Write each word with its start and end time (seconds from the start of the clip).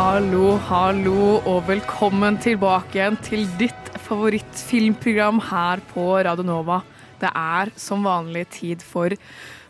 Hallo, 0.00 0.54
hallo, 0.64 1.42
og 1.44 1.66
velkommen 1.68 2.38
tilbake 2.40 2.96
igjen 2.96 3.18
til 3.20 3.42
ditt 3.60 3.90
favorittfilmprogram 4.00 5.42
her 5.50 5.82
på 5.90 6.04
Radio 6.24 6.46
Nova. 6.46 6.78
Det 7.20 7.28
er 7.36 7.68
som 7.76 8.06
vanlig 8.08 8.46
tid 8.54 8.80
for 8.80 9.12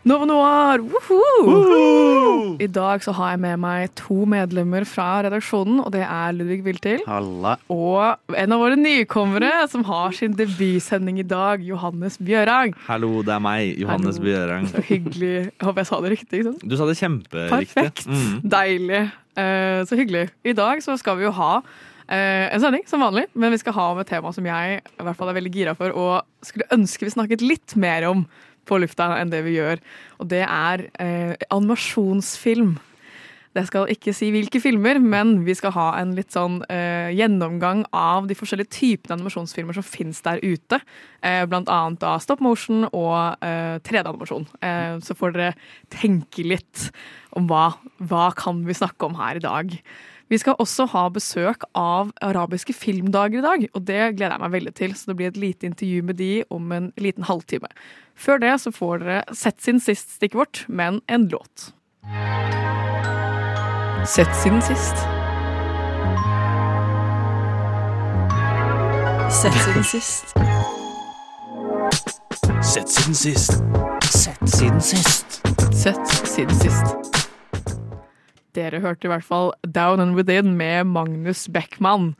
Nova 0.07 0.29
Noir! 0.29 0.85
Woohoo! 0.87 2.55
I 2.63 2.69
dag 2.71 3.03
så 3.03 3.11
har 3.17 3.33
jeg 3.33 3.41
med 3.43 3.59
meg 3.59 3.91
to 3.99 4.21
medlemmer 4.23 4.87
fra 4.87 5.09
redaksjonen, 5.27 5.81
og 5.83 5.91
det 5.97 6.05
er 6.07 6.31
Ludvig 6.37 6.61
Wiltil 6.63 7.03
Halla. 7.11 7.57
og 7.67 8.31
en 8.31 8.55
av 8.55 8.63
våre 8.63 8.79
nykommere 8.79 9.51
som 9.73 9.83
har 9.89 10.15
sin 10.15 10.37
debutsending 10.39 11.19
i 11.19 11.27
dag, 11.27 11.59
Johannes 11.59 12.15
Bjørang. 12.23 12.71
Hallo, 12.87 13.17
det 13.19 13.35
er 13.35 13.43
meg, 13.43 13.75
Johannes 13.83 14.15
Hallo. 14.15 14.29
Bjørang. 14.29 14.71
Så 14.71 14.85
hyggelig. 14.93 15.33
Jeg 15.51 15.67
håper 15.67 15.83
jeg 15.83 15.91
sa 15.91 15.99
det 16.07 16.13
riktig. 16.15 16.45
sant? 16.47 16.63
Du 16.63 16.77
sa 16.79 16.87
det 16.87 16.95
kjemperiktig. 17.03 17.51
Perfekt. 17.75 18.07
Mm. 18.07 18.47
Deilig. 18.55 19.03
Eh, 19.39 19.81
så 19.87 19.95
hyggelig. 19.95 20.27
I 20.43 20.55
dag 20.57 20.83
så 20.83 20.97
skal 20.99 21.19
vi 21.19 21.25
jo 21.27 21.33
ha 21.37 21.61
eh, 22.11 22.47
en 22.51 22.61
sending 22.63 22.83
som 22.89 23.03
vanlig, 23.03 23.27
men 23.33 23.53
vi 23.53 23.61
skal 23.61 23.75
ha 23.77 23.89
om 23.93 24.01
et 24.01 24.09
tema 24.11 24.33
som 24.35 24.47
jeg 24.47 24.79
i 24.81 25.05
hvert 25.07 25.19
fall 25.19 25.31
er 25.31 25.37
veldig 25.39 25.53
gira 25.55 25.75
for, 25.77 25.95
og 25.95 26.45
skulle 26.45 26.67
ønske 26.75 27.07
vi 27.07 27.13
snakket 27.15 27.45
litt 27.45 27.77
mer 27.79 28.09
om 28.09 28.25
på 28.67 28.77
lufta 28.81 29.09
enn 29.17 29.31
det 29.31 29.41
vi 29.47 29.57
gjør. 29.57 29.81
Og 30.21 30.29
det 30.31 30.43
er 30.45 30.85
eh, 31.01 31.35
animasjonsfilm. 31.49 32.75
Jeg 33.51 33.67
skal 33.67 33.89
ikke 33.91 34.13
si 34.15 34.29
hvilke 34.31 34.61
filmer, 34.63 34.95
men 35.03 35.41
vi 35.43 35.51
skal 35.59 35.73
ha 35.75 35.87
en 35.99 36.13
litt 36.15 36.31
sånn 36.31 36.61
eh, 36.71 37.09
gjennomgang 37.11 37.81
av 37.91 38.29
de 38.29 38.37
forskjellige 38.37 38.71
typene 38.77 39.17
animasjonsfilmer 39.17 39.75
som 39.75 39.83
finnes 39.83 40.21
der 40.23 40.39
ute. 40.39 40.79
Eh, 41.19 41.43
blant 41.51 41.67
annet 41.67 41.99
da 41.99 42.13
stop 42.23 42.39
motion 42.43 42.85
og 42.87 43.43
eh, 43.43 43.75
3D-animasjon. 43.83 44.47
Eh, 44.63 44.95
så 45.03 45.17
får 45.19 45.35
dere 45.35 45.49
tenke 45.91 46.45
litt 46.47 46.87
om 47.35 47.51
hva, 47.51 47.73
hva 47.99 48.29
kan 48.39 48.63
vi 48.67 48.77
snakke 48.77 49.09
om 49.09 49.19
her 49.19 49.41
i 49.41 49.43
dag. 49.43 49.75
Vi 50.31 50.39
skal 50.39 50.55
også 50.63 50.85
ha 50.93 51.03
besøk 51.11 51.65
av 51.75 52.13
arabiske 52.23 52.71
filmdager 52.71 53.41
i 53.41 53.43
dag, 53.43 53.67
og 53.75 53.83
det 53.83 53.99
gleder 54.15 54.37
jeg 54.37 54.43
meg 54.45 54.55
veldig 54.55 54.75
til. 54.79 54.95
Så 54.95 55.11
det 55.11 55.17
blir 55.19 55.33
et 55.33 55.41
lite 55.43 55.67
intervju 55.67 56.07
med 56.07 56.21
de 56.23 56.31
om 56.47 56.71
en 56.71 56.87
liten 56.95 57.27
halvtime. 57.27 57.67
Før 58.15 58.39
det 58.39 58.55
så 58.63 58.71
får 58.71 59.03
dere 59.03 59.21
sett 59.35 59.59
sin 59.59 59.83
sist 59.83 60.15
stikket 60.15 60.39
vårt, 60.39 60.65
men 60.71 61.03
en 61.11 61.27
låt. 61.35 61.73
Sett 64.05 64.35
siden 64.35 64.61
sist. 64.61 64.95
Sett 69.29 69.53
siden 69.53 69.83
sist. 69.83 70.33
Sett 72.61 72.89
siden 72.89 73.13
sist. 73.15 73.63
Sett 74.09 74.49
siden 74.49 74.81
sist. 74.81 75.41
Sett 75.71 76.07
siden 76.27 76.55
sist. 76.59 77.20
Dere 78.57 78.81
hørte 78.83 79.07
i 79.07 79.11
hvert 79.11 79.25
fall 79.25 79.53
Down 79.63 80.01
and 80.03 80.17
Within 80.17 80.55
med 80.59 80.89
Magnus 80.91 81.45
Beckmann. 81.51 82.11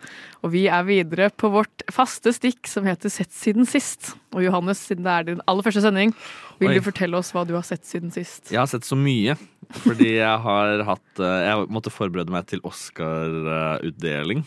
Og 0.42 0.54
vi 0.54 0.66
er 0.72 0.86
videre 0.88 1.30
på 1.36 1.52
vårt 1.52 1.84
faste 1.92 2.34
stikk 2.36 2.70
som 2.72 2.88
heter 2.88 3.12
Sett 3.12 3.34
siden 3.36 3.68
sist. 3.68 4.14
Og 4.32 4.46
Johannes, 4.46 4.80
siden 4.88 5.04
det 5.08 5.12
er 5.12 5.28
din 5.28 5.44
aller 5.52 5.66
første 5.66 5.84
sending, 5.84 6.16
vil 6.62 6.72
Oi. 6.72 6.78
du 6.80 6.86
fortelle 6.86 7.20
oss 7.20 7.34
hva 7.36 7.44
du 7.48 7.54
har 7.58 7.66
sett 7.68 7.84
siden 7.88 8.14
sist? 8.16 8.48
Jeg 8.54 8.62
har 8.62 8.70
sett 8.72 8.88
så 8.88 8.96
mye, 8.96 9.36
fordi 9.84 10.16
jeg 10.22 10.46
har 10.46 10.86
hatt 10.88 11.20
eh, 11.22 11.38
Jeg 11.50 11.68
måtte 11.74 11.94
forberede 11.94 12.34
meg 12.34 12.48
til 12.52 12.64
Oscar-utdeling. 12.68 14.46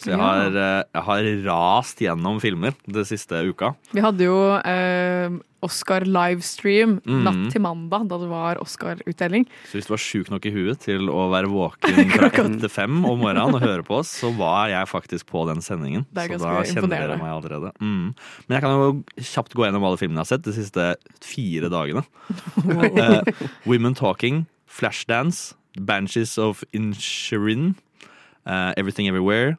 Så 0.00 0.14
jeg 0.14 0.20
har, 0.20 0.48
eh, 0.56 0.82
jeg 0.94 1.04
har 1.06 1.30
rast 1.44 2.00
gjennom 2.00 2.40
filmer 2.40 2.76
det 2.88 3.04
siste 3.10 3.42
uka. 3.50 3.74
Vi 3.92 4.00
hadde 4.00 4.24
jo 4.24 4.38
eh, 4.56 5.34
Oscar 5.64 6.06
livestream 6.08 6.96
mm. 7.04 7.18
natt 7.26 7.42
til 7.52 7.62
mandag, 7.64 8.06
da 8.08 8.16
det 8.22 8.28
var 8.30 8.60
Oscar-utdeling. 8.62 9.44
Så 9.68 9.76
hvis 9.76 9.90
du 9.90 9.92
var 9.92 10.02
sjuk 10.02 10.30
nok 10.32 10.48
i 10.48 10.54
huet 10.54 10.80
til 10.86 11.10
å 11.12 11.26
være 11.32 11.50
våken 11.52 12.00
fra 12.14 12.30
ett 12.30 12.56
til 12.62 12.72
fem 12.72 13.02
om 13.04 13.20
morgenen 13.20 13.58
og 13.58 13.64
høre 13.64 13.84
på 13.84 14.00
oss, 14.00 14.14
så 14.22 14.32
var 14.38 14.70
jeg 14.72 14.88
faktisk 14.88 15.28
på 15.28 15.44
den 15.50 15.60
sendingen. 15.64 16.08
Så 16.16 16.40
da 16.40 16.56
kjenner 16.64 16.94
dere 16.94 17.20
meg 17.20 17.34
allerede. 17.34 17.74
Mm. 17.76 18.16
Men 18.46 18.56
jeg 18.56 18.64
kan 18.64 18.76
jo 18.78 18.90
kjapt 19.34 19.56
gå 19.56 19.68
gjennom 19.68 19.84
alle 19.90 20.00
filmene 20.00 20.22
jeg 20.22 20.30
har 20.30 20.32
sett 20.32 20.48
de 20.48 20.56
siste 20.56 20.90
fire 21.24 21.72
dagene. 21.72 22.06
Eh, 22.90 23.20
Women 23.68 23.94
Talking, 23.94 24.46
Flashdance, 24.70 25.54
Banshees 25.76 26.38
of 26.38 26.64
Inisherin, 26.72 27.74
uh, 28.46 28.72
Everything 28.76 29.08
Everywhere. 29.08 29.58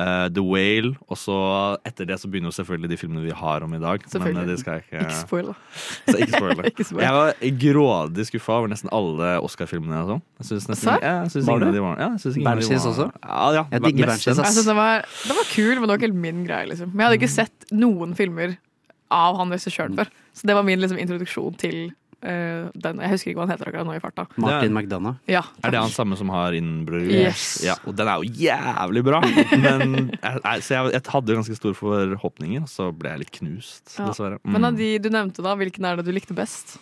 Eh, 0.00 0.26
The 0.34 0.42
Whale, 0.44 0.90
og 1.12 1.18
så 1.20 1.36
etter 1.86 2.08
det 2.08 2.16
så 2.22 2.28
begynner 2.32 2.48
jo 2.50 2.56
selvfølgelig 2.56 2.90
de 2.92 2.98
filmene 3.00 3.22
vi 3.26 3.34
har 3.36 3.64
om 3.66 3.74
i 3.76 3.80
dag. 3.82 4.04
Men 4.16 4.36
eh, 4.40 4.46
det 4.48 4.56
skal 4.62 4.78
jeg 4.78 4.86
ikke 4.88 5.02
Ikke 5.04 5.18
spoil, 5.20 5.50
da. 5.50 5.54
så 6.08 6.16
ikke 6.16 6.32
spoil 6.38 6.56
det. 6.60 6.66
Ikke 6.72 6.86
spoil. 6.88 7.02
Jeg 7.04 7.16
var 7.18 7.34
grådig 7.64 8.26
skuffa 8.30 8.56
over 8.60 8.72
nesten 8.72 8.90
alle 8.96 9.30
Oscar-filmene 9.44 10.00
jeg 10.00 10.08
så. 10.10 10.18
Jeg 10.40 10.48
synes 10.50 10.68
nesten, 10.72 10.88
Serr? 10.88 11.04
ja, 11.04 11.14
jeg 11.24 11.30
synes 11.36 11.46
Var 11.50 11.60
ingen 11.60 11.74
du? 11.74 11.80
var, 11.84 11.94
ja, 12.00 12.08
jeg 12.16 12.20
synes 12.24 12.40
Banshees 12.48 12.84
var- 12.84 12.90
også? 12.94 13.06
Ja, 13.26 13.52
ja. 13.60 13.64
Jeg 13.76 13.84
digger 13.88 14.06
Banshees, 14.14 14.38
Altså, 14.38 14.66
den 14.70 14.76
var, 14.80 15.06
den 15.28 15.36
var 15.42 15.48
kul, 15.54 15.72
men 15.74 15.82
det 15.82 15.88
var 15.94 16.00
ikke 16.00 16.08
helt 16.10 16.22
min 16.26 16.44
greie. 16.48 16.66
liksom. 16.72 16.90
Men 16.92 17.00
jeg 17.00 17.06
hadde 17.10 17.20
ikke 17.22 17.32
sett 17.36 17.70
noen 17.72 18.14
filmer 18.18 18.56
av 19.10 19.36
han 19.40 19.50
regissøren 19.50 19.96
før. 19.98 20.10
Så 20.34 20.46
det 20.46 20.54
var 20.54 20.62
min 20.66 20.78
liksom, 20.80 20.98
introduksjon 21.02 21.56
til 21.58 21.90
den. 22.20 23.00
Jeg 23.00 23.10
husker 23.14 23.30
ikke 23.32 23.40
hva 23.40 23.46
han 23.48 23.52
heter 23.54 23.70
akkurat 23.70 23.86
nå 23.88 23.94
i 23.96 24.02
farta. 24.02 24.26
Martin 24.36 24.74
McDonough. 24.76 25.16
Ja, 25.30 25.42
Er 25.64 25.70
det 25.72 25.80
han 25.80 25.88
samme 25.94 26.16
som 26.20 26.28
har 26.34 26.52
innbrød? 26.52 27.08
Yes. 27.10 27.62
Ja, 27.64 27.74
og 27.86 27.96
den 27.96 28.08
er 28.12 28.20
jo 28.20 28.28
jævlig 28.44 29.02
bra! 29.06 29.20
Men 29.56 30.10
jeg, 30.12 30.42
jeg, 30.44 30.62
så 30.66 30.76
jeg, 30.76 30.92
jeg 30.98 31.02
hadde 31.14 31.38
ganske 31.40 31.56
store 31.56 31.74
forhåpninger, 31.80 32.62
og 32.66 32.68
så 32.68 32.90
ble 32.92 33.14
jeg 33.14 33.24
litt 33.24 33.34
knust, 33.40 33.96
Ja. 33.98 34.10
dessverre. 34.10 34.38
Men 34.44 34.64
av 34.64 34.72
Mm. 34.74 34.78
de 34.78 34.90
du 34.98 35.08
nevnte, 35.10 35.42
da, 35.42 35.56
hvilken 35.56 35.84
er 35.88 35.96
det 35.96 36.04
du 36.06 36.12
likte 36.12 36.34
best? 36.36 36.76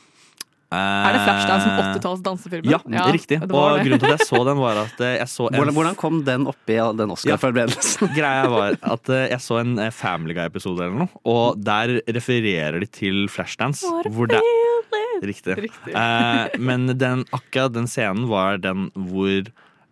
Eh, 0.71 0.77
Er 0.77 1.15
det 1.16 1.21
Flashdance 1.25 1.65
som 1.65 1.78
80-talls 1.81 2.21
dansefilm? 2.22 2.66
Ja, 2.69 2.77
riktig. 3.09 3.38
det 3.41 3.48
var 3.48 3.71
Og 3.72 3.78
det. 3.78 3.87
grunnen 3.87 4.00
til 4.03 4.10
at 4.12 4.19
jeg 4.21 4.28
så 4.28 4.44
den, 4.44 4.59
var 4.60 4.77
at 4.82 5.00
eh, 5.00 5.15
jeg 5.16 5.28
så 5.32 5.47
en 5.48 5.54
Hvordan, 5.56 5.75
hvordan 5.78 5.97
kom 5.97 6.19
den 6.27 6.44
oppi 6.47 6.77
den 6.98 7.10
Oscar-forberedelsen? 7.15 8.10
Greia 8.19 8.44
var 8.53 8.77
at 8.82 9.09
eh, 9.09 9.31
jeg 9.32 9.41
så 9.41 9.60
en 9.62 9.78
eh, 9.78 9.88
Family 9.91 10.34
Guy-episode 10.37 10.84
eller 10.84 11.06
noe, 11.06 11.09
og 11.25 11.56
der 11.65 12.03
refererer 12.12 12.81
de 12.84 12.87
til 12.87 13.28
Flashdance. 13.32 13.88
Hvor 14.12 14.28
det, 14.28 14.43
riktig. 15.22 15.56
Riktig. 15.68 15.94
Eh, 15.94 16.58
men 16.58 16.86
den, 16.98 17.24
akkurat 17.34 17.74
den 17.74 17.88
scenen 17.90 18.28
var 18.30 18.60
den 18.62 18.88
hvor 18.94 19.50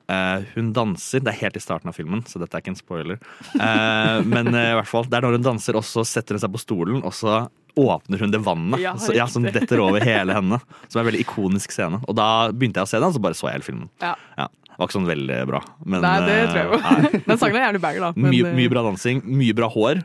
eh, 0.08 0.46
hun 0.54 0.72
danser. 0.76 1.22
Det 1.24 1.32
er 1.34 1.40
helt 1.44 1.56
i 1.58 1.62
starten 1.62 1.90
av 1.90 1.96
filmen, 1.98 2.24
så 2.28 2.40
dette 2.42 2.56
er 2.56 2.64
ikke 2.64 2.74
en 2.74 2.80
spoiler. 2.80 3.22
Eh, 3.54 4.18
men 4.26 4.52
eh, 4.54 4.72
i 4.72 4.76
hvert 4.80 4.90
fall, 4.90 5.06
det 5.10 5.18
er 5.18 5.26
når 5.26 5.38
hun 5.38 5.48
danser, 5.52 5.78
og 5.78 5.86
så 5.86 6.04
setter 6.06 6.36
hun 6.36 6.44
seg 6.46 6.54
på 6.54 6.62
stolen, 6.62 7.00
og 7.06 7.14
så 7.16 7.46
åpner 7.76 8.22
hun 8.24 8.30
det 8.32 8.40
vannet 8.40 8.80
Ja, 8.80 8.94
så, 8.96 9.12
ja, 9.12 9.26
som 9.28 9.44
detter 9.44 9.82
over 9.84 10.00
hele 10.00 10.32
henne. 10.36 10.60
Som 10.88 11.00
er 11.00 11.04
en 11.04 11.10
veldig 11.10 11.24
ikonisk 11.26 11.74
scene. 11.74 12.00
Og 12.08 12.16
da 12.16 12.48
begynte 12.52 12.80
jeg 12.80 12.88
å 12.88 12.92
se 12.94 13.00
den, 13.02 13.10
og 13.10 13.18
så 13.18 13.24
bare 13.26 13.36
så 13.36 13.50
jeg 13.50 13.58
hele 13.58 13.66
filmen. 13.66 13.90
Ja. 14.00 14.14
Ja, 14.38 14.48
det 14.48 14.78
var 14.80 14.88
ikke 14.88 14.98
sånn 14.98 15.08
veldig 15.08 15.40
bra. 15.50 15.62
Men, 15.84 16.04
Nei, 16.04 16.16
det 16.24 16.36
eh, 16.36 16.46
tror 16.50 16.60
jeg 16.60 16.68
jo. 16.70 17.20
Den 17.28 17.38
sangen 17.42 17.58
er 17.60 17.66
gjerne 17.66 17.82
banger, 17.84 18.06
da. 18.08 18.12
Men 18.16 18.32
Mye, 18.32 18.48
eh, 18.48 18.56
mye 18.62 18.72
bra 18.72 18.84
dansing, 18.88 19.22
mye 19.28 19.56
bra 19.56 19.68
hår. 19.72 20.02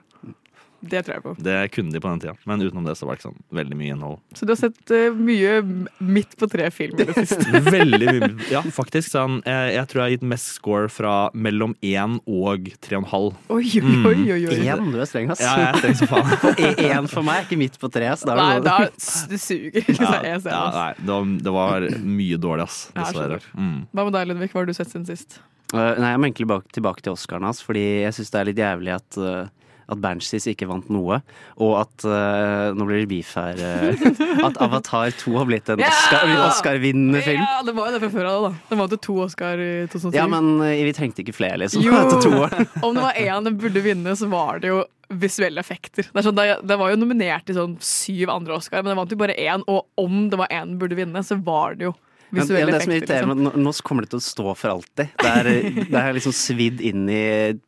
Det 0.81 1.03
tror 1.05 1.15
jeg 1.15 1.23
på. 1.23 1.33
Det 1.45 1.57
kunne 1.75 1.93
de 1.93 2.01
på 2.01 2.09
den 2.09 2.21
tida. 2.23 2.33
Men 2.49 2.61
utenom 2.61 2.85
det 2.87 2.95
så 2.97 3.05
var 3.05 3.15
det 3.15 3.21
ikke 3.21 3.29
sånn 3.29 3.43
veldig 3.53 3.77
mye 3.77 3.95
innhold. 3.95 4.17
Så 4.33 4.47
du 4.47 4.53
har 4.53 4.59
sett 4.59 4.93
uh, 4.93 5.13
mye 5.13 5.59
midt 6.01 6.33
på 6.39 6.49
tre-film 6.49 6.97
i 6.97 7.05
det 7.05 7.15
siste? 7.19 7.61
Veldig 7.71 8.15
mye. 8.15 8.29
Ja, 8.49 8.63
faktisk. 8.73 9.11
Sånn, 9.11 9.39
jeg, 9.45 9.75
jeg 9.75 9.89
tror 9.91 10.01
jeg 10.01 10.07
har 10.07 10.13
gitt 10.15 10.25
mest 10.33 10.49
score 10.55 10.89
fra 10.91 11.13
mellom 11.37 11.75
én 11.85 12.17
og 12.25 12.71
tre 12.81 12.97
og 12.97 13.03
en 13.03 13.09
halv. 13.11 13.37
Oi, 13.53 13.65
oi, 13.77 13.93
oi, 14.09 14.39
oi. 14.39 14.57
Mm. 14.57 14.65
Én, 14.65 14.89
du 14.93 14.97
er 15.01 15.09
streng, 15.09 15.29
ass. 15.33 15.43
Ja, 15.43 15.53
jeg 15.59 15.69
er 15.69 15.79
streng 15.83 15.99
som 16.01 16.11
faen. 16.11 16.33
Én 16.91 17.11
for 17.11 17.27
meg, 17.27 17.45
ikke 17.45 17.59
midt 17.61 17.77
på 17.81 17.91
tre. 17.93 18.09
Så 18.17 18.29
da 18.29 18.39
Nei, 18.39 18.49
er 18.57 18.65
det 18.65 18.71
da, 18.71 18.89
du 19.31 19.37
suger. 19.37 19.79
Ja, 19.91 20.11
det 20.17 20.19
er 20.19 20.27
en 20.33 20.49
ja, 20.51 20.65
nei, 20.75 20.89
det, 20.97 21.13
var, 21.13 21.31
det 21.45 21.55
var 21.59 21.87
mye 22.17 22.41
dårlig, 22.41 22.67
ass. 22.69 22.83
Dessverre. 22.97 23.41
Mm. 23.53 23.79
Hva 23.91 24.07
med 24.07 24.17
deg, 24.17 24.29
Ludvig? 24.31 24.51
Hva 24.53 24.63
har 24.63 24.71
du 24.71 24.77
sett 24.77 24.93
siden 24.93 25.07
sist? 25.09 25.41
Uh, 25.71 25.95
Nei, 25.95 26.11
jeg 26.11 26.19
må 26.19 26.27
egentlig 26.27 26.61
tilbake 26.75 27.03
til 27.03 27.15
Oscaren 27.15 27.45
hans, 27.47 27.61
fordi 27.63 27.83
jeg 28.03 28.15
syns 28.17 28.33
det 28.33 28.39
er 28.39 28.49
litt 28.49 28.59
jævlig 28.59 28.95
at 28.97 29.19
uh, 29.21 29.45
at 29.91 29.99
Banshees 30.03 30.45
ikke 30.47 30.67
vant 30.69 30.87
noe, 30.93 31.17
og 31.59 31.73
at 31.81 32.05
uh, 32.07 32.71
Nå 32.77 32.85
blir 32.87 33.01
det 33.03 33.09
beef 33.11 33.33
her. 33.35 33.59
uh, 33.59 34.45
at 34.47 34.59
Avatar 34.63 35.11
2 35.19 35.33
har 35.35 35.49
blitt 35.49 35.71
en 35.73 35.81
Ja! 35.83 35.89
Oscar- 35.91 36.31
Oscar-vinnende 36.47 37.21
film. 37.25 37.43
Ja, 37.43 37.59
det 37.67 37.75
var 37.75 37.89
jo 37.89 37.97
det 37.97 38.01
fra 38.05 38.11
før 38.13 38.29
av, 38.31 38.47
da. 38.47 38.53
Den 38.71 38.81
vant 38.81 38.95
jo 38.95 39.01
to 39.03 39.17
Oscar 39.25 39.59
i 39.61 39.71
2007. 39.91 40.15
Ja, 40.17 40.27
men 40.31 40.53
uh, 40.63 40.69
vi 40.87 40.95
trengte 40.95 41.25
ikke 41.25 41.35
flere, 41.35 41.59
liksom. 41.61 41.83
Jo. 41.83 41.91
Om 42.87 42.95
det 42.97 43.03
var 43.03 43.19
én 43.19 43.47
den 43.49 43.59
burde 43.61 43.83
vinne, 43.83 44.15
så 44.17 44.29
var 44.31 44.61
det 44.63 44.71
jo 44.71 44.81
visuelle 45.11 45.59
effekter. 45.59 46.07
Det 46.07 46.21
er 46.21 46.23
sånn, 46.23 46.37
det, 46.37 46.45
det 46.71 46.77
var 46.79 46.93
jo 46.93 46.99
nominert 47.01 47.43
til 47.49 47.57
sånn 47.57 47.73
syv 47.83 48.31
andre 48.31 48.55
Oscar, 48.55 48.79
men 48.85 48.93
den 48.93 49.01
vant 49.01 49.11
jo 49.11 49.19
bare 49.19 49.35
én. 49.35 49.65
Og 49.67 49.83
om 49.99 50.29
det 50.31 50.39
var 50.39 50.51
én 50.55 50.71
den 50.71 50.79
burde 50.79 50.95
vinne, 50.95 51.19
så 51.27 51.35
var 51.43 51.75
det 51.75 51.89
jo 51.89 51.93
Men, 52.31 52.39
ja, 52.39 52.47
visuelle 52.47 52.71
det 52.71 52.81
som 52.85 52.91
irriterer 52.95 53.25
Liksom. 53.27 53.43
meg, 53.43 53.53
nå, 53.59 53.63
nå 53.67 53.71
kommer 53.83 54.05
det 54.05 54.09
til 54.13 54.21
å 54.21 54.23
stå 54.23 54.53
for 54.55 54.71
alltid. 54.71 55.09
Det 55.19 55.31
er, 55.31 55.49
det 55.91 56.01
er 56.01 56.13
liksom 56.15 56.31
svidd 56.35 56.79
inn 56.81 57.07
i 57.11 57.23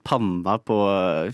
panna 0.08 0.58
på 0.64 0.78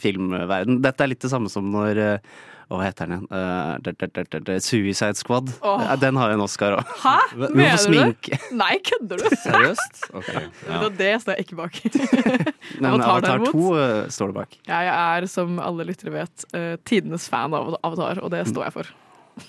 filmverden. 0.01 0.79
Dette 0.81 1.05
er 1.05 1.11
litt 1.13 1.21
det 1.21 1.29
samme 1.33 1.49
som 1.53 1.67
når 1.73 1.99
eh, 2.05 2.31
Hva 2.69 2.83
heter 2.85 3.07
den 3.09 3.15
igjen? 3.23 3.81
Det- 3.81 3.95
det- 3.97 4.09
det- 4.13 4.29
det- 4.29 4.43
det- 4.45 4.57
Suicide 4.61 5.17
Squad. 5.17 5.47
Oh. 5.65 5.81
Ja, 5.81 5.95
Den 5.97 6.15
har 6.21 6.29
jo 6.29 6.35
en 6.37 6.41
Oscar 6.45 6.75
òg. 6.77 6.85
Hæ? 7.01 7.15
Du 7.33 7.47
Mener 7.55 7.55
du 7.55 7.63
det? 7.63 7.79
sminke. 7.81 8.39
Nei, 8.53 8.75
kødder 8.85 9.17
du? 9.17 9.29
Seriøst? 9.41 10.03
Ok. 10.19 10.29
Ja. 10.67 10.79
Det, 10.83 10.91
det 10.99 11.13
står 11.23 11.35
jeg 11.37 11.45
ikke 11.47 11.57
bak. 11.57 11.79
Men 12.81 13.01
Avatar, 13.01 13.39
Avatar 13.39 13.45
2 13.51 13.63
eh, 13.77 14.07
står 14.13 14.27
det 14.27 14.35
bak. 14.37 14.57
Jeg 14.69 14.91
er, 14.93 15.25
som 15.33 15.57
alle 15.59 15.85
lyttere 15.89 16.13
vet, 16.13 16.45
tidenes 16.85 17.25
fan 17.29 17.53
av 17.57 17.73
Avatar, 17.83 18.21
og 18.21 18.29
det 18.33 18.45
står 18.49 18.69
jeg 18.69 18.73
for. 18.77 18.93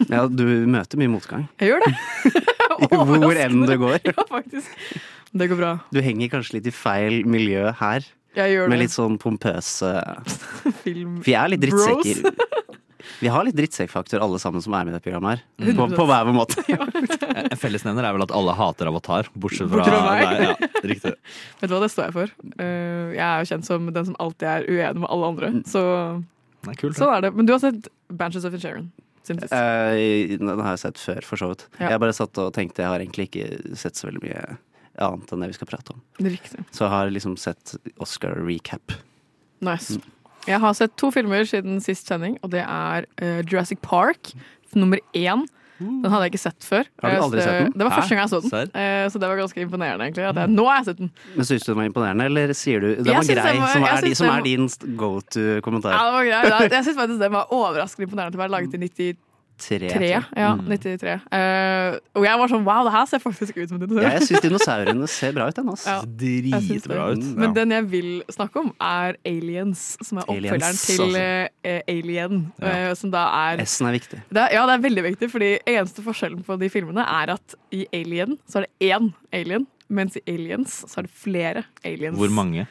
Ja, 0.09 0.25
du 0.31 0.45
møter 0.71 0.97
mye 1.03 1.11
motgang. 1.11 1.49
Jeg 1.61 1.73
gjør 1.75 1.85
det. 1.85 2.45
Hvor 2.89 3.37
enn 3.45 3.67
du 3.69 3.75
går. 3.81 3.99
Ja, 4.11 4.25
faktisk. 4.29 4.71
Det 5.31 5.47
går 5.51 5.61
bra. 5.61 5.73
Du 5.95 6.01
henger 6.03 6.31
kanskje 6.33 6.57
litt 6.59 6.67
i 6.71 6.75
feil 6.75 7.21
miljø 7.31 7.69
her, 7.79 8.07
Jeg 8.39 8.55
gjør 8.57 8.71
med 8.73 8.81
litt 8.83 8.95
sånn 8.95 9.19
pompøse 9.23 9.91
film. 10.85 11.21
For 11.23 11.31
jeg 11.31 11.39
er 11.45 11.53
litt 11.53 11.67
Bros. 11.69 11.87
drittsekker. 11.87 12.35
Vi 13.21 13.29
har 13.29 13.45
litt 13.45 13.57
drittsekkfaktor 13.57 14.23
alle 14.25 14.39
sammen 14.41 14.63
som 14.65 14.73
er 14.77 14.85
med 14.87 14.93
i 14.93 14.97
dette 14.97 15.05
programmet 15.05 15.41
her. 15.41 15.75
På, 15.77 15.87
på 15.93 16.05
hver 16.09 16.25
vår 16.29 16.37
måte. 16.37 16.63
En 16.71 17.59
fellesnevner 17.61 18.07
er 18.07 18.15
vel 18.17 18.25
at 18.25 18.33
alle 18.37 18.55
hater 18.57 18.89
Avatar, 18.89 19.29
bortsett 19.35 19.69
fra, 19.69 19.83
Bortsett 19.83 19.97
fra 19.97 20.03
meg. 20.07 20.25
Nei, 20.25 20.47
Ja, 20.47 20.71
riktig. 20.93 21.13
Vet 21.61 21.69
du 21.69 21.75
hva, 21.75 21.81
det 21.85 21.91
står 21.93 22.07
jeg 22.09 22.15
for. 22.17 22.33
Eh, 22.65 23.11
jeg 23.17 23.25
er 23.27 23.43
jo 23.45 23.51
kjent 23.51 23.69
som 23.69 23.91
den 23.93 24.09
som 24.09 24.17
alltid 24.25 24.49
er 24.53 24.69
uenig 24.71 25.03
med 25.05 25.11
alle 25.13 25.31
andre. 25.35 25.51
Så 25.69 25.83
Nei, 26.69 26.77
kult. 26.81 26.97
sånn 27.01 27.13
er 27.17 27.27
det. 27.27 27.33
Men 27.37 27.49
du 27.49 27.55
har 27.57 27.61
sett 27.65 27.91
Banches 28.09 28.47
of 28.49 28.57
Sharon 28.63 28.89
sist. 29.39 29.53
Eh, 29.55 30.35
Den 30.41 30.59
har 30.59 30.75
jeg 30.75 30.83
sett 30.83 30.99
før, 30.99 31.21
for 31.23 31.37
så 31.37 31.51
vidt. 31.53 31.67
Ja. 31.79 31.93
Jeg 31.95 32.03
bare 32.03 32.17
satt 32.17 32.41
og 32.43 32.51
tenkte 32.57 32.83
jeg 32.83 32.91
har 32.91 33.05
egentlig 33.05 33.29
ikke 33.31 33.77
sett 33.79 33.95
så 34.01 34.09
veldig 34.09 34.25
mye 34.25 34.43
annet 35.01 35.31
enn 35.33 35.45
det 35.45 35.51
vi 35.53 35.59
skal 35.61 35.71
prate 35.71 35.95
om. 35.95 36.01
Riktig. 36.27 36.65
Så 36.75 36.85
jeg 36.85 36.93
har 36.93 37.13
liksom 37.15 37.37
sett 37.41 37.77
Oscar 38.03 38.35
recap. 38.43 38.97
Nice. 39.65 40.01
Jeg 40.49 40.61
har 40.61 40.75
sett 40.75 40.97
to 40.97 41.11
filmer 41.13 41.45
siden 41.49 41.81
sist 41.85 42.09
sending, 42.09 42.39
og 42.43 42.51
det 42.55 42.65
er 42.65 43.07
uh, 43.23 43.41
Jurassic 43.45 43.81
Park 43.85 44.33
nummer 44.75 44.99
én. 45.15 45.47
Den 45.81 46.11
hadde 46.13 46.27
jeg 46.27 46.33
ikke 46.35 46.43
sett 46.43 46.67
før. 46.67 46.85
Har 47.03 47.15
du 47.15 47.23
aldri 47.25 47.41
sett 47.45 47.59
den? 47.65 47.73
Det 47.81 47.87
var 47.87 47.95
første 47.97 48.15
gang 48.15 48.21
jeg 48.21 48.31
så 48.35 48.41
den. 48.45 48.51
Serr? 48.53 48.71
Eh, 48.77 49.05
så 49.09 49.21
det 49.23 49.31
var 49.31 49.41
ganske 49.41 49.63
imponerende, 49.65 50.05
egentlig. 50.07 50.27
At 50.29 50.41
jeg, 50.43 50.53
nå 50.53 50.67
har 50.69 50.77
jeg 50.83 50.89
sett 50.91 51.01
den. 51.01 51.11
Men 51.37 51.49
Syns 51.49 51.65
du 51.65 51.71
den 51.73 51.79
var 51.81 51.89
imponerende, 51.89 52.27
eller 52.31 52.53
sier 52.59 52.85
du 52.85 52.89
Den 53.01 53.09
var 53.09 53.25
grei, 53.25 53.55
den 53.55 53.63
var- 53.65 53.73
som, 53.73 53.85
er, 53.89 54.05
de, 54.05 54.15
som 54.21 54.27
den 54.29 54.37
er 54.37 54.45
din 54.45 54.69
go 55.01 55.11
to-kommentar? 55.25 55.97
Ja, 55.97 56.05
det 56.05 56.15
var 56.19 56.29
grei. 56.29 56.69
Jeg 56.77 56.85
syns 56.91 57.01
faktisk 57.01 57.21
den 57.25 57.33
var 57.33 57.49
overraskende 57.57 58.09
imponerende 58.09 58.37
til 58.37 58.41
å 58.41 58.45
være 58.45 58.55
laget 58.59 58.77
i 58.77 58.83
93. 58.85 59.17
Tre. 59.61 59.79
jeg. 59.91 60.23
Ja, 60.37 60.51
Mm. 60.57 60.67
93. 60.71 61.15
Uh, 61.33 61.99
og 62.19 62.25
jeg 62.27 62.39
var 62.41 62.49
sånn 62.51 62.65
wow, 62.67 62.85
det 62.87 62.93
her 62.95 63.07
ser 63.11 63.21
faktisk 63.23 63.57
ut 63.61 63.69
som 63.69 63.77
en 63.79 63.83
dinosaur. 63.85 64.03
Ja, 64.07 64.13
jeg 64.19 64.27
syns 64.29 64.45
dinosaurene 64.47 65.09
ser 65.11 65.33
bra 65.37 65.49
ut, 65.51 65.57
den. 65.61 65.69
Altså. 65.73 65.95
Ja. 65.95 66.01
Dritbra 66.23 67.07
ut. 67.15 67.25
Ja. 67.25 67.35
Men 67.45 67.55
den 67.57 67.75
jeg 67.77 67.87
vil 67.93 68.11
snakke 68.33 68.63
om, 68.65 68.73
er 68.81 69.19
Aliens, 69.29 69.85
som 70.05 70.19
er 70.23 70.29
oppfølgeren 70.29 70.65
Aliens, 70.65 70.85
til 70.89 71.17
eh, 71.21 71.81
Alien. 71.89 72.41
Ja. 72.61 72.91
Uh, 72.91 72.95
som 72.99 73.13
da 73.15 73.27
er, 73.51 73.65
S-en 73.67 73.91
er 73.91 73.97
viktig. 73.99 74.23
det 74.31 74.45
er 74.47 74.57
Ja, 74.57 74.67
det 74.71 74.79
er 74.79 74.85
veldig 74.89 75.07
viktig, 75.11 75.31
fordi 75.33 75.51
eneste 75.71 76.03
forskjellen 76.07 76.43
på 76.47 76.59
de 76.61 76.69
filmene 76.73 77.05
er 77.07 77.35
at 77.37 77.55
i 77.75 77.85
Alien 77.97 78.37
så 78.49 78.61
er 78.63 78.67
det 78.69 78.91
én 78.93 79.13
alien, 79.33 79.67
mens 79.91 80.17
i 80.19 80.23
Aliens 80.31 80.81
så 80.89 81.01
er 81.03 81.07
det 81.09 81.15
flere 81.15 81.65
aliens. 81.85 82.17
Hvor 82.19 82.31
mange? 82.35 82.67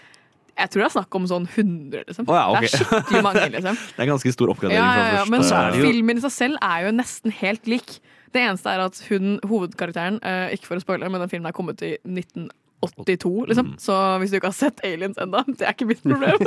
Jeg 0.60 0.72
tror 0.74 0.84
det 0.84 0.88
er 0.90 0.94
snakk 0.98 1.18
om 1.20 1.26
sånn 1.30 1.48
100, 1.48 2.04
liksom. 2.10 2.28
Oh, 2.28 2.36
ja, 2.36 2.46
okay. 2.52 2.68
Det 2.68 2.80
er 2.80 2.86
skikkelig 2.86 3.24
mange, 3.26 3.46
liksom. 3.56 3.82
Det 3.96 4.04
er 4.06 4.12
ganske 4.12 4.34
stor 4.36 4.54
oppgradering 4.54 4.80
Ja, 4.82 4.92
ja, 5.00 5.18
ja, 5.22 5.26
men 5.32 5.46
så 5.48 5.64
jo- 5.74 5.88
filmen 5.88 6.20
i 6.20 6.26
seg 6.26 6.36
selv 6.36 6.62
er 6.70 6.86
jo 6.88 6.94
nesten 7.00 7.36
helt 7.40 7.70
lik. 7.72 7.98
Det 8.36 8.44
eneste 8.46 8.70
er 8.74 8.84
at 8.86 9.00
hun, 9.10 9.40
hovedkarakteren, 9.50 10.20
uh, 10.22 10.48
ikke 10.54 10.70
for 10.70 10.80
å 10.80 10.84
spoile, 10.84 11.10
men 11.10 11.24
den 11.24 11.32
filmen 11.32 11.50
er 11.50 11.56
kommet 11.56 11.82
i 11.86 11.96
1982, 12.06 13.34
liksom. 13.50 13.74
Så 13.82 13.96
hvis 14.22 14.34
du 14.34 14.38
ikke 14.40 14.52
har 14.52 14.60
sett 14.60 14.84
Aliens 14.86 15.18
enda, 15.22 15.42
det 15.48 15.66
er 15.66 15.74
ikke 15.74 15.90
mitt 15.90 16.04
problem. 16.06 16.44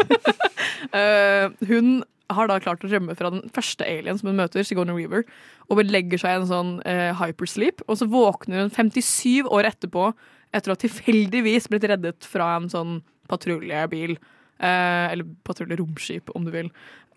uh, 0.94 1.48
hun 1.72 1.94
har 2.32 2.48
da 2.48 2.58
klart 2.62 2.84
å 2.84 2.90
rømme 2.90 3.16
fra 3.18 3.30
den 3.34 3.48
første 3.52 3.84
alien 3.84 4.18
som 4.18 4.30
hun 4.30 4.38
møter, 4.38 4.64
Sigourney 4.66 4.96
Weaver, 4.96 5.26
og 5.68 5.82
legger 5.84 6.20
seg 6.20 6.32
i 6.36 6.40
en 6.40 6.48
sånn 6.50 6.70
uh, 6.84 7.10
hypersleep, 7.20 7.82
og 7.88 7.98
så 8.00 8.08
våkner 8.10 8.64
hun 8.64 8.72
57 8.72 9.48
år 9.52 9.68
etterpå 9.72 10.10
etter 10.52 10.70
å 10.72 10.76
ha 10.76 10.80
tilfeldigvis 10.80 11.68
blitt 11.72 11.86
reddet 11.88 12.28
fra 12.28 12.54
en 12.58 12.68
sånn 12.72 13.00
patruljebil. 13.32 14.18
Eh, 14.62 15.06
eller 15.12 15.26
patruljeromskip, 15.46 16.30
om 16.36 16.44
du 16.46 16.52
vil. 16.54 16.68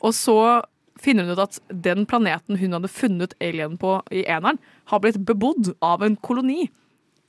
Og 0.01 0.15
så 0.17 0.39
finner 1.01 1.27
hun 1.27 1.35
ut 1.35 1.44
at 1.44 1.59
den 1.69 2.07
planeten 2.09 2.57
hun 2.57 2.73
hadde 2.77 2.89
funnet 2.91 3.35
alien 3.44 3.75
på 3.77 4.00
i 4.15 4.23
eneren, 4.23 4.59
har 4.89 5.03
blitt 5.03 5.19
bebodd 5.27 5.73
av 5.83 6.06
en 6.06 6.17
koloni 6.25 6.69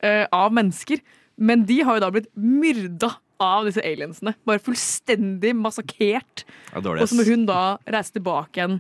eh, 0.06 0.25
av 0.33 0.55
mennesker. 0.56 1.03
Men 1.37 1.67
de 1.69 1.83
har 1.85 1.99
jo 1.99 2.05
da 2.06 2.12
blitt 2.15 2.31
myrda 2.38 3.17
av 3.43 3.67
disse 3.69 3.83
aliensene. 3.85 4.33
Bare 4.49 4.62
fullstendig 4.65 5.53
massakrert. 5.59 6.47
Og 6.73 7.03
så 7.05 7.19
må 7.19 7.27
hun 7.29 7.44
da 7.49 7.77
reise 7.85 8.17
tilbake 8.17 8.61
igjen, 8.61 8.79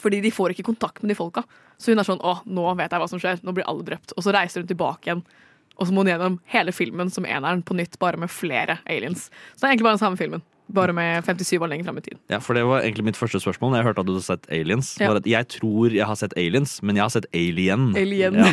fordi 0.00 0.22
de 0.24 0.32
får 0.32 0.54
ikke 0.54 0.70
kontakt 0.70 1.02
med 1.02 1.12
de 1.12 1.18
folka. 1.18 1.44
Så 1.76 1.92
hun 1.92 2.00
er 2.00 2.08
sånn 2.08 2.22
å, 2.24 2.38
nå 2.48 2.64
vet 2.78 2.92
jeg 2.92 3.02
hva 3.02 3.10
som 3.10 3.20
skjer, 3.20 3.42
nå 3.44 3.52
blir 3.56 3.66
alle 3.68 3.84
drept. 3.84 4.14
Og 4.16 4.24
så 4.24 4.32
reiser 4.32 4.64
hun 4.64 4.70
tilbake 4.70 5.10
igjen. 5.10 5.26
Og 5.76 5.88
så 5.88 5.94
må 5.94 6.02
hun 6.04 6.10
gjennom 6.10 6.38
hele 6.52 6.72
filmen 6.72 7.10
som 7.12 7.26
eneren 7.28 7.62
på 7.66 7.76
nytt, 7.76 7.98
bare 8.00 8.20
med 8.20 8.32
flere 8.32 8.78
aliens. 8.88 9.28
Så 9.54 9.60
det 9.60 9.66
er 9.66 9.74
egentlig 9.74 9.88
bare 9.88 9.98
den 9.98 10.04
samme 10.04 10.20
filmen. 10.20 10.44
Bare 10.68 10.92
med 10.92 11.22
57 11.24 11.60
år 11.62 11.68
lenger 11.70 11.84
fram 11.86 11.98
i 11.98 12.00
tid. 12.02 12.18
Ja, 12.28 12.38
for 12.42 12.54
Det 12.54 12.64
var 12.66 12.80
egentlig 12.82 13.04
mitt 13.04 13.16
første 13.16 13.38
spørsmål 13.38 13.70
når 13.70 13.76
jeg 13.78 13.86
hørte 13.86 14.00
at 14.02 14.06
du 14.08 14.12
hadde 14.16 14.24
sett 14.26 14.46
Aliens. 14.50 14.88
Ja. 14.98 15.08
Var 15.12 15.20
at 15.20 15.26
jeg 15.30 15.46
tror 15.54 15.92
jeg 15.94 16.06
har 16.08 16.16
sett 16.18 16.32
Aliens, 16.36 16.82
men 16.82 16.96
jeg 16.98 17.04
har 17.04 17.12
sett 17.14 17.26
Alien. 17.32 17.84
Alien. 17.96 18.34
Ja, 18.34 18.48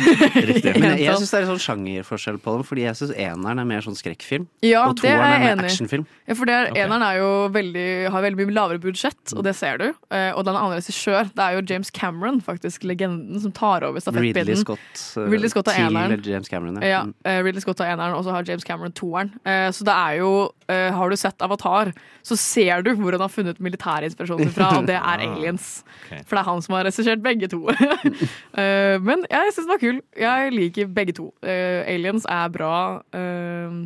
riktig. 0.46 0.74
Men 0.78 0.98
jeg, 1.00 1.16
syns 1.18 1.32
det 1.34 1.38
er 1.40 1.46
en 1.46 1.50
sånn 1.56 1.64
sjangerforskjell 1.64 2.38
på 2.44 2.54
dem, 2.54 2.62
fordi 2.68 2.84
jeg 2.86 2.94
syns 3.00 3.14
eneren 3.18 3.58
er 3.58 3.66
mer 3.66 3.82
sånn 3.82 3.96
skrekkfilm, 3.98 4.46
Ja, 4.62 4.84
og 4.86 4.94
er 4.94 5.00
toeren 5.02 5.24
er 5.26 5.34
jeg 5.48 5.56
mer 5.58 5.64
actionfilm. 5.68 6.06
Ja, 6.28 6.36
for 6.38 6.46
det 6.50 6.54
er, 6.54 6.70
okay. 6.70 6.84
Eneren 6.86 7.02
er 7.08 7.18
jo 7.18 7.30
veldig, 7.54 7.86
har 8.14 8.22
veldig 8.28 8.38
mye 8.46 8.54
lavere 8.60 8.78
budsjett, 8.86 9.34
og 9.34 9.42
det 9.48 9.56
ser 9.58 9.78
du. 9.82 9.86
Eh, 10.14 10.30
og 10.38 10.44
den 10.46 10.54
andre 10.56 10.78
regissør. 10.78 11.28
Det 11.34 11.44
er 11.48 11.58
jo 11.58 11.64
James 11.72 11.90
Cameron, 11.90 12.40
faktisk 12.46 12.86
legenden, 12.86 13.40
som 13.42 13.52
tar 13.52 13.82
over 13.90 13.98
Ridley. 14.14 14.54
Scott, 14.62 14.78
eh, 15.18 15.26
Ridley 15.34 15.48
Scott 15.52 15.68
er 15.74 15.82
eneren. 15.88 16.22
James 16.24 16.48
Cameron. 16.48 16.78
Ja, 16.82 17.02
Mm. 17.04 17.14
eh, 17.24 17.42
Ridley 17.42 17.60
Scott 17.60 17.78
har 17.82 17.86
eneren, 17.96 18.14
og 18.14 18.24
så 18.24 18.30
har 18.30 18.44
James 18.46 18.64
Cameron 18.64 18.92
toeren. 18.92 19.32
Eh, 19.44 19.68
så 19.74 19.82
det 19.84 19.92
er 19.98 20.18
jo 20.22 20.50
Har 20.66 21.10
du 21.10 21.16
sett 21.16 21.36
Avatar, 21.44 21.92
så 22.24 22.36
ser 22.40 22.84
du 22.84 22.94
hvor 22.96 23.12
han 23.12 23.20
har 23.20 23.32
funnet 23.32 23.58
militærinspirasjonen 23.60 24.52
fra, 24.54 24.70
og 24.78 24.86
det 24.88 24.96
er 24.96 25.24
aliens. 25.26 25.82
Okay. 26.06 26.22
For 26.24 26.36
det 26.36 26.40
er 26.40 26.48
han 26.48 26.62
som 26.64 26.76
har 26.78 26.86
regissert 26.88 27.24
begge 27.24 27.50
to. 27.52 27.60
uh, 27.68 28.96
men 29.08 29.26
jeg 29.28 29.52
syns 29.52 29.66
den 29.66 29.74
var 29.74 29.82
kul. 29.82 30.00
Jeg 30.20 30.54
liker 30.54 30.94
begge 30.96 31.16
to. 31.20 31.28
Uh, 31.44 31.82
aliens 31.90 32.24
er 32.30 32.48
bra. 32.54 32.78
Uh, 33.12 33.84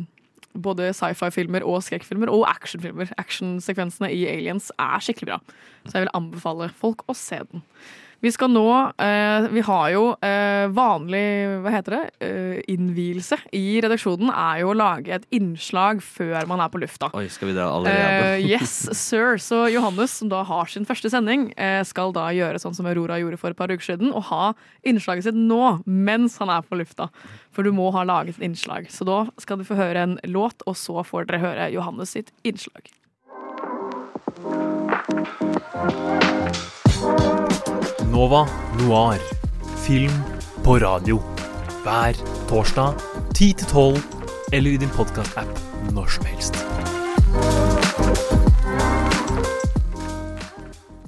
både 0.59 0.91
sci-fi-filmer 0.95 1.63
og 1.67 1.83
skrekkfilmer, 1.85 2.31
og 2.31 2.47
actionfilmer. 2.49 3.11
Actionsekvensene 3.21 4.11
i 4.13 4.25
Aliens 4.29 4.71
er 4.79 5.03
skikkelig 5.03 5.33
bra. 5.33 5.39
Så 5.85 5.97
jeg 5.97 6.07
vil 6.07 6.15
anbefale 6.17 6.69
folk 6.75 7.03
å 7.07 7.15
se 7.17 7.41
den. 7.51 7.63
Vi 8.19 8.31
skal 8.35 8.51
nå 8.51 8.67
eh, 8.99 9.47
Vi 9.53 9.61
har 9.63 9.85
jo 9.93 10.03
eh, 10.25 10.67
vanlig 10.75 11.23
hva 11.63 11.71
heter 11.71 11.95
det, 11.95 12.01
eh, 12.25 12.57
innvielse 12.71 13.37
i 13.55 13.79
redaksjonen 13.83 14.31
er 14.33 14.59
jo 14.63 14.73
å 14.73 14.77
lage 14.77 15.13
et 15.15 15.27
innslag 15.35 16.01
før 16.03 16.47
man 16.49 16.59
er 16.63 16.71
på 16.71 16.81
lufta. 16.83 17.09
Oi, 17.15 17.27
skal 17.31 17.51
vi 17.51 17.55
det 17.55 17.63
allerede? 17.63 18.33
Eh, 18.35 18.47
yes, 18.49 18.73
sir. 18.97 19.37
Så 19.41 19.61
Johannes, 19.71 20.17
som 20.19 20.31
da 20.31 20.43
har 20.47 20.69
sin 20.71 20.87
første 20.87 21.11
sending, 21.11 21.49
skal 21.87 22.13
da 22.15 22.27
gjøre 22.35 22.59
sånn 22.61 22.75
som 22.75 22.87
Aurora 22.89 23.19
gjorde 23.21 23.39
for 23.39 23.53
et 23.53 23.59
par 23.59 23.71
uker 23.71 23.85
siden, 23.85 24.11
og 24.15 24.27
ha 24.29 24.51
innslaget 24.87 25.29
sitt 25.29 25.39
nå, 25.39 25.79
mens 25.85 26.37
han 26.41 26.51
er 26.53 26.65
på 26.65 26.79
lufta. 26.79 27.09
For 27.55 27.67
du 27.67 27.71
må 27.75 27.89
ha 27.95 28.05
laget 28.07 28.39
et 28.39 28.49
innslag. 28.49 28.89
Så 28.91 29.07
da 29.07 29.21
skal 29.41 29.61
du 29.61 29.67
få 29.67 29.79
høre 29.79 30.05
en 30.05 30.17
låt, 30.27 30.65
og 30.67 30.77
så 30.79 31.03
får 31.07 31.29
dere 31.29 31.43
høre 31.45 31.69
Johannes 31.75 32.15
sitt 32.17 32.33
innslag. 32.43 32.91
Nova 38.09 38.47
Noir. 38.79 39.21
Film 39.85 40.13
på 40.63 40.79
radio. 40.81 41.19
Hver 41.83 42.17
torsdag 42.49 42.95
10 43.35 43.53
til 43.59 43.67
12, 43.67 43.97
eller 44.53 44.71
i 44.71 44.79
din 44.81 44.89
podkast-app 44.95 45.59
når 45.93 46.07
som 46.15 46.25
helst. 46.25 46.57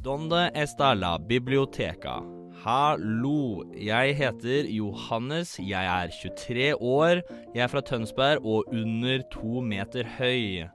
Donde 0.06 0.52
Estala 0.54 1.16
la 1.16 1.18
biblioteca? 1.18 2.20
Hallo, 2.62 3.64
jeg 3.74 4.14
heter 4.16 4.70
Johannes, 4.70 5.56
jeg 5.58 5.86
er 5.86 6.14
23 6.22 6.76
år, 6.78 7.24
jeg 7.56 7.64
er 7.64 7.72
fra 7.74 7.82
Tønsberg 7.82 8.46
og 8.46 8.70
under 8.70 9.26
to 9.34 9.64
meter 9.66 10.06
høy. 10.20 10.70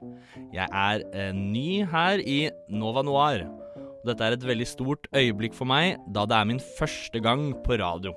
Jeg 0.51 0.67
er 0.67 1.07
eh, 1.13 1.31
ny 1.31 1.85
her 1.87 2.19
i 2.19 2.49
Nova 2.67 3.05
Noir. 3.07 3.47
Dette 4.07 4.23
er 4.23 4.37
et 4.37 4.45
veldig 4.47 4.67
stort 4.69 5.07
øyeblikk 5.15 5.55
for 5.57 5.67
meg, 5.67 5.97
da 6.15 6.25
det 6.29 6.37
er 6.37 6.47
min 6.47 6.63
første 6.77 7.19
gang 7.23 7.49
på 7.65 7.79
radio. 7.81 8.13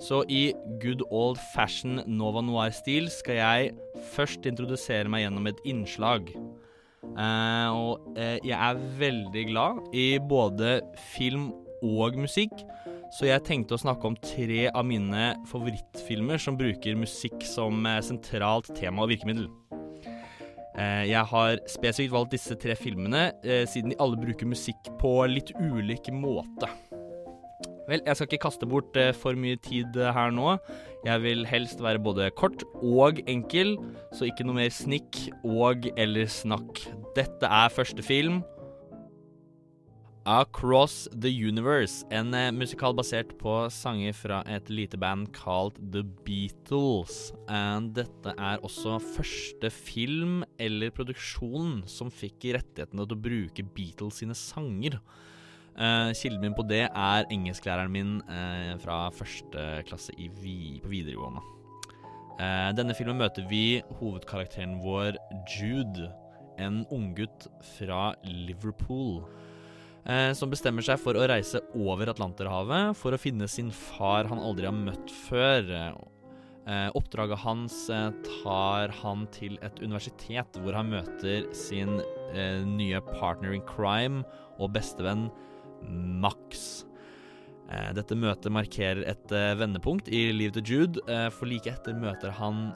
Så 0.00 0.22
i 0.32 0.54
good 0.80 1.02
old 1.10 1.38
fashion 1.54 2.00
Nova 2.08 2.40
Noir-stil 2.40 3.10
skal 3.12 3.36
jeg 3.36 3.72
først 4.14 4.48
introdusere 4.48 5.10
meg 5.12 5.26
gjennom 5.26 5.48
et 5.50 5.60
innslag. 5.68 6.30
Eh, 7.10 7.68
og 7.72 8.16
eh, 8.16 8.38
jeg 8.46 8.56
er 8.56 8.80
veldig 9.00 9.44
glad 9.50 9.96
i 9.96 10.06
både 10.20 10.78
film 11.16 11.50
og 11.82 12.16
musikk, 12.20 12.52
Så 13.10 13.26
jeg 13.26 13.42
tenkte 13.42 13.74
å 13.74 13.80
snakke 13.80 14.06
om 14.06 14.14
tre 14.22 14.68
av 14.70 14.84
mine 14.86 15.32
favorittfilmer 15.50 16.38
som 16.38 16.54
bruker 16.54 16.94
musikk 16.94 17.42
som 17.42 17.82
eh, 17.88 17.98
sentralt 18.06 18.70
tema 18.76 19.02
og 19.02 19.10
virkemiddel. 19.10 19.48
Eh, 20.80 21.10
Jeg 21.10 21.24
har 21.32 21.58
spesifikt 21.68 22.14
valgt 22.14 22.32
disse 22.36 22.56
tre 22.60 22.76
filmene 22.78 23.30
eh, 23.44 23.66
siden 23.68 23.92
de 23.92 23.98
alle 24.00 24.16
bruker 24.20 24.48
musikk 24.48 24.92
på 25.00 25.12
litt 25.28 25.52
ulik 25.60 26.08
måte. 26.14 26.70
Vel, 27.90 28.04
jeg 28.06 28.16
skal 28.16 28.28
ikke 28.28 28.44
kaste 28.46 28.68
bort 28.70 28.96
eh, 28.96 29.10
for 29.16 29.36
mye 29.36 29.58
tid 29.60 29.98
her 30.14 30.32
nå. 30.32 30.54
Jeg 31.04 31.24
vil 31.24 31.44
helst 31.48 31.82
være 31.82 32.00
både 32.02 32.30
kort 32.36 32.62
og 32.84 33.20
enkel, 33.28 33.74
så 34.14 34.28
ikke 34.28 34.44
noe 34.46 34.60
mer 34.60 34.72
snikk 34.72 35.18
og 35.48 35.88
eller 35.96 36.28
snakk. 36.30 36.84
Dette 37.16 37.48
er 37.48 37.72
første 37.74 38.04
film. 38.04 38.42
Across 40.26 41.08
the 41.22 41.30
Universe, 41.32 42.04
en 42.12 42.34
eh, 42.34 42.50
musikal 42.52 42.92
basert 42.92 43.32
på 43.40 43.54
sanger 43.72 44.12
fra 44.12 44.42
et 44.44 44.68
lite 44.68 44.98
band 45.00 45.30
kalt 45.32 45.78
The 45.94 46.02
Beatles. 46.26 47.30
And 47.48 47.94
dette 47.96 48.34
er 48.36 48.60
også 48.60 48.98
første 49.00 49.70
film 49.72 50.42
eller 50.60 50.92
produksjon 50.92 51.80
som 51.88 52.12
fikk 52.12 52.50
rettighetene 52.58 53.06
til 53.06 53.16
å 53.16 53.24
bruke 53.28 53.64
Beatles 53.72 54.20
sine 54.20 54.36
sanger. 54.36 55.00
Eh, 55.80 56.12
kilden 56.20 56.44
min 56.44 56.58
på 56.58 56.68
det 56.68 56.84
er 56.90 57.28
engelsklæreren 57.32 57.92
min 57.94 58.18
eh, 58.28 58.76
fra 58.84 59.06
første 59.16 59.66
klasse 59.88 60.12
vi, 60.18 60.82
på 60.84 60.92
videregående. 60.92 61.40
Eh, 62.36 62.70
denne 62.76 62.96
filmen 62.96 63.20
møter 63.20 63.48
vi 63.48 63.80
hovedkarakteren 64.02 64.82
vår 64.84 65.16
Jude, 65.48 66.12
en 66.60 66.84
unggutt 66.92 67.48
fra 67.78 68.10
Liverpool. 68.24 69.22
Eh, 70.08 70.32
som 70.32 70.48
bestemmer 70.52 70.84
seg 70.84 71.00
for 71.00 71.18
å 71.18 71.26
reise 71.28 71.60
over 71.76 72.08
Atlanterhavet 72.08 72.96
for 72.96 73.12
å 73.12 73.20
finne 73.20 73.48
sin 73.50 73.68
far 73.74 74.30
han 74.30 74.40
aldri 74.40 74.68
har 74.68 74.76
møtt 74.76 75.12
før. 75.28 75.68
Eh, 76.70 76.88
oppdraget 76.96 77.42
hans 77.44 77.82
eh, 77.92 78.08
tar 78.42 78.94
han 79.02 79.26
til 79.34 79.58
et 79.66 79.82
universitet 79.84 80.60
hvor 80.62 80.76
han 80.78 80.92
møter 80.92 81.50
sin 81.56 81.98
nye 82.30 83.00
partner 83.08 83.56
in 83.56 83.64
crime 83.66 84.20
og 84.62 84.70
bestevenn 84.76 85.26
Max. 86.22 86.84
Dette 87.96 88.14
møtet 88.14 88.54
markerer 88.54 89.02
et 89.10 89.34
vendepunkt 89.58 90.06
i 90.14 90.28
livet 90.30 90.60
til 90.60 90.70
Jude, 90.70 91.02
for 91.34 91.50
like 91.50 91.70
etter 91.70 91.98
møter 91.98 92.34
han 92.38 92.68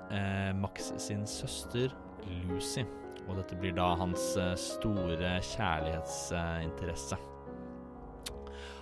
Max 0.59 0.91
sin 1.03 1.23
søster 1.31 1.95
Lucy. 2.51 2.83
Og 3.29 3.39
dette 3.39 3.57
blir 3.59 3.75
da 3.77 3.95
hans 3.99 4.35
eh, 4.41 4.55
store 4.61 5.39
kjærlighetsinteresse. 5.55 7.19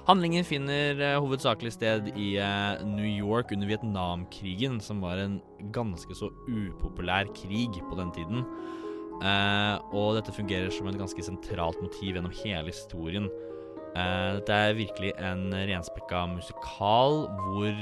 Handlingen 0.08 0.46
finner 0.46 0.98
eh, 0.98 1.18
hovedsakelig 1.22 1.76
sted 1.76 2.10
i 2.16 2.34
eh, 2.42 2.82
New 2.88 3.06
York 3.06 3.54
under 3.54 3.70
Vietnamkrigen, 3.70 4.80
som 4.82 5.02
var 5.04 5.22
en 5.22 5.38
ganske 5.74 6.16
så 6.18 6.32
upopulær 6.48 7.30
krig 7.38 7.78
på 7.88 7.98
den 8.00 8.14
tiden. 8.16 8.46
Og 9.22 10.16
dette 10.16 10.32
fungerer 10.34 10.72
som 10.74 10.88
et 10.90 10.96
ganske 10.98 11.22
sentralt 11.22 11.78
motiv 11.78 12.16
gjennom 12.16 12.32
hele 12.40 12.72
historien. 12.72 13.28
Dette 13.94 14.56
er 14.56 14.74
virkelig 14.74 15.12
en 15.20 15.44
renspekka 15.68 16.24
musikal 16.32 17.20
hvor 17.44 17.76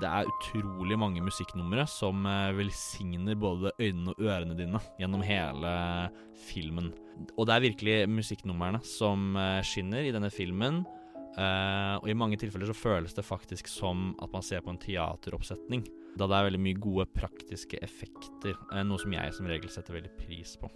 det 0.00 0.08
er 0.08 0.28
utrolig 0.30 0.96
mange 1.00 1.22
musikknumre 1.24 1.84
som 1.90 2.24
eh, 2.28 2.52
velsigner 2.56 3.36
både 3.38 3.72
øynene 3.76 4.14
og 4.14 4.24
ørene 4.24 4.56
dine 4.56 4.80
gjennom 5.00 5.24
hele 5.26 5.72
filmen. 6.46 6.92
Og 7.36 7.46
det 7.46 7.54
er 7.54 7.64
virkelig 7.66 7.96
musikknumrene 8.08 8.80
som 8.88 9.36
eh, 9.36 9.60
skinner 9.66 10.06
i 10.06 10.12
denne 10.14 10.30
filmen. 10.32 10.82
Eh, 11.36 11.96
og 11.98 12.08
i 12.08 12.16
mange 12.16 12.38
tilfeller 12.40 12.70
så 12.70 12.76
føles 12.76 13.16
det 13.16 13.26
faktisk 13.26 13.68
som 13.70 14.14
at 14.24 14.32
man 14.32 14.44
ser 14.46 14.64
på 14.64 14.72
en 14.72 14.80
teateroppsetning. 14.80 15.84
Da 16.16 16.28
det 16.28 16.38
er 16.38 16.48
veldig 16.48 16.62
mye 16.64 16.80
gode 16.80 17.06
praktiske 17.12 17.80
effekter, 17.84 18.56
noe 18.84 19.00
som 19.00 19.12
jeg 19.16 19.36
som 19.36 19.48
regel 19.48 19.72
setter 19.72 19.96
veldig 19.96 20.12
pris 20.18 20.58
på. 20.60 20.68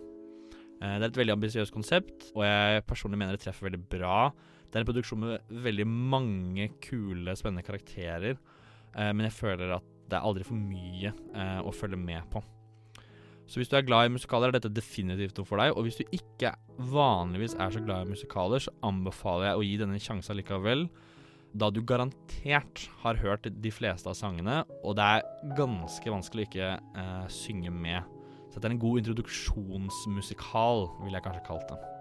Det 0.77 0.89
er 0.97 1.05
et 1.09 1.19
veldig 1.19 1.35
ambisiøst 1.35 1.73
konsept, 1.73 2.31
og 2.35 2.43
jeg 2.45 2.85
personlig 2.89 3.21
mener 3.21 3.37
det 3.37 3.43
treffer 3.45 3.69
veldig 3.69 3.83
bra. 3.93 4.31
Det 4.65 4.79
er 4.79 4.85
en 4.85 4.89
produksjon 4.89 5.23
med 5.23 5.53
veldig 5.65 5.87
mange 5.89 6.71
kule, 6.85 7.37
spennende 7.37 7.65
karakterer, 7.65 8.41
men 9.13 9.29
jeg 9.29 9.37
føler 9.37 9.77
at 9.77 9.93
det 10.07 10.19
er 10.19 10.27
aldri 10.27 10.47
for 10.47 10.59
mye 10.59 11.11
eh, 11.11 11.59
å 11.67 11.75
følge 11.75 11.99
med 12.01 12.29
på. 12.33 12.43
Så 13.47 13.61
hvis 13.61 13.71
du 13.71 13.77
er 13.79 13.87
glad 13.87 14.09
i 14.09 14.15
musikaler, 14.17 14.51
er 14.51 14.59
dette 14.59 14.75
definitivt 14.75 15.39
noe 15.39 15.47
for 15.47 15.63
deg. 15.63 15.75
Og 15.75 15.87
hvis 15.87 16.01
du 16.01 16.17
ikke 16.17 16.53
vanligvis 16.91 17.55
er 17.63 17.75
så 17.75 17.83
glad 17.83 18.07
i 18.07 18.15
musikaler, 18.17 18.63
så 18.63 18.75
anbefaler 18.87 19.51
jeg 19.51 19.59
å 19.59 19.67
gi 19.67 19.77
denne 19.83 19.99
en 19.99 20.03
sjanse 20.03 20.35
likevel. 20.35 20.89
Da 21.57 21.71
du 21.71 21.81
garantert 21.87 22.89
har 23.05 23.21
hørt 23.23 23.47
de 23.47 23.73
fleste 23.73 24.11
av 24.11 24.19
sangene, 24.19 24.65
og 24.83 24.99
det 24.99 25.07
er 25.07 25.55
ganske 25.59 26.13
vanskelig 26.13 26.47
å 26.47 26.51
ikke 26.51 26.73
eh, 26.75 27.27
synge 27.33 27.73
med. 27.75 28.17
Så 28.51 28.59
dette 28.59 28.73
er 28.73 28.77
en 28.77 28.83
god 28.83 29.05
introduksjonsmusikal, 29.05 30.89
vil 31.05 31.15
jeg 31.17 31.27
kanskje 31.29 31.47
kalt 31.47 31.71
det. 31.71 31.96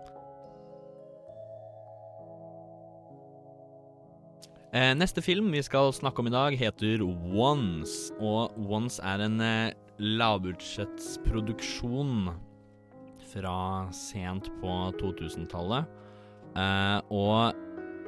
Neste 4.75 5.22
film 5.24 5.53
vi 5.53 5.62
skal 5.63 5.94
snakke 5.96 6.20
om 6.20 6.27
i 6.27 6.32
dag, 6.34 6.51
heter 6.60 7.00
Once. 7.32 8.12
Og 8.20 8.51
Once 8.60 9.00
er 9.00 9.22
en 9.24 9.39
eh, 9.39 9.72
lavbudsjettsproduksjon 10.03 12.27
fra 13.32 13.88
sent 13.96 14.51
på 14.60 14.91
2000-tallet. 15.00 15.88
Eh, 16.60 17.00
og 17.08 17.55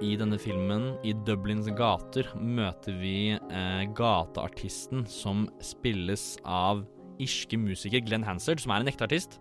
i 0.03 0.19
denne 0.19 0.35
filmen, 0.39 0.99
i 1.07 1.13
Dublins 1.27 1.67
gater, 1.77 2.27
møter 2.35 2.93
vi 2.99 3.39
eh, 3.39 3.83
gateartisten 3.95 5.07
som 5.07 5.47
spilles 5.63 6.37
av 6.43 6.83
irske 7.23 7.57
musiker 7.57 7.99
Glenn 8.03 8.23
Hansard, 8.27 8.59
som 8.59 8.71
er 8.75 8.81
en 8.83 8.87
ekte 8.91 9.07
artist. 9.07 9.39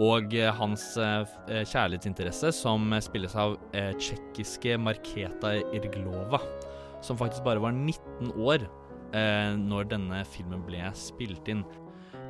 Og 0.00 0.32
eh, 0.32 0.48
hans 0.56 0.84
eh, 0.96 1.24
eh, 1.52 1.64
kjærlighetsinteresse, 1.68 2.52
som 2.56 2.94
spilles 3.04 3.34
av 3.36 3.58
tsjekkiske 3.72 4.78
Marketa 4.80 5.58
Irglova. 5.76 6.40
Som 7.04 7.18
faktisk 7.20 7.44
bare 7.44 7.60
var 7.60 7.74
19 7.74 8.32
år 8.40 8.68
når 9.12 9.90
denne 9.90 10.22
filmen 10.24 10.62
ble 10.64 10.86
spilt 10.96 11.44
inn. 11.52 11.66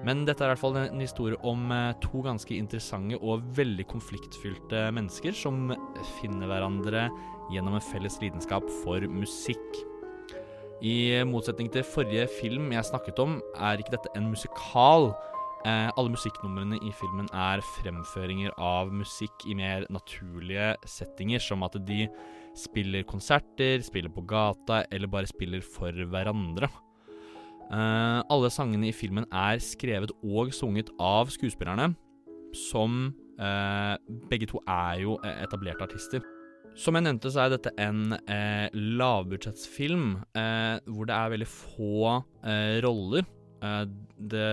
Men 0.03 0.25
dette 0.27 0.43
er 0.43 0.49
i 0.49 0.51
hvert 0.57 0.63
fall 0.65 0.79
en 0.81 0.99
historie 0.99 1.39
om 1.47 1.71
to 2.03 2.25
ganske 2.25 2.57
interessante 2.57 3.21
og 3.23 3.45
veldig 3.55 3.87
konfliktfylte 3.93 4.89
mennesker 4.97 5.37
som 5.37 5.71
finner 6.17 6.51
hverandre 6.51 7.05
gjennom 7.55 7.79
en 7.79 7.87
felles 7.93 8.19
lidenskap 8.19 8.67
for 8.81 9.07
musikk. 9.07 9.79
I 10.83 11.23
motsetning 11.29 11.71
til 11.71 11.87
forrige 11.87 12.27
film 12.41 12.73
jeg 12.75 12.89
snakket 12.89 13.23
om, 13.23 13.39
er 13.55 13.79
ikke 13.79 13.95
dette 13.95 14.11
en 14.19 14.33
musikal. 14.33 15.13
Eh, 15.63 15.89
alle 15.95 16.11
musikknumrene 16.11 16.81
i 16.83 16.91
filmen 16.99 17.29
er 17.39 17.63
fremføringer 17.77 18.51
av 18.59 18.89
musikk 18.91 19.45
i 19.47 19.55
mer 19.55 19.85
naturlige 19.95 20.73
settinger, 20.91 21.39
som 21.39 21.63
at 21.63 21.77
de 21.87 22.09
spiller 22.59 23.05
konserter, 23.07 23.79
spiller 23.87 24.11
på 24.11 24.25
gata 24.27 24.83
eller 24.91 25.11
bare 25.11 25.31
spiller 25.31 25.63
for 25.63 25.95
hverandre. 25.95 26.67
Eh, 27.71 28.21
alle 28.27 28.51
sangene 28.51 28.91
i 28.91 28.97
filmen 28.97 29.29
er 29.31 29.63
skrevet 29.63 30.11
og 30.27 30.51
sunget 30.53 30.91
av 31.01 31.31
skuespillerne, 31.31 31.93
som 32.69 33.13
eh, 33.39 33.95
begge 34.33 34.51
to 34.51 34.61
er 34.67 35.05
jo 35.05 35.15
eh, 35.23 35.45
etablerte 35.47 35.87
artister. 35.87 36.27
Som 36.75 36.97
jeg 36.97 37.07
nevnte, 37.07 37.31
så 37.31 37.45
er 37.45 37.55
dette 37.55 37.71
en 37.81 38.17
eh, 38.27 38.67
lavbudsjettsfilm 38.75 40.17
eh, 40.35 40.83
hvor 40.91 41.07
det 41.07 41.15
er 41.15 41.33
veldig 41.37 41.49
få 41.53 42.19
roller. 42.83 43.31
Eh, 43.63 43.83
det, 44.33 44.47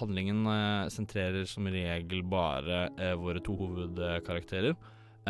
handlingen 0.00 0.46
eh, 0.50 0.88
sentrerer 0.92 1.46
som 1.48 1.68
regel 1.70 2.24
bare 2.26 2.88
eh, 2.98 3.14
våre 3.18 3.42
to 3.44 3.56
hovedkarakterer. 3.58 4.74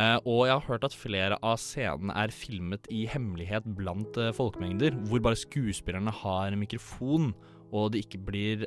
Og 0.01 0.47
jeg 0.47 0.55
har 0.55 0.65
hørt 0.65 0.85
at 0.87 0.95
flere 0.97 1.37
av 1.45 1.59
scenene 1.61 2.15
er 2.17 2.33
filmet 2.33 2.87
i 2.95 3.03
hemmelighet 3.11 3.67
blant 3.77 4.15
folkemengder, 4.33 4.95
hvor 5.11 5.21
bare 5.21 5.37
skuespillerne 5.37 6.15
har 6.23 6.55
en 6.55 6.61
mikrofon, 6.63 7.35
og 7.75 7.91
det 7.93 8.07
ikke 8.07 8.23
blir 8.31 8.65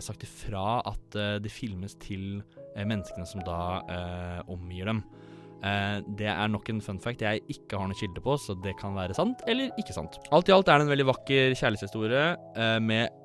sagt 0.00 0.24
ifra 0.24 0.78
at 0.88 1.18
det 1.42 1.52
filmes 1.52 1.98
til 2.00 2.40
menneskene 2.78 3.28
som 3.28 3.44
da 3.44 3.58
omgir 4.48 4.88
dem. 4.88 5.02
Eh, 5.60 5.98
det 6.16 6.28
er 6.32 6.48
nok 6.48 6.68
en 6.72 6.80
fun 6.80 7.00
fact 7.02 7.20
jeg 7.24 7.42
ikke 7.52 7.76
har 7.76 7.88
noen 7.90 7.98
kilde 7.98 8.22
på, 8.24 8.36
så 8.40 8.56
det 8.64 8.72
kan 8.80 8.94
være 8.96 9.16
sant 9.16 9.42
eller 9.50 9.72
ikke 9.80 9.96
sant. 9.96 10.16
Alt 10.32 10.48
i 10.48 10.54
alt 10.56 10.70
er 10.70 10.80
det 10.80 10.86
en 10.86 10.94
veldig 10.94 11.08
vakker 11.10 11.56
kjærlighetshistorie 11.58 12.22
eh, 12.56 12.78
med 12.80 13.18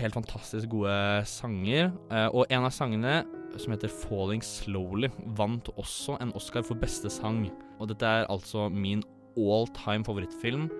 helt 0.00 0.16
fantastisk 0.16 0.70
gode 0.72 0.94
sanger. 1.28 1.92
Eh, 2.12 2.28
og 2.32 2.48
en 2.50 2.66
av 2.66 2.74
sangene, 2.74 3.22
som 3.58 3.72
heter 3.72 3.88
'Falling 3.88 4.42
Slowly', 4.42 5.10
vant 5.36 5.68
også 5.76 6.20
en 6.20 6.32
Oscar 6.34 6.62
for 6.62 6.74
beste 6.74 7.10
sang. 7.10 7.50
Og 7.80 7.88
dette 7.88 8.06
er 8.06 8.26
altså 8.26 8.68
min 8.70 9.02
all 9.36 9.66
time 9.74 10.04
favorittfilm. 10.04 10.70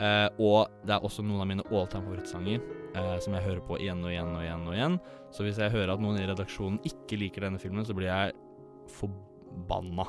Eh, 0.00 0.28
og 0.38 0.68
det 0.86 0.94
er 0.94 1.04
også 1.04 1.22
noen 1.22 1.40
av 1.40 1.46
mine 1.46 1.64
all 1.70 1.86
time 1.86 2.02
favorittsanger 2.02 2.60
eh, 2.96 3.18
som 3.20 3.34
jeg 3.34 3.44
hører 3.44 3.60
på 3.60 3.78
igjen 3.78 4.02
og 4.02 4.10
igjen 4.10 4.34
og 4.34 4.42
igjen. 4.42 4.66
og 4.66 4.74
igjen 4.74 5.00
Så 5.30 5.44
hvis 5.44 5.58
jeg 5.58 5.70
hører 5.70 5.94
at 5.94 6.00
noen 6.00 6.18
i 6.18 6.26
redaksjonen 6.26 6.80
ikke 6.84 7.18
liker 7.20 7.46
denne 7.46 7.58
filmen, 7.58 7.84
så 7.84 7.94
blir 7.94 8.10
jeg 8.10 8.32
forbanna. 8.88 10.06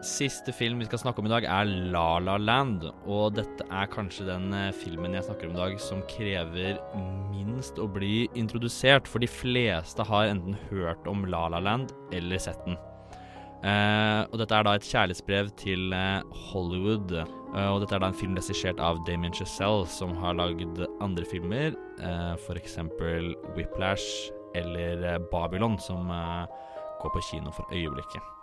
Siste 0.00 0.52
film 0.56 0.78
vi 0.80 0.86
skal 0.88 1.02
snakke 1.02 1.20
om 1.20 1.26
i 1.28 1.32
dag, 1.32 1.44
er 1.44 1.68
La 1.92 2.18
La 2.24 2.38
Land. 2.40 2.86
Og 3.04 3.34
dette 3.36 3.66
er 3.68 3.90
kanskje 3.92 4.24
den 4.30 4.48
eh, 4.56 4.70
filmen 4.72 5.12
jeg 5.12 5.26
snakker 5.26 5.50
om 5.50 5.58
i 5.58 5.60
dag 5.60 5.74
som 5.82 6.00
krever 6.08 6.78
minst 7.28 7.76
å 7.76 7.84
bli 7.90 8.24
introdusert, 8.38 9.08
for 9.08 9.20
de 9.20 9.28
fleste 9.28 10.06
har 10.08 10.30
enten 10.30 10.56
hørt 10.70 11.04
om 11.10 11.26
La 11.28 11.46
La 11.52 11.60
Land 11.60 11.92
eller 12.16 12.40
sett 12.40 12.64
den. 12.64 12.80
Eh, 13.60 14.22
og 14.24 14.40
dette 14.40 14.56
er 14.56 14.64
da 14.64 14.74
et 14.78 14.88
kjærlighetsbrev 14.88 15.52
til 15.60 15.92
eh, 15.92 16.24
Hollywood. 16.48 17.12
Eh, 17.20 17.68
og 17.68 17.84
dette 17.84 17.98
er 17.98 18.00
da 18.00 18.08
en 18.08 18.20
film 18.22 18.40
regissert 18.40 18.80
av 18.80 19.04
Damien 19.04 19.36
Chazelle, 19.36 19.84
som 19.84 20.16
har 20.24 20.40
lagd 20.40 20.80
andre 21.04 21.28
filmer, 21.28 21.76
eh, 22.00 22.34
f.eks. 22.40 22.80
Whiplash 23.52 24.32
eller 24.56 25.04
eh, 25.12 25.22
Babylon, 25.28 25.76
som 25.76 26.08
eh, 26.08 26.60
går 27.04 27.18
på 27.18 27.28
kino 27.34 27.52
for 27.52 27.68
øyeblikket. 27.76 28.39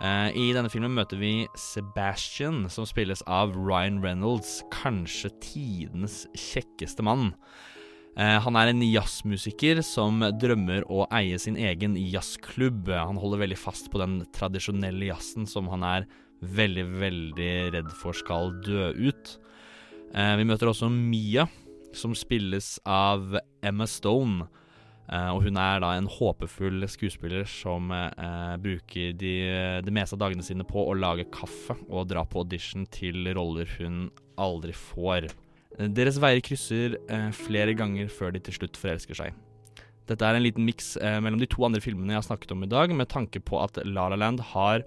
Eh, 0.00 0.30
I 0.32 0.46
denne 0.56 0.70
filmen 0.72 0.94
møter 0.96 1.18
vi 1.20 1.44
Sebastian, 1.60 2.64
som 2.72 2.86
spilles 2.88 3.20
av 3.28 3.52
Ryan 3.52 3.98
Reynolds, 4.00 4.62
kanskje 4.72 5.28
tidenes 5.44 6.22
kjekkeste 6.32 7.04
mann. 7.04 7.34
Eh, 8.16 8.38
han 8.40 8.56
er 8.56 8.72
en 8.72 8.80
jazzmusiker 8.80 9.82
som 9.84 10.24
drømmer 10.40 10.86
å 10.88 11.04
eie 11.14 11.36
sin 11.38 11.58
egen 11.60 11.98
jazzklubb. 12.00 12.88
Han 12.88 13.20
holder 13.20 13.44
veldig 13.44 13.60
fast 13.60 13.90
på 13.92 14.00
den 14.00 14.22
tradisjonelle 14.36 15.10
jazzen 15.12 15.44
som 15.48 15.68
han 15.70 15.84
er 15.84 16.08
veldig, 16.40 16.86
veldig 17.00 17.52
redd 17.76 17.92
for 18.00 18.16
skal 18.16 18.54
dø 18.64 18.90
ut. 18.96 19.36
Eh, 20.16 20.34
vi 20.40 20.48
møter 20.48 20.72
også 20.72 20.88
Mia, 20.88 21.44
som 21.92 22.16
spilles 22.16 22.78
av 22.88 23.36
Emma 23.62 23.86
Stone. 23.86 24.48
Eh, 25.10 25.30
og 25.34 25.42
hun 25.42 25.58
er 25.58 25.82
da 25.82 25.92
en 25.98 26.08
håpefull 26.10 26.86
skuespiller 26.90 27.46
som 27.50 27.90
eh, 27.94 28.54
bruker 28.62 29.14
de, 29.18 29.34
det 29.82 29.94
meste 29.94 30.14
av 30.14 30.22
dagene 30.22 30.46
sine 30.46 30.66
på 30.66 30.84
å 30.86 30.94
lage 30.94 31.26
kaffe 31.34 31.76
og 31.88 32.08
dra 32.12 32.22
på 32.22 32.44
audition 32.44 32.86
til 32.94 33.26
roller 33.34 33.70
hun 33.80 34.08
aldri 34.40 34.74
får. 34.76 35.30
Eh, 35.78 35.90
Deres 35.90 36.20
veier 36.22 36.42
krysser 36.44 36.98
flere 37.36 37.74
ganger 37.78 38.10
før 38.12 38.34
de 38.36 38.42
til 38.46 38.60
slutt 38.60 38.78
forelsker 38.78 39.18
seg. 39.18 39.38
Dette 40.10 40.26
er 40.26 40.34
en 40.34 40.42
liten 40.42 40.64
miks 40.66 40.96
mellom 41.22 41.38
de 41.38 41.46
to 41.46 41.62
andre 41.62 41.78
filmene 41.82 42.16
jeg 42.16 42.18
har 42.18 42.26
snakket 42.26 42.50
om 42.56 42.64
i 42.66 42.70
dag, 42.70 42.90
med 42.90 43.06
tanke 43.12 43.38
på 43.46 43.60
at 43.62 43.78
La 43.86 44.08
La 44.10 44.18
Land 44.18 44.42
har 44.56 44.82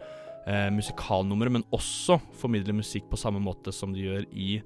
eh, 0.47 0.69
musikalnummer, 0.75 1.49
men 1.49 1.63
også 1.75 2.19
formidler 2.39 2.75
musikk 2.75 3.07
på 3.11 3.19
samme 3.19 3.39
måte 3.43 3.71
som 3.75 3.95
de 3.95 4.03
gjør 4.03 4.27
i 4.31 4.57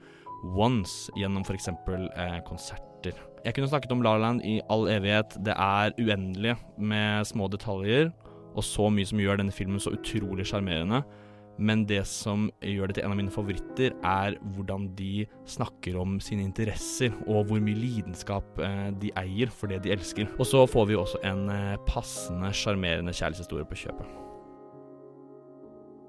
Once, 0.58 1.12
gjennom 1.18 1.46
f.eks. 1.46 1.70
Eh, 1.70 2.40
konserter. 2.48 2.97
Jeg 3.46 3.56
kunne 3.56 3.70
snakket 3.70 3.94
om 3.94 4.02
La 4.04 4.16
La 4.16 4.28
Land 4.28 4.44
i 4.46 4.58
all 4.74 4.88
evighet. 4.92 5.38
Det 5.46 5.54
er 5.54 5.94
uendelig 6.02 6.58
med 6.78 7.28
små 7.30 7.48
detaljer, 7.52 8.12
og 8.58 8.66
så 8.66 8.90
mye 8.90 9.08
som 9.08 9.22
gjør 9.22 9.42
denne 9.42 9.54
filmen 9.54 9.82
så 9.82 9.94
utrolig 9.96 10.48
sjarmerende. 10.50 11.04
Men 11.58 11.86
det 11.90 12.04
som 12.06 12.52
gjør 12.62 12.92
det 12.92 12.98
til 12.98 13.08
en 13.08 13.16
av 13.16 13.18
mine 13.18 13.34
favoritter, 13.34 13.96
er 14.06 14.38
hvordan 14.54 14.92
de 14.98 15.26
snakker 15.50 15.98
om 15.98 16.20
sine 16.22 16.46
interesser, 16.46 17.16
og 17.26 17.50
hvor 17.50 17.64
mye 17.64 17.78
lidenskap 17.78 18.62
eh, 18.62 18.92
de 19.02 19.14
eier 19.18 19.50
for 19.54 19.74
det 19.74 19.82
de 19.86 19.96
elsker. 19.98 20.30
Og 20.38 20.46
så 20.46 20.68
får 20.70 20.92
vi 20.92 21.02
også 21.02 21.24
en 21.26 21.50
eh, 21.54 21.76
passende 21.90 22.54
sjarmerende 22.54 23.16
kjærlighetshistorie 23.16 23.70
på 23.70 23.84
kjøpet. 23.88 24.27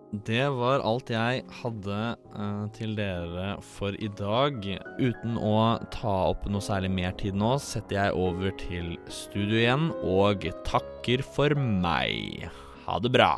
Det 0.08 0.46
var 0.56 0.80
alt 0.88 1.10
jeg 1.12 1.42
hadde 1.58 1.96
uh, 2.32 2.64
til 2.72 2.94
dere 2.96 3.58
for 3.60 3.92
i 3.92 4.08
dag. 4.16 4.62
Uten 4.96 5.36
å 5.36 5.76
ta 5.92 6.14
opp 6.30 6.46
noe 6.48 6.64
særlig 6.64 6.88
mer 6.94 7.12
tid 7.20 7.36
nå, 7.36 7.50
setter 7.60 7.98
jeg 7.98 8.16
over 8.16 8.54
til 8.56 8.94
studio 9.12 9.58
igjen 9.60 9.90
og 10.00 10.46
takker 10.64 11.20
for 11.20 11.52
meg. 11.52 12.48
Ha 12.86 12.96
det 13.04 13.12
bra. 13.12 13.34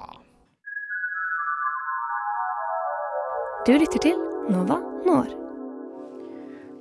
Du 3.67 3.75
lytter 3.75 4.07
til 4.07 4.23
Nova 4.47 4.79
Når. 5.03 5.35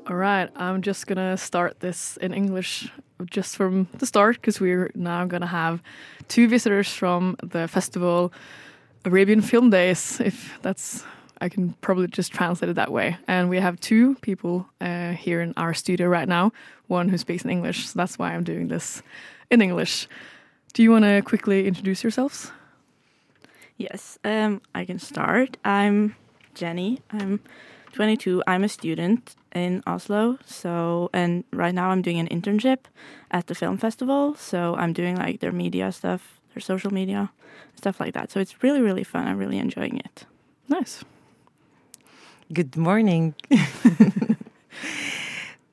All 0.05 0.15
right, 0.15 0.53
I'm 0.55 0.81
just 0.85 1.07
gonna 1.07 1.35
start 1.35 1.79
this 1.79 2.17
in 2.21 2.31
English 2.31 2.91
just 3.31 3.57
from 3.57 3.87
the 3.97 4.05
start 4.05 4.37
because 4.37 4.61
we're 4.61 4.91
now 4.93 5.25
gonna 5.25 5.47
have 5.47 5.81
two 6.27 6.47
visitors 6.47 6.93
from 6.93 7.37
the 7.41 7.67
festival 7.67 8.31
Arabian 9.05 9.41
Film 9.41 9.69
Days, 9.69 10.19
if 10.19 10.57
that's 10.61 11.03
I 11.41 11.49
can 11.49 11.73
probably 11.81 12.07
just 12.07 12.33
translate 12.33 12.69
it 12.69 12.75
that 12.75 12.91
way. 12.91 13.17
And 13.27 13.49
we 13.49 13.59
have 13.59 13.79
two 13.79 14.15
people 14.15 14.67
uh, 14.81 15.11
here 15.11 15.41
in 15.41 15.53
our 15.55 15.73
studio 15.73 16.07
right 16.07 16.27
now, 16.27 16.51
one 16.87 17.09
who 17.09 17.17
speaks 17.17 17.43
in 17.43 17.49
English, 17.49 17.87
so 17.87 17.97
that's 17.97 18.19
why 18.19 18.33
I'm 18.33 18.43
doing 18.43 18.67
this 18.67 19.01
in 19.49 19.61
English. 19.61 20.07
Do 20.73 20.83
you 20.83 20.91
want 20.91 21.05
to 21.05 21.21
quickly 21.21 21.65
introduce 21.65 22.03
yourselves? 22.03 22.51
Yes, 23.77 24.19
um, 24.25 24.61
I 24.75 24.83
can 24.83 24.99
start. 24.99 25.57
I'm 25.63 26.15
Jenny. 26.53 26.99
I'm 27.11 27.39
22. 27.93 28.43
I'm 28.45 28.63
a 28.63 28.69
student 28.69 29.35
in 29.55 29.81
Oslo. 29.87 30.37
So, 30.45 31.09
and 31.13 31.43
right 31.51 31.73
now 31.73 31.89
I'm 31.89 32.01
doing 32.01 32.19
an 32.19 32.27
internship 32.27 32.79
at 33.31 33.47
the 33.47 33.55
film 33.55 33.77
festival. 33.77 34.35
So 34.35 34.75
I'm 34.75 34.93
doing 34.93 35.15
like 35.15 35.39
their 35.39 35.53
media 35.53 35.91
stuff, 35.91 36.38
their 36.53 36.61
social 36.61 36.91
media, 36.93 37.31
stuff 37.75 37.99
like 37.99 38.13
that. 38.13 38.31
So 38.31 38.39
it's 38.39 38.63
really, 38.63 38.81
really 38.81 39.03
fun. 39.03 39.27
I'm 39.27 39.37
really 39.37 39.57
enjoying 39.57 39.97
it. 39.97 40.25
Nice. 40.67 41.03
Good 42.51 42.75
morning. 42.75 43.35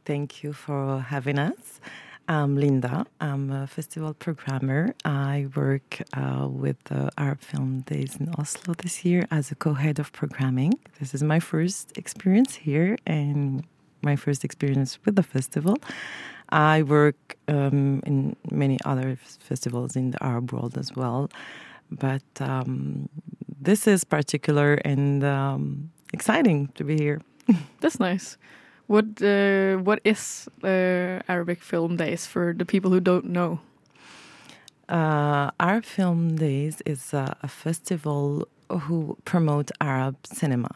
Thank 0.04 0.42
you 0.42 0.52
for 0.52 1.00
having 1.00 1.38
us. 1.38 1.80
I'm 2.28 2.56
Linda. 2.56 3.06
I'm 3.20 3.52
a 3.52 3.66
festival 3.68 4.12
programmer. 4.12 4.94
I 5.04 5.46
work 5.54 6.02
uh, 6.12 6.48
with 6.50 6.76
the 6.84 7.10
Arab 7.16 7.40
Film 7.40 7.80
Days 7.80 8.16
in 8.16 8.34
Oslo 8.36 8.74
this 8.74 9.04
year 9.04 9.26
as 9.30 9.52
a 9.52 9.54
co 9.54 9.74
head 9.74 10.00
of 10.00 10.12
programming. 10.12 10.74
This 10.98 11.14
is 11.14 11.22
my 11.22 11.38
first 11.38 11.96
experience 11.96 12.56
here 12.56 12.98
and 13.06 13.64
my 14.02 14.16
first 14.16 14.44
experience 14.44 14.98
with 15.04 15.14
the 15.14 15.22
festival. 15.22 15.76
I 16.50 16.82
work 16.82 17.36
um, 17.48 18.02
in 18.06 18.36
many 18.50 18.78
other 18.84 19.16
festivals 19.40 19.96
in 19.96 20.10
the 20.12 20.22
Arab 20.22 20.52
world 20.52 20.78
as 20.78 20.94
well, 20.94 21.30
but 21.90 22.22
um, 22.40 23.08
this 23.60 23.86
is 23.86 24.04
particular 24.04 24.74
and 24.84 25.24
um, 25.24 25.90
exciting 26.12 26.68
to 26.74 26.84
be 26.84 26.96
here. 26.96 27.20
That's 27.80 27.98
nice. 28.00 28.36
What 28.86 29.20
uh, 29.20 29.78
what 29.78 30.00
is 30.04 30.48
uh, 30.62 31.20
Arabic 31.28 31.60
Film 31.62 31.96
Days 31.96 32.26
for 32.26 32.54
the 32.56 32.64
people 32.64 32.90
who 32.90 33.00
don't 33.00 33.26
know? 33.26 33.58
Uh, 34.88 35.50
Arab 35.58 35.84
Film 35.84 36.36
Days 36.36 36.80
is 36.86 37.12
a, 37.12 37.36
a 37.42 37.48
festival 37.48 38.46
who 38.70 39.16
promote 39.24 39.70
Arab 39.80 40.16
cinema. 40.24 40.70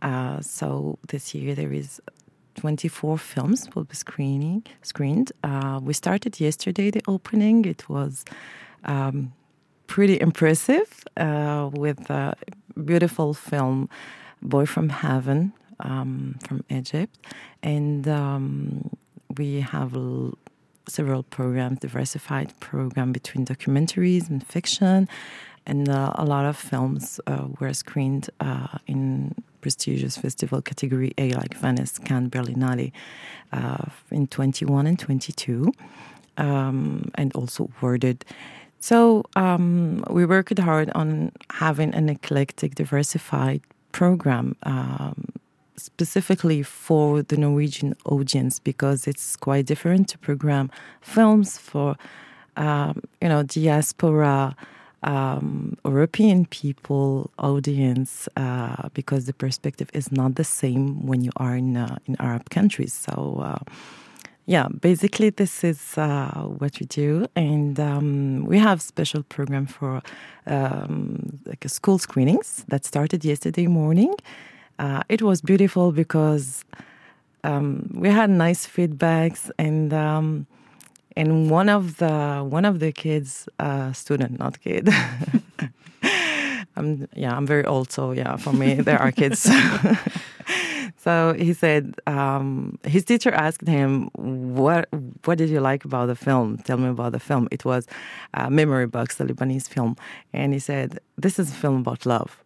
Uh, 0.00 0.40
so 0.40 0.98
this 1.08 1.34
year 1.34 1.54
there 1.54 1.72
is 1.72 2.00
24 2.56 3.18
films 3.18 3.68
will 3.74 3.84
be 3.84 3.94
screening 3.94 4.64
screened. 4.82 5.32
Uh, 5.42 5.80
we 5.82 5.92
started 5.92 6.40
yesterday 6.40 6.90
the 6.90 7.02
opening. 7.08 7.64
It 7.64 7.88
was 7.88 8.24
um, 8.84 9.32
pretty 9.86 10.20
impressive 10.20 11.04
uh, 11.16 11.70
with 11.72 12.10
a 12.10 12.34
beautiful 12.84 13.34
film, 13.34 13.88
Boy 14.42 14.66
from 14.66 14.88
Heaven 14.88 15.52
um, 15.80 16.36
from 16.46 16.64
Egypt, 16.68 17.16
and 17.62 18.08
um, 18.08 18.90
we 19.36 19.60
have 19.60 19.96
several 20.88 21.22
programs, 21.22 21.78
diversified 21.80 22.58
program 22.60 23.12
between 23.12 23.46
documentaries 23.46 24.28
and 24.28 24.44
fiction, 24.46 25.08
and 25.66 25.88
uh, 25.88 26.12
a 26.16 26.24
lot 26.24 26.44
of 26.44 26.56
films 26.56 27.20
uh, 27.26 27.46
were 27.60 27.72
screened 27.72 28.30
uh, 28.40 28.78
in 28.86 29.34
prestigious 29.60 30.16
festival 30.16 30.60
category 30.60 31.12
A, 31.18 31.32
like 31.32 31.54
Venice, 31.54 31.98
Cannes, 31.98 32.30
Berlinale, 32.30 32.92
uh, 33.52 33.84
in 34.10 34.26
21 34.26 34.86
and 34.86 34.98
22, 34.98 35.72
um, 36.36 37.10
and 37.14 37.32
also 37.34 37.70
awarded. 37.78 38.24
So 38.80 39.24
um, 39.36 40.04
we 40.10 40.26
worked 40.26 40.58
hard 40.58 40.90
on 40.94 41.30
having 41.50 41.94
an 41.94 42.08
eclectic, 42.08 42.74
diversified 42.74 43.62
program. 43.92 44.56
Um, 44.64 45.28
specifically 45.76 46.62
for 46.62 47.22
the 47.22 47.36
Norwegian 47.36 47.96
audience 48.04 48.60
because 48.60 49.06
it's 49.08 49.34
quite 49.34 49.66
different 49.66 50.08
to 50.08 50.18
program 50.18 50.70
films 51.00 51.58
for 51.58 51.96
um, 52.56 53.02
you 53.20 53.28
know 53.28 53.42
diaspora 53.42 54.54
um, 55.02 55.76
European 55.84 56.46
people 56.46 57.30
audience 57.38 58.28
uh, 58.36 58.88
because 58.94 59.26
the 59.26 59.32
perspective 59.32 59.90
is 59.94 60.12
not 60.12 60.36
the 60.36 60.44
same 60.44 61.06
when 61.06 61.22
you 61.22 61.32
are 61.36 61.56
in 61.56 61.76
uh, 61.76 61.96
in 62.06 62.16
Arab 62.20 62.50
countries. 62.50 62.92
So. 62.92 63.40
Uh, 63.42 63.72
yeah, 64.46 64.66
basically 64.80 65.30
this 65.30 65.62
is 65.62 65.96
uh, 65.96 66.42
what 66.58 66.80
we 66.80 66.86
do, 66.86 67.26
and 67.36 67.78
um, 67.78 68.44
we 68.44 68.58
have 68.58 68.82
special 68.82 69.22
program 69.22 69.66
for 69.66 70.02
um, 70.46 71.38
like 71.46 71.64
a 71.64 71.68
school 71.68 71.98
screenings 71.98 72.64
that 72.66 72.84
started 72.84 73.24
yesterday 73.24 73.68
morning. 73.68 74.14
Uh, 74.80 75.02
it 75.08 75.22
was 75.22 75.40
beautiful 75.40 75.92
because 75.92 76.64
um, 77.44 77.88
we 77.94 78.08
had 78.08 78.30
nice 78.30 78.66
feedbacks, 78.66 79.48
and 79.58 79.94
um, 79.94 80.46
and 81.16 81.50
one 81.50 81.68
of 81.68 81.96
the 81.98 82.46
one 82.48 82.64
of 82.64 82.80
the 82.80 82.92
kids, 82.92 83.48
uh, 83.58 83.92
student, 83.92 84.38
not 84.38 84.60
kid, 84.60 84.88
I'm 86.76 87.08
yeah, 87.14 87.36
I'm 87.36 87.46
very 87.46 87.64
old, 87.64 87.90
so 87.92 88.12
yeah, 88.12 88.36
for 88.36 88.52
me 88.52 88.74
there 88.74 89.00
are 89.00 89.12
kids. 89.12 89.50
so 90.96 91.34
he 91.34 91.52
said 91.52 91.94
um, 92.06 92.78
his 92.84 93.04
teacher 93.04 93.30
asked 93.32 93.66
him, 93.66 94.08
"What 94.14 94.88
what 95.24 95.38
did 95.38 95.50
you 95.50 95.60
like 95.60 95.84
about 95.84 96.06
the 96.06 96.16
film? 96.16 96.58
Tell 96.58 96.78
me 96.78 96.88
about 96.88 97.12
the 97.12 97.20
film." 97.20 97.48
It 97.50 97.64
was 97.64 97.86
uh, 98.34 98.48
Memory 98.48 98.86
Box, 98.86 99.16
the 99.16 99.24
Lebanese 99.24 99.68
film, 99.68 99.96
and 100.32 100.52
he 100.52 100.58
said, 100.58 100.98
"This 101.16 101.38
is 101.38 101.50
a 101.50 101.54
film 101.54 101.80
about 101.80 102.06
love." 102.06 102.42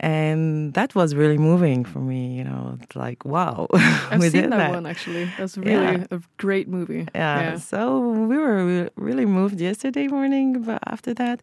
And 0.00 0.74
that 0.74 0.94
was 0.94 1.14
really 1.14 1.38
moving 1.38 1.84
for 1.84 1.98
me, 1.98 2.36
you 2.38 2.44
know. 2.44 2.78
It's 2.80 2.94
like, 2.94 3.24
wow, 3.24 3.66
I've 3.74 4.22
seen 4.22 4.42
did 4.42 4.52
that, 4.52 4.70
one 4.70 4.86
actually. 4.86 5.24
That's 5.36 5.56
really 5.58 5.72
Yeah. 5.98 6.06
a 6.10 6.20
great 6.36 6.68
movie. 6.68 7.06
yeah. 7.14 7.56
So 7.58 7.98
we 8.00 8.36
were 8.36 8.90
really 8.96 9.26
moved 9.26 9.60
yesterday 9.60 10.06
morning 10.08 10.62
but 10.62 10.78
after 10.86 11.14
that. 11.14 11.40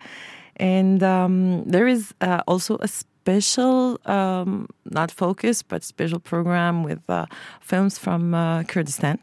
And 0.57 1.03
um, 1.03 1.63
there 1.65 1.85
is 1.87 2.13
uh, 2.21 2.41
also 2.47 2.77
a 2.79 2.87
special, 2.87 3.99
um, 4.05 4.67
not 4.85 5.11
focus, 5.11 5.61
but 5.63 5.83
special 5.83 6.19
program 6.19 6.83
with 6.83 7.01
uh, 7.09 7.25
films 7.61 7.97
from 7.97 8.33
uh, 8.33 8.63
Kurdistan. 8.63 9.19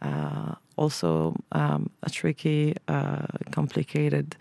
Uh, 0.00 0.54
also 0.76 1.34
um, 1.52 1.90
a 2.02 2.08
tricky, 2.10 2.74
uh, 2.88 3.26
complicated 3.52 4.36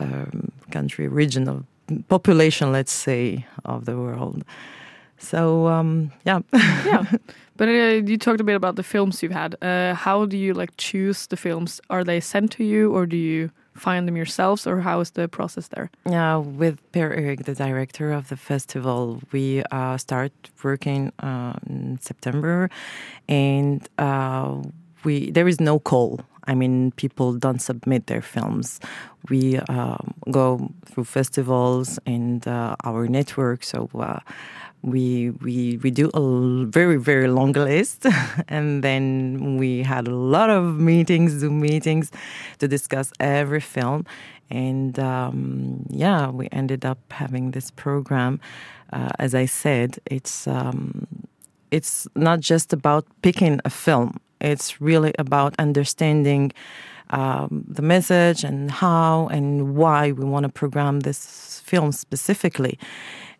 um, 0.00 0.50
country, 0.70 1.08
region 1.08 1.46
of 1.48 1.64
population, 2.08 2.72
let's 2.72 2.92
say, 2.92 3.46
of 3.64 3.84
the 3.84 3.96
world. 3.96 4.44
So 5.18 5.66
um, 5.68 6.12
yeah, 6.24 6.40
yeah. 6.52 7.04
But 7.56 7.68
uh, 7.68 8.02
you 8.04 8.18
talked 8.18 8.40
a 8.40 8.44
bit 8.44 8.54
about 8.54 8.76
the 8.76 8.82
films 8.82 9.22
you've 9.22 9.32
had. 9.32 9.56
Uh, 9.62 9.94
how 9.94 10.26
do 10.26 10.36
you 10.36 10.52
like 10.52 10.76
choose 10.76 11.26
the 11.26 11.36
films? 11.36 11.80
Are 11.88 12.04
they 12.04 12.20
sent 12.20 12.52
to 12.52 12.64
you, 12.64 12.92
or 12.94 13.06
do 13.06 13.16
you 13.16 13.50
find 13.74 14.06
them 14.06 14.16
yourselves, 14.16 14.66
or 14.66 14.80
how 14.80 15.00
is 15.00 15.12
the 15.12 15.28
process 15.28 15.68
there? 15.68 15.90
Yeah, 16.04 16.36
with 16.36 16.80
Per 16.92 17.12
Erik, 17.12 17.44
the 17.44 17.54
director 17.54 18.12
of 18.12 18.28
the 18.28 18.36
festival, 18.36 19.20
we 19.32 19.62
uh, 19.70 19.96
start 19.96 20.32
working 20.62 21.12
uh, 21.20 21.54
in 21.66 21.98
September, 22.00 22.68
and 23.28 23.88
uh, 23.98 24.62
we 25.04 25.30
there 25.30 25.48
is 25.48 25.60
no 25.60 25.78
call. 25.78 26.20
I 26.46 26.54
mean, 26.54 26.92
people 26.92 27.34
don't 27.34 27.60
submit 27.60 28.06
their 28.06 28.22
films. 28.22 28.80
We 29.28 29.58
um, 29.68 30.14
go 30.30 30.70
through 30.84 31.04
festivals 31.04 31.98
and 32.06 32.46
uh, 32.46 32.76
our 32.84 33.08
network. 33.08 33.64
So 33.64 33.88
uh, 33.94 34.20
we 34.82 35.30
we 35.42 35.78
we 35.82 35.90
do 35.90 36.10
a 36.14 36.64
very 36.66 36.96
very 36.96 37.28
long 37.28 37.52
list, 37.52 38.06
and 38.48 38.82
then 38.84 39.56
we 39.58 39.82
had 39.82 40.06
a 40.06 40.14
lot 40.14 40.50
of 40.50 40.78
meetings, 40.78 41.32
Zoom 41.32 41.60
meetings, 41.60 42.12
to 42.58 42.68
discuss 42.68 43.12
every 43.20 43.60
film. 43.60 44.04
And 44.48 44.98
um, 45.00 45.84
yeah, 45.90 46.30
we 46.30 46.48
ended 46.52 46.84
up 46.84 46.98
having 47.10 47.50
this 47.50 47.70
program. 47.72 48.38
Uh, 48.92 49.10
as 49.18 49.34
I 49.34 49.46
said, 49.46 49.98
it's 50.06 50.46
um, 50.46 51.06
it's 51.70 52.06
not 52.14 52.40
just 52.40 52.72
about 52.72 53.06
picking 53.22 53.60
a 53.64 53.70
film. 53.70 54.20
It's 54.40 54.80
really 54.80 55.12
about 55.18 55.54
understanding 55.58 56.52
um, 57.10 57.64
the 57.68 57.82
message 57.82 58.44
and 58.44 58.70
how 58.70 59.28
and 59.28 59.76
why 59.76 60.12
we 60.12 60.24
want 60.24 60.44
to 60.44 60.48
program 60.48 61.00
this 61.00 61.60
film 61.64 61.92
specifically. 61.92 62.78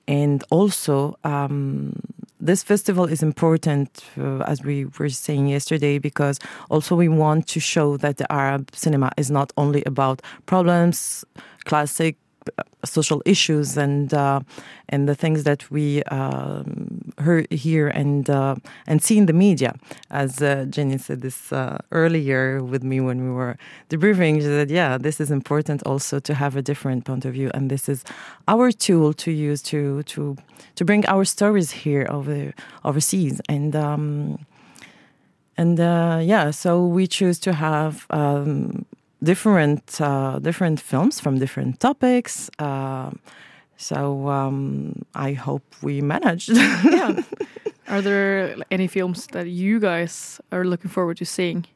And 0.08 0.44
also, 0.50 1.18
um, 1.24 1.94
this 2.38 2.62
festival 2.62 3.06
is 3.06 3.22
important, 3.22 4.04
uh, 4.18 4.38
as 4.40 4.62
we 4.62 4.84
were 4.98 5.08
saying 5.08 5.48
yesterday, 5.48 5.98
because 5.98 6.38
also 6.70 6.94
we 6.94 7.08
want 7.08 7.48
to 7.48 7.60
show 7.60 7.96
that 7.96 8.18
the 8.18 8.30
Arab 8.32 8.70
cinema 8.72 9.10
is 9.16 9.30
not 9.30 9.52
only 9.56 9.82
about 9.84 10.22
problems, 10.46 11.24
classic 11.64 12.16
social 12.84 13.22
issues, 13.24 13.76
and 13.76 14.12
uh, 14.14 14.40
and 14.88 15.08
the 15.08 15.14
things 15.14 15.44
that 15.44 15.70
we 15.70 16.02
um, 16.04 17.12
hear, 17.22 17.46
hear 17.50 17.88
and 17.88 18.28
uh, 18.30 18.56
and 18.86 19.02
see 19.02 19.18
in 19.18 19.26
the 19.26 19.32
media. 19.32 19.74
As 20.10 20.40
uh, 20.42 20.66
Jenny 20.68 20.98
said 20.98 21.22
this 21.22 21.52
uh, 21.52 21.78
earlier 21.92 22.62
with 22.62 22.82
me 22.82 23.00
when 23.00 23.24
we 23.24 23.30
were 23.30 23.56
debriefing, 23.90 24.36
she 24.36 24.42
said, 24.42 24.70
"Yeah, 24.70 24.98
this 24.98 25.20
is 25.20 25.30
important 25.30 25.82
also 25.84 26.18
to 26.20 26.34
have 26.34 26.56
a 26.56 26.62
different 26.62 27.04
point 27.04 27.24
of 27.24 27.32
view, 27.32 27.50
and 27.54 27.70
this 27.70 27.88
is 27.88 28.04
our 28.48 28.70
tool 28.72 29.12
to 29.14 29.30
use 29.30 29.62
to 29.62 30.02
to 30.04 30.36
to 30.76 30.84
bring 30.84 31.06
our 31.06 31.24
stories 31.24 31.70
here 31.70 32.06
over 32.08 32.52
overseas." 32.84 33.40
And 33.48 33.74
um, 33.74 34.38
and 35.56 35.80
uh, 35.80 36.20
yeah, 36.22 36.50
so 36.50 36.86
we 36.86 37.06
choose 37.06 37.38
to 37.40 37.52
have 37.54 38.06
um, 38.10 38.84
different 39.22 40.00
uh, 40.00 40.38
different 40.38 40.80
films 40.80 41.20
from 41.20 41.38
different 41.38 41.80
topics. 41.80 42.50
Um 42.58 43.20
so 43.76 44.28
um, 44.28 45.02
I 45.14 45.32
hope 45.32 45.62
we 45.82 46.00
managed. 46.00 46.50
yeah. 46.56 47.22
Are 47.88 48.00
there 48.00 48.56
any 48.70 48.86
films 48.86 49.26
that 49.28 49.46
you 49.48 49.78
guys 49.78 50.40
are 50.50 50.64
looking 50.64 50.90
forward 50.90 51.18
to 51.18 51.24
seeing? 51.24 51.66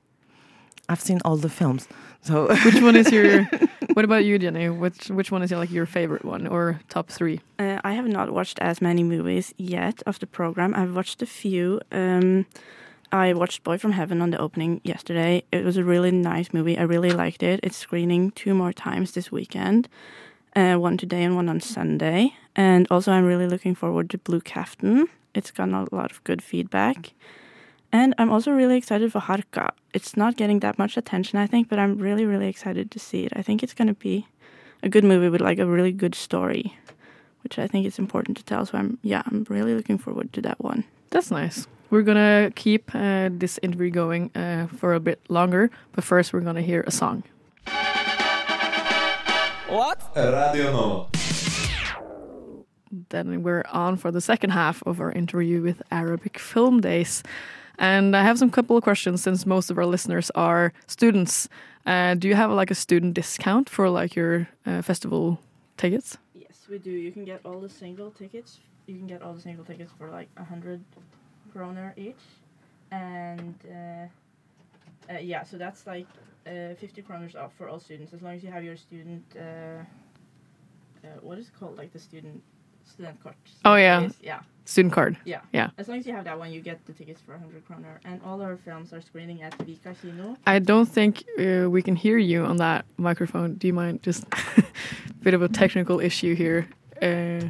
I've 0.88 1.00
seen 1.00 1.20
all 1.24 1.37
the 1.37 1.48
films. 1.48 1.87
So 2.22 2.48
which 2.64 2.83
one 2.83 2.96
is 2.96 3.11
your? 3.12 3.48
What 3.94 4.05
about 4.05 4.24
you, 4.24 4.38
Jenny? 4.38 4.68
Which 4.68 5.09
which 5.11 5.33
one 5.33 5.42
is 5.42 5.50
your, 5.50 5.59
like 5.59 5.72
your 5.72 5.85
favorite 5.85 6.24
one 6.24 6.46
or 6.46 6.81
top 6.88 7.11
three? 7.11 7.40
Uh, 7.59 7.81
I 7.83 7.94
have 7.94 8.07
not 8.07 8.31
watched 8.31 8.61
as 8.61 8.81
many 8.81 9.03
movies 9.03 9.53
yet 9.59 10.00
of 10.07 10.20
the 10.20 10.29
program. 10.29 10.74
I've 10.76 10.94
watched 10.94 11.22
a 11.22 11.26
few. 11.26 11.81
Um, 11.90 12.46
I 13.12 13.33
watched 13.33 13.64
Boy 13.64 13.77
from 13.77 13.92
Heaven 13.92 14.23
on 14.23 14.31
the 14.31 14.38
opening 14.38 14.81
yesterday. 14.85 15.42
It 15.51 15.64
was 15.64 15.77
a 15.77 15.83
really 15.83 16.12
nice 16.12 16.53
movie. 16.53 16.79
I 16.79 16.83
really 16.83 17.11
liked 17.11 17.42
it. 17.42 17.59
It's 17.62 17.77
screening 17.77 18.31
two 18.33 18.55
more 18.55 18.73
times 18.73 19.12
this 19.12 19.33
weekend. 19.33 19.88
Uh, 20.55 20.77
one 20.77 20.96
today 20.96 21.25
and 21.25 21.35
one 21.35 21.49
on 21.49 21.61
Sunday. 21.61 22.35
And 22.55 22.87
also, 22.90 23.11
I'm 23.11 23.25
really 23.25 23.49
looking 23.49 23.75
forward 23.75 24.11
to 24.11 24.18
Blue 24.18 24.40
Captain. 24.40 25.09
It's 25.35 25.51
gotten 25.51 25.75
a 25.75 25.92
lot 25.92 26.12
of 26.12 26.23
good 26.23 26.40
feedback. 26.40 27.12
And 27.92 28.14
I'm 28.18 28.31
also 28.31 28.53
really 28.53 28.77
excited 28.77 29.11
for 29.11 29.20
Harka. 29.20 29.70
It's 29.92 30.16
not 30.16 30.37
getting 30.37 30.61
that 30.61 30.79
much 30.79 30.96
attention, 30.96 31.40
I 31.40 31.49
think, 31.49 31.68
but 31.68 31.81
I'm 31.81 31.99
really, 31.99 32.25
really 32.25 32.46
excited 32.49 32.92
to 32.92 33.01
see 33.01 33.25
it. 33.25 33.33
I 33.35 33.42
think 33.42 33.64
it's 33.64 33.75
going 33.75 33.88
to 33.88 33.94
be 33.94 34.29
a 34.85 34.88
good 34.88 35.05
movie 35.05 35.29
with 35.29 35.40
like 35.40 35.59
a 35.59 35.66
really 35.66 35.90
good 35.90 36.14
story, 36.14 36.79
which 37.42 37.59
I 37.59 37.66
think 37.66 37.87
is 37.87 37.99
important 37.99 38.37
to 38.37 38.44
tell. 38.44 38.66
So 38.66 38.79
I'm, 38.79 38.99
yeah, 39.03 39.23
I'm 39.27 39.44
really 39.49 39.75
looking 39.75 39.99
forward 39.99 40.33
to 40.35 40.42
that 40.42 40.61
one. 40.62 40.85
That's 41.11 41.33
nice. 41.33 41.66
We're 41.90 42.03
gonna 42.03 42.53
keep 42.55 42.94
uh, 42.94 43.31
this 43.33 43.59
interview 43.64 43.90
going 43.90 44.31
uh, 44.37 44.68
for 44.68 44.94
a 44.94 45.00
bit 45.00 45.20
longer, 45.29 45.70
but 45.90 46.05
first 46.05 46.33
we're 46.33 46.40
gonna 46.40 46.62
hear 46.62 46.85
a 46.87 46.92
song. 46.92 47.24
What? 49.68 50.00
Radio 50.14 50.70
Nova. 50.72 51.09
Then 53.09 53.42
we're 53.42 53.64
on 53.72 53.96
for 53.96 54.12
the 54.12 54.20
second 54.20 54.50
half 54.50 54.83
of 54.87 55.00
our 55.00 55.11
interview 55.11 55.62
with 55.62 55.83
Arabic 55.90 56.38
Film 56.38 56.81
Days. 56.81 57.24
And 57.76 58.14
I 58.14 58.22
have 58.22 58.38
some 58.38 58.50
couple 58.50 58.76
of 58.76 58.85
questions 58.85 59.22
since 59.22 59.44
most 59.44 59.68
of 59.70 59.79
our 59.79 59.87
listeners 59.87 60.31
are 60.37 60.72
students. 60.87 61.48
Uh, 61.87 62.14
do 62.14 62.29
you 62.29 62.37
have 62.37 62.53
like 62.53 62.70
a 62.70 62.74
student 62.74 63.14
discount 63.14 63.68
for 63.68 63.88
like 63.90 64.14
your 64.14 64.48
uh, 64.64 64.83
festival 64.83 65.40
tickets? 65.76 66.18
Yes, 66.35 66.66
we 66.70 66.79
do. 66.79 66.90
You 66.90 67.11
can 67.11 67.24
get 67.24 67.40
all 67.44 67.59
the 67.59 67.68
single 67.68 68.12
tickets. 68.12 68.61
You 68.87 68.96
can 68.96 69.09
get 69.09 69.22
all 69.22 69.33
the 69.33 69.40
single 69.40 69.64
tickets 69.64 69.90
for 69.98 70.09
like 70.11 70.29
a 70.37 70.44
hundred 70.44 70.85
kroner 71.53 71.95
each, 71.97 72.25
and 72.91 73.55
uh, 73.71 75.13
uh, 75.13 75.19
yeah, 75.19 75.43
so 75.43 75.57
that's 75.59 75.87
like 75.87 76.07
uh, 76.47 76.75
fifty 76.79 77.03
kroners 77.03 77.35
off 77.37 77.53
for 77.59 77.69
all 77.69 77.81
students 77.81 78.13
as 78.13 78.23
long 78.23 78.35
as 78.35 78.43
you 78.43 78.51
have 78.51 78.65
your 78.65 78.77
student. 78.77 79.25
Uh, 79.37 79.41
uh, 81.03 81.09
what 81.23 81.39
is 81.39 81.47
it 81.49 81.53
called? 81.59 81.77
Like 81.79 81.93
the 81.93 81.99
student 81.99 82.43
student 82.85 83.23
card. 83.23 83.35
Oh 83.65 83.77
yeah, 83.77 84.01
Yes, 84.01 84.15
yeah. 84.23 84.41
student 84.65 84.93
card. 84.93 85.17
Yeah. 85.25 85.41
yeah. 85.53 85.71
As 85.79 85.89
long 85.89 85.99
as 85.99 86.07
you 86.07 86.13
have 86.13 86.25
that 86.25 86.39
one, 86.39 86.51
you 86.53 86.61
get 86.61 86.85
the 86.87 86.93
tickets 86.93 87.21
for 87.21 87.33
100 87.33 87.65
kroner. 87.67 88.01
And 88.05 88.21
all 88.25 88.43
our 88.43 88.57
films 88.57 88.93
are 88.93 89.01
screening 89.01 89.43
at 89.43 89.57
Vika 89.59 89.95
Kino. 90.03 90.37
I 90.47 90.59
don't 90.59 90.87
think 90.89 91.25
uh, 91.39 91.71
we 91.71 91.83
can 91.83 91.97
hear 91.97 92.19
you 92.19 92.45
on 92.45 92.57
that 92.57 92.85
microphone. 92.97 93.55
Do 93.55 93.67
you 93.67 93.73
mind? 93.73 94.03
Just 94.03 94.25
a 94.59 94.63
bit 95.23 95.35
of 95.35 95.43
a 95.43 95.49
technical 95.49 96.01
issue 96.01 96.35
here. 96.35 96.69
Uh, 97.01 97.49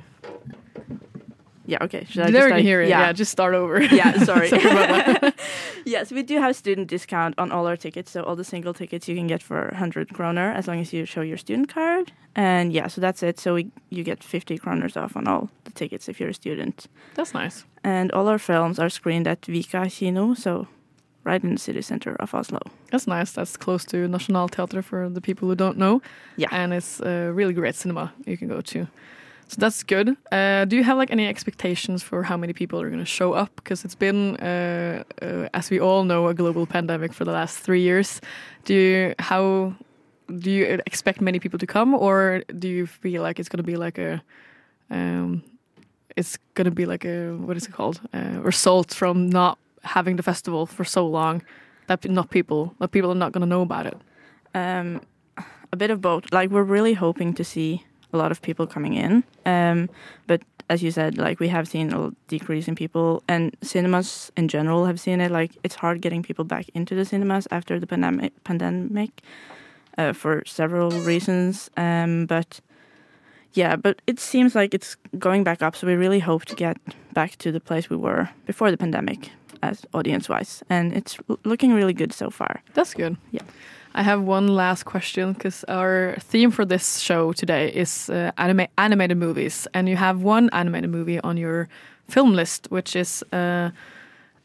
Yeah, 1.70 1.84
okay. 1.84 2.04
Should 2.08 2.22
I 2.22 2.30
just, 2.30 2.34
we 2.34 2.40
can 2.40 2.50
like- 2.50 2.64
hear 2.64 2.82
it. 2.82 2.88
Yeah. 2.88 3.12
just 3.12 3.30
start 3.30 3.54
over. 3.54 3.80
Yeah, 3.80 4.24
sorry. 4.24 4.48
Sorry 4.60 5.32
yes, 5.84 6.10
we 6.10 6.22
do 6.22 6.40
have 6.40 6.56
student 6.56 6.88
discount 6.88 7.34
on 7.38 7.52
all 7.52 7.66
our 7.66 7.76
tickets. 7.76 8.10
So 8.10 8.22
all 8.24 8.34
the 8.34 8.44
single 8.44 8.74
tickets 8.74 9.08
you 9.08 9.14
can 9.14 9.28
get 9.28 9.42
for 9.42 9.68
100 9.70 10.12
kroner 10.12 10.50
as 10.52 10.66
long 10.66 10.80
as 10.80 10.92
you 10.92 11.04
show 11.04 11.20
your 11.20 11.36
student 11.38 11.68
card. 11.72 12.12
And 12.34 12.72
yeah, 12.72 12.88
so 12.88 13.00
that's 13.00 13.22
it. 13.22 13.38
So 13.38 13.54
we, 13.54 13.70
you 13.88 14.02
get 14.02 14.24
50 14.24 14.58
kroners 14.58 14.96
off 14.96 15.16
on 15.16 15.28
all 15.28 15.48
the 15.64 15.70
tickets 15.70 16.08
if 16.08 16.18
you're 16.18 16.30
a 16.30 16.34
student. 16.34 16.86
That's 17.14 17.34
nice. 17.34 17.64
And 17.84 18.10
all 18.12 18.26
our 18.28 18.38
films 18.38 18.78
are 18.78 18.90
screened 18.90 19.26
at 19.28 19.40
Vika 19.42 19.88
Kino, 19.90 20.34
so 20.34 20.66
right 21.24 21.42
in 21.44 21.54
the 21.54 21.60
city 21.60 21.82
center 21.82 22.16
of 22.16 22.34
Oslo. 22.34 22.60
That's 22.90 23.06
nice. 23.06 23.32
That's 23.32 23.56
close 23.56 23.84
to 23.86 24.08
Nationaltheatret 24.08 24.84
for 24.84 25.08
the 25.08 25.20
people 25.20 25.48
who 25.48 25.54
don't 25.54 25.78
know. 25.78 26.02
Yeah. 26.36 26.48
And 26.50 26.72
it's 26.72 27.00
a 27.00 27.30
really 27.32 27.52
great 27.54 27.74
cinema 27.76 28.12
you 28.26 28.36
can 28.36 28.48
go 28.48 28.60
to. 28.60 28.88
So 29.50 29.56
that's 29.58 29.82
good. 29.82 30.16
Uh, 30.30 30.64
do 30.64 30.76
you 30.76 30.84
have 30.84 30.96
like 30.96 31.10
any 31.10 31.26
expectations 31.26 32.04
for 32.04 32.22
how 32.22 32.36
many 32.36 32.52
people 32.52 32.80
are 32.80 32.88
going 32.88 33.00
to 33.00 33.04
show 33.04 33.32
up? 33.32 33.50
Because 33.56 33.84
it's 33.84 33.96
been, 33.96 34.36
uh, 34.36 35.02
uh, 35.20 35.48
as 35.52 35.70
we 35.70 35.80
all 35.80 36.04
know, 36.04 36.28
a 36.28 36.34
global 36.34 36.66
pandemic 36.66 37.12
for 37.12 37.24
the 37.24 37.32
last 37.32 37.58
three 37.58 37.80
years. 37.80 38.20
Do 38.64 38.74
you 38.74 39.14
how 39.18 39.74
do 40.38 40.52
you 40.52 40.80
expect 40.86 41.20
many 41.20 41.40
people 41.40 41.58
to 41.58 41.66
come, 41.66 41.94
or 41.94 42.44
do 42.60 42.68
you 42.68 42.86
feel 42.86 43.22
like 43.22 43.40
it's 43.40 43.48
going 43.48 43.64
to 43.64 43.64
be 43.72 43.76
like 43.76 43.98
a 43.98 44.22
um, 44.88 45.42
it's 46.16 46.38
gonna 46.54 46.70
be 46.70 46.86
like 46.86 47.04
a 47.04 47.32
what 47.34 47.56
is 47.56 47.66
it 47.66 47.72
called? 47.72 48.00
Uh, 48.14 48.40
result 48.42 48.94
from 48.94 49.28
not 49.28 49.58
having 49.82 50.14
the 50.14 50.22
festival 50.22 50.64
for 50.66 50.84
so 50.84 51.04
long 51.04 51.42
that 51.88 52.08
not 52.08 52.30
people 52.30 52.72
that 52.78 52.92
people 52.92 53.10
are 53.10 53.16
not 53.16 53.32
gonna 53.32 53.46
know 53.46 53.62
about 53.62 53.86
it. 53.86 53.96
Um, 54.54 55.00
a 55.72 55.76
bit 55.76 55.90
of 55.90 56.00
both. 56.00 56.32
Like 56.32 56.50
we're 56.50 56.62
really 56.62 56.94
hoping 56.94 57.34
to 57.34 57.42
see 57.42 57.84
a 58.12 58.16
lot 58.16 58.30
of 58.30 58.40
people 58.40 58.66
coming 58.66 58.94
in. 58.94 59.24
Um, 59.44 59.88
but 60.26 60.42
as 60.68 60.82
you 60.82 60.90
said, 60.90 61.18
like 61.18 61.40
we 61.40 61.48
have 61.48 61.66
seen 61.66 61.92
a 61.92 62.12
decrease 62.28 62.68
in 62.68 62.74
people, 62.74 63.22
and 63.26 63.56
cinemas 63.62 64.30
in 64.36 64.48
general 64.48 64.86
have 64.86 65.00
seen 65.00 65.20
it. 65.20 65.30
Like 65.30 65.52
it's 65.64 65.74
hard 65.74 66.00
getting 66.00 66.22
people 66.22 66.44
back 66.44 66.66
into 66.74 66.94
the 66.94 67.04
cinemas 67.04 67.48
after 67.50 67.80
the 67.80 67.86
pandemic. 67.86 68.32
Pandemic, 68.44 69.22
uh, 69.98 70.12
for 70.12 70.42
several 70.46 70.90
reasons. 70.90 71.70
Um, 71.76 72.26
but 72.26 72.60
yeah, 73.52 73.76
but 73.76 74.00
it 74.06 74.20
seems 74.20 74.54
like 74.54 74.74
it's 74.74 74.96
going 75.18 75.44
back 75.44 75.62
up. 75.62 75.74
So 75.74 75.86
we 75.86 75.94
really 75.94 76.20
hope 76.20 76.44
to 76.44 76.54
get 76.54 76.76
back 77.12 77.36
to 77.38 77.50
the 77.50 77.60
place 77.60 77.90
we 77.90 77.96
were 77.96 78.28
before 78.46 78.70
the 78.70 78.76
pandemic, 78.76 79.30
as 79.62 79.84
audience-wise, 79.92 80.62
and 80.70 80.92
it's 80.92 81.18
looking 81.44 81.74
really 81.74 81.92
good 81.92 82.12
so 82.12 82.30
far. 82.30 82.62
That's 82.74 82.94
good. 82.94 83.16
Yeah. 83.32 83.42
I 83.94 84.02
have 84.02 84.22
one 84.22 84.48
last 84.48 84.84
question 84.84 85.32
because 85.32 85.64
our 85.68 86.16
theme 86.20 86.50
for 86.50 86.64
this 86.64 87.00
show 87.00 87.32
today 87.32 87.72
is 87.72 88.08
uh, 88.08 88.30
anima- 88.38 88.68
animated 88.78 89.16
movies, 89.18 89.66
and 89.74 89.88
you 89.88 89.96
have 89.96 90.22
one 90.22 90.48
animated 90.52 90.90
movie 90.90 91.20
on 91.20 91.36
your 91.36 91.68
film 92.08 92.34
list, 92.34 92.68
which 92.70 92.94
is 92.94 93.24
uh, 93.32 93.70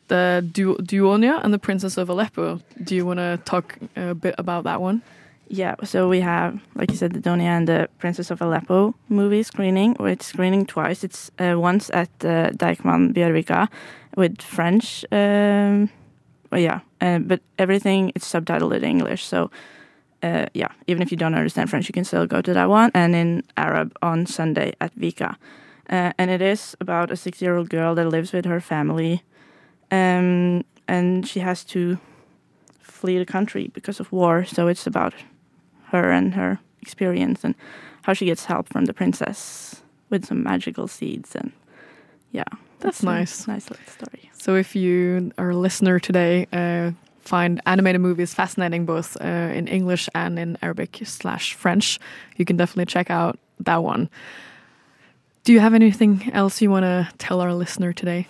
the 0.07 0.43
du- 0.51 0.77
Duonia 0.77 1.39
and 1.43 1.53
the 1.53 1.59
Princess 1.59 1.97
of 1.97 2.09
Aleppo. 2.09 2.59
Do 2.83 2.95
you 2.95 3.05
want 3.05 3.19
to 3.19 3.39
talk 3.45 3.77
a 3.95 4.15
bit 4.15 4.33
about 4.37 4.63
that 4.63 4.81
one? 4.81 5.01
Yeah, 5.47 5.75
so 5.83 6.09
we 6.09 6.21
have, 6.21 6.59
like 6.73 6.89
you 6.89 6.97
said, 6.97 7.13
the 7.13 7.19
Donia 7.19 7.55
and 7.57 7.67
the 7.67 7.87
Princess 7.99 8.31
of 8.31 8.41
Aleppo 8.41 8.95
movie 9.09 9.43
screening, 9.43 9.95
it's 9.99 10.25
screening 10.25 10.65
twice. 10.65 11.03
It's 11.03 11.29
uh, 11.37 11.53
once 11.59 11.91
at 11.91 12.09
uh, 12.21 12.49
Dijkman 12.57 13.13
Bjørvika 13.13 13.67
with 14.17 14.41
French, 14.41 15.05
um, 15.11 15.89
yeah, 16.55 16.79
uh, 17.01 17.19
but 17.19 17.41
everything 17.57 18.11
it's 18.15 18.31
subtitled 18.31 18.75
in 18.75 18.83
English. 18.83 19.23
So, 19.23 19.51
uh, 20.23 20.45
yeah, 20.53 20.71
even 20.87 21.01
if 21.01 21.11
you 21.11 21.17
don't 21.17 21.35
understand 21.35 21.69
French, 21.69 21.87
you 21.87 21.93
can 21.93 22.05
still 22.05 22.25
go 22.25 22.41
to 22.41 22.53
that 22.53 22.69
one. 22.69 22.91
And 22.93 23.15
in 23.15 23.43
Arab 23.57 23.95
on 24.01 24.25
Sunday 24.25 24.73
at 24.79 24.95
Vika. 24.95 25.35
Uh, 25.89 26.11
and 26.17 26.31
it 26.31 26.41
is 26.41 26.75
about 26.81 27.11
a 27.11 27.15
six 27.15 27.41
year 27.41 27.55
old 27.55 27.69
girl 27.69 27.95
that 27.95 28.07
lives 28.09 28.33
with 28.33 28.45
her 28.45 28.59
family. 28.59 29.21
Um, 29.91 30.63
and 30.87 31.27
she 31.27 31.39
has 31.39 31.63
to 31.65 31.97
flee 32.79 33.19
the 33.19 33.25
country 33.25 33.69
because 33.73 33.99
of 33.99 34.11
war. 34.11 34.45
So 34.45 34.67
it's 34.67 34.87
about 34.87 35.13
her 35.87 36.11
and 36.11 36.33
her 36.33 36.59
experience 36.81 37.43
and 37.43 37.55
how 38.03 38.13
she 38.13 38.25
gets 38.25 38.45
help 38.45 38.67
from 38.69 38.85
the 38.85 38.93
princess 38.93 39.81
with 40.09 40.25
some 40.25 40.43
magical 40.43 40.87
seeds 40.87 41.35
and 41.35 41.51
yeah 42.31 42.43
That's 42.79 43.01
a 43.01 43.05
nice. 43.05 43.47
nice 43.47 43.69
little 43.69 43.85
story 43.87 44.29
So 44.45 44.53
if 44.53 44.75
you 44.75 45.31
are 45.39 45.49
a 45.49 45.55
listener 45.55 45.97
today, 45.97 46.45
uh, 46.53 46.91
find 47.21 47.59
animated 47.65 47.99
movies 47.99 48.35
fascinating 48.35 48.85
both 48.85 49.17
uh, 49.19 49.25
in 49.25 49.67
English 49.67 50.07
and 50.13 50.37
in 50.37 50.55
Arabic 50.61 50.99
slash 51.03 51.55
French, 51.55 51.99
you 52.37 52.45
can 52.45 52.55
definitely 52.55 52.85
check 52.85 53.09
out 53.09 53.39
that 53.61 53.81
one. 53.81 54.07
Do 55.45 55.51
you 55.51 55.59
have 55.61 55.73
anything 55.73 56.29
else 56.31 56.61
you 56.61 56.69
want 56.69 56.83
to 56.83 57.09
tell 57.17 57.41
our 57.41 57.55
listener 57.55 57.91
today? 57.91 58.27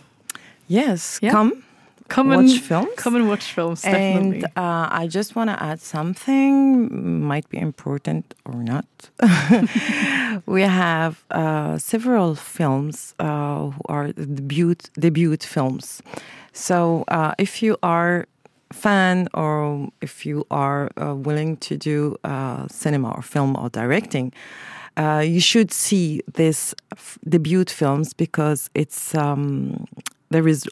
Yes, 0.69 1.19
Yeah. 1.21 1.31
come. 1.31 1.64
Come 2.07 2.31
and 2.31 2.47
watch 2.47 2.59
films. 2.59 2.93
Come 2.97 3.15
and 3.15 3.27
watch 3.27 3.51
films. 3.53 3.81
Definitely. 3.81 4.43
And 4.43 4.45
uh, 4.55 4.87
I 4.91 5.07
just 5.07 5.35
want 5.35 5.49
to 5.49 5.61
add 5.61 5.81
something, 5.81 7.21
might 7.21 7.49
be 7.49 7.57
important 7.57 8.35
or 8.45 8.63
not. 8.63 8.85
we 10.45 10.61
have 10.61 11.23
uh, 11.31 11.77
several 11.77 12.35
films 12.35 13.15
uh, 13.19 13.69
who 13.71 13.81
are 13.89 14.11
debut, 14.13 14.75
debut 14.99 15.35
films. 15.37 16.01
So 16.53 17.03
uh, 17.07 17.33
if 17.39 17.63
you 17.63 17.77
are 17.81 18.27
fan 18.71 19.27
or 19.33 19.89
if 20.01 20.25
you 20.25 20.45
are 20.51 20.91
uh, 21.01 21.15
willing 21.15 21.57
to 21.57 21.77
do 21.77 22.17
uh, 22.23 22.67
cinema 22.69 23.11
or 23.11 23.21
film 23.21 23.55
or 23.57 23.69
directing, 23.69 24.31
uh, 24.97 25.23
you 25.25 25.39
should 25.39 25.71
see 25.71 26.21
this 26.33 26.73
f- 26.93 27.17
debut 27.27 27.65
films 27.65 28.13
because 28.13 28.69
it's 28.75 29.13
um, 29.15 29.85
there 30.29 30.47
is 30.47 30.65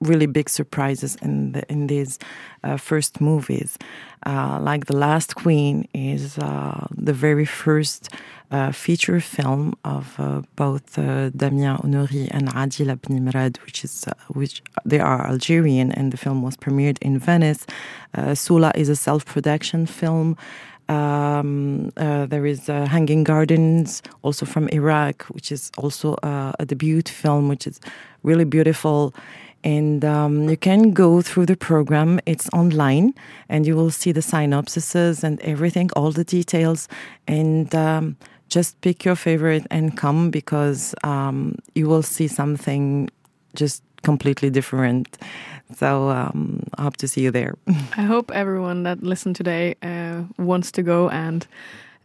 really 0.00 0.26
big 0.26 0.48
surprises 0.48 1.16
in 1.22 1.52
the, 1.52 1.62
in 1.70 1.86
these 1.86 2.18
uh, 2.64 2.76
first 2.76 3.20
movies. 3.20 3.78
Uh, 4.26 4.58
like 4.60 4.86
The 4.86 4.96
Last 4.96 5.34
Queen 5.34 5.88
is 5.94 6.38
uh, 6.38 6.86
the 6.96 7.12
very 7.12 7.44
first 7.44 8.08
uh, 8.50 8.72
feature 8.72 9.20
film 9.20 9.74
of 9.84 10.18
uh, 10.18 10.42
both 10.56 10.98
uh, 10.98 11.30
Damien 11.30 11.76
Honoré 11.76 12.28
and 12.32 12.48
Adil 12.48 12.94
Abnimrad, 12.96 13.58
which 13.64 13.84
is 13.84 14.04
which 14.34 14.62
they 14.84 14.98
are 14.98 15.26
Algerian, 15.26 15.92
and 15.92 16.12
the 16.12 16.16
film 16.16 16.42
was 16.42 16.56
premiered 16.56 16.98
in 17.00 17.18
Venice. 17.18 17.64
Sula 18.34 18.72
is 18.74 18.88
a 18.88 18.96
self-production 18.96 19.86
film. 19.86 20.36
Um, 20.90 21.92
uh, 21.96 22.26
there 22.26 22.44
is 22.44 22.68
uh, 22.68 22.84
Hanging 22.86 23.22
Gardens, 23.22 24.02
also 24.22 24.44
from 24.44 24.68
Iraq, 24.70 25.22
which 25.26 25.52
is 25.52 25.70
also 25.78 26.14
uh, 26.24 26.50
a 26.58 26.66
debut 26.66 27.02
film, 27.02 27.48
which 27.48 27.64
is 27.68 27.80
really 28.24 28.44
beautiful. 28.44 29.14
And 29.62 30.04
um, 30.04 30.48
you 30.48 30.56
can 30.56 30.92
go 30.92 31.20
through 31.20 31.46
the 31.46 31.56
program. 31.56 32.20
It's 32.26 32.48
online, 32.52 33.14
and 33.48 33.66
you 33.66 33.76
will 33.76 33.90
see 33.90 34.12
the 34.12 34.20
synopsises 34.20 35.22
and 35.22 35.40
everything, 35.40 35.90
all 35.94 36.12
the 36.12 36.24
details. 36.24 36.88
And 37.28 37.74
um, 37.74 38.16
just 38.48 38.80
pick 38.80 39.04
your 39.04 39.16
favorite 39.16 39.66
and 39.70 39.96
come 39.96 40.30
because 40.30 40.94
um, 41.04 41.56
you 41.74 41.88
will 41.88 42.02
see 42.02 42.26
something 42.26 43.10
just 43.54 43.82
completely 44.02 44.50
different. 44.50 45.18
So 45.74 46.08
um, 46.08 46.62
I 46.78 46.82
hope 46.82 46.96
to 46.98 47.08
see 47.08 47.20
you 47.20 47.30
there. 47.30 47.54
I 47.96 48.02
hope 48.02 48.30
everyone 48.30 48.82
that 48.84 49.02
listened 49.02 49.36
today 49.36 49.76
uh, 49.82 50.22
wants 50.38 50.72
to 50.72 50.82
go 50.82 51.08
and 51.10 51.46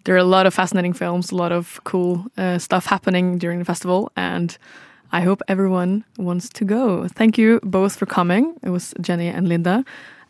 there 0.05 0.13
are 0.13 0.19
a 0.19 0.23
lot 0.23 0.45
of 0.45 0.53
fascinating 0.53 0.93
films, 0.93 1.31
a 1.31 1.35
lot 1.35 1.51
of 1.51 1.81
cool 1.83 2.25
uh, 2.37 2.59
stuff 2.59 2.85
happening 2.85 3.39
during 3.39 3.59
the 3.59 3.65
festival, 3.65 4.11
and 4.15 4.55
I 5.11 5.21
hope 5.21 5.41
everyone 5.47 6.03
wants 6.17 6.49
to 6.49 6.65
go. 6.65 7.07
Thank 7.07 7.37
you 7.37 7.59
both 7.63 7.95
for 7.95 8.05
coming. 8.05 8.55
It 8.63 8.69
was 8.69 8.93
Jenny 9.01 9.27
and 9.27 9.47
Linda, 9.47 9.83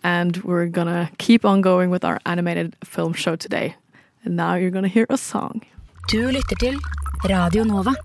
and 0.03 0.37
we're 0.43 0.67
gonna 0.67 1.09
keep 1.17 1.45
on 1.45 1.61
going 1.61 1.89
with 1.89 2.03
our 2.03 2.19
animated 2.25 2.75
film 2.83 3.13
show 3.13 3.35
today. 3.35 3.75
And 4.23 4.35
now 4.35 4.55
you're 4.55 4.71
gonna 4.71 4.87
hear 4.87 5.05
a 5.09 5.17
song. 5.17 5.61
Du 6.07 6.27
lytter 6.31 6.55
til 6.55 6.79
Radio 7.23 7.63
Nova. 7.63 7.95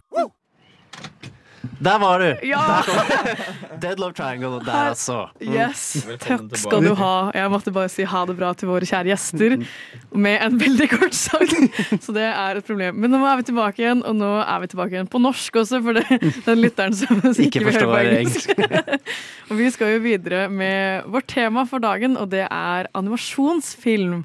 Der 1.60 1.98
var 2.00 2.20
du! 2.20 2.46
Ja! 2.48 2.82
Dead 3.82 4.00
Love 4.00 4.12
Triangle 4.16 4.60
der, 4.64 4.72
altså. 4.90 5.28
Mm. 5.40 5.52
Yes, 5.54 5.82
takk 6.22 6.56
skal 6.56 6.84
du 6.84 6.94
ha. 6.96 7.30
Jeg 7.36 7.52
måtte 7.52 7.72
bare 7.74 7.90
si 7.92 8.04
ha 8.08 8.22
det 8.28 8.36
bra 8.38 8.52
til 8.56 8.70
våre 8.70 8.88
kjære 8.88 9.10
gjester 9.12 9.56
med 10.12 10.44
en 10.46 10.56
veldig 10.60 10.88
kort 10.92 11.16
sang. 11.16 11.50
Så 12.04 12.14
det 12.16 12.24
er 12.28 12.60
et 12.60 12.68
problem. 12.68 12.96
Men 13.00 13.12
nå 13.12 13.20
er 13.28 13.40
vi 13.42 13.48
tilbake 13.50 13.84
igjen, 13.84 14.04
og 14.08 14.16
nå 14.16 14.30
er 14.40 14.62
vi 14.64 14.70
tilbake 14.72 14.96
igjen 14.96 15.10
på 15.12 15.20
norsk 15.20 15.60
også, 15.62 15.82
for 15.84 16.00
det, 16.00 16.20
den 16.48 16.64
lytteren 16.64 16.96
som 16.96 17.20
ikke, 17.20 17.48
Ikke 17.50 17.66
vil 17.68 17.80
høre 17.80 17.90
på 17.90 18.00
engelsk. 18.06 18.54
og 19.50 19.60
vi 19.60 19.68
skal 19.76 19.94
jo 19.96 20.04
videre 20.06 20.46
med 20.52 21.10
vårt 21.12 21.28
tema 21.32 21.66
for 21.68 21.82
dagen, 21.84 22.16
og 22.16 22.32
det 22.32 22.46
er 22.48 22.88
animasjonsfilm. 22.96 24.24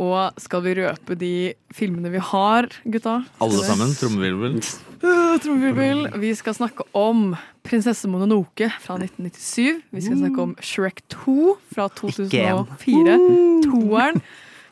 Og 0.00 0.38
skal 0.40 0.62
vi 0.64 0.72
røpe 0.80 1.16
de 1.20 1.32
filmene 1.74 2.10
vi 2.14 2.20
har, 2.22 2.68
gutta? 2.88 3.18
Alle 3.44 3.64
sammen. 3.66 3.92
Trommevirvel. 3.98 4.56
Trommevirvel. 5.42 6.06
Vi 6.22 6.32
skal 6.38 6.56
snakke 6.56 6.86
om 6.96 7.34
Prinsesse 7.66 8.08
Mononoke 8.08 8.70
fra 8.80 8.96
1997. 8.96 9.82
Vi 9.92 10.04
skal 10.06 10.18
snakke 10.22 10.42
om 10.42 10.56
Shrek 10.64 11.04
2 11.12 11.56
fra 11.74 11.90
2004. 12.00 13.18
Toeren. 13.68 14.22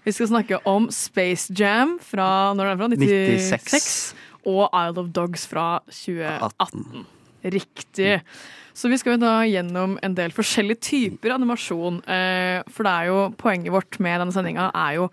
Vi 0.07 0.17
skal 0.17 0.31
snakke 0.33 0.59
om 0.67 0.89
Space 0.95 1.53
Jam 1.53 1.99
fra 2.03 2.55
når 2.57 2.73
er 2.73 2.75
det 2.75 2.81
fra? 2.81 2.91
96. 2.97 3.49
96. 3.69 3.89
Og 4.49 4.71
Isle 4.73 5.05
of 5.05 5.11
Dogs 5.15 5.45
fra 5.47 5.83
2018. 5.93 7.05
Riktig. 7.45 8.21
Så 8.77 8.89
vi 8.91 8.99
skal 9.01 9.17
jo 9.17 9.25
da 9.25 9.41
gjennom 9.49 9.97
en 10.05 10.15
del 10.17 10.33
forskjellige 10.35 10.85
typer 10.87 11.35
animasjon. 11.35 12.01
Eh, 12.09 12.61
for 12.71 12.87
det 12.87 12.93
er 12.93 13.11
jo 13.11 13.19
poenget 13.41 13.75
vårt 13.75 13.99
med 14.03 14.23
denne 14.23 14.35
sendinga 14.35 14.71
er 14.71 15.01
jo 15.01 15.11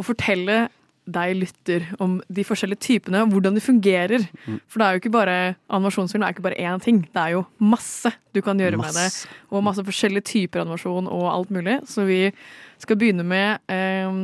å 0.00 0.06
fortelle 0.06 0.68
deg 1.10 1.32
lytter 1.40 1.86
om 2.02 2.18
de 2.30 2.44
forskjellige 2.46 2.84
typene, 2.84 3.24
hvordan 3.32 3.56
de 3.56 3.62
fungerer. 3.64 4.26
For 4.70 4.78
det 4.78 4.86
er 4.86 4.94
jo 4.94 5.00
ikke 5.02 5.14
bare 5.14 5.36
animasjonsfilm, 5.72 6.22
det 6.22 6.28
er 6.28 6.36
ikke 6.36 6.46
bare 6.46 6.60
én 6.60 6.82
ting. 6.84 7.00
Det 7.08 7.22
er 7.22 7.34
jo 7.34 7.46
masse 7.58 8.12
du 8.34 8.42
kan 8.46 8.60
gjøre 8.60 8.78
med 8.78 8.94
det. 8.94 9.08
Og 9.50 9.64
masse 9.66 9.82
forskjellige 9.86 10.28
typer 10.30 10.62
animasjon 10.62 11.10
og 11.10 11.26
alt 11.32 11.50
mulig. 11.50 11.80
Så 11.90 12.06
vi 12.06 12.20
skal 12.78 13.00
begynne 13.00 13.26
med 13.26 13.58
eh, 13.72 14.20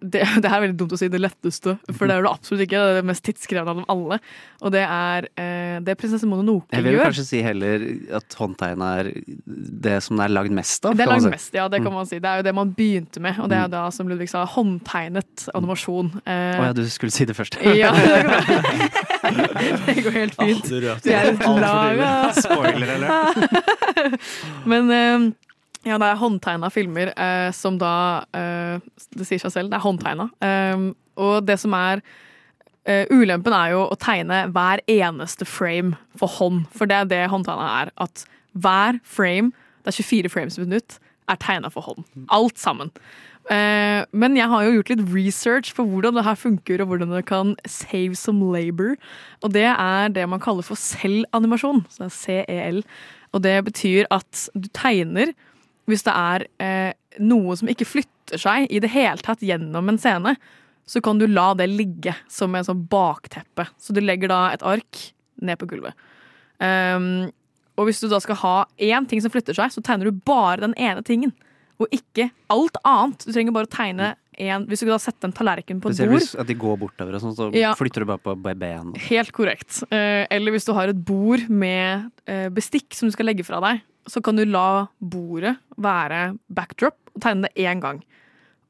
det, 0.00 0.22
det 0.42 0.50
er 0.50 0.62
veldig 0.64 0.76
dumt 0.78 0.94
å 0.94 0.98
si 1.00 1.08
det 1.12 1.20
letteste, 1.20 1.76
for 1.90 2.08
det 2.08 2.16
er 2.16 2.26
det 2.26 2.32
absolutt 2.32 2.64
ikke. 2.66 2.80
Det 2.80 2.94
er 2.94 3.00
det 3.00 3.08
mest 3.10 3.24
tidskrevende 3.26 3.74
av 3.74 3.80
dem 3.80 3.88
alle. 3.92 4.20
Og 4.60 4.74
det 4.74 4.84
er 4.84 5.28
eh, 5.40 5.76
det 5.84 5.96
prinsesse 6.00 6.28
Mononoke 6.28 6.76
Jeg 6.76 6.86
vil 6.86 6.98
gjør. 6.98 7.08
kanskje 7.08 7.26
si 7.26 7.42
heller 7.44 7.86
at 8.20 8.36
håndtegnet 8.38 9.00
er 9.00 9.10
det 9.86 9.98
som 10.04 10.20
det 10.20 10.26
er 10.26 10.34
lagd 10.34 10.54
mest 10.56 10.88
av. 10.88 10.96
Det 10.98 11.06
er 11.06 11.12
lagd 11.12 11.26
si. 11.26 11.34
mest, 11.34 11.56
ja, 11.56 11.66
det 11.72 11.82
kan 11.84 11.94
man 11.94 12.08
si. 12.10 12.20
Det 12.22 12.30
er 12.30 12.42
jo 12.42 12.46
det 12.48 12.54
man 12.56 12.72
begynte 12.76 13.22
med, 13.24 13.40
og 13.40 13.50
det 13.52 13.60
er 13.60 13.72
da, 13.72 13.86
som 13.94 14.10
Ludvig 14.10 14.30
sa, 14.32 14.44
håndtegnet 14.56 15.48
animasjon. 15.56 16.12
Eh, 16.24 16.60
oh, 16.60 16.66
ja, 16.68 16.72
du 16.76 16.84
skulle 16.92 17.14
si 17.14 17.28
det 17.28 17.36
først. 17.38 17.60
ja, 17.80 17.92
det 17.96 18.20
det 19.86 20.00
går 20.04 20.16
helt 20.16 20.36
fint. 20.40 20.66
Du 20.70 20.80
røpte 20.84 21.08
Vi 21.08 21.14
er 21.16 21.30
litt 21.32 21.44
lag 21.44 22.00
tidlig. 22.00 22.44
Spoiler 22.44 22.96
eller? 22.96 24.18
Men 24.70 24.92
eh, 24.94 25.30
ja, 25.86 25.96
det 25.96 26.08
er 26.08 26.18
håndtegna 26.20 26.68
filmer 26.72 27.12
eh, 27.14 27.50
som 27.56 27.78
da 27.80 28.24
eh, 28.36 28.82
Det 29.16 29.26
sier 29.28 29.40
seg 29.40 29.54
selv, 29.54 29.70
det 29.72 29.78
er 29.78 29.84
håndtegna. 29.86 30.26
Eh, 30.44 30.90
og 31.20 31.46
det 31.48 31.56
som 31.62 31.74
er 31.76 32.02
eh, 32.84 33.06
Ulempen 33.12 33.56
er 33.56 33.74
jo 33.74 33.86
å 33.88 33.98
tegne 34.00 34.42
hver 34.52 34.82
eneste 34.90 35.48
frame 35.48 35.96
for 36.20 36.32
hånd. 36.40 36.66
For 36.76 36.90
det 36.90 36.98
er 36.98 37.10
det 37.10 37.22
håndtegna 37.32 37.70
er. 37.80 37.94
At 38.00 38.26
hver 38.52 39.00
frame, 39.06 39.54
det 39.80 39.94
er 39.94 40.02
24 40.02 40.32
frames 40.32 40.60
per 40.60 40.68
minutt, 40.68 41.00
er 41.30 41.40
tegna 41.40 41.70
for 41.72 41.88
hånd. 41.88 42.06
Alt 42.34 42.60
sammen. 42.60 42.92
Eh, 43.50 44.04
men 44.12 44.36
jeg 44.38 44.46
har 44.50 44.64
jo 44.66 44.76
gjort 44.76 44.92
litt 44.92 45.04
research 45.14 45.72
på 45.74 45.84
hvordan 45.88 46.18
det 46.18 46.26
her 46.26 46.38
funker, 46.38 46.82
og 46.82 46.92
hvordan 46.92 47.14
det 47.16 47.24
kan 47.30 47.54
save 47.66 48.18
some 48.18 48.52
labor. 48.52 48.96
Og 49.42 49.54
det 49.56 49.66
er 49.72 50.12
det 50.12 50.28
man 50.28 50.42
kaller 50.42 50.66
for 50.66 50.78
selvanimasjon. 50.78 51.86
Så 51.88 52.04
det 52.04 52.10
er 52.10 52.18
CEL. 52.20 52.82
Og 53.32 53.42
det 53.46 53.56
betyr 53.64 54.10
at 54.10 54.48
du 54.54 54.68
tegner 54.74 55.32
hvis 55.90 56.06
det 56.06 56.14
er 56.16 56.46
eh, 56.62 56.92
noe 57.22 57.56
som 57.58 57.70
ikke 57.70 57.88
flytter 57.88 58.40
seg 58.40 58.70
i 58.70 58.80
det 58.82 58.92
hele 58.94 59.20
tatt 59.24 59.42
gjennom 59.44 59.90
en 59.90 59.98
scene, 60.00 60.36
så 60.90 61.02
kan 61.04 61.18
du 61.20 61.26
la 61.30 61.52
det 61.54 61.68
ligge 61.70 62.14
som 62.30 62.54
en 62.58 62.66
sånn 62.66 62.86
bakteppe. 62.90 63.68
Så 63.78 63.94
du 63.94 64.00
legger 64.02 64.30
da 64.32 64.40
et 64.54 64.64
ark 64.66 65.04
ned 65.42 65.58
på 65.60 65.68
gulvet. 65.70 65.94
Um, 66.58 67.30
og 67.78 67.86
hvis 67.88 68.02
du 68.02 68.08
da 68.10 68.18
skal 68.20 68.38
ha 68.42 68.54
én 68.82 69.06
ting 69.08 69.22
som 69.22 69.32
flytter 69.32 69.56
seg, 69.56 69.70
så 69.72 69.82
tegner 69.84 70.10
du 70.10 70.18
bare 70.26 70.60
den 70.64 70.74
ene 70.80 71.04
tingen. 71.06 71.32
Og 71.80 71.88
ikke 71.96 72.28
alt 72.52 72.76
annet. 72.84 73.22
Du 73.24 73.32
trenger 73.32 73.54
bare 73.56 73.68
å 73.68 73.72
tegne 73.72 74.14
en 74.40 74.64
Hvis 74.70 74.80
du 74.80 74.88
da 74.88 74.96
setter 74.96 75.28
en 75.28 75.34
tallerken 75.36 75.82
på 75.82 75.90
et 75.90 75.98
bord 76.00 76.14
hvis 76.14 76.30
at 76.38 76.48
de 76.48 76.54
går 76.56 76.78
bortover 76.80 77.16
og 77.18 77.20
sånn, 77.20 77.34
så 77.36 77.48
Ja. 77.52 77.74
flytter 77.76 78.00
du 78.00 78.06
bare 78.08 78.22
på 78.24 78.32
ben. 78.40 78.94
Helt 78.96 79.32
korrekt. 79.36 79.82
Eh, 79.92 80.24
eller 80.30 80.54
hvis 80.54 80.64
du 80.64 80.72
har 80.72 80.88
et 80.88 81.04
bord 81.04 81.44
med 81.50 82.10
eh, 82.26 82.48
bestikk 82.48 82.94
som 82.96 83.08
du 83.08 83.12
skal 83.12 83.26
legge 83.26 83.44
fra 83.44 83.60
deg, 83.60 83.82
så 84.08 84.22
kan 84.24 84.38
du 84.38 84.46
la 84.48 84.86
bordet 84.98 85.56
være 85.80 86.36
backdrop 86.48 86.96
og 87.14 87.20
tegne 87.24 87.48
det 87.48 87.66
én 87.66 87.82
gang. 87.82 88.00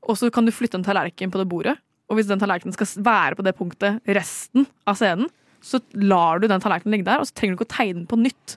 Og 0.09 0.19
så 0.19 0.31
kan 0.33 0.47
du 0.47 0.55
flytte 0.55 0.81
en 0.81 0.87
tallerken 0.87 1.31
på 1.31 1.41
det 1.41 1.49
bordet, 1.51 1.77
og 2.11 2.19
hvis 2.19 2.27
den 2.31 2.41
tallerkenen 2.43 2.75
skal 2.75 3.05
være 3.07 3.39
på 3.39 3.45
det 3.47 3.55
punktet 3.59 4.01
resten 4.11 4.67
av 4.89 4.99
scenen, 4.99 5.31
så 5.63 5.79
lar 5.95 6.41
du 6.41 6.49
den 6.49 6.63
tallerkenen 6.63 6.97
ligge 6.97 7.07
der, 7.07 7.21
og 7.21 7.29
så 7.29 7.37
trenger 7.37 7.55
du 7.55 7.61
ikke 7.61 7.69
å 7.69 7.77
tegne 7.77 7.99
den 8.01 8.09
på 8.11 8.19
nytt. 8.19 8.57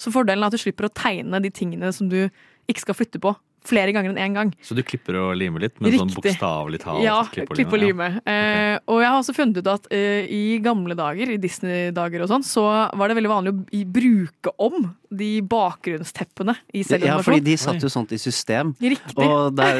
Så 0.00 0.12
fordelen 0.14 0.44
er 0.44 0.52
at 0.52 0.56
du 0.56 0.62
slipper 0.62 0.88
å 0.88 0.94
tegne 0.94 1.42
de 1.42 1.50
tingene 1.52 1.90
som 1.94 2.08
du 2.08 2.22
ikke 2.70 2.84
skal 2.86 2.96
flytte 2.96 3.20
på, 3.20 3.34
flere 3.68 3.94
ganger 3.96 4.12
enn 4.12 4.20
én 4.20 4.36
gang. 4.36 4.52
Så 4.64 4.76
du 4.76 4.82
klipper 4.86 5.16
og 5.20 5.32
limer 5.40 5.66
litt, 5.66 5.76
men 5.80 5.94
sånn 5.94 6.10
Riktig. 6.10 6.34
bokstavelig 6.34 6.80
talt? 6.82 7.04
Ja, 7.04 7.18
klipp 7.32 7.52
klipp 7.54 7.72
og 7.72 7.80
lime. 7.80 8.10
Eh, 8.28 8.76
og 8.90 9.00
jeg 9.02 9.10
har 9.10 9.20
også 9.20 9.36
funnet 9.36 9.60
ut 9.62 9.70
at 9.72 9.88
eh, 9.94 10.28
i 10.28 10.58
gamle 10.64 10.96
dager, 10.98 11.32
i 11.32 11.40
Disney-dager 11.40 12.24
og 12.24 12.30
sånn, 12.32 12.44
så 12.46 12.66
var 12.92 13.10
det 13.10 13.18
veldig 13.20 13.32
vanlig 13.32 13.54
å 13.54 13.82
bruke 13.94 14.54
om 14.62 14.90
de 15.14 15.32
bakgrunnsteppene 15.46 16.56
i 16.74 16.82
Ja, 17.04 17.18
fordi 17.22 17.44
de 17.46 17.56
satte 17.60 17.86
jo 17.86 17.92
sånt 17.92 18.12
i 18.14 18.18
system. 18.20 18.74
Riktig. 18.82 19.16
Og 19.22 19.54
det 19.56 19.70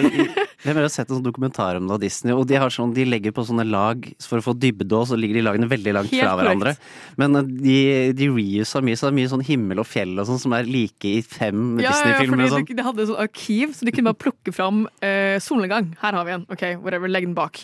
hvem 0.64 0.78
har 0.80 0.88
sett 0.92 1.10
en 1.10 1.18
sånn 1.18 1.26
dokumentar 1.26 1.76
om 1.76 1.88
det 1.88 1.94
av 1.96 2.00
Disney, 2.00 2.32
og 2.32 2.46
de, 2.48 2.56
har 2.60 2.72
sånn, 2.72 2.94
de 2.96 3.04
legger 3.04 3.34
på 3.36 3.44
sånne 3.44 3.66
lag 3.68 4.06
for 4.24 4.40
å 4.40 4.44
få 4.46 4.54
dybde, 4.56 4.88
og 4.96 5.06
så 5.10 5.18
ligger 5.20 5.36
de 5.36 5.44
lagene 5.44 5.68
veldig 5.68 5.92
langt 5.96 6.14
fra 6.14 6.32
hverandre. 6.38 6.72
Men 7.20 7.36
eh, 7.40 7.50
de, 7.66 7.76
de 8.16 8.28
reuser 8.32 8.84
mye, 8.86 8.96
så 8.96 9.06
det 9.06 9.12
er 9.12 9.18
mye 9.18 9.32
sånn 9.34 9.44
himmel 9.44 9.82
og 9.82 9.88
fjell 9.88 10.14
og 10.16 10.28
sånn 10.30 10.40
som 10.46 10.56
er 10.56 10.68
like 10.68 11.10
i 11.10 11.20
fem 11.20 11.76
Ja, 11.82 11.92
Disney-filmer 11.92 12.46
Ja, 12.46 12.48
fordi 12.48 12.54
sånn. 12.54 12.68
de, 12.70 12.78
de 12.80 12.86
hadde 12.88 13.08
sånn 13.10 13.22
arkiv, 13.26 13.74
så 13.76 13.88
de 13.88 13.94
kunne 13.94 14.12
bare 14.12 14.22
plukke 14.24 14.54
fram 14.56 14.86
eh, 15.04 15.36
solnedgang. 15.44 15.92
Her 16.00 16.16
har 16.16 16.28
vi 16.28 16.36
en. 16.38 16.46
Ok, 16.54 16.64
whatever, 16.84 17.12
legg 17.12 17.28
den 17.28 17.36
bak. 17.36 17.60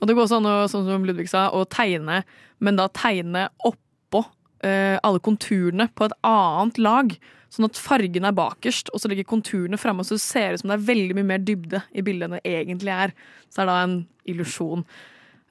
Og 0.00 0.10
det 0.10 0.18
går 0.18 0.28
sånn, 0.30 0.48
og, 0.50 0.66
sånn 0.72 0.84
som 0.90 1.08
Ludvig 1.08 1.30
sa, 1.32 1.48
å 1.54 1.64
tegne, 1.64 2.22
men 2.64 2.76
da 2.80 2.90
tegne 2.92 3.48
oppå 3.64 4.24
eh, 4.64 4.98
alle 5.00 5.22
konturene 5.24 5.88
på 5.96 6.10
et 6.10 6.18
annet 6.28 6.80
lag. 6.82 7.16
Sånn 7.54 7.68
at 7.68 7.78
fargen 7.78 8.26
er 8.26 8.34
bakerst, 8.34 8.90
og 8.90 8.98
så 8.98 9.10
ligger 9.10 9.28
konturene 9.30 9.78
framme, 9.78 10.02
så 10.02 10.16
det 10.16 10.24
ser 10.24 10.54
ut 10.54 10.62
som 10.62 10.72
det 10.72 10.78
er 10.80 10.86
veldig 10.88 11.18
mye 11.20 11.28
mer 11.28 11.42
dybde 11.46 11.84
i 11.94 12.02
bildet 12.02 12.26
enn 12.26 12.38
det 12.40 12.42
egentlig 12.50 12.94
er. 12.94 13.14
Så 13.46 13.60
det 13.60 13.64
er 13.64 13.70
da 13.70 13.76
en 13.84 13.98
illusjon. 14.30 14.82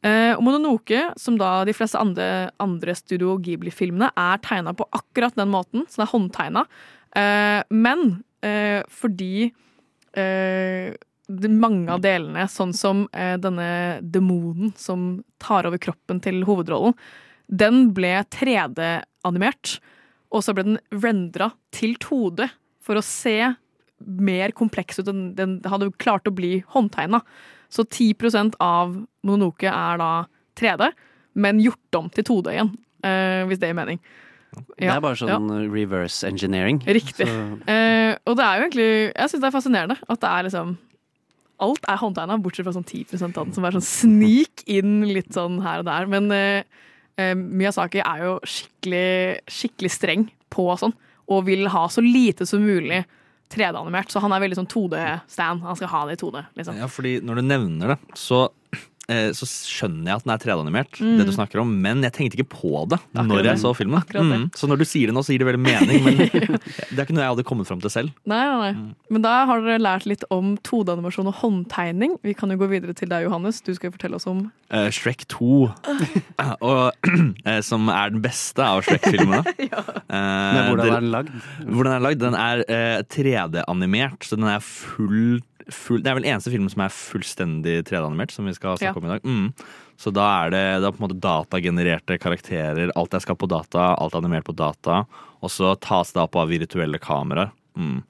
Eh, 0.03 0.33
Mononoke, 0.43 1.05
som 1.15 1.37
da 1.39 1.61
de 1.63 1.75
fleste 1.75 1.99
andre, 2.01 2.27
andre 2.63 2.95
Studio 2.99 3.37
Ghibli-filmene, 3.39 4.11
er 4.19 4.43
tegna 4.43 4.75
på 4.75 4.89
akkurat 4.91 5.37
den 5.39 5.53
måten, 5.53 5.87
så 5.87 6.01
det 6.01 6.07
er 6.09 6.11
håndtegna. 6.11 6.65
Eh, 7.15 7.61
men 7.71 8.03
eh, 8.43 8.81
fordi 8.91 9.47
eh, 9.47 10.91
det, 11.31 11.53
mange 11.55 11.87
av 11.93 12.03
delene, 12.03 12.49
sånn 12.51 12.75
som 12.75 13.05
eh, 13.15 13.37
denne 13.39 14.03
demonen 14.03 14.75
som 14.75 15.23
tar 15.39 15.71
over 15.71 15.79
kroppen 15.79 16.19
til 16.23 16.43
hovedrollen, 16.49 16.97
den 17.47 17.93
ble 17.95 18.17
3D-animert, 18.33 19.77
og 20.33 20.43
så 20.43 20.55
ble 20.55 20.65
den 20.65 20.79
rendra 21.03 21.51
til 21.75 21.95
2D 22.01 22.47
for 22.83 22.99
å 22.99 23.05
se 23.05 23.37
mer 24.03 24.51
kompleks 24.57 24.99
ut 24.99 25.09
enn 25.11 25.25
den 25.37 25.59
hadde 25.69 25.91
klart 26.01 26.27
å 26.27 26.35
bli 26.35 26.57
håndtegna. 26.73 27.21
Så 27.71 27.85
10% 27.85 28.57
av 28.61 28.97
Mononoke 29.25 29.69
er 29.69 30.01
da 30.01 30.11
3D, 30.59 30.91
men 31.39 31.61
gjort 31.63 31.97
om 31.97 32.09
til 32.13 32.25
2D 32.27 32.53
igjen, 32.53 32.73
eh, 33.05 33.41
hvis 33.49 33.61
det 33.61 33.71
gir 33.71 33.79
mening. 33.79 34.01
Det 34.77 34.89
er 34.89 35.01
bare 35.01 35.17
sånn 35.17 35.49
reverse 35.73 36.27
engineering. 36.27 36.81
Riktig. 36.85 37.25
Eh, 37.25 38.13
og 38.29 38.37
det 38.37 38.45
er 38.45 38.59
jo 38.59 38.65
egentlig 38.67 38.89
Jeg 39.15 39.31
syns 39.31 39.41
det 39.41 39.47
er 39.47 39.55
fascinerende 39.55 39.97
at 39.97 40.19
det 40.21 40.29
er 40.29 40.45
liksom 40.45 40.75
Alt 41.63 41.85
er 41.87 41.97
håndtegna, 42.01 42.37
bortsett 42.43 42.65
fra 42.65 42.73
sånn 42.75 42.85
10% 42.85 43.37
av 43.37 43.45
den 43.47 43.55
som 43.55 43.65
er 43.65 43.75
sånn 43.75 43.85
snik 43.85 44.63
inn 44.67 45.05
litt 45.07 45.31
sånn 45.33 45.61
her 45.63 45.79
og 45.79 45.87
der. 45.87 46.09
Men 46.11 46.31
eh, 46.33 46.65
eh, 47.19 47.33
Miyazaki 47.37 48.01
er 48.03 48.23
jo 48.25 48.37
skikkelig, 48.47 49.43
skikkelig 49.51 49.91
streng 49.93 50.27
på 50.53 50.67
sånn, 50.79 50.95
og 51.31 51.45
vil 51.47 51.69
ha 51.71 51.85
så 51.91 52.03
lite 52.03 52.47
som 52.49 52.63
mulig 52.63 53.03
3D-animert. 53.53 54.11
Så 54.11 54.21
han 54.23 54.33
er 54.33 54.43
veldig 54.43 54.59
sånn 54.61 54.69
2D-stand. 54.71 55.63
Han 55.65 55.79
skal 55.79 55.91
ha 55.93 56.03
det 56.09 56.17
i 56.17 56.21
2D, 56.23 56.43
liksom. 56.59 56.79
Ja, 56.81 56.89
fordi 56.91 57.15
når 57.25 57.39
du 57.39 57.47
nevner 57.47 57.93
det, 57.93 57.99
så, 58.19 58.45
så 59.35 59.45
skjønner 59.49 60.07
jeg 60.13 60.15
at 60.21 60.23
den 60.23 60.31
er 60.31 60.39
3D-animert, 60.39 60.99
Mm. 61.03 61.17
det 61.19 61.25
du 61.27 61.31
snakker 61.35 61.59
om, 61.59 61.71
men 61.83 62.01
jeg 62.05 62.13
tenkte 62.15 62.37
ikke 62.39 62.53
på 62.53 62.85
det 62.87 62.99
Akkurat 63.01 63.27
når 63.27 63.47
jeg 63.49 63.59
så 63.59 63.73
filmen. 63.75 63.99
Det. 64.07 64.21
Mm. 64.23 64.45
Så 64.55 64.69
når 64.69 64.79
du 64.79 64.85
sier 64.87 65.09
det 65.11 65.15
nå, 65.17 65.23
så 65.25 65.33
gir 65.33 65.43
det 65.43 65.47
veldig 65.49 65.59
mening, 65.59 66.03
men 66.05 66.17
det 66.93 66.95
er 66.95 67.03
ikke 67.03 67.15
noe 67.17 67.25
jeg 67.25 67.33
hadde 67.33 67.45
kommet 67.49 67.67
fram 67.67 67.81
til 67.83 67.91
selv. 67.91 68.13
Nei, 68.29 68.39
nei, 68.47 68.71
nei. 68.71 68.93
Men 69.11 69.25
da 69.25 69.33
har 69.49 69.59
dere 69.65 69.81
lært 69.83 70.07
litt 70.07 70.23
om 70.31 70.53
2D-animasjon 70.63 71.27
og 71.33 71.35
håndtegning. 71.41 72.15
Vi 72.23 72.33
kan 72.37 72.53
jo 72.53 72.57
gå 72.61 72.69
videre 72.71 72.95
til 72.95 73.11
deg, 73.11 73.27
Johannes. 73.27 73.59
Du 73.65 73.73
skal 73.75 73.89
jo 73.91 73.97
fortelle 73.97 74.15
oss 74.21 74.27
om 74.31 74.45
uh, 74.71 74.87
Shrek 74.93 75.27
2, 75.35 75.51
og, 76.69 77.09
uh, 77.09 77.59
som 77.69 77.91
er 77.91 78.13
den 78.15 78.23
beste 78.23 78.63
av 78.63 78.85
Shrek-filmene. 78.87 79.43
ja. 79.71 79.83
Men 80.07 80.69
hvordan 80.71 80.87
er 80.87 80.99
den 81.03 81.11
lagd? 81.13 81.33
Hvordan 81.67 81.91
er 81.91 81.99
den 81.99 82.07
lagd? 82.07 82.23
Den 82.23 82.37
er 82.39 82.63
eh, 82.71 82.99
3D-animert, 83.11 84.23
så 84.27 84.37
den 84.39 84.47
er 84.47 84.63
full, 84.63 85.41
full 85.71 86.01
Det 86.03 86.09
er 86.11 86.15
vel 86.19 86.25
eneste 86.27 86.51
film 86.51 86.67
som 86.69 86.81
er 86.85 86.89
fullstendig 86.93 87.83
3D-animert, 87.87 88.31
som 88.31 88.45
vi 88.45 88.53
skal 88.53 88.77
snakke 88.77 88.95
Ja. 88.95 88.99
om 88.99 89.05
i 89.05 89.13
dag. 89.13 89.23
Mm. 89.23 89.53
Så 89.97 90.11
da 90.11 90.25
er 90.45 90.49
det, 90.49 90.63
det 90.81 90.87
er 90.87 90.91
på 90.95 91.01
en 91.03 91.07
måte 91.07 91.19
datagenererte 91.21 92.17
karakterer. 92.19 92.91
Alt 92.95 93.13
er 93.13 93.19
skapt 93.19 93.39
på 93.39 93.47
data, 93.47 93.93
alt 93.95 94.13
er 94.13 94.17
animert 94.23 94.43
på 94.45 94.55
data. 94.55 95.05
Og 95.41 95.49
så 95.49 95.75
tas 95.79 96.11
det 96.11 96.21
opp 96.23 96.35
av 96.35 96.49
virtuelle 96.49 96.99
kameraer. 96.99 97.51
Mm. 97.77 98.03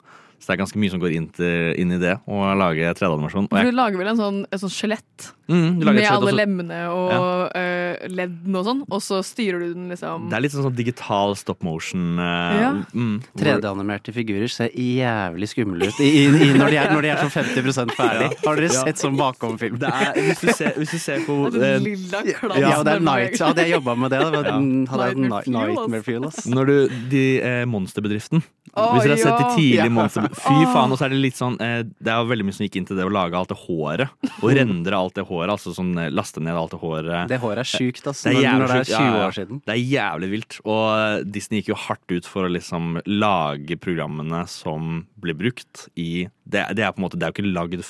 Så 0.44 0.50
det 0.52 0.58
er 0.58 0.60
ganske 0.60 0.76
mye 0.76 0.92
som 0.92 1.00
går 1.00 1.14
inn, 1.16 1.28
til, 1.32 1.72
inn 1.80 1.92
i 1.96 1.96
det, 2.02 2.18
å 2.28 2.50
lage 2.60 2.90
3D-animasjon. 2.98 3.46
Og 3.48 3.54
For 3.54 3.62
jeg- 3.64 3.72
du 3.72 3.76
lager 3.78 3.96
vel 3.96 4.08
en 4.12 4.16
sånn, 4.20 4.42
et 4.52 4.60
sånt 4.60 4.72
skjelett 4.76 5.30
Mm, 5.44 5.78
du 5.78 5.84
lager 5.84 5.90
et 5.90 5.94
med 5.94 6.04
skjelett 6.04 6.10
alle 6.16 6.32
også. 6.32 6.36
lemmene 6.40 6.76
og 6.88 7.50
eh, 7.60 8.06
leddene 8.08 8.56
og 8.56 8.64
sånn, 8.64 8.78
og 8.88 9.00
så 9.04 9.18
styrer 9.20 9.58
du 9.60 9.74
den 9.74 9.90
liksom 9.90 10.30
Det 10.30 10.36
er 10.38 10.40
litt 10.40 10.52
sånn, 10.54 10.64
sånn 10.64 10.74
digital 10.78 11.34
stop 11.36 11.62
motion. 11.62 12.18
Uh, 12.18 12.54
Ja. 12.60 12.70
mm, 12.94 13.18
3D-animerte 13.36 14.12
figurer 14.16 14.48
ser 14.48 14.70
jævlig 14.72 15.48
skumle 15.52 15.88
ut 15.92 16.00
i, 16.00 16.08
i, 16.24 16.52
når, 16.56 16.70
de 16.72 16.76
er, 16.80 16.88
når 16.94 17.02
de 17.02 17.08
er 17.12 17.16
sånn 17.20 17.34
50% 17.34 17.92
ferdig. 17.92 18.30
Har 18.44 18.56
dere 18.56 18.70
Ja. 18.72 18.84
sett 18.88 18.96
sånn 19.04 19.18
bakomfilm? 19.20 19.76
Hvis, 19.78 20.40
du 20.40 20.48
ser, 20.52 20.72
hvis 20.80 20.90
du 20.92 20.98
ser 20.98 21.20
på 21.28 21.50
Det 21.52 21.60
sånn 21.76 21.84
lilla 21.84 22.22
klass 22.22 22.58
Ja, 22.64 22.82
det 22.82 22.94
er 22.96 23.00
night. 23.00 23.38
Hadde 23.38 23.56
jeg 23.68 23.72
jobba 23.76 23.96
med 23.98 24.10
det, 24.16 24.20
det 24.20 24.32
Ja. 24.32 24.52
hadde 24.94 25.08
jeg 25.08 25.16
Nightmare 25.28 26.26
ass. 26.26 26.46
Når 26.48 26.66
du, 26.66 26.88
de 27.10 27.24
eh, 27.42 27.64
Monsterbedriften 27.66 28.42
oh, 28.76 28.94
Hvis 28.96 29.04
dere 29.04 29.12
har 29.12 29.22
sett 29.28 29.38
de 29.38 29.44
ja. 29.44 29.56
tidlige 29.56 29.84
Ja. 29.84 29.88
Fy 30.34 30.64
faen, 30.72 30.92
og 30.92 30.98
så 30.98 31.06
er 31.06 31.14
det 31.14 31.18
litt 31.22 31.36
sånn 31.38 31.54
eh, 31.62 31.82
Det 31.84 32.10
er 32.12 32.18
jo 32.22 32.28
veldig 32.30 32.44
mye 32.48 32.56
som 32.56 32.64
gikk 32.66 32.76
inn 32.80 32.86
til 32.88 32.96
det 32.98 33.06
å 33.06 33.12
lage 33.14 33.38
alt 33.38 33.48
det 33.52 33.58
håret. 33.62 34.08
Og 34.42 34.52
rendre 34.56 34.98
alt 34.98 35.14
det 35.18 35.24
håret. 35.28 35.50
Altså 35.54 35.74
sånn 35.76 35.92
eh, 35.98 36.10
laste 36.14 36.40
ned 36.44 36.54
alt 36.58 36.74
det 36.74 36.80
håret. 36.82 37.28
Det 37.30 37.38
håret 37.42 37.62
er 37.64 37.70
sjukt, 37.70 38.04
altså. 38.10 38.28
Det 38.28 38.34
er 38.34 38.34
Når, 38.34 38.44
jævlig 38.44 38.60
når 38.64 38.72
det 38.74 38.80
er 38.80 38.90
20 38.98 39.24
år 39.28 39.36
siden. 39.38 39.60
ja. 39.60 39.66
Det 39.70 39.74
er 39.74 39.82
jævlig 39.94 40.30
vilt. 40.34 40.58
Og 40.64 41.26
Disney 41.34 41.60
gikk 41.62 41.72
jo 41.74 41.78
hardt 41.86 42.16
ut 42.16 42.26
for 42.26 42.48
å 42.48 42.52
liksom 42.52 43.00
lage 43.06 43.76
programmene 43.80 44.44
som 44.48 45.06
ble 45.24 45.32
brukt 45.38 45.86
i 45.96 46.26
Det, 46.44 46.60
det 46.76 46.82
er 46.84 46.90
på 46.92 47.00
en 47.00 47.04
måte 47.06 47.16
Det 47.16 47.24
er 47.24 47.30
jo 47.32 47.36
ikke 47.38 47.52
lagd 47.56 47.84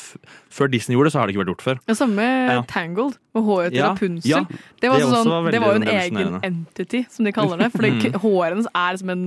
Før 0.55 0.69
Disney 0.71 0.95
gjorde 0.95 1.09
det, 1.11 1.13
så 1.17 1.19
har 1.19 1.27
det 1.27 1.35
ikke 1.35 1.43
vært 1.43 1.51
gjort 1.55 1.65
før. 1.67 1.81
Ja, 1.91 1.95
samme 1.99 2.23
Ja. 2.55 2.61
Tangled 2.71 3.17
og 3.35 3.43
håret 3.49 3.73
til 3.75 3.81
Ja, 3.81 3.89
Rapunzel. 3.91 4.29
ja. 4.31 4.45
det, 4.81 4.91
var 4.93 5.01
Det 5.03 5.09
sånn, 5.11 5.27
var 5.33 5.51
det 5.51 5.61
var 5.65 5.75
jo 5.75 5.81
en 5.83 5.89
egen 5.91 6.39
entity, 6.47 7.01
som 7.11 7.25
de 7.27 7.33
kaller 7.35 7.59
det. 7.59 7.73
For 7.75 7.83
Mm. 7.83 8.15
håret 8.23 8.67
er 8.75 8.97
som 9.01 9.11
en 9.11 9.25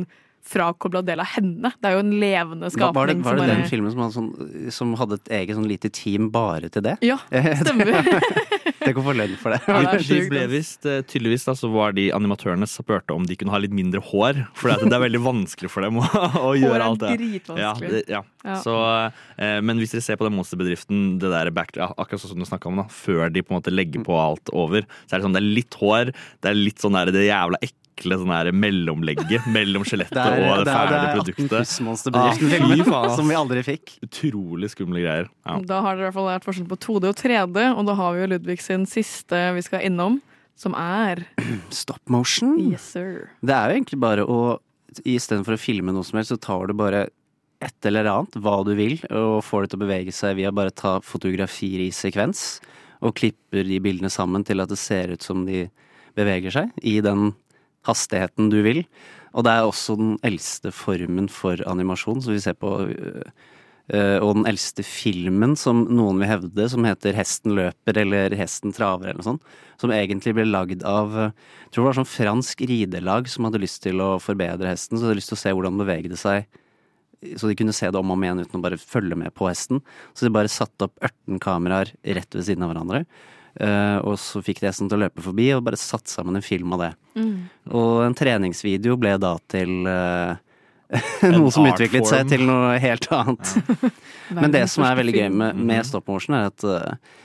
frakobla 0.48 1.02
del 1.06 1.22
av 1.24 1.30
henne. 1.36 1.72
Det 1.78 1.90
er 1.90 1.98
jo 1.98 2.04
en 2.06 2.14
levende 2.22 2.72
skapning. 2.74 2.96
var 2.96 3.12
det, 3.12 3.18
var 3.26 3.40
det 3.40 3.46
som 3.46 3.52
den 3.54 3.70
filmen 3.72 3.94
som 3.94 4.04
hadde, 4.04 4.16
sånn, 4.18 4.72
som 4.74 4.94
hadde 5.00 5.20
et 5.20 5.32
eget 5.42 5.60
sånn 5.60 5.68
lite 5.70 5.92
team 5.94 6.30
bare 6.34 6.72
til 6.74 6.86
det? 6.88 6.98
Ja, 7.06 7.20
stemmer. 7.62 7.92
Tenk 8.82 9.02
å 9.02 9.04
få 9.04 9.16
lønn 9.18 9.36
for 9.42 9.56
det. 9.56 9.60
De, 9.68 10.00
de 10.08 10.20
ble 10.32 10.44
visst, 10.52 10.86
eh, 10.88 11.02
tydeligvis 11.08 11.48
da, 11.48 11.56
så 11.60 11.70
var 11.74 11.96
de 11.98 12.08
animatørene 12.16 12.68
spurte 12.70 13.16
om 13.16 13.26
de 13.28 13.36
kunne 13.40 13.52
ha 13.52 13.60
litt 13.60 13.76
mindre 13.76 14.02
hår. 14.12 14.46
For 14.58 14.72
det 14.72 14.94
er 14.94 15.04
veldig 15.04 15.24
vanskelig 15.26 15.72
for 15.74 15.84
dem 15.84 16.00
å, 16.00 16.06
å 16.52 16.54
gjøre 16.58 16.92
alt 16.92 17.04
det. 17.04 17.16
dritvanskelig. 17.20 17.92
Ja, 17.92 17.98
det, 17.98 18.04
ja. 18.12 18.24
Ja. 18.48 18.60
Så, 18.64 18.76
eh, 19.44 19.58
men 19.66 19.82
hvis 19.82 19.96
dere 19.96 20.06
ser 20.06 20.20
på 20.20 20.28
den 20.28 20.38
monsterbedriften, 20.38 21.18
det 21.22 21.32
der 21.34 21.52
back, 21.56 21.74
ja, 21.76 21.90
akkurat 21.98 22.24
sånn 22.24 22.36
som 22.36 22.44
du 22.44 22.48
snakka 22.48 22.72
om, 22.72 22.80
da, 22.84 22.88
før 22.94 23.28
de 23.34 23.44
på 23.44 23.52
en 23.52 23.60
måte 23.60 23.74
legger 23.74 24.06
på 24.08 24.16
alt 24.20 24.54
over, 24.56 24.88
så 25.06 25.18
er 25.18 25.20
det 25.20 25.28
sånn 25.28 25.36
det 25.36 25.44
er 25.44 25.52
litt 25.60 25.82
hår, 25.82 26.14
det 26.44 26.52
er 26.54 26.58
litt 26.58 26.84
sånn 26.84 26.96
der, 26.96 27.12
det 27.16 27.28
jævla 27.28 27.60
ekle 27.64 27.87
sånn 28.04 28.32
her 28.32 28.52
mellomlegget 28.52 29.48
mellom 29.52 29.84
skjelettet 29.84 30.18
er- 30.18 30.44
og 30.52 30.58
det 30.58 30.66
det 30.66 30.68
er- 30.68 30.68
det 30.68 30.76
ferdige 30.78 30.98
er 30.98 31.08
18 31.08 31.50
produktet. 31.50 32.14
Ah, 32.14 32.32
filmen, 32.34 32.86
faen, 32.86 33.16
som 33.16 33.28
vi 33.28 33.36
aldri 33.36 33.64
fikk. 33.64 34.00
Utrolig 34.04 34.70
skumle 34.70 35.02
greier. 35.02 35.28
Ja. 35.46 35.60
Da 35.62 35.82
har 35.82 35.96
dere 35.96 36.08
i 36.08 36.12
hvert 36.12 36.14
fall 36.14 36.30
lært 36.32 36.44
forskjell 36.46 36.68
på 36.68 36.78
2D 36.78 37.10
og 37.10 37.16
3D, 37.16 37.78
og 37.78 37.86
da 37.86 37.94
har 37.96 38.14
vi 38.14 38.22
jo 38.22 38.28
Ludvig 38.38 38.62
sin 38.62 38.86
siste 38.86 39.54
vi 39.56 39.62
skal 39.62 39.82
innom, 39.82 40.22
som 40.56 40.74
er 40.74 41.26
Stop 41.70 42.02
motion? 42.10 42.72
Yes, 42.72 42.82
sir. 42.82 43.30
Det 43.44 43.54
er 43.54 43.70
jo 43.74 43.82
egentlig 43.82 44.00
bare 44.00 44.26
å 44.26 44.60
Istedenfor 45.06 45.54
å 45.54 45.60
filme 45.60 45.94
noe 45.94 46.04
som 46.04 46.18
helst, 46.18 46.32
så 46.32 46.40
tar 46.42 46.66
du 46.68 46.74
bare 46.74 47.10
et 47.62 47.86
eller 47.86 48.06
annet, 48.06 48.32
hva 48.42 48.64
du 48.66 48.74
vil, 48.74 48.96
og 49.12 49.44
får 49.44 49.64
det 49.64 49.70
til 49.70 49.80
å 49.80 49.86
bevege 49.86 50.14
seg 50.14 50.36
via 50.38 50.52
bare 50.52 50.72
ta 50.72 51.00
fotografier 51.02 51.86
i 51.86 51.92
sekvens. 51.92 52.60
Og 53.04 53.14
klipper 53.14 53.64
de 53.68 53.78
bildene 53.80 54.10
sammen 54.10 54.44
til 54.44 54.60
at 54.60 54.70
det 54.70 54.78
ser 54.80 55.12
ut 55.14 55.22
som 55.22 55.46
de 55.46 55.70
beveger 56.16 56.52
seg 56.52 56.72
i 56.82 57.00
den 57.00 57.36
hastigheten 57.88 58.52
du 58.54 58.60
vil. 58.66 58.84
Og 59.38 59.46
det 59.46 59.54
er 59.54 59.68
også 59.68 59.98
den 60.00 60.16
eldste 60.26 60.72
formen 60.74 61.30
for 61.32 61.62
animasjon, 61.70 62.24
som 62.24 62.34
vi 62.34 62.42
ser 62.42 62.58
på 62.58 62.74
øh, 62.88 64.20
og 64.20 64.34
den 64.36 64.48
eldste 64.50 64.84
filmen 64.84 65.54
som 65.56 65.86
noen 65.88 66.18
vil 66.20 66.28
hevde, 66.28 66.66
som 66.68 66.84
heter 66.84 67.16
'Hesten 67.16 67.56
løper' 67.56 68.02
eller 68.02 68.36
'Hesten 68.36 68.74
traver' 68.76 69.08
eller 69.08 69.22
noe 69.22 69.30
sånt. 69.38 69.44
Som 69.80 69.92
egentlig 69.92 70.34
ble 70.36 70.44
lagd 70.44 70.84
av 70.84 71.14
Jeg 71.14 71.72
tror 71.72 71.84
det 71.84 71.90
var 71.96 72.04
sånn 72.04 72.16
fransk 72.18 72.62
ridelag 72.68 73.30
som 73.30 73.46
hadde 73.46 73.62
lyst 73.62 73.84
til 73.84 74.02
å 74.02 74.20
forbedre 74.20 74.68
hesten. 74.68 74.98
Så 74.98 75.04
de 75.04 75.08
hadde 75.08 75.20
lyst 75.22 75.30
til 75.30 75.38
å 75.38 75.44
se 75.44 75.54
hvordan 75.54 75.78
den 75.78 75.86
bevegde 75.86 76.18
seg. 76.18 76.48
Så 77.38 77.48
de 77.48 77.56
kunne 77.56 77.74
se 77.74 77.90
det 77.90 77.98
om 77.98 78.12
og 78.12 78.18
om 78.18 78.24
igjen 78.24 78.42
uten 78.44 78.60
å 78.60 78.64
bare 78.64 78.78
følge 78.78 79.16
med 79.18 79.34
på 79.34 79.48
hesten. 79.50 79.82
Så 80.14 80.26
de 80.26 80.34
bare 80.34 80.52
satte 80.52 80.86
opp 80.86 80.98
18 81.02 81.40
kameraer 81.40 81.94
rett 82.04 82.36
ved 82.36 82.46
siden 82.46 82.64
av 82.64 82.74
hverandre. 82.74 83.06
Øh, 83.60 83.98
og 84.08 84.18
så 84.22 84.42
fikk 84.46 84.62
de 84.62 84.70
hesten 84.70 84.90
til 84.90 85.00
å 85.00 85.06
løpe 85.06 85.24
forbi, 85.26 85.50
og 85.56 85.64
bare 85.68 85.80
satte 85.80 86.12
sammen 86.12 86.40
en 86.40 86.46
film 86.46 86.76
av 86.78 86.84
det. 86.86 86.92
Mm. 87.20 87.38
Og 87.74 88.04
en 88.06 88.18
treningsvideo 88.18 88.98
ble 89.02 89.16
da 89.22 89.36
til 89.52 89.74
uh, 89.90 90.36
noe 91.28 91.54
som 91.54 91.68
utviklet 91.68 92.02
utviklet 92.02 92.10
seg 92.10 92.34
til 92.34 92.46
noe 92.48 92.76
helt 92.84 93.10
annet. 93.16 93.56
Men 94.42 94.54
det 94.56 94.66
som 94.74 94.86
er 94.88 95.00
veldig 95.02 95.16
gøy 95.18 95.30
med, 95.44 95.64
med 95.72 95.88
stop 95.88 96.10
motion, 96.12 96.38
er 96.38 96.52
at 96.52 96.68
uh, 96.68 97.18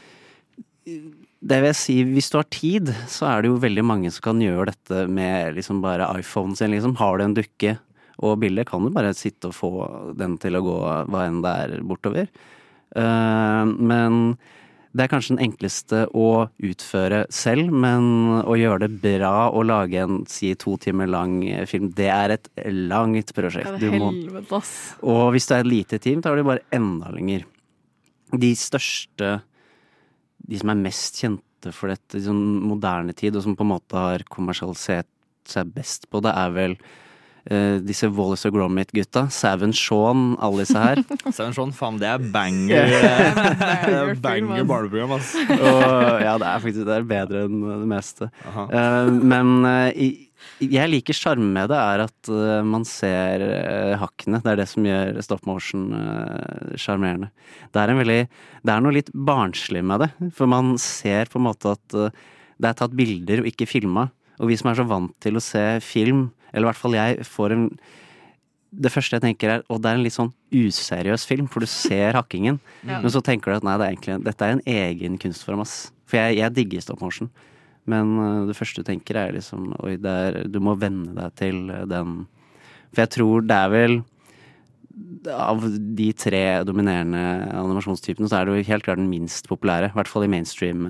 det 1.42 1.58
vil 1.58 1.72
jeg 1.72 1.78
si, 1.78 1.96
hvis 2.06 2.30
du 2.30 2.36
har 2.38 2.50
tid, 2.54 2.92
så 3.10 3.26
er 3.30 3.42
det 3.42 3.50
jo 3.50 3.62
veldig 3.62 3.82
mange 3.86 4.10
som 4.14 4.22
kan 4.28 4.42
gjøre 4.42 4.70
dette 4.70 5.06
med 5.10 5.56
liksom 5.56 5.80
bare 5.82 6.06
iPhonen 6.20 6.54
sin, 6.58 6.70
liksom. 6.74 6.94
Har 7.00 7.18
du 7.18 7.26
en 7.26 7.34
dukke 7.38 7.76
og 8.22 8.38
bilde, 8.42 8.64
kan 8.68 8.84
du 8.84 8.92
bare 8.94 9.14
sitte 9.18 9.50
og 9.50 9.56
få 9.56 9.70
den 10.18 10.36
til 10.42 10.54
å 10.58 10.62
gå 10.62 10.78
hva 11.10 11.24
enn 11.26 11.40
det 11.42 11.54
er 11.64 11.76
bortover. 11.86 12.28
Eh, 12.94 13.64
men 13.66 14.36
det 14.92 15.04
er 15.06 15.08
kanskje 15.08 15.36
den 15.36 15.44
enkleste 15.46 16.02
å 16.12 16.48
utføre 16.60 17.22
selv, 17.32 17.70
men 17.72 18.42
å 18.44 18.56
gjøre 18.60 18.84
det 18.84 19.00
bra 19.00 19.48
og 19.48 19.64
lage 19.70 20.02
en 20.02 20.18
si 20.28 20.50
to 20.60 20.76
timer 20.76 21.08
lang 21.08 21.38
film, 21.70 21.90
det 21.96 22.10
er 22.12 22.34
et 22.36 22.50
langt 22.68 23.32
prosjekt. 23.36 23.78
Du 23.80 23.86
det 23.88 23.94
er 23.94 23.98
må- 23.98 24.10
helvete, 24.12 24.52
ass. 24.58 24.74
og 25.02 25.32
hvis 25.32 25.46
det 25.48 25.56
er 25.56 25.60
et 25.64 25.72
lite 25.72 25.98
team, 25.98 26.20
tar 26.20 26.36
det 26.36 26.44
bare 26.44 26.60
enda 26.72 27.08
lenger. 27.12 27.44
De 28.36 28.52
største 28.56 29.42
De 30.44 30.58
som 30.58 30.70
er 30.70 30.74
mest 30.74 31.20
kjente 31.22 31.72
for 31.72 31.86
dette 31.88 32.16
i 32.18 32.20
sånn 32.24 32.60
moderne 32.66 33.14
tid, 33.14 33.36
og 33.36 33.44
som 33.44 33.54
på 33.54 33.62
en 33.62 33.70
måte 33.78 33.94
har 33.94 34.24
kommersialisert 34.28 35.06
seg 35.46 35.72
best 35.72 36.08
på 36.10 36.20
det, 36.20 36.32
er 36.34 36.50
vel 36.50 36.76
eh, 37.50 37.78
disse 37.82 38.08
Wallace 38.12 38.48
og 38.50 38.54
Gromit-gutta. 38.56 39.26
Savin 39.34 39.72
Shaun, 39.76 40.34
alle 40.42 40.64
disse 40.66 40.78
her. 40.82 41.00
Seven 41.36 41.54
Shaun, 41.56 41.72
faen, 41.76 41.98
det 42.02 42.08
er 42.10 42.18
banger. 42.34 42.92
banger, 43.56 44.14
banger 44.24 44.66
barneprogram, 44.68 45.16
ass. 45.18 45.32
og 45.48 46.22
ja, 46.22 46.36
det 46.42 46.50
er 46.50 46.62
faktisk 46.66 46.86
det 46.88 46.98
er 47.00 47.08
bedre 47.14 47.46
enn 47.48 47.62
det 47.84 47.88
meste. 47.94 48.30
Eh, 48.48 49.10
men 49.22 49.56
eh, 49.68 49.88
i- 50.08 50.28
jeg 50.58 50.90
liker 50.90 51.14
sjarmen 51.14 51.52
med 51.54 51.68
det, 51.70 51.76
er 51.78 52.00
at 52.02 52.28
uh, 52.34 52.64
man 52.66 52.82
ser 52.86 53.42
uh, 53.46 53.92
hakkene. 54.00 54.40
Det 54.42 54.50
er 54.50 54.58
det 54.58 54.64
som 54.66 54.82
gjør 54.88 55.20
stop 55.22 55.44
motion 55.46 55.84
sjarmerende. 56.82 57.28
Uh, 57.30 57.68
det 57.70 57.82
er 57.82 57.92
en 57.92 58.00
veldig 58.00 58.16
Det 58.66 58.72
er 58.74 58.82
noe 58.82 58.94
litt 58.96 59.12
barnslig 59.14 59.84
med 59.86 60.02
det. 60.02 60.08
For 60.34 60.50
man 60.50 60.72
ser 60.82 61.30
på 61.30 61.38
en 61.38 61.46
måte 61.46 61.76
at 61.76 61.94
eh, 61.94 62.10
det 62.58 62.72
er 62.72 62.78
tatt 62.78 62.94
bilder 62.98 63.42
og 63.44 63.48
ikke 63.52 63.68
filma. 63.70 64.08
Og 64.42 64.50
vi 64.50 64.58
som 64.58 64.72
er 64.72 64.78
så 64.82 64.86
vant 64.90 65.14
til 65.22 65.38
å 65.38 65.42
se 65.46 65.62
film, 65.86 66.24
eller 66.52 66.66
i 66.66 66.70
hvert 66.70 66.80
fall 66.80 66.96
jeg, 66.98 67.26
får 67.28 67.56
en 67.56 67.68
det 68.72 68.88
første 68.88 69.18
jeg 69.18 69.24
tenker 69.24 69.50
er, 69.52 69.64
og 69.68 69.82
det 69.84 69.90
er 69.90 69.98
en 69.98 70.04
litt 70.06 70.14
sånn 70.14 70.30
useriøs 70.48 71.26
film, 71.28 71.48
for 71.50 71.60
du 71.60 71.68
ser 71.68 72.16
hakkingen. 72.16 72.60
Ja. 72.88 73.02
Men 73.04 73.12
så 73.14 73.20
tenker 73.24 73.52
du 73.52 73.58
at 73.58 73.66
nei, 73.66 73.74
det 73.78 73.84
er 73.84 73.92
egentlig, 73.92 74.14
dette 74.26 74.46
er 74.46 74.54
en 74.56 74.62
egen 74.66 75.18
kunstform, 75.20 75.60
ass. 75.62 75.74
For 76.08 76.18
jeg, 76.18 76.38
jeg 76.40 76.54
digger 76.56 76.84
stop 76.84 77.02
motion. 77.04 77.28
Men 77.90 78.14
øh, 78.16 78.46
det 78.48 78.56
første 78.56 78.82
du 78.82 78.88
tenker 78.88 79.18
er 79.18 79.36
liksom, 79.36 79.74
oi, 79.84 79.98
er, 79.98 80.40
du 80.50 80.58
må 80.64 80.74
venne 80.80 81.12
deg 81.18 81.36
til 81.38 81.60
den. 81.90 82.22
For 82.94 83.04
jeg 83.04 83.12
tror 83.18 83.46
det 83.46 83.58
er 83.58 83.72
vel, 83.72 83.96
av 85.30 85.62
de 86.00 86.08
tre 86.18 86.42
dominerende 86.68 87.22
animasjonstypene, 87.54 88.28
så 88.28 88.40
er 88.40 88.48
det 88.48 88.56
jo 88.56 88.70
helt 88.72 88.86
klart 88.86 89.00
den 89.00 89.12
minst 89.12 89.48
populære. 89.50 89.92
I 89.92 89.98
hvert 89.98 90.10
fall 90.10 90.26
i 90.26 90.32
mainstream. 90.32 90.88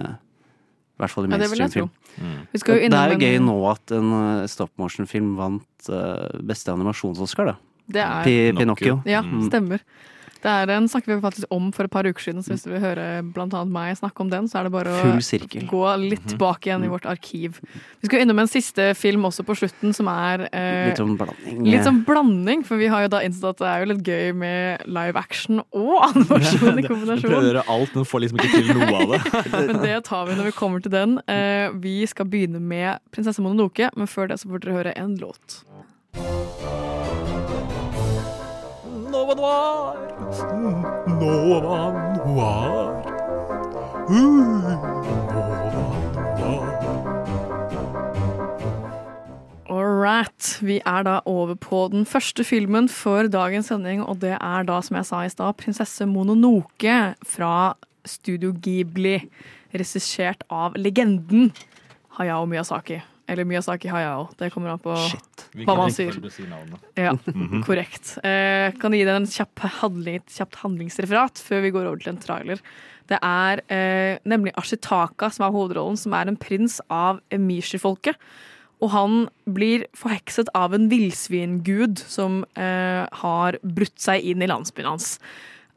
I 1.02 1.04
hvert 1.04 1.10
fall 1.10 1.26
i 1.26 1.30
det 1.32 1.38
mainstream-film. 1.40 1.90
Ja, 2.22 2.30
Vi 2.52 2.58
skal 2.62 2.78
det 2.86 2.94
er 2.94 3.12
jo 3.16 3.18
gøy 3.18 3.38
nå 3.42 3.56
at 3.72 3.94
en 3.98 4.12
øh, 4.14 4.46
stop 4.48 4.70
motion-film 4.78 5.32
vant 5.36 5.90
øh, 5.90 6.46
beste 6.46 6.70
animasjons-Oscar, 6.70 7.44
da. 7.50 7.54
Det 7.92 8.00
er 8.04 8.22
Pi- 8.22 8.56
Pinocchio. 8.58 9.00
Ja, 9.04 9.20
Mm. 9.22 9.48
stemmer. 9.50 9.76
Det 9.82 10.11
er 10.50 10.70
en 10.74 10.88
snakker 10.88 11.14
vi 11.14 11.20
faktisk 11.22 11.46
om 11.54 11.68
for 11.74 11.84
et 11.86 11.92
par 11.92 12.06
uker 12.08 12.22
siden, 12.24 12.42
så 12.42 12.52
hvis 12.54 12.64
du 12.66 12.70
vil 12.72 12.80
høre 12.82 13.04
annet 13.22 13.70
meg 13.72 13.96
snakke 13.98 14.24
om 14.24 14.30
den, 14.32 14.48
så 14.50 14.58
er 14.58 14.64
det 14.66 14.72
bare 14.74 14.90
å 14.90 15.12
gå 15.70 15.82
litt 16.02 16.24
tilbake 16.32 16.66
igjen 16.70 16.84
i 16.86 16.90
vårt 16.90 17.06
arkiv. 17.06 17.60
Vi 18.02 18.08
skal 18.08 18.24
innom 18.24 18.38
en 18.42 18.50
siste 18.50 18.94
film 18.98 19.24
også 19.28 19.44
på 19.46 19.54
slutten, 19.58 19.94
som 19.94 20.08
er 20.10 20.48
eh, 20.52 20.88
Litt 20.90 21.00
om 21.04 21.14
blanding. 21.20 21.62
Litt 21.70 21.86
om 21.86 22.02
blanding, 22.06 22.64
for 22.66 22.80
vi 22.80 22.88
har 22.90 23.04
jo 23.06 23.12
da 23.14 23.22
innsett 23.22 23.44
at 23.52 23.62
det 23.62 23.68
er 23.70 23.84
jo 23.84 23.90
litt 23.92 24.02
gøy 24.08 24.32
med 24.42 24.86
live 24.86 25.18
action 25.20 25.62
og 25.70 25.94
animasjon 26.08 26.78
i 26.82 26.86
kombinasjon. 26.90 27.28
prøver 27.28 27.42
å 27.42 27.50
gjøre 27.50 27.66
alt, 27.76 27.94
men 27.98 28.08
får 28.08 28.24
liksom 28.26 28.42
ikke 28.42 28.52
til 28.56 28.72
noe 28.80 29.02
av 29.02 29.14
det. 29.14 29.20
Men 29.72 29.82
det 29.84 29.96
tar 30.08 30.26
vi 30.28 30.38
når 30.38 30.50
vi 30.50 30.56
kommer 30.56 30.82
til 30.82 30.92
den. 30.94 31.18
Eh, 31.30 31.70
Vi 31.82 32.06
skal 32.06 32.26
begynne 32.26 32.60
med 32.60 32.98
'Prinsesse 33.12 33.42
Mononoke', 33.42 33.90
men 33.96 34.06
før 34.06 34.28
det 34.28 34.40
så 34.40 34.48
får 34.50 34.64
dere 34.64 34.78
høre 34.80 34.96
en 34.98 35.16
låt. 35.20 35.62
Nova 39.22 39.34
Noir. 39.38 39.94
Nova 41.20 41.92
Noir. 42.26 42.90
Uh, 44.10 44.82
All 49.70 49.84
right. 50.02 50.58
Vi 50.60 50.80
er 50.84 51.02
da 51.06 51.20
over 51.24 51.54
på 51.54 51.88
den 51.92 52.02
første 52.06 52.42
filmen 52.44 52.88
for 52.88 53.30
dagens 53.30 53.70
sending, 53.70 54.02
og 54.02 54.18
det 54.20 54.34
er 54.40 54.66
da, 54.66 54.80
som 54.82 54.96
jeg 54.98 55.06
sa 55.06 55.22
i 55.22 55.30
stad, 55.30 55.54
'Prinsesse 55.54 56.02
Mononoke' 56.02 57.14
fra 57.22 57.74
Studio 58.04 58.50
Ghibli. 58.50 59.20
Regissert 59.72 60.42
av 60.50 60.74
legenden 60.74 61.52
Hayao 62.18 62.44
Miyazaki. 62.44 63.11
Eller 63.32 63.46
Miyazaki 63.48 63.88
Hayao. 63.88 64.28
Det 64.38 64.50
kommer 64.52 64.74
an 64.74 64.80
på 64.84 64.92
hva 65.64 65.76
man 65.78 65.88
sier. 65.96 66.12
Ja, 67.00 67.14
Mhm. 67.32 67.62
korrekt. 67.64 68.14
Eh, 68.22 68.70
kan 68.78 68.92
gi 68.92 69.02
deg 69.08 69.14
en 69.16 69.26
kjapp 69.32 69.58
handling, 69.80 70.20
et 70.20 70.34
kjapt 70.36 70.60
handlingsreferat 70.62 71.40
før 71.40 71.62
vi 71.64 71.70
går 71.74 71.88
over 71.88 72.02
til 72.04 72.12
en 72.12 72.20
trailer. 72.22 72.60
Det 73.10 73.18
er 73.24 73.60
eh, 73.72 74.18
nemlig 74.28 74.52
Ashitaka 74.56 75.30
som 75.32 75.46
er 75.48 75.52
hovedrollen, 75.56 75.96
som 75.98 76.12
er 76.14 76.28
en 76.30 76.36
prins 76.40 76.78
av 76.92 77.20
Emishi-folket. 77.34 78.14
Og 78.82 78.90
han 78.90 79.16
blir 79.46 79.84
forhekset 79.94 80.48
av 80.58 80.72
en 80.74 80.88
villsvingud 80.90 82.00
som 82.02 82.40
eh, 82.58 83.06
har 83.22 83.58
brutt 83.62 83.98
seg 84.02 84.24
inn 84.26 84.42
i 84.42 84.48
landsbyen 84.50 84.88
hans. 84.90 85.12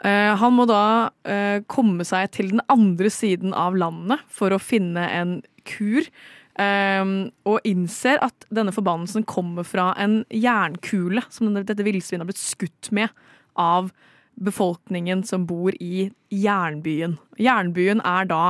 Eh, 0.03 0.33
han 0.41 0.53
må 0.57 0.65
da 0.69 1.09
eh, 1.23 1.59
komme 1.71 2.03
seg 2.07 2.31
til 2.35 2.49
den 2.55 2.63
andre 2.73 3.11
siden 3.13 3.53
av 3.53 3.77
landet 3.77 4.23
for 4.33 4.49
å 4.55 4.61
finne 4.61 5.05
en 5.13 5.35
kur. 5.69 6.07
Eh, 6.61 7.13
og 7.45 7.67
innser 7.67 8.21
at 8.25 8.47
denne 8.53 8.73
forbannelsen 8.75 9.27
kommer 9.29 9.67
fra 9.67 9.91
en 10.01 10.23
jernkule 10.33 11.23
som 11.29 11.53
dette 11.55 11.85
villsvinet 11.85 12.25
har 12.25 12.31
blitt 12.31 12.43
skutt 12.43 12.91
med 12.95 13.13
av 13.59 13.91
befolkningen 14.35 15.23
som 15.23 15.45
bor 15.47 15.75
i 15.79 16.09
Jernbyen. 16.33 17.15
Jernbyen 17.39 18.01
er 18.03 18.27
da 18.27 18.41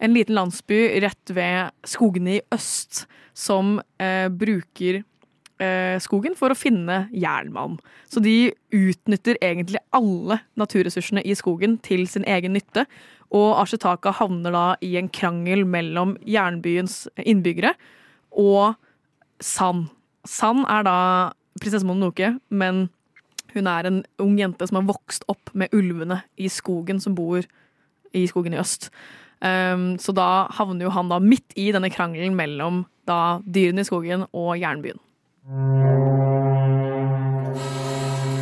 en 0.00 0.12
liten 0.12 0.36
landsby 0.36 0.82
rett 1.00 1.32
ved 1.32 1.72
skogene 1.88 2.38
i 2.38 2.42
øst 2.52 3.06
som 3.36 3.78
eh, 4.02 4.28
bruker 4.28 5.00
skogen 6.00 6.32
for 6.38 6.52
å 6.52 6.56
finne 6.56 7.02
jernmalm. 7.12 7.74
Så 8.08 8.22
de 8.24 8.52
utnytter 8.72 9.36
egentlig 9.44 9.82
alle 9.92 10.40
naturressursene 10.56 11.20
i 11.20 11.36
skogen 11.36 11.76
til 11.84 12.06
sin 12.08 12.24
egen 12.24 12.54
nytte. 12.56 12.86
Og 13.30 13.58
Ashitaka 13.60 14.14
havner 14.18 14.54
da 14.54 14.64
i 14.82 14.94
en 14.98 15.10
krangel 15.12 15.66
mellom 15.68 16.16
jernbyens 16.26 17.04
innbyggere 17.22 17.74
og 18.30 18.78
San. 19.40 19.86
San 20.26 20.64
er 20.68 20.84
da 20.86 20.96
prinsesse 21.60 21.86
Mononoke, 21.86 22.34
men 22.50 22.88
hun 23.54 23.66
er 23.70 23.88
en 23.88 24.02
ung 24.22 24.36
jente 24.38 24.66
som 24.68 24.80
har 24.80 24.88
vokst 24.90 25.24
opp 25.30 25.52
med 25.54 25.72
ulvene 25.74 26.20
i 26.38 26.50
skogen, 26.52 27.00
som 27.02 27.16
bor 27.18 27.42
i 28.14 28.26
skogen 28.30 28.54
i 28.54 28.60
øst. 28.60 28.90
Um, 29.40 29.94
så 29.98 30.12
da 30.12 30.46
havner 30.52 30.86
jo 30.86 30.94
han 30.94 31.10
da 31.10 31.20
midt 31.22 31.54
i 31.58 31.70
denne 31.72 31.90
krangelen 31.92 32.36
mellom 32.36 32.84
da 33.08 33.40
dyrene 33.46 33.82
i 33.82 33.88
skogen 33.88 34.26
og 34.30 34.52
jernbyen. 34.60 35.00
In 35.52 35.56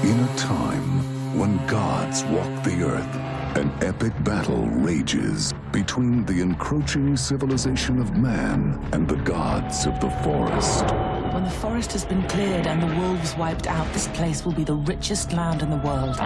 a 0.04 0.34
time 0.36 1.38
when 1.38 1.56
gods 1.66 2.22
walk 2.24 2.62
the 2.64 2.84
earth, 2.84 3.16
an 3.56 3.72
epic 3.82 4.12
battle 4.24 4.66
rages 4.66 5.54
between 5.72 6.26
the 6.26 6.42
encroaching 6.42 7.16
civilization 7.16 7.98
of 7.98 8.14
man 8.14 8.86
and 8.92 9.08
the 9.08 9.16
gods 9.16 9.86
of 9.86 9.98
the 10.00 10.10
forest. 10.22 10.84
When 11.32 11.44
the 11.44 11.50
forest 11.50 11.92
has 11.92 12.04
been 12.04 12.28
cleared 12.28 12.66
and 12.66 12.82
the 12.82 12.94
wolves 13.00 13.34
wiped 13.38 13.66
out, 13.66 13.90
this 13.94 14.08
place 14.08 14.44
will 14.44 14.52
be 14.52 14.64
the 14.64 14.76
richest 14.76 15.32
land 15.32 15.62
in 15.62 15.70
the 15.70 15.78
world. 15.78 16.18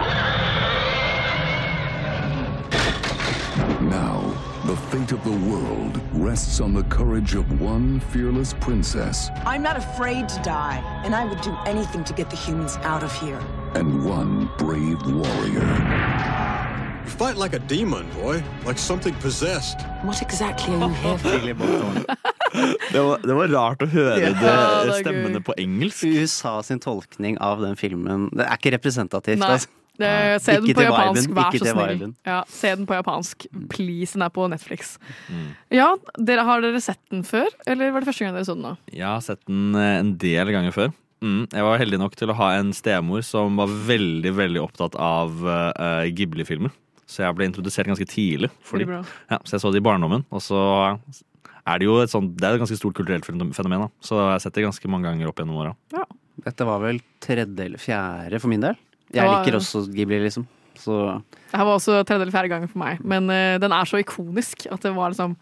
Now, 3.88 4.34
the 4.72 4.80
fate 4.90 5.12
of 5.12 5.22
the 5.24 5.38
world 5.52 6.00
rests 6.14 6.58
on 6.58 6.72
the 6.72 6.82
courage 6.84 7.34
of 7.34 7.44
one 7.60 8.00
fearless 8.12 8.54
princess 8.54 9.28
I'm 9.44 9.62
not 9.62 9.76
afraid 9.76 10.28
to 10.30 10.38
die, 10.42 10.78
and 11.04 11.14
I 11.14 11.26
would 11.28 11.42
do 11.42 11.54
anything 11.66 12.04
to 12.04 12.14
get 12.14 12.30
the 12.30 12.36
humans 12.36 12.78
out 12.92 13.02
of 13.02 13.12
here. 13.22 13.40
and 13.74 14.02
one 14.04 14.48
brave 14.56 14.98
warrior. 15.04 15.68
You 17.04 17.10
fight 17.18 17.36
like 17.36 17.52
a 17.52 17.58
demon, 17.58 18.06
boy. 18.22 18.42
Like 18.64 18.78
something 18.78 19.14
possessed. 19.16 19.78
What 20.04 20.22
exactly 20.22 20.74
are 20.74 20.88
you 20.88 21.16
here 21.40 21.54
for? 21.54 22.04
Det 22.92 23.00
var, 23.00 23.18
det 23.26 23.34
var 23.34 23.48
rart 23.48 23.80
å 23.82 23.86
høre 23.88 24.18
Ja, 24.20 24.32
det, 24.36 24.50
det 24.88 24.96
stemmene 25.00 25.40
på 25.40 25.54
engelsk. 25.56 26.04
USA 26.04 26.58
sin 26.62 26.80
tolkning 26.84 27.38
av 27.40 27.62
den 27.64 27.78
filmen 27.80 28.26
Det 28.28 28.44
er 28.44 28.58
ikke 28.60 28.74
representativt. 28.76 29.40
Nei. 29.40 29.54
altså. 29.56 29.68
Eh, 30.00 30.38
se 30.40 30.54
den 30.56 30.72
på 30.72 30.84
japansk, 30.86 31.28
viben, 31.28 31.36
vær 31.36 31.58
så 31.58 31.74
snill. 31.74 32.14
Ja, 32.24 32.38
se 32.48 32.70
den 32.72 32.86
på 32.88 32.96
japansk. 32.96 33.46
Please, 33.72 34.14
den 34.16 34.24
er 34.24 34.32
på 34.32 34.46
Netflix. 34.48 34.96
Ja, 35.72 35.92
dere 36.16 36.46
Har 36.48 36.64
dere 36.64 36.80
sett 36.80 37.00
den 37.12 37.22
før, 37.28 37.48
eller 37.66 37.92
var 37.92 38.02
det 38.02 38.08
første 38.08 38.24
gang 38.24 38.34
dere 38.36 38.48
så 38.48 38.56
den? 38.56 38.70
da? 38.70 38.74
Jeg 38.92 39.06
har 39.06 39.20
sett 39.24 39.42
den 39.46 39.74
eh, 39.76 39.98
en 40.00 40.14
del 40.20 40.52
ganger 40.54 40.74
før. 40.74 40.92
Mm, 41.22 41.44
jeg 41.52 41.66
var 41.68 41.78
heldig 41.78 42.00
nok 42.02 42.16
til 42.18 42.32
å 42.32 42.38
ha 42.40 42.48
en 42.58 42.72
stemor 42.74 43.22
som 43.22 43.60
var 43.60 43.70
veldig 43.70 44.32
veldig 44.34 44.62
opptatt 44.64 44.96
av 44.98 45.44
uh, 45.46 46.08
Ghibli-filmer. 46.10 46.72
Så 47.06 47.22
jeg 47.22 47.36
ble 47.38 47.46
introdusert 47.46 47.86
ganske 47.86 48.08
tidlig. 48.10 48.50
Fordi, 48.66 48.88
ja, 48.88 49.38
så 49.44 49.54
jeg 49.54 49.62
så 49.62 49.70
det 49.70 49.82
i 49.82 49.86
barndommen. 49.86 50.24
Og 50.34 50.42
så 50.42 50.58
er 51.62 51.78
det 51.78 51.86
jo 51.86 52.00
et 52.02 52.10
sånt 52.10 52.32
Det 52.40 52.48
er 52.48 52.56
et 52.56 52.62
ganske 52.62 52.78
stort 52.80 52.96
kulturelt 52.98 53.28
fenomen. 53.28 53.84
da. 53.84 53.88
Så 54.02 54.16
jeg 54.18 54.30
har 54.32 54.42
sett 54.42 54.56
det 54.56 54.66
ganske 54.66 54.90
mange 54.90 55.06
ganger 55.10 55.30
opp 55.30 55.38
gjennom 55.38 55.60
åra. 55.62 55.76
Dette 56.42 56.66
var 56.66 56.80
vel 56.82 56.98
tredje 57.22 57.68
eller 57.68 57.78
fjerde 57.78 58.40
for 58.42 58.50
min 58.50 58.64
del. 58.64 58.80
Jeg 59.12 59.28
liker 59.28 59.58
også 59.58 59.84
Ghibli, 59.92 60.20
liksom. 60.22 60.46
Så 60.82 60.98
Det 61.52 61.58
her 61.58 61.66
var 61.68 61.76
også 61.76 61.98
tredje 62.08 62.24
eller 62.24 62.34
fjerde 62.34 62.48
gangen 62.48 62.70
for 62.70 62.80
meg, 62.80 63.02
men 63.04 63.28
uh, 63.30 63.58
den 63.60 63.74
er 63.76 63.88
så 63.88 64.00
ikonisk 64.00 64.66
at 64.72 64.82
det 64.82 64.94
var 64.96 65.12
liksom 65.12 65.36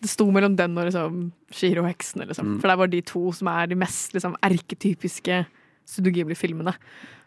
Det 0.00 0.08
sto 0.08 0.24
mellom 0.32 0.54
den 0.56 0.78
og 0.78 0.86
liksom 0.88 1.16
Shiro-heksene, 1.52 2.24
liksom. 2.30 2.54
Mm. 2.54 2.60
For 2.60 2.68
det 2.68 2.72
er 2.72 2.82
bare 2.82 2.94
de 2.94 3.00
to 3.04 3.32
som 3.36 3.50
er 3.52 3.66
de 3.68 3.76
mest 3.76 4.14
liksom, 4.16 4.36
erketypiske 4.46 5.42
Studio 5.90 6.12
Ghibli-filmene. 6.14 6.72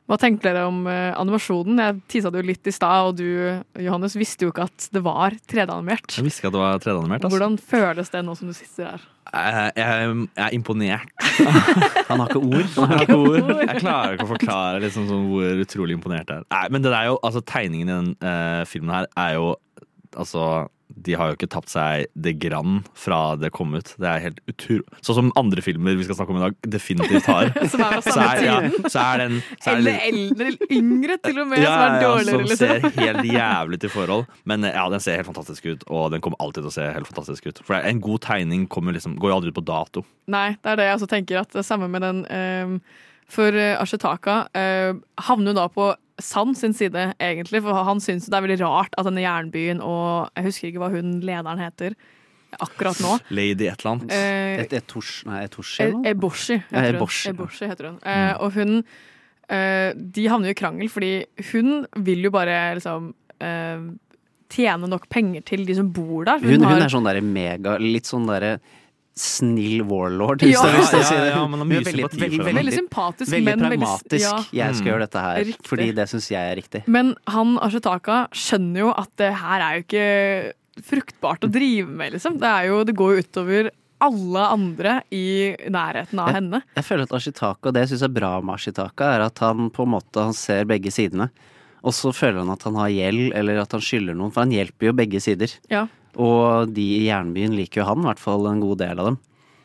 Hva 0.03 0.17
tenker 0.19 0.49
dere 0.49 0.65
om 0.67 0.83
eh, 0.91 1.13
animasjonen? 1.15 1.79
Jeg 1.79 1.99
tisa 2.11 2.31
det 2.33 2.41
jo 2.41 2.49
litt 2.49 2.67
i 2.67 2.73
stad, 2.75 3.07
og 3.07 3.17
du 3.21 3.83
Johannes, 3.85 4.17
visste 4.19 4.43
jo 4.43 4.51
ikke 4.51 4.65
at 4.67 4.87
det 4.91 5.01
var 5.05 5.37
3D-animert. 5.47 6.17
Jeg 6.17 6.25
visste 6.25 6.43
ikke 6.43 6.51
at 6.51 6.57
det 6.57 6.63
var 6.63 6.81
3D-animert. 6.83 7.23
Altså. 7.23 7.31
Hvordan 7.37 7.55
føles 7.71 8.11
det 8.11 8.23
nå 8.27 8.35
som 8.35 8.51
du 8.51 8.55
sitter 8.57 8.89
her? 8.91 9.05
Jeg, 9.33 9.71
jeg, 9.79 10.09
jeg 10.35 10.43
er 10.45 10.53
imponert. 10.53 11.13
Han 12.09 12.19
har 12.19 12.27
ikke 12.27 12.43
ord. 12.43 12.67
Han 12.75 12.91
har 12.91 13.05
ikke 13.07 13.17
ord. 13.17 13.53
Jeg 13.63 13.79
klarer 13.79 14.17
ikke 14.17 14.27
å 14.27 14.33
forklare 14.33 14.83
liksom, 14.83 15.07
sånn, 15.09 15.23
hvor 15.31 15.63
utrolig 15.63 15.95
imponert 15.97 16.29
jeg 16.29 16.43
er. 16.43 16.49
Nei, 16.51 16.65
men 16.75 16.83
det 16.83 16.91
er 16.93 17.07
jo, 17.09 17.17
altså, 17.23 17.41
tegningen 17.53 17.89
i 17.89 17.95
den 17.95 18.11
uh, 18.19 18.61
filmen 18.69 18.93
her 18.93 19.09
er 19.17 19.37
jo 19.39 19.53
Altså, 20.13 20.67
de 20.95 21.15
har 21.17 21.31
jo 21.31 21.37
ikke 21.37 21.49
tapt 21.51 21.71
seg 21.71 22.07
det 22.13 22.35
grann 22.41 22.81
fra 22.97 23.35
det 23.39 23.51
kom 23.55 23.73
ut. 23.75 23.93
Det 23.99 24.09
er 24.09 24.21
helt 24.27 24.39
utro... 24.49 24.79
Sånn 25.05 25.17
som 25.17 25.31
andre 25.39 25.63
filmer 25.65 25.97
vi 25.97 26.05
skal 26.07 26.17
snakke 26.19 26.33
om 26.35 26.39
i 26.39 26.43
dag, 26.45 26.57
definitivt 26.75 27.27
har. 27.29 27.51
Som 27.73 27.83
er 27.85 27.97
fra 27.97 28.13
samme 28.13 28.25
ja, 28.43 28.57
tiden. 28.61 28.87
er 28.93 29.23
er 29.25 29.77
Eller 29.77 30.05
eldre, 30.09 30.49
eller 30.51 30.73
yngre 30.77 31.17
til 31.23 31.39
og 31.41 31.49
med, 31.49 31.63
ja, 31.63 31.71
som 31.71 31.83
er 31.83 31.95
ja, 31.95 32.09
dårligere, 32.09 32.33
som 32.33 32.51
liksom. 32.51 32.91
ser 32.91 32.99
helt 32.99 33.29
jævlig 33.29 33.79
til 33.83 33.93
forhold. 33.93 34.27
Men 34.49 34.67
ja, 34.67 34.83
den 34.91 35.03
ser 35.03 35.19
helt 35.19 35.29
fantastisk 35.29 35.65
ut, 35.69 35.87
og 35.89 36.11
den 36.13 36.23
kommer 36.23 36.41
alltid 36.43 36.61
til 36.63 36.71
å 36.71 36.75
se 36.75 36.89
helt 36.97 37.09
fantastisk 37.09 37.49
ut. 37.49 37.63
For 37.65 37.77
en 37.79 38.03
god 38.03 38.23
tegning 38.27 38.67
liksom, 38.67 39.17
går 39.21 39.33
jo 39.33 39.39
aldri 39.39 39.53
ut 39.53 39.57
på 39.57 39.65
dato. 39.67 40.05
Nei, 40.31 40.53
det 40.61 40.73
er 40.73 40.79
det 40.79 40.87
jeg 40.89 40.99
også 40.99 41.11
tenker. 41.11 41.41
At 41.43 41.57
det 41.57 41.65
samme 41.67 41.89
med 41.91 42.05
den 42.05 42.23
um 42.29 42.77
For 43.33 43.55
uh, 43.55 43.79
Ashitaka 43.81 44.33
eh, 44.53 44.91
havner 45.25 45.53
jo 45.53 45.57
da 45.57 45.63
på 45.71 45.85
San 46.21 46.53
sin 46.55 46.73
side, 46.77 47.13
egentlig. 47.19 47.61
For 47.65 47.73
han 47.87 47.99
syns 48.03 48.27
det 48.29 48.35
er 48.37 48.45
veldig 48.45 48.59
rart 48.61 48.93
at 48.97 49.05
denne 49.07 49.23
jernbyen 49.23 49.79
og 49.81 50.29
Jeg 50.37 50.45
husker 50.45 50.67
ikke 50.69 50.83
hva 50.83 50.91
hun 50.93 51.15
lederen 51.25 51.57
heter 51.59 51.95
akkurat 52.61 52.99
nå. 53.01 53.15
Lady 53.33 53.65
et 53.65 53.81
eller 53.81 53.95
annet. 53.95 54.11
Eh, 54.13 54.61
Et 54.61 54.73
Etosh, 54.77 55.23
nei, 55.25 55.39
Etoshi 55.47 55.87
E- 55.87 56.11
Eboshi 56.11 56.59
heter 56.69 56.99
hun. 56.99 57.33
Eboshi, 57.33 57.65
heter 57.71 57.87
hun. 57.89 57.97
Eh, 58.05 58.33
og 58.39 58.53
hun 58.53 58.83
eh, 59.49 59.93
De 59.97 60.27
havner 60.29 60.51
jo 60.51 60.53
i 60.53 60.59
krangel, 60.61 60.89
fordi 60.93 61.25
hun 61.51 61.87
vil 62.05 62.21
jo 62.27 62.31
bare 62.35 62.75
liksom 62.77 63.09
eh, 63.41 63.89
tjene 64.53 64.87
nok 64.87 65.09
penger 65.09 65.41
til 65.49 65.65
de 65.65 65.73
som 65.79 65.89
bor 65.91 66.25
der. 66.29 66.37
Hun, 66.45 66.59
hun 66.61 66.67
har- 66.69 66.85
er 66.85 66.93
sånn 66.93 67.03
derre 67.09 67.23
mega 67.25 67.79
Litt 67.81 68.05
sånn 68.05 68.27
derre 68.29 68.59
snill 69.15 69.83
warlord, 69.85 70.39
hvis 70.41 70.53
Ja. 70.55 70.61
til 70.63 70.79
å 70.79 70.85
si 70.85 70.97
det. 70.97 71.27
ja, 71.29 71.35
ja, 71.35 71.43
er 71.43 71.47
mye 71.47 71.83
veldig, 71.85 72.09
for 72.09 72.19
henne. 72.19 72.57
Veldig 72.57 72.73
sympatisk, 72.73 73.29
veldig 73.31 73.43
men 73.45 73.59
veldig- 73.59 73.79
pragmatisk. 73.79 74.19
ja. 74.19 74.65
Jeg 74.65 74.75
skal 74.75 74.85
Mm. 74.87 74.91
gjøre 74.93 74.99
dette 75.05 75.21
her, 75.21 75.43
Riktig. 75.43 75.67
fordi 75.67 75.95
det 75.95 76.07
syns 76.09 76.29
jeg 76.29 76.41
er 76.51 76.55
riktig. 76.61 76.87
Men 76.87 77.15
han 77.27 77.57
Ashitaka 77.59 78.27
skjønner 78.31 78.77
jo 78.79 78.89
at 78.97 79.09
det 79.17 79.33
her 79.33 79.61
er 79.61 79.75
jo 79.77 79.83
ikke 79.83 80.53
fruktbart 80.81 81.39
å 81.41 81.51
drive 81.51 81.87
med, 81.87 82.13
liksom. 82.13 82.39
Det, 82.39 82.47
er 82.49 82.67
jo, 82.67 82.83
det 82.83 82.95
går 82.95 83.15
jo 83.17 83.21
utover 83.21 83.69
alle 84.01 84.39
andre 84.51 85.01
i 85.11 85.55
nærheten 85.69 86.19
av 86.19 86.33
henne. 86.33 86.63
Jeg 86.75 86.83
føler 86.83 87.03
at 87.03 87.11
Ashitaka, 87.11 87.71
det 87.71 87.87
jeg 87.87 87.97
syns 87.97 88.03
er 88.03 88.09
bra 88.09 88.41
med 88.41 88.55
Ashitaka, 88.55 89.15
er 89.15 89.21
at 89.21 89.37
han 89.39 89.69
på 89.69 89.83
en 89.85 89.91
måte 89.93 90.21
han 90.21 90.33
ser 90.33 90.65
begge 90.65 90.91
sidene. 90.91 91.29
Og 91.83 91.91
så 91.91 92.11
føler 92.13 92.39
han 92.39 92.49
at 92.49 92.63
han 92.63 92.75
har 92.75 92.89
gjeld, 92.89 93.31
eller 93.35 93.59
at 93.61 93.71
han 93.71 93.81
skylder 93.81 94.15
noen, 94.15 94.31
for 94.33 94.41
han 94.41 94.51
hjelper 94.51 94.87
jo 94.87 94.93
begge 94.93 95.21
sider. 95.21 95.53
Ja. 95.69 95.87
Og 96.17 96.73
de 96.73 96.87
i 97.01 97.05
jernbyen 97.09 97.55
liker 97.57 97.81
jo 97.81 97.87
han, 97.89 98.03
i 98.03 98.09
hvert 98.11 98.19
fall 98.21 98.45
en 98.47 98.59
god 98.61 98.77
del 98.83 98.99
av 98.99 99.05
dem. 99.11 99.17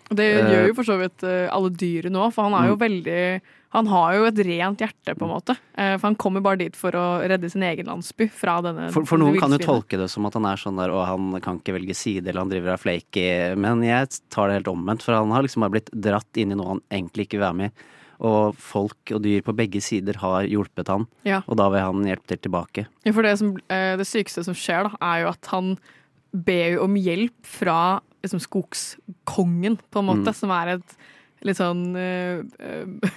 Det 0.08 0.24
Eh, 0.24 0.48
gjør 0.48 0.68
jo 0.70 0.74
for 0.78 0.84
så 0.88 0.96
vidt 0.98 1.22
eh, 1.28 1.48
alle 1.52 1.68
dyrene 1.68 2.16
òg, 2.16 2.32
for 2.32 2.48
han 2.48 2.54
er 2.56 2.68
jo 2.70 2.76
Mm. 2.76 2.80
veldig 2.88 3.40
Han 3.70 3.84
har 3.86 4.14
jo 4.14 4.24
et 4.24 4.38
rent 4.46 4.78
hjerte, 4.80 5.12
på 5.14 5.24
en 5.26 5.28
måte. 5.28 5.54
Eh, 5.76 5.98
For 5.98 6.06
han 6.08 6.16
kommer 6.16 6.40
bare 6.40 6.56
dit 6.56 6.74
for 6.74 6.90
å 6.92 7.20
redde 7.20 7.50
sin 7.50 7.60
egen 7.62 7.84
landsby 7.84 8.30
fra 8.32 8.62
denne 8.62 8.90
For, 8.90 9.04
for 9.04 9.18
noen 9.18 9.38
kan 9.38 9.50
jo 9.52 9.58
tolke 9.58 9.98
det 9.98 10.08
som 10.08 10.24
at 10.24 10.32
han 10.32 10.46
er 10.46 10.56
sånn 10.56 10.78
der, 10.80 10.88
og 10.88 11.04
han 11.04 11.38
kan 11.42 11.58
ikke 11.60 11.74
velge 11.76 11.94
side, 11.94 12.26
eller 12.26 12.40
han 12.40 12.48
driver 12.48 12.72
av 12.72 12.80
flaky, 12.80 13.54
men 13.60 13.82
jeg 13.84 14.08
tar 14.30 14.48
det 14.48 14.64
helt 14.64 14.72
omvendt, 14.72 15.02
for 15.04 15.12
han 15.12 15.28
har 15.30 15.42
liksom 15.44 15.60
bare 15.60 15.70
blitt 15.76 15.90
dratt 15.92 16.40
inn 16.40 16.52
i 16.52 16.54
noe 16.56 16.66
han 16.66 16.80
egentlig 16.90 17.26
ikke 17.28 17.36
vil 17.36 17.44
være 17.44 17.56
med 17.60 17.68
i. 17.68 17.84
Og 18.24 18.56
folk 18.56 19.12
og 19.12 19.20
dyr 19.22 19.42
på 19.44 19.54
begge 19.54 19.82
sider 19.84 20.16
har 20.16 20.44
hjulpet 20.48 20.88
han, 20.88 21.06
Ja. 21.28 21.42
og 21.46 21.58
da 21.60 21.68
vil 21.68 21.80
han 21.84 22.02
hjelpe 22.08 22.26
til 22.26 22.38
tilbake. 22.48 22.86
Ja, 23.04 23.12
for 23.12 23.20
det, 23.22 23.36
som, 23.38 23.54
eh, 23.68 23.96
det 24.00 24.06
sykeste 24.08 24.42
som 24.48 24.54
skjer, 24.54 24.88
da, 24.88 24.96
er 25.02 25.24
jo 25.24 25.28
at 25.28 25.44
han 25.52 25.76
ber 26.32 26.74
jo 26.76 26.82
om 26.84 26.96
hjelp 26.98 27.36
fra 27.46 28.00
liksom, 28.24 28.40
skogskongen, 28.42 29.78
på 29.90 29.98
en 30.02 30.08
måte, 30.10 30.28
Mm. 30.32 30.34
som 30.34 30.50
er 30.50 30.74
et 30.76 30.96
litt 31.46 31.56
sånn 31.56 31.82
eh, 31.94 32.42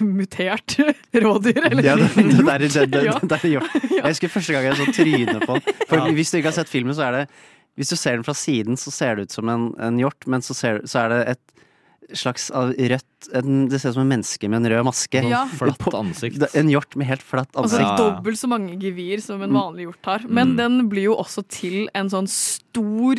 mutert 0.00 0.76
rådyr. 1.12 1.64
Eller 1.70 1.82
Ja, 1.84 1.96
det, 1.96 2.08
det, 2.16 2.44
der, 2.46 2.58
det, 2.66 2.86
det, 2.92 3.04
Ja. 3.08 3.18
det 3.18 3.38
er. 3.44 3.66
Jeg 3.98 4.04
husker 4.06 4.28
første 4.30 4.52
gang 4.54 4.64
jeg 4.70 4.78
så 4.78 4.86
trynet 4.94 5.42
på 5.46 5.56
den. 5.58 5.74
For 5.88 5.98
Ja. 5.98 6.12
Hvis 6.14 6.30
du 6.30 6.38
ikke 6.38 6.52
har 6.52 6.58
sett 6.60 6.70
filmen, 6.70 6.94
så 6.94 7.08
er 7.08 7.12
det 7.12 7.24
Hvis 7.76 7.88
du 7.90 7.96
ser 7.96 8.18
den 8.18 8.24
fra 8.24 8.34
siden, 8.36 8.76
så 8.76 8.90
ser 8.92 9.16
det 9.16 9.22
ut 9.28 9.32
som 9.32 9.48
en, 9.48 9.70
en 9.80 9.98
hjort, 9.98 10.26
men 10.28 10.42
så, 10.44 10.52
ser, 10.54 10.82
så 10.84 11.06
er 11.06 11.08
det 11.08 11.20
et 11.32 11.62
slags 12.14 12.50
av 12.50 12.72
rødt 12.74 13.28
en, 13.34 13.68
Det 13.68 13.80
ser 13.80 13.90
ut 13.90 13.94
som 13.94 14.02
en 14.02 14.08
menneske 14.18 14.48
med 14.50 14.64
en 14.64 14.70
rød 14.72 14.84
maske. 14.84 15.22
Ja. 15.28 15.44
Flatt 15.46 15.94
ansikt. 15.94 16.42
En 16.54 16.68
hjort 16.68 16.96
med 16.96 17.06
helt 17.06 17.22
flatt 17.22 17.52
ansikt. 17.54 17.80
Altså 17.84 17.96
dobbelt 18.16 18.38
så 18.38 18.48
mange 18.48 18.76
gevir 18.80 19.20
som 19.22 19.40
en 19.42 19.50
Mm. 19.50 19.60
vanlig 19.60 19.86
hjort 19.86 20.04
har. 20.04 20.28
Men 20.28 20.52
Mm. 20.52 20.56
den 20.56 20.88
blir 20.88 21.02
jo 21.04 21.16
også 21.16 21.46
til 21.48 21.88
en 21.94 22.08
sånn 22.08 22.28
stor, 22.28 23.16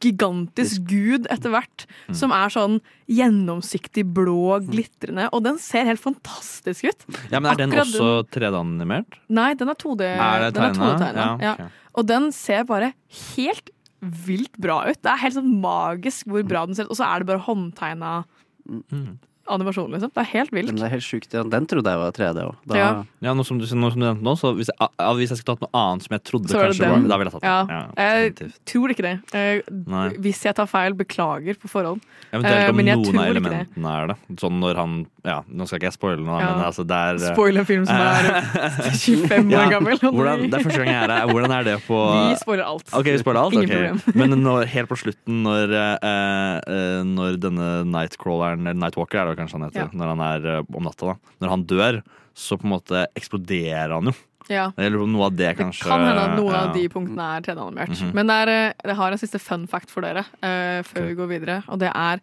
gigantisk 0.00 0.84
gud 0.88 1.26
etter 1.32 1.50
hvert. 1.50 1.86
Mm. 2.08 2.14
Som 2.16 2.32
er 2.32 2.48
sånn 2.52 2.80
gjennomsiktig, 3.10 4.04
blå, 4.16 4.60
glitrende. 4.64 5.28
Og 5.32 5.42
den 5.44 5.58
ser 5.58 5.84
helt 5.84 6.00
fantastisk 6.02 6.84
ut. 6.88 7.04
Ja, 7.30 7.40
men 7.40 7.50
Er 7.52 7.56
den 7.56 7.70
også 7.72 8.24
3D-animert? 8.30 9.18
Nei, 9.28 9.52
den 9.54 9.68
er 9.68 9.74
2D. 9.74 10.00
Er 10.16 10.44
det 10.46 10.54
den 10.54 10.62
er 10.64 10.72
tegnet? 10.72 10.98
2D-tegnet, 10.98 11.16
Ja, 11.16 11.34
okay. 11.34 11.64
ja. 11.64 11.68
Og 11.94 12.06
den 12.06 12.32
ser 12.32 12.64
bare 12.64 12.92
helt 13.36 13.70
vilt 14.04 14.56
bra 14.60 14.82
ut. 14.88 15.00
Det 15.02 15.10
er 15.10 15.22
helt 15.22 15.36
sånn 15.38 15.60
magisk 15.62 16.28
hvor 16.30 16.44
bra 16.46 16.64
den 16.66 16.74
ser 16.76 16.88
ut. 16.88 16.94
Og 16.94 16.98
så 17.00 17.08
er 17.08 17.22
det 17.22 17.30
bare 17.32 17.46
håndtegna 17.46 18.24
Mm. 18.64 19.18
Animasjon, 19.50 19.90
liksom. 19.92 20.10
Det 20.14 20.22
er 20.22 20.30
helt 20.32 20.52
vilt. 20.54 20.70
Men 20.72 20.80
det 20.80 20.86
er 20.88 20.94
helt 20.96 21.04
sjukt. 21.06 21.32
Ja. 21.34 21.42
Den 21.44 21.66
trodde 21.70 21.90
jeg 21.92 22.00
var 22.00 22.12
3D 22.16 22.44
òg. 22.44 22.54
Ja. 22.74 22.88
Ja, 23.24 23.34
nå 23.36 23.44
som 23.46 23.58
du, 23.60 23.64
nå 23.66 23.90
som 23.92 24.00
du 24.00 24.06
nevnte 24.06 24.24
nå, 24.24 24.34
så 24.40 24.52
hvis 24.56 24.68
jeg, 24.72 24.76
ja, 25.00 25.10
hvis 25.18 25.32
jeg 25.32 25.40
skulle 25.40 25.56
tatt 25.56 25.64
noe 25.66 25.80
annet 25.80 26.06
som 26.06 26.14
jeg 26.16 26.22
trodde 26.28 26.48
Så 26.52 26.60
kanskje 26.60 26.90
var 26.90 27.04
Da 27.08 27.18
ville 27.20 27.30
jeg 27.30 27.36
tatt 27.36 27.46
Ja. 27.48 27.56
den. 27.64 27.74
Ja, 27.74 28.04
jeg 28.04 28.52
tror 28.68 28.94
ikke 28.94 29.04
det. 29.06 29.14
Eh, 29.34 30.14
hvis 30.24 30.42
jeg 30.44 30.54
tar 30.56 30.66
feil, 30.70 30.94
beklager 30.98 31.58
på 31.60 31.68
forhånd. 31.72 32.00
Eventuelt 32.32 32.64
Eh, 32.64 32.70
om 32.70 32.76
men 32.76 32.86
jeg 32.86 32.96
noen 32.98 33.18
av 33.18 33.34
ikke 33.34 33.50
det. 33.50 33.66
er 33.94 34.06
det. 34.12 34.16
Sånn 34.40 34.60
når 34.60 34.76
han 34.76 35.06
Ja, 35.24 35.38
nå 35.48 35.64
skal 35.66 35.78
ikke 35.78 35.88
jeg 35.88 35.96
spoile 35.96 36.20
noe, 36.20 36.38
Ja. 36.40 36.50
men 36.52 36.64
altså 36.66 36.84
det 36.84 36.92
er 36.92 37.18
Spoil 37.32 37.56
en 37.56 37.64
film 37.64 37.86
som 37.86 37.96
er 37.96 38.42
25 38.92 39.54
år 39.56 39.70
gammel. 39.72 39.98
Hvordan, 39.98 40.50
det 40.50 40.58
er 40.58 40.64
første 40.66 40.82
gang 40.84 40.90
jeg 40.92 41.04
er 41.08 41.12
her. 41.14 41.26
Hvordan 41.32 41.50
er 41.56 41.64
det 41.64 41.76
på 41.86 41.98
Vi 42.28 42.36
spoiler 42.42 42.64
alt. 42.64 42.90
Ok, 42.92 43.04
vi 43.08 43.18
spoiler 43.22 43.40
alt? 43.40 43.54
Ingen 43.54 43.70
okay. 43.70 43.88
problem. 43.88 44.14
Men 44.20 44.42
når, 44.44 44.66
helt 44.74 44.88
på 44.90 44.98
slutten, 45.00 45.42
når, 45.46 45.72
uh, 45.72 46.60
uh, 46.68 47.00
når 47.08 47.38
denne 47.40 47.70
Nightcrawleren, 47.88 48.66
eller 48.66 48.80
Nightwalker 48.84 49.22
er 49.22 49.30
det 49.30 49.33
kanskje 49.38 49.58
han 49.58 49.66
heter, 49.68 49.86
Ja. 49.86 49.88
når 49.92 50.12
han 50.14 50.22
er 50.26 50.46
eh, 50.52 50.62
om 50.74 50.86
natta, 50.86 51.14
da. 51.14 51.34
Når 51.44 51.52
han 51.54 51.66
dør, 51.70 52.02
så 52.34 52.58
på 52.58 52.66
en 52.66 52.74
måte 52.74 53.06
eksploderer 53.14 53.94
han 53.94 54.10
jo. 54.10 54.14
Ja. 54.52 54.70
Eller 54.76 55.04
noe 55.08 55.28
av 55.30 55.36
det, 55.36 55.54
kanskje. 55.56 55.86
Det 55.86 55.90
Kan 55.90 56.04
hende 56.04 56.24
at 56.24 56.34
noen 56.36 56.52
ja. 56.52 56.64
av 56.66 56.74
de 56.76 56.88
punktene 56.92 57.28
er 57.36 57.44
3D-animert. 57.46 57.94
Mhm. 57.94 58.10
Men 58.16 58.26
det 58.28 58.34
er, 58.42 58.48
eh, 58.48 58.72
jeg 58.90 58.96
har 58.96 59.12
en 59.12 59.22
siste 59.22 59.40
fun 59.40 59.66
fact 59.66 59.90
for 59.90 60.04
dere 60.04 60.24
uh, 60.42 60.82
før 60.84 61.08
vi 61.08 61.14
går 61.14 61.30
videre. 61.30 61.62
Og 61.68 61.78
det 61.80 61.92
er 61.94 62.20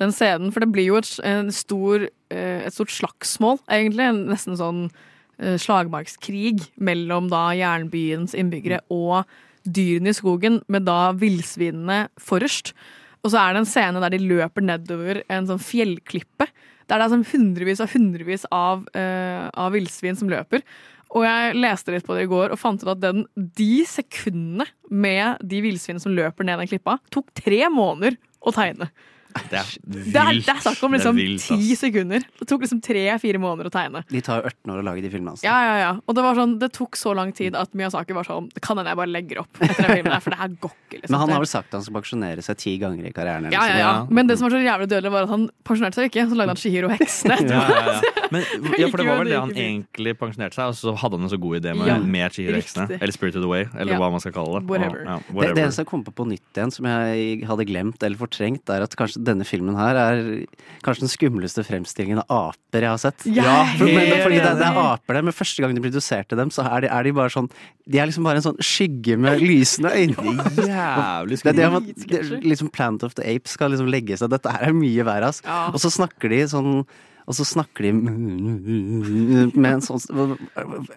den 0.00 0.12
scenen 0.12 0.52
For 0.52 0.60
det 0.60 0.72
blir 0.72 0.88
jo 0.88 0.96
et, 0.96 1.08
en 1.24 1.50
stor, 1.52 2.08
uh, 2.32 2.60
et 2.66 2.74
stort 2.74 2.92
slagsmål, 2.92 3.60
egentlig. 3.68 4.08
Nesten 4.28 4.58
sånn 4.58 4.90
uh, 4.90 5.56
slagmarkskrig 5.56 6.68
mellom 6.76 7.30
da 7.32 7.52
jernbyens 7.56 8.34
innbyggere 8.34 8.82
og 8.90 9.24
dyrene 9.64 10.10
i 10.10 10.16
skogen, 10.16 10.60
med 10.68 10.84
da 10.84 11.12
villsvinene 11.14 12.08
forrest. 12.18 12.72
Og 13.22 13.30
så 13.30 13.38
er 13.38 13.54
det 13.54 13.62
en 13.62 13.70
scene 13.70 14.02
der 14.02 14.14
de 14.14 14.22
løper 14.22 14.64
nedover 14.66 15.22
en 15.30 15.46
sånn 15.48 15.62
fjellklippe. 15.62 16.48
Der 16.90 16.98
det 16.98 17.04
er 17.06 17.12
sånn 17.12 17.28
hundrevis 17.28 17.82
og 17.84 17.92
hundrevis 17.94 18.46
av, 18.52 18.82
uh, 18.96 19.46
av 19.48 19.70
villsvin 19.76 20.18
som 20.18 20.30
løper. 20.32 20.64
Og 21.12 21.26
jeg 21.26 21.56
leste 21.60 21.92
litt 21.92 22.06
på 22.08 22.16
det 22.16 22.26
i 22.26 22.30
går 22.30 22.54
og 22.54 22.60
fant 22.60 22.82
ut 22.82 22.90
at 22.94 23.02
den, 23.02 23.26
de 23.36 23.84
sekundene 23.88 24.66
med 24.88 25.42
de 25.44 25.60
villsvinene 25.64 26.02
som 26.02 26.14
løper 26.16 26.48
ned 26.48 26.62
den 26.62 26.70
klippa, 26.70 26.96
tok 27.12 27.28
tre 27.36 27.60
måneder 27.72 28.16
å 28.42 28.54
tegne. 28.54 28.88
Det 29.50 29.58
er 29.58 29.70
Det 29.82 30.16
er, 30.16 30.32
det 30.40 30.52
er 30.54 30.60
snakk 30.64 30.82
om 30.86 30.92
Det 30.94 31.00
liksom 31.00 31.16
vilt, 31.18 31.46
ti 31.48 31.76
sekunder. 31.78 32.24
Det 32.40 32.48
tok 32.48 32.64
liksom 32.66 32.80
tre-fire 32.84 33.40
måneder 33.42 33.70
å 33.70 33.72
tegne. 33.74 34.02
De 34.10 34.20
tar 34.24 34.42
jo 34.42 34.50
18 34.52 34.72
år 34.74 34.82
å 34.82 34.86
lage 34.90 35.02
de 35.04 35.10
filmene. 35.12 35.34
Altså. 35.36 35.46
Ja, 35.46 35.56
ja, 35.66 35.74
ja. 35.82 35.90
Og 36.06 36.16
det 36.18 36.24
var 36.26 36.38
sånn, 36.38 36.58
det 36.62 36.70
tok 36.76 36.96
så 37.00 37.14
lang 37.16 37.32
tid 37.36 37.56
at 37.58 37.72
Miyazaki 37.78 38.16
var 38.16 38.28
sånn 38.28 38.50
kan 38.62 38.78
hende 38.78 38.92
jeg 38.92 38.98
bare 39.00 39.12
legger 39.12 39.42
opp 39.42 39.60
etter 39.60 39.82
den 39.82 39.96
filmen, 39.96 40.12
der, 40.12 40.20
for 40.24 40.34
det 40.34 40.38
her 40.42 40.52
går 40.62 40.72
ikke. 40.76 40.98
Liksom. 41.02 41.12
Men 41.14 41.20
han 41.24 41.32
har 41.34 41.42
vel 41.42 41.50
sagt 41.50 41.68
at 41.72 41.78
han 41.78 41.84
skal 41.86 41.96
pensjonere 41.98 42.44
seg 42.46 42.58
ti 42.62 42.74
ganger 42.82 43.08
i 43.08 43.12
karrieren. 43.14 43.48
Liksom. 43.48 43.58
ja, 43.58 43.78
ja, 43.78 43.78
ja. 43.82 44.06
Men 44.10 44.26
det 44.30 44.36
som 44.38 44.48
var 44.48 44.56
så 44.56 44.62
jævlig 44.62 44.88
dødelig, 44.92 45.12
var 45.16 45.26
at 45.28 45.32
han 45.32 45.46
pensjonerte 45.66 46.00
seg 46.00 46.10
ikke. 46.12 46.26
Så 46.32 46.38
lagde 46.38 46.54
han 46.54 46.60
Shihiro 46.62 46.90
Heksene 46.92 47.38
Ja, 47.52 47.62
ja, 47.68 47.82
ja. 47.96 48.00
Men, 48.32 48.44
ja, 48.80 48.86
for 48.88 48.96
det 49.02 49.06
var 49.08 49.18
vel 49.20 49.28
det 49.28 49.36
han 49.40 49.50
egentlig 49.52 50.14
pensjonerte 50.20 50.56
seg, 50.56 50.70
og 50.72 50.76
så 50.78 50.94
hadde 51.02 51.18
han 51.18 51.26
en 51.28 51.32
så 51.32 51.38
god 51.42 51.58
idé 51.60 51.74
med, 51.76 51.88
Ja, 51.90 51.96
med 52.00 52.32
Chihiro-heksene. 52.36 52.86
Eller 52.98 53.12
Spirited 53.12 53.44
Away, 53.44 53.66
eller 53.76 53.92
Ja. 53.92 53.98
hva 54.00 54.08
man 54.14 54.22
skal 54.24 54.32
kalle 54.36 54.60
det. 54.60 54.68
Whatever. 54.70 55.02
Ja, 55.04 55.16
Det, 55.20 55.34
whatever. 55.36 55.54
det 55.58 55.64
eneste 55.66 55.84
jeg 55.84 55.90
kom 55.90 56.04
på 56.06 56.14
på 56.16 56.26
nytt 56.30 56.56
igjen, 56.56 56.72
som 56.72 56.86
jeg 56.88 57.42
hadde 57.48 57.66
glemt 57.68 58.02
eller 58.06 58.16
fortrengt, 58.20 58.68
er 58.72 58.84
at 58.86 58.96
kanskje 58.96 59.21
denne 59.26 59.46
filmen 59.46 59.76
her 59.78 59.98
er 59.98 60.22
kanskje 60.84 61.06
den 61.06 61.12
skumleste 61.12 61.64
fremstillingen 61.66 62.22
av 62.22 62.52
aper 62.52 62.86
jeg 62.86 62.92
har 62.92 63.00
sett. 63.02 63.26
Ja, 63.28 63.56
for, 63.76 63.86
men, 63.86 64.10
fordi 64.24 64.40
det, 64.42 64.54
det 64.58 64.66
er 64.68 64.80
aper 64.82 65.18
der, 65.18 65.26
men 65.28 65.36
første 65.36 65.64
gang 65.64 65.76
de 65.76 65.84
produserte 65.84 66.38
dem, 66.38 66.50
så 66.54 66.66
er 66.68 66.86
de, 66.86 66.90
er 66.92 67.06
de 67.06 67.14
bare 67.16 67.32
sånn 67.32 67.48
De 67.86 68.00
er 68.00 68.10
liksom 68.10 68.26
bare 68.26 68.42
en 68.42 68.46
sånn 68.48 68.60
skygge 68.62 69.16
med 69.20 69.42
lysende 69.42 69.92
øyne. 69.94 70.36
Jævlig 70.72 71.40
Det 71.42 71.54
er 71.54 71.78
det 71.78 71.96
det, 72.10 72.22
liksom 72.46 72.72
Planet 72.74 73.06
of 73.06 73.16
the 73.18 73.26
Apes 73.26 73.56
skal 73.58 73.74
liksom 73.74 73.90
legge 73.92 74.18
seg 74.18 74.32
Dette 74.32 74.52
her 74.52 74.68
er 74.70 74.76
mye 74.76 75.06
verre, 75.06 75.32
ass. 75.32 75.42
Ja. 75.46 75.64
Og 75.72 75.80
så 75.82 75.92
snakker 75.92 76.32
de 76.32 76.44
sånn 76.50 76.84
og 77.26 77.36
så 77.38 77.46
snakker 77.46 77.86
de 77.86 77.92
med 77.94 79.68
en 79.68 79.84
sånn 79.84 80.34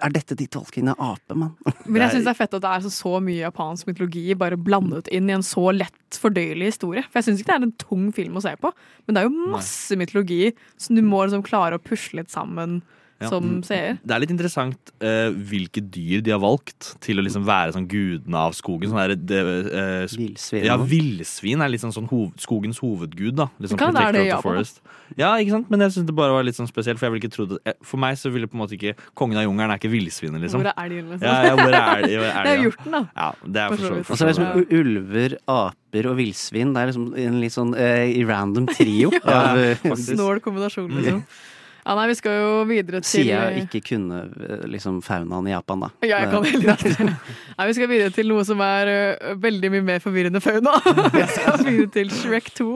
Er 0.02 0.14
dette 0.14 0.38
de 0.38 0.48
tolkene 0.52 0.96
ape, 0.98 1.38
mann? 1.38 1.54
Men 1.86 2.06
jeg 2.06 2.16
syns 2.16 2.28
det 2.28 2.34
er 2.34 2.40
fett 2.40 2.58
at 2.58 2.66
det 2.66 2.72
er 2.72 2.86
så, 2.86 2.94
så 2.94 3.14
mye 3.24 3.44
japansk 3.44 3.90
mytologi 3.90 4.26
bare 4.40 4.60
blandet 4.60 5.10
inn 5.14 5.30
i 5.30 5.36
en 5.38 5.46
så 5.46 5.70
lett 5.76 6.20
fordøyelig 6.22 6.74
historie. 6.74 7.06
For 7.10 7.20
jeg 7.20 7.30
syns 7.30 7.44
ikke 7.44 7.52
det 7.52 7.58
er 7.58 7.68
en 7.70 7.78
tung 7.82 8.10
film 8.16 8.40
å 8.40 8.44
se 8.46 8.56
på, 8.62 8.72
men 9.06 9.16
det 9.16 9.22
er 9.22 9.30
jo 9.30 9.50
masse 9.54 10.00
mytologi 10.00 10.54
som 10.82 10.98
du 10.98 11.04
må 11.06 11.26
liksom 11.26 11.46
klare 11.46 11.78
å 11.78 11.84
pusle 11.84 12.24
litt 12.24 12.34
sammen 12.34 12.80
Ja. 13.16 13.30
som 13.32 13.62
seer. 13.64 13.96
Det 14.04 14.12
er 14.12 14.20
litt 14.20 14.32
interessant 14.34 14.92
uh, 15.00 15.32
hvilke 15.32 15.80
dyr 15.80 16.20
de 16.26 16.34
har 16.34 16.42
valgt 16.44 16.92
til 17.04 17.22
å 17.22 17.24
liksom 17.24 17.46
være 17.48 17.72
sånn 17.78 17.88
gudene 17.88 18.42
av 18.42 18.56
skogen. 18.58 18.92
Sånn 18.92 19.00
der, 19.00 19.16
det, 19.16 19.40
eh, 19.72 20.04
Villsvin. 20.12 20.66
Ja, 20.68 20.76
villsvin 20.76 21.64
er 21.64 21.72
litt 21.72 21.86
sånn, 21.86 22.10
hov, 22.12 22.34
skogens 22.44 22.82
hovedgud. 22.84 23.38
da 23.40 23.48
liksom 23.64 23.80
Kan 23.80 23.96
være 23.96 24.18
det 24.18 24.26
i 24.26 24.34
protector 24.34 24.60
of 24.60 24.68
the 24.68 24.82
Japan. 24.82 25.16
Ja, 25.22 25.32
ikke 25.40 25.56
sant? 25.56 25.72
Men 25.72 25.86
jeg 25.86 25.96
syns 25.96 26.10
det 26.10 26.18
bare 26.18 26.36
var 26.36 26.44
litt 26.44 26.58
sånn 26.60 26.68
spesielt. 26.68 27.00
For 27.00 27.08
jeg 27.08 27.16
ville 27.16 27.30
ikke 27.30 27.60
eh, 27.64 27.78
For 27.86 28.02
meg 28.02 28.20
så 28.20 28.34
ville 28.34 28.52
på 28.52 28.60
en 28.60 28.64
måte 28.66 28.76
ikke 28.76 28.96
kongen 29.18 29.40
av 29.40 29.48
jungelen 29.48 29.72
er 29.72 29.80
ikke 29.80 29.94
villsvinet, 29.96 30.44
liksom. 30.44 30.66
Hvor 30.66 30.74
er 30.74 30.84
elgen, 30.84 31.10
liksom? 31.14 31.26
Ja, 31.30 31.40
ja, 31.48 31.56
hvor 31.56 31.72
er, 31.72 31.80
er 31.80 32.08
Det 32.10 32.30
er 32.36 32.52
ja. 32.52 32.62
hjorten, 32.66 33.00
da. 33.00 33.04
Ja, 33.16 33.32
det 33.46 33.64
er 33.64 33.76
For 33.76 33.88
så 33.88 33.96
vidt. 33.96 34.10
Og 34.10 34.18
så 34.18 34.20
er 34.20 34.28
det 34.28 34.36
liksom 34.36 34.80
ulver, 34.82 35.40
aper 35.56 36.12
og 36.12 36.20
villsvin. 36.20 36.76
Det 36.76 36.84
er 36.84 36.92
liksom 36.92 37.10
en 37.24 37.42
litt 37.48 37.56
sånn 37.56 37.76
uh, 37.80 38.24
random 38.28 38.72
trio. 38.76 39.16
av, 39.24 39.62
eh. 39.62 39.92
Snål 40.04 40.44
kombinasjon, 40.44 40.92
liksom. 41.00 41.28
Ja, 41.86 41.94
nei, 41.94 42.08
vi 42.10 42.16
skal 42.18 42.34
jo 42.40 42.54
videre 42.66 43.00
til 43.04 43.12
Sier 43.12 43.28
jeg 43.52 43.66
ikke 43.68 43.82
kunne 43.92 44.24
eh, 44.42 44.64
liksom 44.74 44.96
faunaen 45.06 45.46
i 45.46 45.52
Japan, 45.54 45.84
da. 45.86 45.90
Ja, 46.02 46.24
jeg 46.24 46.32
kan 46.32 46.48
heller 46.50 46.72
ikke 46.80 46.94
det. 46.98 47.18
Nei, 47.60 47.68
Vi 47.70 47.76
skal 47.78 47.92
videre 47.92 48.14
til 48.16 48.32
noe 48.32 48.46
som 48.48 48.64
er 48.66 48.90
ø, 48.90 49.36
veldig 49.44 49.70
mye 49.76 49.86
mer 49.92 50.02
forvirrende 50.02 50.42
fauna. 50.42 50.74
Vi 51.14 51.28
skal 51.36 51.62
videre 51.62 51.92
til 51.94 52.10
Shrek 52.10 52.50
2, 52.58 52.68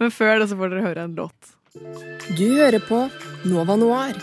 men 0.00 0.14
før 0.16 0.40
det 0.40 0.48
så 0.48 0.56
får 0.56 0.72
dere 0.72 0.86
høre 0.88 1.04
en 1.10 1.18
låt. 1.20 1.52
Du 2.38 2.46
hører 2.56 2.80
på 2.88 3.02
Nova 3.50 3.76
Noir, 3.76 4.16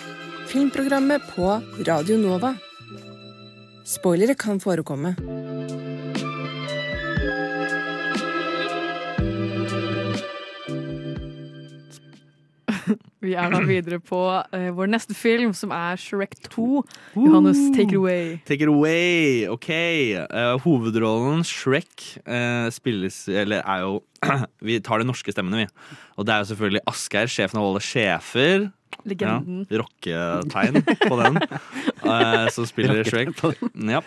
filmprogrammet 0.50 1.30
på 1.36 1.54
Radio 1.86 2.18
Nova. 2.18 2.56
Spoilere 3.86 4.34
kan 4.40 4.58
forekomme. 4.64 5.14
Vi 13.22 13.36
er 13.38 13.52
da 13.54 13.60
videre 13.62 14.00
på 14.02 14.18
uh, 14.34 14.70
vår 14.74 14.90
neste 14.90 15.14
film, 15.18 15.52
som 15.54 15.70
er 15.76 16.00
Shrek 16.02 16.34
2. 16.50 16.82
Johannes, 17.16 17.60
take 17.76 17.94
it 17.94 18.00
away. 18.00 18.40
Take 18.50 18.66
it 18.66 18.72
away! 18.72 19.46
OK. 19.52 19.70
Uh, 20.26 20.56
hovedrollen 20.64 21.44
Shrek 21.46 22.08
uh, 22.26 22.66
spilles 22.74 23.24
Eller 23.30 23.62
er 23.62 23.84
jo 23.86 24.00
Vi 24.68 24.80
tar 24.82 25.02
de 25.02 25.08
norske 25.10 25.34
stemmene, 25.34 25.64
vi. 25.64 25.98
Og 26.18 26.26
det 26.26 26.34
er 26.34 26.42
jo 26.44 26.50
selvfølgelig 26.52 26.84
Asgeir, 26.90 27.30
sjefen 27.30 27.62
av 27.62 27.70
alle 27.70 27.84
sjefer. 27.86 28.68
Legenden. 29.08 29.64
Ja, 29.70 29.80
Rocketegn 29.82 30.82
på 31.08 31.16
den. 31.22 31.40
eh, 31.42 32.50
som 32.54 32.68
spiller 32.70 33.06
Shrek. 33.08 33.32
Ja. 33.90 34.02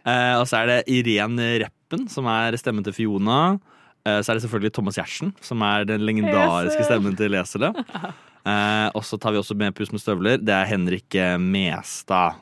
Eh, 0.00 0.34
og 0.40 0.46
så 0.50 0.62
er 0.62 0.70
det 0.70 0.78
Irén 0.90 1.36
Reppen, 1.62 2.08
som 2.10 2.26
er 2.30 2.56
stemmen 2.58 2.86
til 2.86 2.96
Fiona. 2.96 3.58
Eh, 4.06 4.18
så 4.24 4.32
er 4.32 4.38
det 4.40 4.46
selvfølgelig 4.46 4.72
Thomas 4.74 4.98
Giertsen, 4.98 5.34
som 5.44 5.62
er 5.62 5.86
den 5.86 6.02
legendariske 6.08 6.82
stemmen 6.88 7.14
til 7.18 7.38
Esele. 7.38 7.70
Eh, 8.46 8.88
og 8.96 9.04
så 9.04 9.18
tar 9.20 9.34
vi 9.34 9.40
også 9.40 9.56
med 9.58 9.74
Pus 9.76 9.92
med 9.92 10.02
støvler. 10.02 10.40
Det 10.40 10.54
er 10.54 10.68
Henrik 10.70 11.14
eh, 11.18 11.36
Mestad. 11.40 12.40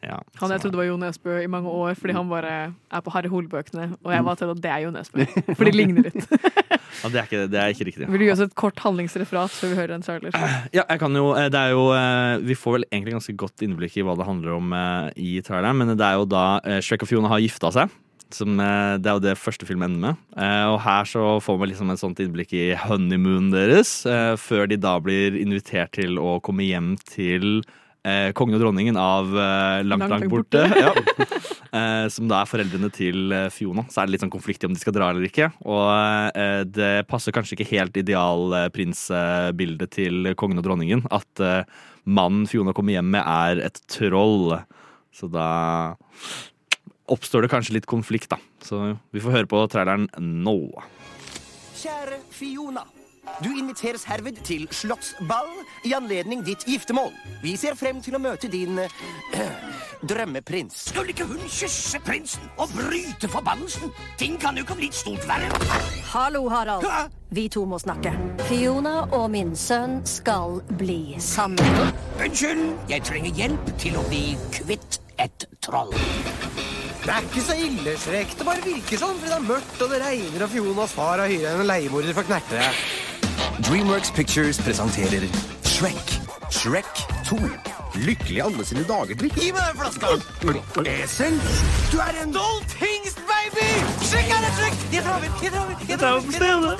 Ja, 0.00 0.16
Han 0.40 0.48
jeg 0.54 0.62
trodde 0.62 0.78
var 0.80 0.86
Jo 0.88 0.94
Nesbø 0.96 1.34
i 1.42 1.48
mange 1.50 1.68
år, 1.68 1.92
fordi 1.98 2.14
han 2.16 2.28
bare 2.30 2.52
er 2.72 3.02
på 3.04 3.12
Harry 3.12 3.28
Hole-bøkene. 3.28 3.90
Og 4.00 4.14
jeg 4.14 4.24
var 4.24 4.38
til 4.40 4.52
at 4.52 4.62
det 4.64 4.70
er 4.72 4.78
Jo 4.86 4.92
Nesbø, 4.94 5.26
for 5.58 5.68
de 5.68 5.74
ligner 5.76 6.06
litt. 6.08 6.24
Ja, 6.30 7.10
det, 7.12 7.18
er 7.20 7.26
ikke, 7.28 7.42
det 7.52 7.58
er 7.60 7.74
ikke 7.74 7.86
riktig. 7.90 8.08
Vil 8.08 8.22
du 8.22 8.24
gi 8.24 8.30
oss 8.32 8.40
et 8.46 8.54
kort 8.56 8.80
handlingsreferat 8.80 9.52
før 9.52 9.74
vi 9.74 9.78
hører 9.82 9.98
en 9.98 10.06
trailer? 10.06 10.32
Ja, 10.78 10.86
jeg 10.86 11.02
kan 11.02 11.20
jo, 11.20 11.34
eh, 11.36 11.50
det 11.52 11.60
er 11.60 11.74
jo 11.74 11.84
eh, 11.92 12.40
Vi 12.48 12.56
får 12.56 12.78
vel 12.78 12.88
egentlig 12.88 13.18
ganske 13.18 13.36
godt 13.44 13.66
innblikk 13.66 13.98
i 14.00 14.06
hva 14.06 14.16
det 14.16 14.28
handler 14.28 14.56
om 14.56 14.72
i 15.20 15.34
traileren, 15.44 15.82
men 15.82 15.92
det 15.92 16.06
er 16.06 16.16
jo 16.16 16.24
da 16.32 16.46
Shrek 16.80 17.04
og 17.04 17.12
Fiona 17.12 17.34
har 17.34 17.44
gifta 17.44 17.72
seg. 17.76 17.92
Som, 18.34 18.60
eh, 18.60 18.96
det 19.02 19.10
er 19.10 19.16
jo 19.18 19.24
det 19.24 19.36
første 19.40 19.66
filmen 19.68 19.90
ender 19.90 20.00
med. 20.12 20.16
Eh, 20.36 20.64
Og 20.70 20.80
her 20.84 21.04
så 21.04 21.40
får 21.42 21.58
man 21.58 21.68
liksom 21.72 21.90
et 21.92 21.98
sånt 22.02 22.20
innblikk 22.22 22.52
i 22.54 22.74
honeymoonen 22.78 23.50
deres, 23.52 24.04
eh, 24.06 24.36
før 24.38 24.68
de 24.70 24.76
da 24.76 24.98
blir 25.00 25.34
invitert 25.40 25.92
til 25.98 26.16
å 26.18 26.40
komme 26.40 26.62
hjem 26.66 26.94
til 27.04 27.62
eh, 28.04 28.30
kongen 28.32 28.54
og 28.56 28.62
dronningen 28.62 28.96
av 28.96 29.28
Langt, 29.84 30.06
Langt, 30.08 30.10
langt 30.10 30.30
borte. 30.30 30.62
borte. 30.64 30.80
ja. 30.84 30.92
eh, 31.76 32.06
som 32.08 32.28
da 32.30 32.40
er 32.40 32.48
foreldrene 32.48 32.90
til 32.94 33.34
Fiona. 33.52 33.84
Så 33.90 34.00
er 34.00 34.06
det 34.08 34.12
litt 34.14 34.24
sånn 34.24 34.32
konflikt 34.32 34.64
i 34.64 34.66
om 34.70 34.72
de 34.74 34.80
skal 34.80 34.94
dra 34.96 35.10
eller 35.10 35.26
ikke. 35.28 35.50
Og 35.68 36.70
det 36.72 36.92
passer 37.10 37.32
kanskje 37.36 37.58
ikke 37.58 37.68
helt 37.74 37.96
idealprinsbildet 38.00 39.90
til 39.98 40.30
kongen 40.40 40.58
og 40.62 40.64
dronningen. 40.66 41.04
At 41.12 41.44
mannen 42.08 42.46
Fiona 42.48 42.72
kommer 42.72 42.96
hjem 42.96 43.10
med, 43.12 43.24
er 43.26 43.60
et 43.68 43.80
troll. 43.92 44.60
Så 45.12 45.26
da 45.30 45.94
oppstår 47.10 47.46
det 47.46 47.52
kanskje 47.52 47.76
litt 47.78 47.90
konflikt, 47.90 48.30
da. 48.32 48.38
Så 48.64 48.94
vi 49.10 49.22
får 49.22 49.40
høre 49.40 49.50
på 49.50 49.66
traileren 49.72 50.08
nå. 50.16 50.56
Kjære 51.80 52.22
Fiona. 52.30 52.86
Du 53.44 53.50
inviteres 53.52 54.04
herved 54.08 54.40
til 54.44 54.66
slottsball 54.74 55.50
i 55.86 55.92
anledning 55.96 56.40
ditt 56.44 56.64
giftermål. 56.68 57.12
Vi 57.44 57.52
ser 57.60 57.76
frem 57.78 58.00
til 58.02 58.16
å 58.16 58.20
møte 58.22 58.48
din 58.50 58.80
drømmeprins. 60.10 60.78
Skulle 60.88 61.12
ikke 61.14 61.26
hun 61.28 61.44
kysse 61.44 62.00
prinsen 62.04 62.48
og 62.56 62.72
bryte 62.74 63.28
forbannelsen? 63.30 63.92
Ting 64.20 64.38
kan 64.40 64.56
jo 64.56 64.64
ikke 64.64 64.78
bli 64.80 64.90
stort 64.92 65.26
verre. 65.28 65.52
Hallo, 66.10 66.46
Harald. 66.52 66.88
Vi 67.30 67.46
to 67.52 67.66
må 67.68 67.78
snakke. 67.78 68.12
Fiona 68.48 69.04
og 69.14 69.28
min 69.36 69.52
sønn 69.56 70.00
skal 70.08 70.58
bli 70.80 71.14
sammen. 71.22 71.92
Unnskyld, 72.18 72.66
jeg 72.90 73.06
trenger 73.06 73.36
hjelp 73.44 73.72
til 73.78 74.00
å 74.00 74.08
bli 74.08 74.24
kvitt 74.56 75.00
et 75.24 75.44
troll. 75.64 75.92
Det 77.00 77.08
er 77.14 77.24
ikke 77.26 77.42
så 77.44 77.54
ille, 77.56 77.94
Shrek. 77.98 78.34
Det 78.38 78.44
bare 78.46 78.62
virker 78.64 79.00
sånn 79.00 79.16
fordi 79.18 79.30
det 79.32 79.36
er 79.38 79.46
mørkt 79.48 79.82
og 79.84 79.92
det 79.92 80.00
regner 80.02 80.44
og 80.44 80.50
Fionas 80.52 80.92
far 80.96 81.22
har 81.22 81.30
hyra 81.32 81.54
en 81.56 81.66
leiemorder 81.68 82.16
for 82.16 82.28
knertere. 82.28 82.68
Dreamworks 83.66 84.12
Pictures 84.16 84.60
presenterer 84.64 85.24
Shrek. 85.66 86.16
Shrek 86.52 87.04
2. 87.28 87.38
Lykkelig 88.00 88.40
alle 88.44 88.64
sine 88.64 88.84
dager, 88.86 89.16
drikk. 89.18 89.34
Gi 89.40 89.48
meg 89.52 89.64
den 89.66 89.76
flaska! 89.80 90.06
Esel? 90.92 91.36
Du 91.90 91.96
er 92.04 92.20
en 92.22 92.30
dolltingst, 92.36 93.18
baby! 93.28 93.66
Shrek 94.06 94.30
er 94.30 94.40
det, 94.46 94.52
Shrek! 94.60 94.76
Jeg 94.94 95.02
drar 95.04 95.16
over, 95.16 95.26
jeg 95.42 95.50
drar 95.50 95.64
over, 95.64 95.80
jeg 95.88 95.98
drar 95.98 96.12
over 96.12 96.22
på 96.22 96.32
stedet. 96.36 96.78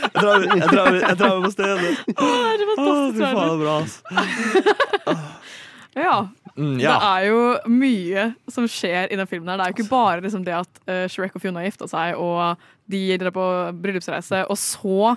Jeg 0.00 0.10
drar 0.14 0.34
over- 0.34 0.46
jeg 0.56 0.68
drar 0.68 0.88
jeg 1.00 1.16
drar 1.20 1.30
over 1.30 1.44
på 1.46 1.52
stedet. 1.54 1.90
Å, 2.10 2.28
det 2.58 2.60
er 2.60 2.66
så 2.66 2.74
fantastisk 2.74 3.16
Fy 3.16 3.24
faen, 3.24 3.46
det 3.46 3.54
er 3.54 3.60
bra, 3.64 3.74
ass. 3.80 3.94
Ja. 6.00 6.12
Mm, 6.56 6.78
ja. 6.82 6.94
Det 6.94 7.10
er 7.10 7.26
jo 7.28 7.42
mye 7.72 8.24
som 8.50 8.66
skjer 8.70 9.10
i 9.10 9.18
den 9.18 9.28
filmen. 9.30 9.48
her 9.50 9.60
Det 9.60 9.66
er 9.66 9.72
jo 9.72 9.78
ikke 9.78 9.92
bare 9.92 10.24
liksom 10.24 10.44
det 10.46 10.56
at 10.58 10.82
uh, 10.88 11.06
Shrek 11.10 11.36
og 11.36 11.44
Fiona 11.44 11.64
gifta 11.66 11.88
seg, 11.90 12.18
og 12.18 12.60
de 12.90 13.02
drar 13.20 13.34
på 13.34 13.46
bryllupsreise, 13.82 14.44
og 14.50 14.58
så 14.58 15.14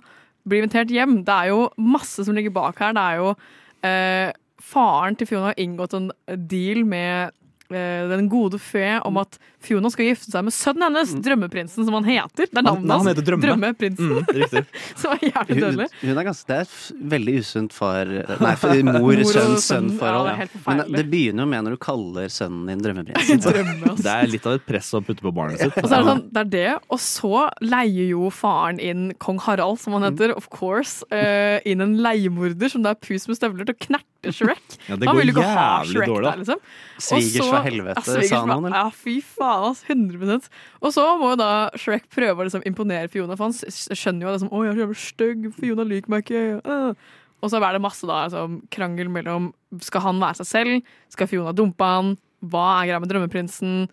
blir 0.48 0.64
invitert 0.64 0.92
hjem. 0.94 1.22
Det 1.26 1.34
er 1.34 1.54
jo 1.54 1.68
masse 1.80 2.26
som 2.26 2.36
ligger 2.36 2.54
bak 2.54 2.80
her. 2.84 2.96
Det 2.96 3.04
er 3.04 3.22
jo 3.22 3.34
uh, 3.34 4.30
Faren 4.64 5.18
til 5.20 5.28
Fiona 5.28 5.52
har 5.52 5.60
inngått 5.60 5.96
en 5.98 6.12
deal 6.50 6.86
med 6.88 7.34
den 7.74 8.30
gode 8.32 8.60
fe 8.62 9.00
om 9.08 9.18
at 9.22 9.38
Fiona 9.64 9.88
skal 9.94 10.10
gifte 10.10 10.28
seg 10.32 10.44
med 10.44 10.52
sønnen 10.54 10.84
hennes, 10.90 11.14
drømmeprinsen, 11.24 11.86
som 11.88 11.96
han 11.96 12.04
heter. 12.04 12.50
Det 12.52 12.58
er 12.60 12.66
navnet 12.66 12.84
navnet 12.84 12.92
han 12.92 13.00
hans. 13.00 13.12
heter 13.14 13.28
Drømme. 13.30 13.46
Drømmeprinsen. 13.48 14.10
Mm, 14.12 14.66
som 15.00 15.12
er 15.16 15.22
jævlig 15.30 15.56
Hun, 15.56 15.62
dødelig. 15.64 15.88
hun 16.02 16.18
er 16.20 16.28
ganske, 16.28 16.48
det 16.50 16.58
er 16.60 17.08
veldig 17.14 17.36
usunt 17.40 17.74
far 17.78 18.12
Nei, 18.44 18.54
for 18.60 18.82
mor, 18.84 19.00
Mor 19.00 19.22
og 19.24 19.30
sønn, 19.32 19.56
sønn, 19.56 19.88
sønn-forhold. 19.94 20.30
ja, 20.34 20.48
det 20.52 20.64
Men 20.68 20.98
det 21.00 21.06
begynner 21.14 21.46
jo 21.46 21.50
med 21.54 21.64
når 21.70 21.78
du 21.78 21.82
kaller 21.88 22.28
sønnen 22.36 22.68
din 22.74 22.84
drømmeprinsen. 22.86 23.98
Det 24.04 24.14
er 24.18 24.28
litt 24.34 24.46
av 24.52 24.58
et 24.60 24.68
press 24.68 24.92
å 24.94 25.04
putte 25.06 25.24
på 25.24 25.32
barnet 25.34 25.64
sitt. 25.64 25.80
Og 25.80 25.88
så 25.88 25.96
er 25.96 26.04
det 26.04 26.12
sånn, 26.12 26.24
det 26.36 26.44
er 26.44 26.52
det, 26.58 26.68
og 26.92 27.00
så 27.08 27.46
leier 27.64 28.12
jo 28.12 28.28
faren 28.36 28.84
inn 28.84 29.08
kong 29.24 29.40
Harald, 29.48 29.80
som 29.80 29.96
han 29.96 30.10
heter, 30.12 30.36
of 30.36 30.50
course, 30.54 31.00
uh, 31.16 31.58
inn 31.64 31.80
en 31.88 31.96
leiemorder 32.04 32.70
som 32.76 32.84
da 32.84 32.92
er 32.98 33.00
pus 33.00 33.30
med 33.32 33.40
støvler 33.40 33.64
til 33.72 33.78
å 33.80 33.82
knerte 33.88 34.32
Shrek. 34.34 34.78
Ja, 34.88 34.96
det 34.96 35.04
han 35.08 35.16
går 35.18 35.20
vil 35.20 35.32
jo 35.32 35.34
ikke 35.38 35.48
ha 35.50 35.64
jævlig 35.84 35.96
Shrek 35.98 36.08
dårlig, 36.14 36.28
der, 36.30 36.38
liksom. 36.44 36.60
Og 37.04 37.26
så- 37.34 37.48
fra 37.50 37.63
helvete, 37.66 38.04
ja, 38.04 38.28
sa 38.30 38.44
fra- 38.46 38.58
eller? 38.60 38.76
Ja, 38.78 38.86
fy 38.94 39.18
faen, 39.26 39.66
ass. 39.72 39.84
100 39.90 40.50
Og 40.82 40.94
så 40.96 41.08
må 41.20 41.34
jo 41.34 41.40
da 41.42 41.50
Shrek 41.80 42.08
prøve 42.14 42.44
å 42.44 42.48
liksom 42.48 42.66
imponere 42.70 43.10
Fiona, 43.12 43.38
for 43.40 43.50
han 43.50 43.54
skjønner 43.56 44.26
jo 44.26 44.32
det 44.32 44.38
er 44.38 44.44
sånn, 44.46 44.54
å, 44.54 44.64
jeg 44.64 44.74
er 44.74 44.78
så 44.78 44.86
jævlig 44.86 45.02
stygg, 45.04 45.52
Fiona 45.58 45.88
liker 45.88 46.14
meg 46.14 46.26
ikke. 46.26 46.44
Uh. 46.68 47.20
Og 47.44 47.52
så 47.52 47.60
er 47.60 47.76
det 47.76 47.84
masse 47.84 48.08
da, 48.08 48.22
altså, 48.30 48.46
krangel 48.72 49.10
mellom 49.12 49.52
skal 49.84 50.06
han 50.06 50.22
være 50.24 50.40
seg 50.40 50.48
selv, 50.48 50.94
skal 51.12 51.28
Fiona 51.28 51.52
dumpe 51.56 51.84
han, 51.84 52.14
hva 52.44 52.68
er 52.80 52.92
greia 52.92 53.02
med 53.04 53.12
drømmeprinsen, 53.12 53.88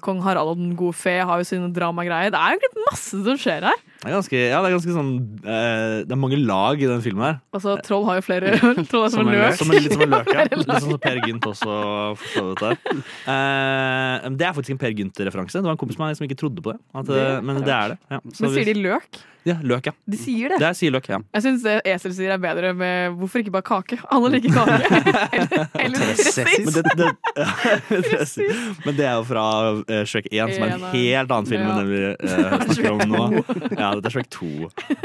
Kong 0.00 0.22
Harald 0.24 0.54
og 0.54 0.60
den 0.60 0.70
gode 0.78 0.96
fe 0.96 1.18
har 1.28 1.42
jo 1.42 1.44
sine 1.44 1.68
dramagreier. 1.74 2.32
Det 2.32 2.40
er 2.40 2.56
jo 2.56 2.84
masse 2.86 3.18
som 3.26 3.36
skjer 3.40 3.66
her. 3.68 3.82
Det 4.00 4.08
er 4.08 4.14
ganske, 4.14 4.38
ja, 4.38 4.60
det 4.62 4.68
er 4.70 4.74
ganske 4.76 4.94
sånn 4.94 5.10
eh, 5.42 5.94
Det 6.06 6.14
er 6.14 6.20
mange 6.20 6.38
lag 6.40 6.80
i 6.80 6.88
den 6.88 7.02
filmen 7.04 7.24
her. 7.26 7.38
Altså, 7.56 7.76
Troll 7.84 8.06
har 8.08 8.20
jo 8.20 8.24
flere 8.24 8.54
Troll 8.90 9.06
er 9.08 9.12
som, 9.12 9.22
en 9.24 9.32
løk. 9.34 9.58
Som 9.60 9.72
en, 9.72 9.82
litt 9.84 9.96
som 9.96 10.04
en 10.06 10.14
løk, 10.14 10.32
ja. 10.32 10.46
Litt 10.52 10.66
sånn 10.70 10.84
som 10.86 11.00
Per 11.02 11.20
Gynt 11.26 11.48
også 11.52 11.76
for 12.22 12.32
så 12.32 12.44
vidt 12.50 12.64
der. 12.64 13.04
Eh, 13.34 14.28
det 14.36 14.48
er 14.48 14.56
faktisk 14.56 14.76
en 14.76 14.82
Per 14.86 14.96
Gynt-referanse. 14.96 15.60
Det 15.60 15.68
var 15.68 15.76
en 15.76 15.80
kompis 15.84 16.00
av 16.00 16.06
meg 16.06 16.20
som 16.20 16.28
ikke 16.28 16.40
trodde 16.40 16.64
på 16.64 16.76
det. 16.76 16.80
At, 16.94 17.04
eh, 17.04 17.12
Det 17.12 17.24
er 17.28 17.48
men 17.50 17.64
det 17.64 17.74
er 17.76 17.94
det. 17.94 17.98
Ja. 18.16 18.20
Så 18.32 18.46
Men 18.46 18.54
sier 18.56 18.70
de 18.72 18.78
løk? 18.86 19.24
Ja, 19.46 19.54
løk, 19.62 19.86
ja. 19.86 19.92
De 20.10 20.18
sier 20.18 20.50
det. 20.50 20.58
Det 20.58 20.66
er 20.66 20.74
sier 20.74 20.90
løk, 20.90 21.06
ja. 21.10 21.20
Jeg 21.36 21.44
syns 21.44 21.62
det 21.62 21.76
esel 21.86 22.14
sier 22.16 22.32
er 22.34 22.40
bedre 22.42 22.72
med 22.74 23.14
hvorfor 23.20 23.42
ikke 23.44 23.52
bare 23.54 23.66
kake? 23.68 23.98
Alle 24.10 24.32
liker 24.34 24.56
kake. 24.56 24.88
eller 25.84 26.02
eller 26.02 26.64
Men 26.64 26.74
det, 26.74 26.82
det, 26.98 27.10
Pressis. 28.10 28.64
Men 28.84 28.98
det 28.98 29.06
er 29.06 29.14
jo 29.20 29.26
fra 29.28 29.44
eh, 29.86 30.02
Shrek 30.08 30.26
1, 30.32 30.56
som 30.56 30.66
er 30.66 30.74
en 30.74 30.88
helt 30.96 31.36
annen 31.36 31.50
film 31.50 31.62
enn 31.62 31.78
den 31.78 31.92
vi 31.92 32.02
eh, 32.10 32.56
snakker 32.72 32.96
om 32.96 33.04
nå. 33.14 33.44
Ja, 33.76 33.92
dette 33.94 34.10
er 34.10 34.16
Shrek 34.16 34.32
2. 34.34 34.50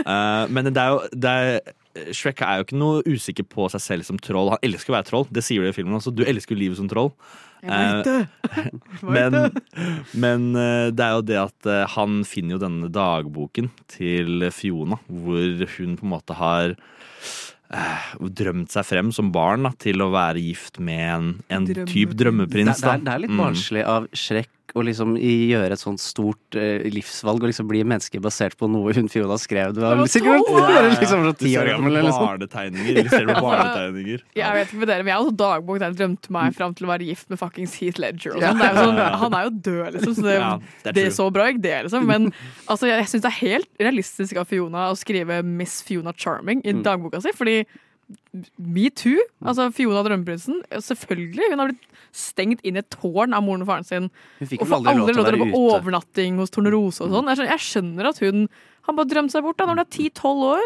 Eh, 0.02 0.50
men 0.50 0.72
det 0.72 0.82
er 0.82 0.96
jo 0.96 1.04
det 1.14 1.36
er, 1.38 1.78
Shrek 2.16 2.42
er 2.48 2.60
jo 2.60 2.66
ikke 2.66 2.82
noe 2.82 3.06
usikker 3.06 3.46
på 3.46 3.70
seg 3.74 3.84
selv 3.84 4.10
som 4.10 4.20
troll. 4.22 4.54
Han 4.56 4.66
elsker 4.66 4.94
å 4.94 4.98
være 4.98 5.10
troll. 5.12 5.30
Det 5.30 5.46
sier 5.46 5.62
du 5.62 5.70
i 5.70 5.76
filmen 5.76 6.00
også. 6.00 6.14
Du 6.16 6.26
elsker 6.26 6.56
jo 6.56 6.64
livet 6.64 6.82
som 6.82 6.90
troll. 6.90 7.14
Jeg 7.62 7.92
vet 7.92 8.08
det. 8.08 8.16
Eh, 8.50 8.68
men, 9.16 9.38
men 10.14 10.48
eh, 10.58 10.88
det 10.96 11.06
er 11.06 11.14
jo 11.18 11.26
det 11.30 11.40
at 11.42 11.70
eh, 11.70 11.84
han 11.96 12.22
finner 12.28 12.58
jo 12.58 12.62
denne 12.66 12.90
dagboken 12.94 13.70
til 13.92 14.48
Fiona, 14.56 14.98
hvor 15.08 15.66
hun 15.78 15.98
på 16.00 16.08
en 16.08 16.14
måte 16.16 16.38
har 16.42 16.76
drømt 18.20 18.74
seg 18.74 18.84
frem 18.84 19.12
som 19.16 19.30
barn 19.32 19.64
da, 19.64 19.70
til 19.80 20.02
å 20.04 20.10
være 20.12 20.42
gift 20.44 20.82
med 20.84 21.04
en, 21.08 21.30
en 21.56 21.68
type 21.88 22.18
drømmeprins. 22.20 22.82
Det, 22.82 22.84
det, 22.84 22.96
er, 22.98 23.06
det 23.06 23.14
er 23.14 23.22
litt 23.24 23.32
Mm. 23.32 23.40
barnslig 23.46 23.84
av 23.88 24.08
Shrek 24.12 24.50
å 24.76 24.84
liksom 24.88 25.16
gjøre 25.20 25.76
et 25.76 25.82
sånt 25.82 26.00
stort 26.00 26.56
uh, 26.56 26.84
livsvalg 26.92 27.44
og 27.44 27.50
liksom 27.52 27.68
bli 27.68 27.82
menneske 27.84 28.22
basert 28.24 28.56
på 28.60 28.70
noe 28.72 28.94
hun 28.96 29.10
Fiona 29.12 29.36
skrev. 29.42 29.74
Du 29.76 29.82
var 29.84 30.00
sikkert 30.08 30.46
tolv 30.48 30.56
år! 30.62 30.68
bare 30.72 30.92
liksom 30.96 31.24
fra 31.26 31.34
Du 31.36 31.42
ti 31.46 31.52
år 31.60 31.72
gammel 31.74 31.92
eller 31.98 32.08
noe 32.10 32.22
barnetegninger. 32.28 32.92
Eller 33.02 33.10
ser 33.12 33.26
du 33.28 33.34
på 33.34 33.44
barnetegninger. 33.46 34.24
Jeg 34.40 34.58
vet 34.60 34.72
ikke 34.72 34.80
med 34.84 34.92
dere, 34.94 35.04
men 35.04 35.12
jeg 35.12 35.18
har 35.20 35.26
også 35.28 35.38
dagbok 35.44 35.82
der 35.82 35.92
jeg 35.92 36.00
drømte 36.02 36.36
meg 36.38 36.56
fram 36.58 36.74
til 36.80 36.88
å 36.88 36.92
være 36.94 37.10
gift 37.12 37.30
med 37.34 37.42
fuckings 37.42 37.76
Heath 37.82 38.00
Ledger. 38.00 38.38
Og 38.38 38.42
Ja. 38.42 38.54
sånn. 38.54 38.62
det 38.62 38.70
er 38.70 38.74
jo 38.80 38.88
sånn, 38.88 39.20
han 39.26 39.38
er 39.40 39.44
jo 39.44 39.54
død, 39.70 39.92
liksom, 39.98 40.16
så 40.16 40.26
det, 40.30 40.36
Ja, 40.40 40.52
det 40.92 41.06
er 41.06 41.16
så 41.20 41.28
bra 41.36 41.50
ikke 41.52 41.62
det, 41.68 41.78
liksom. 41.90 42.06
Men 42.08 42.32
altså, 42.68 42.88
jeg, 42.88 43.04
jeg 43.04 43.12
syns 43.16 43.22
det 43.28 43.32
er 43.34 43.40
helt 43.44 43.70
realistisk 43.80 44.38
av 44.42 44.48
Fiona 44.48 44.88
å 44.92 44.98
skrive 45.00 45.42
Miss 45.44 45.82
Fiona 45.86 46.14
Charming 46.16 46.62
i 46.66 46.72
Mm. 46.74 46.84
dagboka 46.88 47.20
si, 47.22 47.32
fordi 47.36 47.66
metoo, 48.60 49.20
altså 49.44 49.70
Fiona 49.76 50.02
drømmeprinsen, 50.08 50.62
selvfølgelig. 50.84 51.50
Hun 51.52 51.60
har 51.64 51.72
blitt 51.72 51.91
stengt 52.16 52.62
inn 52.68 52.76
i 52.76 52.82
et 52.84 52.90
tårn 52.94 53.34
av 53.38 53.44
moren 53.46 53.64
og 53.64 53.70
faren 53.70 53.86
sin. 53.88 54.10
Hun 54.40 54.48
fikk 54.50 54.62
Og 54.64 54.68
får 54.72 54.80
aldri 54.82 54.94
lov 54.98 55.10
aldri 55.10 55.14
til 55.14 55.22
å 55.22 55.24
lov 55.24 55.32
til 55.32 55.42
å 55.42 55.46
være 55.46 55.52
ute. 55.52 55.76
overnatting 55.78 56.40
hos 56.42 56.50
Tornerose 56.54 57.02
og 57.06 57.14
sånn. 57.16 57.30
Jeg 57.32 57.38
skjønner, 57.40 57.52
jeg 57.56 57.68
skjønner 57.70 58.10
at 58.12 58.20
hun 58.26 58.48
Han 58.88 58.98
bare 58.98 59.12
drømte 59.12 59.32
seg 59.36 59.44
bort 59.46 59.58
da, 59.62 59.66
når 59.70 59.78
hun 59.78 59.84
er 59.86 59.92
10-12 60.10 60.44
år. 60.48 60.64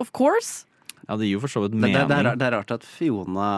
Of 0.00 0.12
course. 0.16 0.64
Ja, 1.08 1.16
det 1.16 1.26
gir 1.28 1.34
jo 1.38 1.40
for 1.44 1.48
så 1.52 1.60
vidt 1.64 1.74
mening. 1.76 1.94
det, 1.96 2.08
det, 2.08 2.32
det 2.40 2.46
er 2.46 2.54
rart 2.56 2.72
at 2.72 2.82
Fiona 2.84 3.50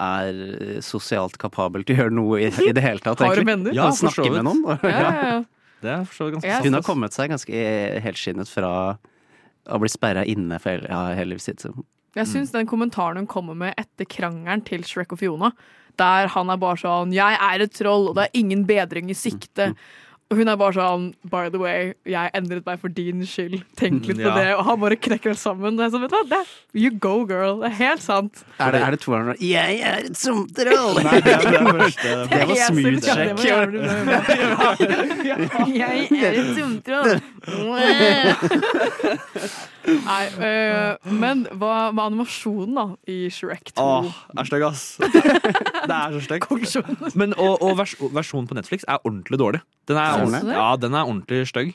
er 0.00 0.38
eh, 0.76 0.78
sosialt 0.84 1.36
kapabel 1.40 1.84
til 1.84 1.96
å 1.96 1.98
gjøre 2.04 2.14
noe 2.16 2.38
i, 2.40 2.50
i 2.68 2.72
det 2.76 2.84
hele 2.84 3.00
tatt. 3.04 3.20
Har 3.20 3.34
du 3.36 3.40
egentlig. 3.42 3.48
venner? 3.52 3.74
Ja, 3.76 3.88
Å 3.88 3.96
for 3.96 4.08
så 4.08 4.12
snakke 4.12 4.28
vidt. 4.30 4.38
med 4.38 4.44
noen. 4.50 4.78
Ja, 4.84 5.00
ja, 5.00 5.26
ja. 5.32 5.40
Det 5.84 5.90
er 5.92 6.04
for 6.08 6.16
så 6.16 6.24
vidt 6.28 6.36
ganske 6.38 6.52
sant. 6.54 6.64
Hun 6.68 6.76
har 6.78 6.84
kommet 6.86 7.12
seg 7.16 7.28
ganske 7.34 7.64
helskinnet 8.06 8.48
fra 8.48 8.70
å 9.68 9.80
bli 9.80 9.88
sperra 9.92 10.22
inne 10.28 10.56
for 10.60 10.72
hele, 10.76 10.88
ja, 10.88 11.00
hele 11.16 11.34
livet 11.34 11.44
sitt. 11.44 11.64
Jeg 12.16 12.28
syns 12.30 12.52
den 12.54 12.68
kommentaren 12.70 13.20
hun 13.20 13.26
kommer 13.28 13.56
med 13.58 13.74
etter 13.80 14.08
krangelen 14.08 14.62
til 14.64 14.84
Shrek 14.86 15.12
og 15.16 15.20
Fiona, 15.20 15.50
der 15.98 16.26
han 16.28 16.50
er 16.50 16.56
bare 16.56 16.76
sånn 16.76 17.12
'Jeg 17.12 17.38
er 17.40 17.60
et 17.62 17.72
troll, 17.72 18.08
og 18.08 18.14
det 18.16 18.24
er 18.24 18.30
ingen 18.40 18.64
bedring 18.66 19.10
i 19.10 19.14
sikte'. 19.14 19.74
Og 20.30 20.38
hun 20.38 20.48
er 20.48 20.56
bare 20.56 20.72
sånn 20.72 21.12
'By 21.28 21.50
the 21.50 21.58
way, 21.58 21.92
jeg 22.06 22.30
endret 22.34 22.64
meg 22.66 22.80
for 22.80 22.88
din 22.88 23.20
skyld. 23.26 23.62
Tenk 23.76 24.06
litt 24.08 24.16
på 24.16 24.22
Ja. 24.24 24.34
det.' 24.34 24.54
Og 24.58 24.64
han 24.64 24.80
bare 24.80 24.96
knekker 24.96 25.30
helt 25.30 25.38
sammen. 25.38 25.76
Det 25.76 25.84
er 25.84 25.90
sånn, 25.90 26.00
vet 26.00 26.10
du? 26.10 26.24
Det 26.28 26.38
er, 26.38 26.44
you 26.74 26.90
go, 26.90 27.24
girl. 27.26 27.60
Det 27.60 27.66
er 27.70 27.74
helt 27.76 28.02
sant. 28.02 28.42
Er 28.58 28.70
det, 28.72 28.80
er 28.82 28.90
det 28.90 29.00
toeren 29.00 29.26
nå? 29.26 29.34
Jeg 29.38 29.80
er 29.84 29.98
et 30.08 30.16
somtroll! 30.16 30.94
Nei, 31.04 31.20
det 31.20 31.32
er 31.34 31.38
det 31.44 31.60
første. 31.84 32.28
Det 32.30 32.48
var 32.48 32.56
smooth 32.70 33.04
ja, 33.06 33.14
check. 33.14 33.36
var. 33.38 33.66
Jeg 35.68 36.08
er 36.10 36.32
et 36.40 36.56
dumtroll. 36.56 37.20
Nei, 39.84 40.24
øh, 40.48 41.12
men 41.12 41.44
hva 41.60 41.90
med 41.92 42.02
animasjonen 42.06 42.74
da 42.78 42.84
i 43.10 43.28
Shrek 43.32 43.72
2? 43.76 43.84
Åh, 43.84 44.12
er 44.38 44.48
stygg, 44.48 44.64
ass. 44.68 44.84
Det 45.88 45.96
er 45.96 46.14
så 46.16 46.20
stygg. 46.24 46.46
Men, 47.20 47.34
og 47.36 47.60
og 47.62 47.76
vers 47.78 47.92
versjonen 48.16 48.48
på 48.48 48.56
Netflix 48.56 48.86
er 48.88 49.02
ordentlig 49.04 49.38
dårlig. 49.38 49.60
Den 49.88 49.96
er, 50.00 50.14
Synes 50.14 50.16
du 50.16 50.36
ordentlig, 50.36 50.48
det? 50.54 50.56
ja, 50.62 50.68
den 50.86 50.94
er 50.94 51.04
ordentlig 51.04 51.42
stygg. 51.50 51.74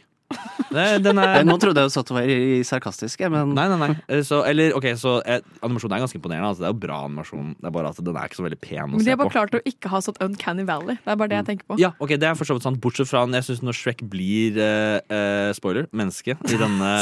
Den 0.70 1.18
er 1.18 1.40
Eh, 1.40 1.44
Nå 1.48 1.56
trodde 1.62 1.82
jeg 1.82 1.90
jo 1.90 1.94
satt 1.94 2.10
og 2.12 2.18
var 2.20 2.28
i- 2.30 2.62
sarkastisk, 2.68 3.20
men 3.32 3.54
Nei, 3.58 3.66
nei, 3.72 3.78
nei. 3.82 3.96
Eh, 4.08 4.22
Så, 4.22 4.44
eller, 4.46 4.74
ok, 4.78 4.86
så 5.00 5.16
eh, 5.26 5.40
Animasjonen 5.66 5.96
er 5.98 6.04
ganske 6.06 6.20
imponerende. 6.20 6.50
Altså, 6.52 6.62
det 6.62 6.68
er 6.70 6.74
jo 6.76 6.80
bra 6.84 6.98
animasjon. 7.08 7.56
Det 7.60 7.66
er 7.70 7.74
bare 7.74 7.90
at 7.90 7.98
den 8.04 8.16
er 8.16 8.28
ikke 8.30 8.38
så 8.38 8.46
veldig 8.46 8.60
pen 8.62 8.84
å 8.84 8.98
Men 8.98 9.04
de 9.06 9.10
har 9.10 9.18
bare 9.18 9.30
på. 9.30 9.34
klart 9.34 9.56
å 9.58 9.62
ikke 9.66 9.90
ha 9.90 10.02
sånn 10.06 10.20
Uncanny 10.22 10.66
Valley. 10.68 10.96
Det 11.02 11.12
er 11.14 11.16
bare 11.22 11.32
det 11.34 11.40
jeg 11.40 11.48
tenker 11.50 11.66
på. 11.74 11.80
Ja, 11.82 11.92
ok, 12.00 12.10
Det 12.20 12.24
er 12.30 12.36
for 12.38 12.46
så 12.46 12.54
vidt 12.60 12.64
sant. 12.68 12.80
Bortsett 12.84 13.10
fra 13.10 13.26
jeg 13.26 13.44
synes 13.48 13.62
når 13.66 13.78
Shrek 13.80 14.04
blir 14.10 14.58
eh, 14.62 15.00
eh, 15.10 15.50
spoiler, 15.58 15.88
menneske, 15.92 16.38
i 16.38 16.58
denne, 16.62 16.94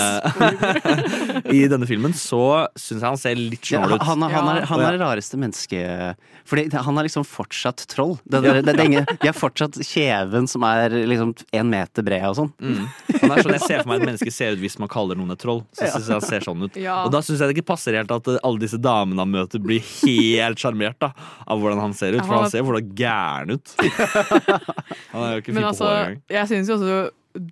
i 1.57 1.67
denne 1.67 1.87
filmen, 1.89 2.13
så 2.15 2.67
syns 2.77 3.01
jeg 3.01 3.07
han 3.07 3.17
ser 3.19 3.35
litt 3.39 3.67
ja, 3.71 3.81
snål 3.83 3.97
ut. 3.97 4.05
han, 4.07 4.23
er- 4.23 4.35
han, 4.37 4.49
er, 4.55 4.65
han 4.71 4.79
er 4.87 4.97
det 4.97 5.01
rareste 5.03 5.39
mennesket 5.39 6.15
Fordi 6.47 6.67
han 6.73 6.97
er 7.01 7.07
liksom 7.07 7.25
fortsatt 7.27 7.83
troll. 7.91 8.15
Det, 8.23 8.41
det, 8.43 8.53
det, 8.63 8.73
det 8.77 8.79
er 8.79 8.89
ingen, 8.91 9.07
de 9.21 9.27
er 9.31 9.35
fortsatt 9.35 9.75
kjeven 9.83 10.47
som 10.47 10.63
er 10.67 10.95
liksom 11.09 11.33
én 11.51 11.67
meter 11.71 12.05
bred 12.07 12.23
og 12.29 12.37
sånn. 12.39 12.51
Mm. 12.63 12.87
Han 13.21 13.31
er 13.33 13.41
sånn, 13.43 13.53
jeg 13.57 13.61
ser 13.65 13.81
for 13.83 13.89
meg 13.91 14.01
et 14.01 14.07
menneske 14.11 14.31
ser 14.33 14.53
ut 14.55 14.59
hvis 14.63 14.77
man 14.79 14.89
kaller 14.91 15.15
noen 15.19 15.31
et 15.35 15.39
troll. 15.41 15.61
Så 15.73 15.85
Ja. 15.85 15.91
synes 15.95 16.07
jeg 16.07 16.13
han 16.17 16.21
ser 16.27 16.39
sånn 16.47 16.63
ut 16.67 16.75
Ja. 16.77 17.03
Og 17.05 17.11
da 17.11 17.19
syns 17.25 17.39
jeg 17.39 17.47
det 17.49 17.57
ikke 17.57 17.67
passer 17.73 17.95
helt 17.97 18.11
at 18.11 18.27
alle 18.43 18.59
disse 18.59 18.77
damene 18.81 19.19
han 19.23 19.31
møter, 19.31 19.59
blir 19.63 19.79
helt 20.03 20.57
sjarmert 20.57 21.01
av 21.03 21.13
hvordan 21.59 21.79
han 21.79 21.93
ser 21.93 22.13
ut. 22.17 22.21
For 22.25 22.33
han 22.33 22.43
han 22.43 22.45
er- 22.45 22.55
ser 22.55 22.63
hvordan 22.63 22.91
gæren 22.95 23.51
ut. 23.57 23.75
Han 25.11 25.23
er 25.23 25.31
jo 25.35 25.41
ikke 25.41 25.53
fin 25.53 25.61
på 25.63 25.67
altså, 25.71 25.85
håret 25.87 26.07
engang. 26.07 26.21
jeg 26.29 26.47
synes 26.47 26.67
jo 26.69 26.75
også 26.77 26.97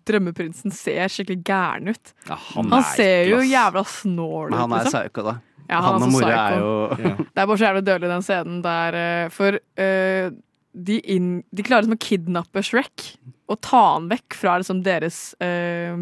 Drømmeprinsen 0.05 0.71
ser 0.73 1.07
skikkelig 1.13 1.43
gæren 1.45 1.89
ut. 1.91 2.13
han 2.27 2.69
han 2.71 2.79
er 2.79 2.87
ser 2.95 3.27
jo 3.29 3.37
jævla 3.45 3.83
snål 3.85 4.47
ut, 4.47 4.51
Men 4.51 4.59
han 4.59 4.71
er 4.73 4.83
liksom. 4.85 5.03
psyko, 5.03 5.23
da. 5.27 5.35
Ja, 5.69 5.81
han 5.81 5.93
han 5.99 6.03
og 6.03 6.11
mora 6.11 6.31
er 6.31 6.57
jo 6.59 6.73
Det 6.97 7.37
er 7.41 7.45
bare 7.49 7.57
så 7.57 7.65
jævlig 7.67 7.83
dødelig, 7.85 8.09
den 8.09 8.25
scenen 8.25 8.61
der 8.65 8.97
eh, 9.01 9.29
For 9.33 9.57
uh, 9.57 10.29
de, 10.75 10.97
inn, 11.15 11.29
de 11.53 11.63
klarer 11.65 11.85
liksom 11.85 11.97
å 11.97 12.01
kidnappe 12.05 12.63
Shrek 12.65 13.05
og 13.51 13.59
ta 13.65 13.81
han 13.93 14.07
vekk 14.09 14.37
fra 14.39 14.57
liksom 14.61 14.81
deres 14.85 15.35
eh, 15.43 15.93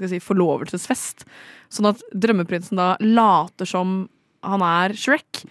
si, 0.00 0.20
forlovelsesfest. 0.22 1.26
Sånn 1.70 1.90
at 1.92 2.02
drømmeprinsen 2.10 2.80
da 2.80 2.94
later 3.02 3.68
som 3.68 4.02
han 4.46 4.64
er 4.64 4.96
Shrek. 4.98 5.44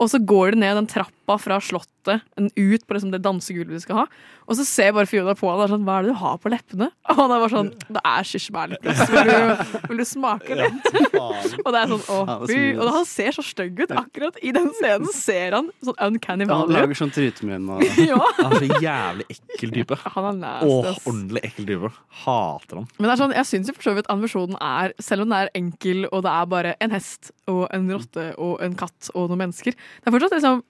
Og 0.00 0.10
så 0.10 0.20
går 0.24 0.54
de 0.54 0.62
ned 0.64 0.78
den 0.80 0.88
trappa 0.90 1.19
fra 1.38 1.60
slottet 1.62 2.22
en 2.40 2.46
ut 2.56 2.86
på 2.88 2.94
liksom 2.96 3.10
det 3.12 3.20
dansegulvet 3.22 3.76
vi 3.76 3.80
skal 3.84 3.98
ha. 4.00 4.04
Og 4.50 4.56
så 4.58 4.64
ser 4.66 4.94
bare 4.96 5.06
Fiona 5.06 5.34
på 5.36 5.46
han 5.46 5.60
og 5.60 5.66
er 5.66 5.70
sånn 5.74 5.82
Hva 5.86 5.98
er 6.00 6.06
det 6.06 6.14
du 6.14 6.18
har 6.18 6.38
på 6.42 6.50
leppene? 6.50 6.88
Og 7.12 7.18
han 7.20 7.30
er 7.30 7.42
bare 7.44 7.52
sånn 7.52 7.68
Det 7.92 8.00
er 8.08 8.24
kirsebærlippgloss. 8.26 9.02
Vil, 9.12 9.82
vil 9.92 10.00
du 10.00 10.04
smake 10.08 10.56
litt? 10.58 10.88
og 11.20 11.68
det 11.70 11.82
er 11.82 11.92
sånn 11.92 12.02
Å, 12.02 12.16
Ja, 12.24 12.36
fy. 12.48 12.56
Og 12.80 12.90
han 12.96 13.06
ser 13.06 13.36
så 13.36 13.44
stygg 13.46 13.78
ut. 13.84 13.92
Akkurat 14.00 14.40
i 14.42 14.50
den 14.56 14.70
scenen 14.80 15.12
ser 15.14 15.54
han 15.58 15.68
sånn 15.84 16.00
uncanny 16.08 16.48
Han 16.50 16.72
lager 16.72 16.98
sånn 16.98 17.12
trutemunn 17.14 17.68
og 17.76 17.84
Ja. 18.10 18.18
Han 18.40 18.56
er 18.56 18.64
så 18.64 18.80
jævlig 18.82 19.28
ekkel 19.36 19.74
type. 19.76 20.00
Han 20.16 20.28
er 20.32 20.40
nasty, 20.40 20.72
Åh, 20.72 20.88
ass. 20.94 21.04
ordentlig 21.06 21.44
ekkel 21.50 21.68
type. 21.70 21.92
Hater 22.24 22.80
han. 22.80 22.88
Men 22.96 23.06
det 23.06 23.12
er 23.14 23.22
sånn, 23.22 23.36
jeg 23.38 23.50
syns 23.52 23.70
for 23.76 23.86
så 23.90 23.94
vidt 24.00 24.10
animasjonen 24.10 24.58
er, 24.58 24.96
selv 25.04 25.26
om 25.28 25.30
det 25.36 25.44
er 25.44 25.52
enkel 25.60 26.08
og 26.10 26.24
det 26.26 26.32
er 26.32 26.50
bare 26.56 26.74
en 26.80 26.96
hest 26.96 27.30
og 27.50 27.66
en 27.76 27.86
rotte 27.92 28.26
og 28.40 28.58
en 28.64 28.74
katt 28.78 29.12
og 29.14 29.28
noen 29.30 29.44
mennesker, 29.44 29.76
det 29.76 30.08
er 30.10 30.14
fortsatt 30.16 30.34
liksom 30.38 30.62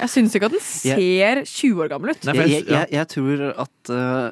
Jeg 0.00 0.12
syns 0.12 0.36
ikke 0.36 0.48
at 0.48 0.56
den 0.56 0.64
ser 0.64 1.42
20 1.44 1.82
år 1.84 1.90
gammel 1.92 2.14
ut. 2.14 2.28
jeg, 2.30 2.46
jeg, 2.54 2.66
jeg, 2.68 2.88
jeg 2.96 3.10
tror 3.14 3.44
at 3.66 3.92
uh, 3.92 4.30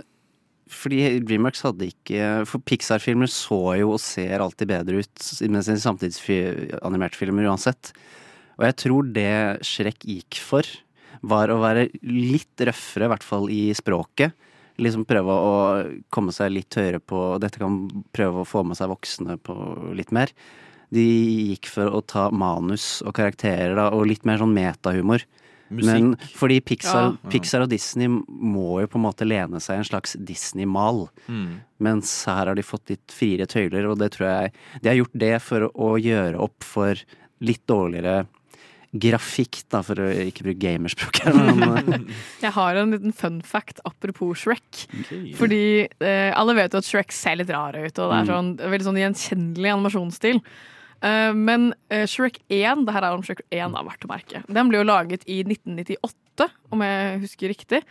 Fordi 0.73 1.01
Dreamworks 1.25 1.65
hadde 1.67 1.91
ikke 1.91 2.29
For 2.49 2.65
Pixar-filmer 2.65 3.31
så 3.33 3.61
jo 3.81 3.95
og 3.97 4.03
ser 4.03 4.45
alltid 4.45 4.73
bedre 4.73 5.05
ut 5.05 5.31
med 5.49 5.67
sine 5.67 5.81
samtidsanimerte 5.83 7.21
filmer 7.21 7.49
uansett. 7.51 7.93
Og 8.59 8.67
jeg 8.67 8.79
tror 8.83 9.09
det 9.15 9.33
Shrek 9.67 10.03
gikk 10.09 10.41
for, 10.43 10.67
var 11.23 11.51
å 11.51 11.61
være 11.63 11.89
litt 12.03 12.59
røffere, 12.67 13.07
i 13.07 13.13
hvert 13.13 13.27
fall 13.27 13.47
i 13.55 13.63
språket. 13.77 14.35
Liksom 14.79 15.05
prøve 15.11 15.35
å 15.35 15.55
komme 16.15 16.35
seg 16.35 16.53
litt 16.55 16.75
høyere 16.79 17.01
på 17.03 17.21
Dette 17.43 17.59
kan 17.59 17.81
prøve 18.15 18.43
å 18.43 18.49
få 18.49 18.65
med 18.67 18.79
seg 18.79 18.91
voksne 18.91 19.39
på 19.43 19.55
litt 19.99 20.11
mer. 20.15 20.33
De 20.95 21.05
gikk 21.53 21.69
for 21.71 21.91
å 21.93 22.03
ta 22.07 22.29
manus 22.33 22.99
og 23.05 23.15
karakterer 23.19 23.75
da, 23.77 23.89
og 23.95 24.07
litt 24.09 24.25
mer 24.29 24.41
sånn 24.41 24.55
metahumor. 24.57 25.25
Musikk. 25.71 25.85
Men 25.85 26.17
fordi 26.35 26.61
Pixar, 26.65 27.11
Ja. 27.23 27.31
Pixar 27.31 27.63
og 27.63 27.69
Disney 27.71 28.09
må 28.09 28.81
jo 28.81 28.87
på 28.89 28.97
en 28.97 29.05
måte 29.05 29.27
lene 29.29 29.61
seg 29.61 29.77
i 29.77 29.83
en 29.83 29.89
slags 29.91 30.17
Disney-mal. 30.17 31.09
Mm. 31.29 31.61
Mens 31.81 32.25
her 32.27 32.47
har 32.47 32.55
de 32.59 32.63
fått 32.63 32.89
litt 32.91 33.13
friere 33.13 33.47
tøyler, 33.47 33.87
og 33.91 33.99
det 34.01 34.13
tror 34.17 34.27
jeg 34.29 34.53
De 34.83 34.89
har 34.89 34.97
gjort 34.97 35.19
det 35.19 35.35
for 35.43 35.69
å 35.75 35.93
gjøre 36.01 36.41
opp 36.41 36.65
for 36.65 36.95
litt 37.41 37.67
dårligere 37.69 38.27
grafikk, 38.97 39.59
da, 39.69 39.83
for 39.85 40.01
å 40.01 40.07
ikke 40.31 40.47
bruke 40.47 40.63
gamerspråk 40.63 41.19
her. 41.27 41.35
Men, 41.59 42.07
Jeg 42.45 42.55
har 42.57 42.79
en 42.81 42.95
liten 42.97 43.13
fun 43.13 43.41
fact 43.45 43.83
apropos 43.85 44.41
Shrek. 44.41 44.87
Fordi 45.37 45.61
eh, 46.01 46.31
alle 46.33 46.55
vet 46.57 46.73
jo 46.73 46.81
at 46.81 46.89
Shrek 46.89 47.13
ser 47.13 47.37
litt 47.37 47.53
rar 47.53 47.77
ut, 47.77 47.93
og 48.01 48.09
det 48.09 48.17
er 48.17 48.25
Mm. 48.25 48.31
sånn, 48.33 48.51
veldig 48.73 48.87
sånn 48.89 49.01
gjenkjennelig 49.03 49.73
animasjonsstil. 49.77 50.41
Eh, 51.05 51.31
men 51.35 51.71
eh, 51.93 52.07
Shrek 52.11 52.41
1, 52.49 52.85
det 52.87 52.95
her 52.95 53.07
er 53.07 53.15
om 53.15 53.25
Shrek 53.27 53.45
1 53.55 53.75
da, 53.77 53.85
verdt 53.87 54.07
å 54.07 54.11
merke, 54.11 54.43
den 54.49 54.71
ble 54.71 54.81
jo 54.81 54.89
laget 54.89 55.27
i 55.31 55.41
1998, 55.47 56.49
om 56.75 56.85
jeg 56.85 57.23
husker 57.25 57.53
riktig. 57.55 57.83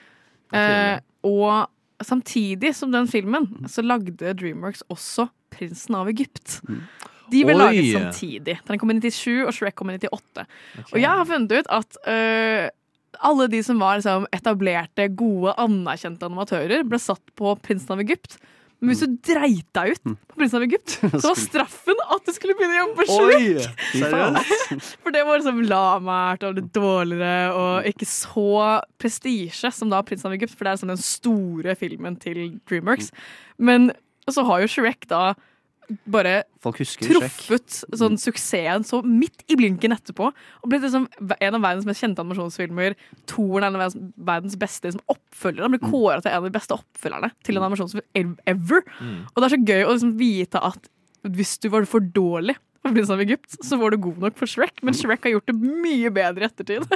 Eh, 0.56 0.98
og 1.28 2.04
samtidig 2.04 2.74
som 2.78 2.92
den 2.94 3.10
filmen, 3.12 3.50
så 3.72 3.84
lagde 3.86 4.36
Dreamworks 4.38 4.86
også 4.94 5.30
Prinsen 5.54 5.96
av 5.98 6.10
Egypt. 6.12 6.60
De 7.32 7.44
ble 7.44 7.56
Oi! 7.56 7.60
laget 7.60 7.94
samtidig. 7.96 8.58
Den 8.68 8.80
kom 8.80 8.92
i 8.92 9.00
97, 9.00 9.48
og 9.48 9.54
Shrek 9.56 9.76
kom 9.80 9.92
i 9.92 9.98
98. 9.98 10.46
Og 10.92 11.00
jeg 11.00 11.08
har 11.08 11.28
funnet 11.28 11.56
ut 11.58 11.72
at 11.76 11.98
uh, 12.08 12.68
alle 13.28 13.48
de 13.52 13.62
som 13.66 13.80
var 13.82 13.98
liksom, 14.00 14.28
etablerte, 14.36 15.08
gode, 15.18 15.56
anerkjente 15.60 16.28
animatører, 16.28 16.86
ble 16.88 17.00
satt 17.02 17.34
på 17.40 17.56
Prinsen 17.64 17.96
av 17.98 18.04
Egypt. 18.04 18.38
Men 18.78 18.92
hvis 18.92 19.02
du 19.02 19.14
dreit 19.26 19.66
deg 19.74 19.96
ut 19.96 20.04
på 20.06 20.38
Prinsen 20.38 20.60
av 20.60 20.66
Egypt, 20.68 20.96
så 21.22 21.32
var 21.32 21.40
straffen 21.42 22.02
at 22.14 22.28
du 22.28 22.34
skulle 22.36 22.54
begynne 22.60 22.76
å 22.78 22.82
jobbe 22.84 23.06
på 23.08 23.16
faen. 24.04 24.38
For 25.02 25.16
det 25.16 25.24
var 25.26 25.40
liksom 25.40 25.64
lamert 25.66 26.46
og 26.46 26.60
litt 26.60 26.70
dårligere 26.76 27.56
og 27.58 27.90
ikke 27.90 28.10
så 28.10 28.48
prestisje 29.02 29.72
som 29.74 29.90
da 29.94 30.04
Prinsen 30.06 30.30
av 30.30 30.38
Egypt, 30.38 30.54
for 30.54 30.68
det 30.68 30.74
er 30.74 30.80
liksom 30.80 30.94
den 30.94 31.02
store 31.02 31.78
filmen 31.80 32.20
til 32.22 32.44
Dreamworks. 32.70 33.10
Men 33.58 33.90
så 34.30 34.46
har 34.46 34.62
jo 34.62 34.70
Shrek 34.70 35.08
da 35.10 35.32
bare 36.10 36.42
truffet 36.60 37.78
sånn 37.96 38.18
suksessen 38.20 38.84
så 38.88 39.00
midt 39.06 39.46
i 39.48 39.56
blinken 39.60 39.96
etterpå. 39.96 40.30
Og 40.34 40.70
blitt 40.72 40.84
liksom 40.84 41.08
en 41.40 41.58
av 41.58 41.64
verdens 41.64 41.88
mest 41.88 42.04
kjente 42.04 42.24
animasjonsfilmer. 42.24 42.98
Toren 43.30 43.64
er 43.64 43.72
en 43.72 43.80
av 43.80 43.96
verdens- 44.18 44.60
beste 44.60 44.90
liksom, 44.90 45.04
oppfølgere. 45.08 45.68
Han 45.68 45.76
blir 45.76 45.86
kåra 45.86 46.22
til 46.22 46.32
en 46.32 46.44
av 46.44 46.50
de 46.50 46.56
beste 46.58 46.76
oppfølgerne 46.76 47.32
til 47.44 47.58
en 47.58 47.64
animasjonsfilm 47.64 48.38
ever. 48.46 48.84
ever. 49.00 49.26
Og 49.32 49.42
det 49.42 49.48
er 49.48 49.56
så 49.56 49.64
gøy 49.64 49.84
å 49.86 49.92
liksom 49.96 50.16
vite 50.20 50.64
at 50.64 50.90
hvis 51.28 51.58
du 51.60 51.70
var 51.70 51.86
for 51.86 52.00
dårlig 52.00 52.56
for 52.88 52.94
Prinsen 52.96 53.18
av 53.18 53.22
Egypt, 53.24 53.58
så 53.66 53.78
var 53.80 53.92
du 53.92 53.98
god 53.98 54.18
nok 54.24 54.38
for 54.40 54.50
Shrek. 54.50 54.82
Men 54.86 54.96
Shrek 54.96 55.26
har 55.28 55.36
gjort 55.36 55.50
det 55.50 55.58
mye 55.58 56.12
bedre 56.14 56.46
i 56.46 56.48
ettertid. 56.48 56.88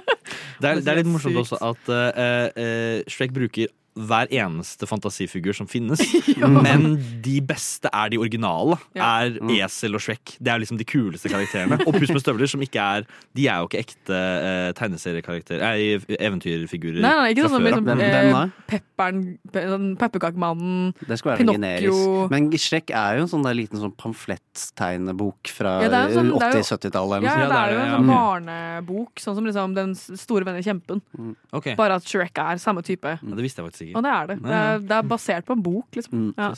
Det 0.61 0.69
er, 0.69 0.79
det 0.83 0.87
er 0.87 1.01
litt 1.01 1.09
morsomt 1.09 1.41
også 1.41 1.59
at 1.71 1.91
uh, 1.91 2.47
uh, 2.55 2.97
Shrek 3.11 3.33
bruker 3.35 3.71
hver 3.95 4.27
eneste 4.31 4.87
fantasifigur 4.87 5.53
som 5.53 5.67
finnes. 5.67 5.99
Men 6.39 6.97
de 7.21 7.41
beste 7.43 7.89
er 7.91 8.09
de 8.13 8.17
originale. 8.21 8.77
Ja. 8.95 9.09
Er 9.25 9.35
Esel 9.65 9.95
og 9.97 10.01
Shrek. 10.01 10.37
Det 10.39 10.47
er 10.53 10.61
liksom 10.63 10.77
de 10.79 10.85
kuleste 10.87 11.27
karakterene. 11.31 11.79
Og 11.85 11.93
Puss 11.99 12.09
med 12.15 12.21
støvler, 12.23 12.47
som 12.47 12.61
ikke 12.63 12.79
er 12.79 13.05
De 13.35 13.47
er 13.51 13.59
jo 13.59 13.67
ikke 13.67 13.81
ekte 13.83 14.15
eh, 14.15 14.69
tegneseriekarakterer 14.79 15.65
eh, 15.75 16.05
eventyrfigurer. 16.23 17.01
Nei, 17.03 17.11
nei, 17.19 17.27
ikke 17.33 17.47
fra 17.47 17.51
sånn 17.51 17.57
som 17.57 17.67
før 17.67 17.99
liksom, 17.99 18.05
eh, 18.07 18.55
Pepperen, 18.71 19.21
pe- 19.51 19.65
sånn 19.67 19.87
Pepperkakemannen, 19.99 20.93
Det 21.01 21.17
skulle 21.19 21.35
være 21.35 21.43
Pinocchio 21.43 21.95
generis. 21.97 22.31
Men 22.31 22.49
Shrek 22.63 22.93
er 22.95 23.19
jo 23.19 23.25
en 23.27 23.31
sånn 23.33 23.43
der 23.47 23.57
liten 23.59 23.81
sånn 23.81 23.93
pamfletttegnebok 23.99 25.51
fra 25.51 25.75
Ja, 25.83 25.89
sånn- 25.89 26.31
det 26.31 26.47
er 26.47 26.55
jo- 26.55 26.63
80-70-tallet. 26.63 27.23
Ja, 27.23 27.35
det 27.47 27.59
er 27.59 27.71
jo 27.73 27.79
en 27.79 27.91
sånn 27.91 28.07
Mm. 28.07 28.13
barnebok, 28.15 29.13
sånn 29.19 29.35
som 29.35 29.45
liksom 29.45 29.73
Den 29.75 29.95
store 29.95 30.45
vennen 30.45 30.63
Kjempen. 30.63 31.01
Okay. 31.53 31.75
Bare 31.75 31.95
at 31.95 32.03
Shrek 32.03 32.37
er 32.37 32.55
samme 32.57 32.81
type. 32.83 33.03
Ja, 33.21 33.35
det 33.35 33.43
visste 33.43 33.61
jeg 33.61 33.71
faktisk 33.71 33.80
ikke. 33.87 33.97
Og 33.99 34.05
det 34.05 34.11
er 34.15 34.31
det. 34.31 34.39
Det 34.43 34.57
er, 34.57 34.83
det 34.89 34.97
er 34.97 35.07
basert 35.13 35.47
på 35.47 35.57
en 35.57 35.63
bok, 35.65 35.87
liksom. 35.97 36.27
Ja. 36.37 36.51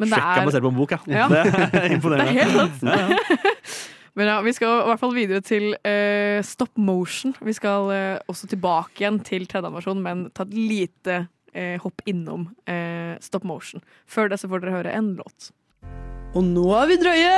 Men 0.00 0.12
det 0.12 0.20
er 0.20 0.46
basert 0.48 0.66
på 0.66 0.72
en 0.72 0.78
bok, 0.78 0.94
ja. 0.94 1.00
Ja. 1.06 1.26
Det 1.72 1.82
er 1.82 1.96
imponerende. 1.96 2.32
Det 2.32 2.40
er 2.40 2.52
helt 2.52 2.78
sant. 2.78 2.86
Ja, 2.88 3.16
ja. 3.16 3.42
Men 4.18 4.28
ja, 4.28 4.40
vi 4.44 4.52
skal 4.52 4.82
i 4.82 4.88
hvert 4.90 5.00
fall 5.00 5.14
videre 5.16 5.40
til 5.44 5.70
uh, 5.72 6.42
stop 6.44 6.76
motion. 6.76 7.32
Vi 7.40 7.54
skal 7.56 7.88
uh, 7.88 8.18
også 8.28 8.50
tilbake 8.50 9.00
igjen 9.00 9.22
til 9.24 9.46
3D-animasjon, 9.48 10.02
men 10.04 10.26
ta 10.36 10.44
et 10.44 10.52
lite 10.52 11.22
uh, 11.24 11.78
hopp 11.80 12.04
innom 12.08 12.50
eh, 12.68 13.16
stop 13.24 13.48
motion. 13.48 13.80
Før 14.04 14.28
det 14.28 14.42
så 14.42 14.52
får 14.52 14.64
dere 14.64 14.76
høre 14.76 14.94
en 14.98 15.14
låt. 15.16 15.50
Og 16.36 16.44
nå 16.44 16.68
er 16.76 16.92
vi 16.92 17.00
drøye! 17.00 17.34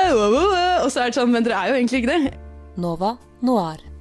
Og 0.83 0.91
så 0.91 1.05
er 1.07 1.11
det 1.11 1.19
sånn, 1.19 1.35
men 1.35 1.47
dere 1.47 1.63
er 1.63 1.73
jo 1.73 1.81
egentlig 1.81 2.03
ikke 2.05 2.15
det. 2.15 2.39
Nova 2.79 3.17
Noir. 3.47 3.94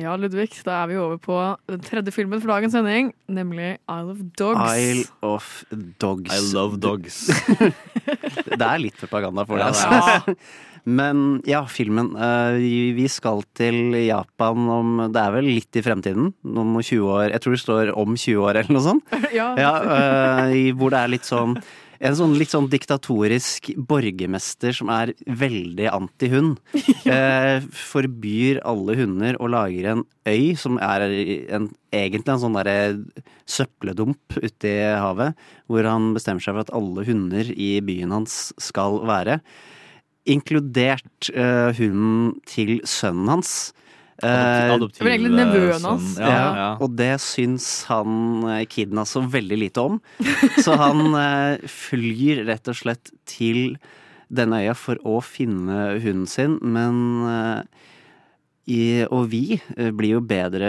Ja, 0.00 0.14
Ludvig, 0.16 0.48
da 0.64 0.78
er 0.82 0.88
vi 0.88 0.96
over 0.96 1.18
på 1.20 1.36
den 1.68 1.80
tredje 1.84 2.12
filmen 2.14 2.40
for 2.40 2.48
dagens 2.54 2.72
sending, 2.72 3.10
nemlig 3.28 3.74
Isle 3.92 4.14
of 4.14 4.20
Dogs. 4.40 4.76
Isle 4.78 5.04
of 5.28 5.48
Dogs. 6.00 6.32
I 6.32 6.54
love 6.54 6.78
dogs. 6.80 7.18
det 8.56 8.60
er 8.64 8.80
litt 8.80 8.96
propaganda 9.00 9.44
for 9.48 9.60
det. 9.60 9.68
Ja, 9.68 9.72
Altså. 9.72 10.36
Men 10.84 11.36
ja, 11.46 11.60
filmen. 11.70 12.08
eh, 12.18 12.56
vi- 12.58 12.92
vi 12.96 13.04
skal 13.06 13.44
til 13.54 13.92
Japan 14.02 14.64
om 14.68 15.12
Det 15.14 15.20
er 15.20 15.30
vel 15.36 15.44
litt 15.46 15.76
i 15.78 15.82
fremtiden. 15.84 16.32
Noen 16.42 16.72
20 16.82 17.06
år. 17.06 17.28
Jeg 17.30 17.40
tror 17.44 17.52
det 17.54 17.60
står 17.62 17.92
om 18.02 18.16
20 18.16 18.42
år 18.42 18.56
eller 18.64 18.72
noe 18.74 18.82
sånt. 18.88 19.04
Ja. 19.32 19.52
Ja, 19.60 19.74
eh, 20.48 20.72
hvor 20.74 20.90
det 20.90 20.98
er 21.04 21.12
litt 21.12 21.28
sånn 21.28 21.54
en 22.02 22.16
sånn 22.18 22.34
litt 22.38 22.50
sånn 22.50 22.66
diktatorisk 22.70 23.70
borgermester 23.88 24.74
som 24.74 24.90
er 24.92 25.14
veldig 25.26 25.90
anti-hund. 25.92 26.58
Eh, 27.12 27.64
forbyr 27.76 28.60
alle 28.68 28.94
hunder 28.96 29.36
og 29.42 29.50
lager 29.52 29.88
en 29.90 30.02
øy 30.28 30.54
som 30.56 30.78
er 30.80 31.02
en, 31.02 31.66
egentlig 31.92 32.32
en 32.32 32.40
sånn 32.40 32.54
derre 32.56 32.76
søppeldump 33.50 34.36
ute 34.38 34.70
i 34.70 34.86
havet. 35.02 35.36
Hvor 35.66 35.88
han 35.90 36.12
bestemmer 36.16 36.44
seg 36.44 36.54
for 36.54 36.62
at 36.62 36.72
alle 36.78 37.04
hunder 37.08 37.50
i 37.52 37.74
byen 37.84 38.14
hans 38.14 38.36
skal 38.62 39.00
være. 39.08 39.40
Inkludert 40.30 41.32
eh, 41.34 41.74
hunden 41.76 42.38
til 42.48 42.78
sønnen 42.88 43.34
hans. 43.34 43.56
Adoptiv- 44.22 44.74
adoptiv- 44.76 44.98
Det 44.98 45.06
var 45.06 45.12
egentlig 45.16 45.34
nevøen 45.38 45.86
hans. 45.88 46.08
Sånn. 46.14 46.22
Ja, 46.22 46.42
ja. 46.58 46.68
Og 46.80 46.96
det 46.96 47.10
syns 47.24 47.66
han 47.90 48.44
eh, 48.48 48.64
kiden 48.70 48.98
altså 49.02 49.22
veldig 49.28 49.58
lite 49.64 49.84
om. 49.88 50.00
Så 50.62 50.76
han 50.78 51.02
eh, 51.26 51.64
flyr 51.68 52.44
rett 52.46 52.68
og 52.72 52.78
slett 52.78 53.10
til 53.26 53.76
denne 54.32 54.62
øya 54.62 54.74
for 54.78 54.96
å 55.04 55.18
finne 55.20 55.98
hunden 56.00 56.26
sin, 56.30 56.54
men 56.62 57.00
eh, 57.28 57.88
i, 58.72 58.82
og 59.10 59.26
vi 59.32 59.58
eh, 59.76 59.90
blir 59.90 60.14
jo 60.14 60.20
bedre 60.22 60.68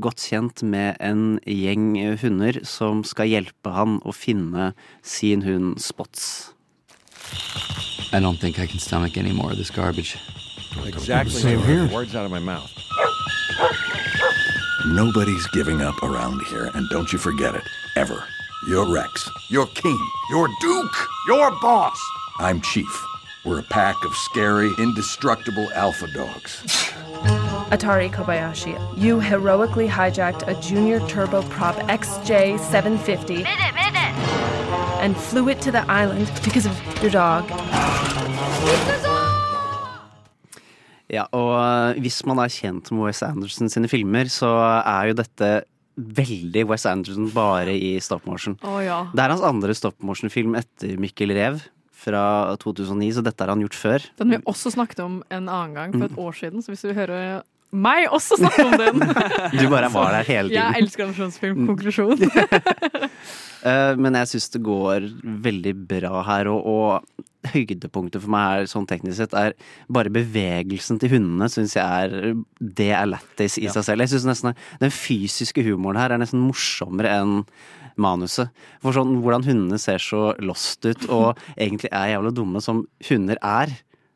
godt 0.00 0.22
kjent 0.30 0.62
med 0.62 0.94
en 1.02 1.40
gjeng 1.44 1.88
hunder 2.22 2.60
som 2.64 3.02
skal 3.04 3.26
hjelpe 3.32 3.72
han 3.74 3.98
å 4.06 4.14
finne 4.14 4.70
sin 5.02 5.42
hund 5.42 5.80
Spots. 5.82 6.52
I 8.14 8.20
don't 8.20 8.38
think 8.38 8.60
I 8.60 8.66
can 8.70 8.78
stomach 8.78 9.16
any 9.18 9.32
more 9.32 9.50
of 9.50 9.58
this 9.58 9.70
garbage. 9.74 10.16
Exactly. 10.84 11.40
Same 11.40 11.60
here. 11.60 11.86
Words 11.88 12.14
out 12.14 12.24
of 12.24 12.30
my 12.30 12.38
mouth. 12.38 12.70
Nobody's 14.86 15.46
giving 15.48 15.80
up 15.80 16.02
around 16.02 16.42
here, 16.42 16.70
and 16.74 16.88
don't 16.90 17.12
you 17.12 17.18
forget 17.18 17.54
it. 17.54 17.62
Ever. 17.96 18.24
You're 18.68 18.90
Rex. 18.92 19.28
You're 19.50 19.66
King. 19.66 19.98
You're 20.30 20.48
Duke. 20.60 20.96
You're 21.26 21.50
Boss. 21.60 21.98
I'm 22.38 22.60
Chief. 22.60 23.06
We're 23.44 23.60
a 23.60 23.62
pack 23.64 23.96
of 24.04 24.14
scary, 24.16 24.72
indestructible 24.78 25.70
alpha 25.74 26.06
dogs. 26.14 26.62
Atari 27.70 28.10
Kobayashi, 28.10 28.78
you 28.96 29.20
heroically 29.20 29.88
hijacked 29.88 30.46
a 30.48 30.54
junior 30.60 31.00
turboprop 31.00 31.74
XJ750 31.88 33.44
and 35.00 35.16
flew 35.16 35.48
it 35.48 35.60
to 35.60 35.70
the 35.70 35.90
island 35.90 36.30
because 36.42 36.66
of 36.66 37.02
your 37.02 37.10
dog. 37.10 37.50
Ja, 41.12 41.26
og 41.36 41.52
eh, 41.60 42.00
hvis 42.04 42.22
man 42.28 42.40
er 42.40 42.52
kjent 42.52 42.88
med 42.94 43.04
Wes 43.08 43.22
Anderson 43.26 43.68
sine 43.72 43.90
filmer, 43.92 44.30
så 44.32 44.50
er 44.80 45.10
jo 45.10 45.18
dette 45.20 45.50
veldig 45.94 46.64
Wes 46.70 46.86
Anderson 46.90 47.28
bare 47.34 47.74
i 47.76 47.92
stop 48.02 48.24
motion. 48.26 48.56
Oh, 48.66 48.80
ja. 48.82 49.02
Det 49.14 49.22
er 49.22 49.34
hans 49.34 49.44
andre 49.46 49.76
stop 49.76 49.98
motion-film 50.02 50.56
etter 50.58 50.96
Mikkel 50.98 51.34
Rev 51.36 51.60
fra 52.04 52.24
2009, 52.60 53.12
så 53.16 53.22
dette 53.24 53.44
har 53.44 53.52
han 53.54 53.62
gjort 53.64 53.76
før. 53.78 54.06
Den 54.20 54.32
vi 54.34 54.40
også 54.50 54.72
snakket 54.74 55.04
om 55.04 55.20
en 55.32 55.46
annen 55.48 55.76
gang 55.76 55.94
for 55.94 56.08
et 56.08 56.18
år 56.20 56.34
siden, 56.40 56.64
så 56.64 56.72
hvis 56.74 56.82
du 56.84 56.90
hører 56.96 57.44
meg 57.74 58.06
også 58.14 58.36
snakke 58.38 58.64
om 58.68 58.74
den 58.78 59.00
Du 59.58 59.64
bare 59.72 59.88
var 59.90 60.12
der 60.14 60.26
hele 60.28 60.50
tiden. 60.50 60.60
Jeg 60.60 60.82
elsker 60.84 61.06
animasjonsfilm. 61.08 61.64
Konklusjon. 61.70 62.24
Eh, 63.64 63.94
Men 63.96 64.12
jeg 64.18 64.28
syns 64.28 64.50
det 64.52 64.60
går 64.60 65.06
veldig 65.40 65.70
bra 65.88 66.18
her, 66.26 66.50
og, 66.52 66.66
og 66.68 67.24
høydepunktet 67.52 68.22
for 68.22 68.32
meg 68.32 68.50
her 68.50 68.68
sånn 68.70 68.88
teknisk 68.88 69.18
sett 69.20 69.36
er 69.38 69.54
bare 69.92 70.12
bevegelsen 70.14 71.00
til 71.02 71.14
hundene, 71.16 71.50
syns 71.52 71.76
jeg 71.76 71.84
er 71.84 72.34
Det 72.58 72.90
er 72.96 73.08
lættis 73.10 73.58
i 73.60 73.68
seg 73.68 73.86
selv. 73.86 74.04
Jeg 74.04 74.14
synes 74.14 74.28
nesten 74.30 74.58
Den 74.80 74.94
fysiske 74.94 75.64
humoren 75.66 76.00
her 76.00 76.14
er 76.14 76.22
nesten 76.22 76.42
morsommere 76.44 77.12
enn 77.20 77.42
manuset. 78.00 78.50
For 78.82 78.96
sånn 78.96 79.20
hvordan 79.22 79.46
hundene 79.46 79.78
ser 79.78 80.02
så 80.02 80.32
lost 80.42 80.86
ut, 80.86 81.08
og 81.14 81.40
egentlig 81.54 81.92
er 81.92 82.14
jævla 82.14 82.34
dumme 82.34 82.62
som 82.64 82.84
hunder 83.08 83.40
er. 83.40 83.72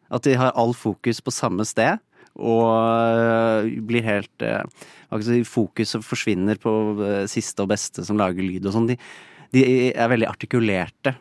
At 0.08 0.24
de 0.24 0.38
har 0.40 0.56
all 0.56 0.72
fokus 0.76 1.20
på 1.20 1.34
samme 1.34 1.66
sted. 1.68 2.00
Og 2.38 2.70
øh, 2.70 3.70
blir 3.82 4.04
helt 4.06 4.44
øh, 4.46 4.62
si, 5.26 5.40
Fokuset 5.42 6.04
forsvinner 6.06 6.60
på 6.62 6.72
øh, 7.02 7.24
siste 7.28 7.64
og 7.64 7.72
beste 7.72 8.04
som 8.06 8.18
lager 8.20 8.46
lyd 8.46 8.68
og 8.68 8.76
sånn. 8.76 8.86
De, 8.92 8.98
de 9.54 9.64
er 9.90 10.12
veldig 10.12 10.28
artikulerte. 10.30 11.16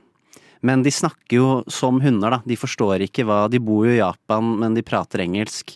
Men 0.61 0.83
de 0.83 0.89
snakker 0.91 1.37
jo 1.37 1.63
som 1.67 1.99
hunder, 2.01 2.31
da. 2.31 2.41
De 2.45 2.55
forstår 2.55 3.03
ikke 3.05 3.25
hva 3.27 3.49
De 3.49 3.59
bor 3.59 3.85
jo 3.85 3.91
i 3.93 3.99
Japan, 4.01 4.57
men 4.59 4.73
de 4.73 4.81
prater 4.81 5.19
engelsk. 5.25 5.75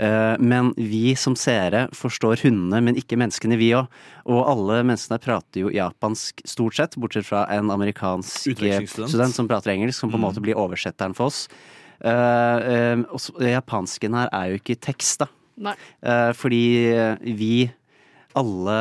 Eh, 0.00 0.36
Men 0.40 0.72
vi 0.76 1.14
som 1.14 1.34
seere 1.36 1.88
forstår 1.92 2.40
hundene, 2.46 2.80
men 2.82 2.96
ikke 2.96 3.18
menneskene, 3.20 3.58
vi 3.60 3.70
òg. 3.76 3.86
Og 4.26 4.46
alle 4.48 4.82
menneskene 4.82 5.18
prater 5.20 5.60
jo 5.60 5.68
japansk, 5.70 6.40
stort 6.48 6.74
sett, 6.74 6.96
bortsett 6.96 7.26
fra 7.26 7.44
en 7.52 7.68
amerikansk 7.70 8.54
student 8.56 9.34
som 9.34 9.46
prater 9.48 9.74
engelsk, 9.74 9.98
som 10.00 10.10
på 10.10 10.14
en 10.16 10.20
Mm. 10.22 10.26
måte 10.32 10.40
blir 10.42 10.54
oversetteren 10.56 11.14
for 11.14 11.26
oss. 11.26 11.48
Eh, 12.02 12.10
eh, 12.10 12.96
og 13.12 13.20
japansken 13.44 14.14
her 14.14 14.28
er 14.32 14.50
jo 14.50 14.58
ikke 14.58 14.80
tekst, 14.80 15.18
da. 15.18 15.26
Nei. 15.58 15.74
Eh, 16.02 16.32
fordi 16.32 17.18
vi, 17.36 17.70
alle, 18.38 18.76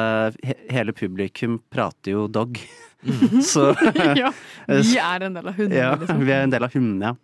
he, 0.45 0.56
hele 0.70 0.93
publikum, 0.95 1.60
prater 1.74 2.16
jo 2.16 2.28
dog. 2.28 2.60
Så 3.52 3.72
ja, 4.20 4.34
vi 4.68 4.97
er 5.12 5.26
en 5.28 5.38
del 5.38 5.47
av 5.47 5.56
hundene, 5.56 5.80
ja, 5.80 5.95
liksom. 5.95 6.26
vi 6.26 6.36
er 6.36 6.45
en 6.45 6.54
del 6.54 6.68
av 6.68 6.76
hundene, 6.76 7.14
ja. 7.14 7.16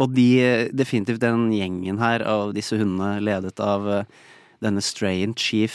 Og 0.00 0.12
de, 0.16 0.28
definitivt 0.72 1.20
den 1.20 1.48
gjengen 1.52 1.98
her 2.00 2.22
av 2.24 2.54
disse 2.56 2.78
hundene, 2.78 3.18
ledet 3.24 3.58
av 3.60 3.88
eh, 3.90 4.20
denne 4.64 4.80
Strain 4.84 5.34
Chief, 5.36 5.74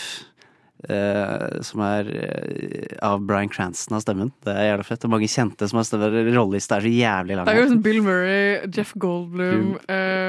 eh, 0.90 1.62
som 1.66 1.84
er 1.86 2.10
eh, 2.24 2.96
av 3.06 3.22
Bryan 3.28 3.52
Cranston 3.52 3.98
av 3.98 4.06
stemmen. 4.06 4.32
Det 4.46 4.54
er 4.56 4.70
jævlig 4.72 4.88
fett. 4.88 5.02
Det 5.04 5.10
er 5.10 5.14
mange 5.14 5.30
kjente 5.30 5.70
som 5.70 5.82
har 5.82 5.88
stemmer. 5.90 6.18
Rollelista 6.32 6.80
er 6.80 6.88
så 6.88 6.94
jævlig 6.94 7.38
lang. 7.38 7.50
Det 7.50 7.56
er 7.56 7.62
jo 7.62 7.80
Bill 7.86 8.02
Murray, 8.06 8.72
Jeff 8.74 8.96
Goldblum 9.04 9.76
eh, 9.84 10.25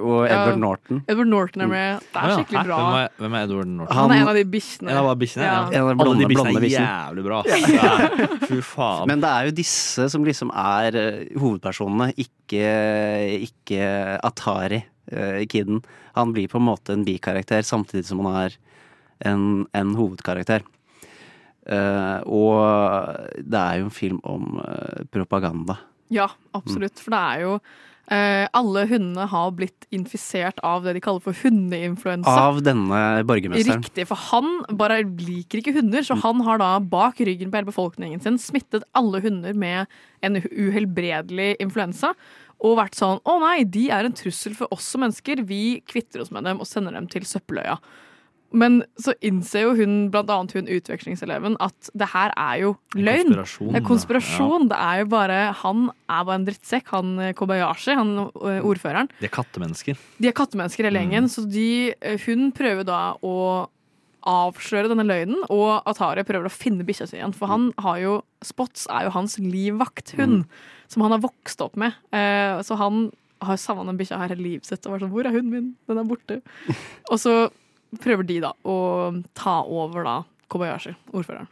Og 0.00 0.24
Edward 0.24 0.52
ja, 0.54 0.58
Norton. 0.60 1.00
Edward 1.10 1.30
Norton 1.30 1.64
er 1.64 1.70
med. 1.70 2.04
Det 2.12 2.20
er 2.22 2.32
skikkelig 2.38 2.62
bra. 2.68 2.78
Hvem 2.80 2.96
er, 3.00 3.10
hvem 3.20 3.36
er 3.36 3.46
Edward 3.46 3.70
Norton? 3.72 3.96
Han 3.98 4.14
er 4.14 4.20
en 4.22 4.30
av 4.30 4.38
de 4.38 4.44
bikkjene. 4.54 4.92
En 4.92 5.00
av 5.00 5.10
bikkjene, 5.20 5.46
ja. 5.46 5.52
Ja. 5.52 5.64
En 5.66 5.82
av 5.82 5.90
de 5.90 6.04
Alle 6.04 6.20
de 6.20 6.28
blonde- 6.30 6.62
bikkjene 6.62 6.86
er 6.86 6.94
jævlig 6.94 7.24
bra. 7.26 7.42
Ja, 7.50 7.92
Fy 8.46 8.60
faen. 8.64 9.04
Men 9.10 9.24
det 9.24 9.30
er 9.30 9.50
jo 9.50 9.56
disse 9.60 10.08
som 10.14 10.24
liksom 10.26 10.52
er 10.54 10.98
eh, 11.00 11.20
hovedpersonene, 11.40 12.10
ikke, 12.24 12.72
ikke 13.50 13.90
Atari, 14.30 14.82
uh, 15.12 15.40
kiden. 15.50 15.82
Han 16.16 16.34
blir 16.36 16.50
på 16.50 16.58
en 16.60 16.68
måte 16.70 16.94
en 16.96 17.06
bikarakter, 17.06 17.62
samtidig 17.66 18.06
som 18.08 18.22
han 18.26 18.40
er 18.46 18.58
en, 19.30 19.46
en 19.76 19.94
hovedkarakter. 19.98 20.64
Uh, 21.70 22.18
og 22.26 23.36
det 23.44 23.60
er 23.60 23.78
jo 23.78 23.86
en 23.90 23.94
film 23.94 24.18
om 24.26 24.58
uh, 24.58 25.04
propaganda. 25.12 25.76
Ja, 26.10 26.26
absolutt. 26.56 26.98
For 26.98 27.14
det 27.14 27.20
er 27.20 27.42
jo 27.44 27.52
eh, 27.60 27.68
Alle 28.10 28.82
hundene 28.90 29.26
har 29.30 29.52
blitt 29.54 29.86
infisert 29.94 30.58
av 30.66 30.82
det 30.82 30.96
de 30.96 31.02
kaller 31.04 31.22
for 31.22 31.36
hundeinfluensa. 31.44 32.32
Av 32.48 32.58
denne 32.66 33.22
borgermesteren. 33.28 33.84
Riktig, 33.84 34.08
for 34.10 34.18
han 34.32 34.64
bare 34.74 35.04
liker 35.04 35.62
ikke 35.62 35.76
hunder, 35.76 36.02
så 36.02 36.16
han 36.18 36.42
har 36.46 36.58
da 36.58 36.72
bak 36.82 37.22
ryggen 37.22 37.52
på 37.52 37.60
hele 37.60 37.70
befolkningen 37.70 38.22
sin 38.24 38.40
smittet 38.42 38.82
alle 38.98 39.22
hunder 39.22 39.54
med 39.54 39.86
en 40.26 40.40
uhelbredelig 40.42 41.52
influensa. 41.62 42.14
Og 42.60 42.76
vært 42.76 42.98
sånn 42.98 43.22
'Å 43.24 43.38
nei, 43.40 43.64
de 43.64 43.88
er 43.90 44.04
en 44.04 44.12
trussel 44.12 44.54
for 44.54 44.68
oss 44.74 44.84
som 44.84 45.00
mennesker. 45.00 45.46
Vi 45.46 45.80
kvitter 45.80 46.20
oss 46.20 46.30
med 46.30 46.44
dem 46.44 46.60
og 46.60 46.66
sender 46.66 46.92
dem 46.92 47.06
til 47.06 47.22
søppeløya'. 47.22 47.78
Men 48.50 48.80
så 48.98 49.14
innser 49.22 49.68
jo 49.68 49.74
hun, 49.78 49.96
blant 50.10 50.30
annet 50.32 50.54
hun 50.56 50.70
utvekslingseleven, 50.70 51.56
at 51.62 51.90
det 51.94 52.10
her 52.12 52.32
er 52.34 52.62
jo 52.64 52.72
løgn. 52.98 53.30
konspirasjon, 53.30 53.72
Det 53.72 53.80
er 53.80 53.86
konspirasjon. 53.86 54.68
Det 54.72 54.78
er 54.78 55.02
jo 55.02 55.10
bare 55.12 55.40
Han 55.62 55.84
er 56.08 56.24
bare 56.24 56.38
en 56.40 56.46
drittsekk, 56.48 56.88
han 56.90 57.18
eh, 57.18 57.34
Kobayashi, 57.38 57.94
han 57.94 58.16
eh, 58.18 58.64
ordføreren. 58.66 59.10
De 59.20 59.28
er 59.28 59.34
kattemennesker. 59.34 60.00
De 60.18 60.30
er 60.30 60.34
kattemennesker 60.34 60.88
hele 60.88 61.04
gjengen, 61.04 61.30
så 61.30 61.46
de, 61.46 61.94
eh, 62.00 62.18
hun 62.26 62.50
prøver 62.56 62.86
da 62.88 63.14
å 63.22 63.68
avsløre 64.30 64.90
denne 64.90 65.06
løgnen, 65.06 65.46
og 65.48 65.86
Atari 65.88 66.26
prøver 66.28 66.50
å 66.50 66.52
finne 66.52 66.84
bikkja 66.84 67.06
si 67.08 67.16
igjen. 67.16 67.32
For 67.32 67.48
han 67.48 67.70
har 67.80 68.02
jo 68.02 68.18
Spots 68.44 68.86
er 68.88 69.06
jo 69.06 69.14
hans 69.14 69.38
livvakthund, 69.40 70.44
som 70.88 71.02
han 71.04 71.12
har 71.12 71.20
vokst 71.20 71.60
opp 71.60 71.76
med. 71.76 71.92
Så 72.64 72.76
han 72.80 73.10
har 73.44 73.58
savna 73.60 73.84
den 73.88 73.98
bikkja 74.00 74.16
her 74.20 74.32
hele 74.32 74.44
livet 74.44 74.68
sitt 74.68 74.86
og 74.86 74.94
vært 74.94 75.04
sånn 75.04 75.12
'Hvor 75.12 75.26
er 75.28 75.34
hunden 75.36 75.52
min? 75.52 75.68
Den 75.88 76.00
er 76.00 76.08
borte'. 76.08 76.40
og 77.12 77.20
så 77.20 77.50
prøver 77.98 78.26
de 78.28 78.40
da 78.44 78.52
å 78.64 78.76
ta 79.34 79.60
over 79.66 80.06
da 80.06 80.16
Kobayashi, 80.50 80.94
ordføreren. 81.14 81.48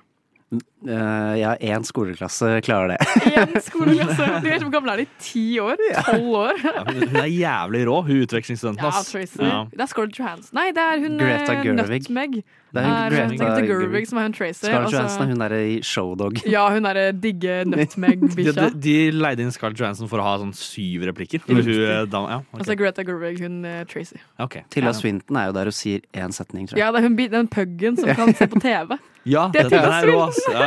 Eh, 0.87 1.39
ja, 1.41 1.57
én 1.57 1.83
skoleklasse 1.83 2.61
klarer 2.63 2.89
det. 2.95 2.99
Én 3.35 3.57
skoleklasse! 3.67 4.29
Du 4.45 4.47
vet 4.47 4.63
hvor 4.63 4.71
gammel 4.77 4.93
er 4.93 5.01
de? 5.03 5.07
Ti 5.19 5.43
år? 5.59 5.81
Tolv 6.07 6.29
år? 6.39 6.61
Ja, 6.63 6.85
hun 6.87 7.19
er 7.19 7.33
jævlig 7.33 7.81
rå, 7.89 7.97
hun 8.07 8.23
utvekslingsstudenten. 8.23 8.87
Ja. 8.87 9.03
Tracy. 9.09 9.43
Ja. 9.43 9.65
Det 9.73 9.83
er 9.83 9.91
Scarlett 9.91 10.21
Johansson. 10.21 10.55
Nei, 10.55 10.69
det 10.77 10.85
er 10.85 11.03
hun 11.03 11.19
Greta 11.19 11.57
eh, 11.57 11.65
Gerwig. 11.67 12.07
Nutmeg. 12.07 12.39
Det 12.69 12.85
er 12.85 12.87
hun 12.87 13.19
Eh, 13.19 13.35
Greta 13.35 13.41
Greta 13.43 13.67
Gerwig. 13.67 14.07
Som 14.07 14.21
er 14.23 14.29
hun 14.29 14.37
Tracy. 14.39 14.69
Scarlett 14.69 14.95
Johansson 14.95 15.25
er 15.25 15.33
hun 15.33 15.43
derre 15.43 15.61
i 15.67 15.75
Showdog. 15.83 16.41
Ja, 16.55 16.69
hun 16.71 16.87
derre 16.87 17.09
digge 17.27 17.59
De, 17.67 17.75
Nutmeg-bikkja. 17.75 18.55
de, 18.61 18.71
de 18.87 18.97
leide 19.19 19.43
inn 19.43 19.53
Scarlett 19.55 19.83
Johansson 19.83 20.11
for 20.11 20.23
å 20.23 20.29
ha 20.29 20.39
sånn 20.45 20.55
syv 20.57 21.09
replikker. 21.11 21.43
Riktig. 21.43 21.75
Hun, 21.75 21.75
eh, 21.75 22.07
ja, 22.07 22.41
okay. 22.53 22.63
så 22.63 22.77
er 22.77 22.81
Greta 22.85 23.07
Gerwig 23.09 23.43
hun 23.43 23.65
eh, 23.67 23.83
Tracy. 23.91 24.23
Ok. 24.39 24.61
Tilda 24.71 24.95
Swinton 24.95 25.43
er 25.43 25.51
jo 25.51 25.59
der 25.59 25.73
og 25.73 25.75
sier 25.75 26.07
én 26.15 26.35
setning, 26.35 26.71
tror 26.71 26.79
jeg. 26.79 26.87
Ja, 26.87 26.95
det 26.95 27.03
er 27.03 27.09
hun, 27.11 27.19
den 27.35 27.51
puggen 27.51 27.99
som 27.99 28.15
kan 28.15 28.31
se 28.39 28.47
på 28.47 28.63
TV. 28.63 28.99
Ja, 29.29 29.49
Det 29.53 29.67
er 29.67 29.73
Tilda 29.73 29.99
er 29.99 30.09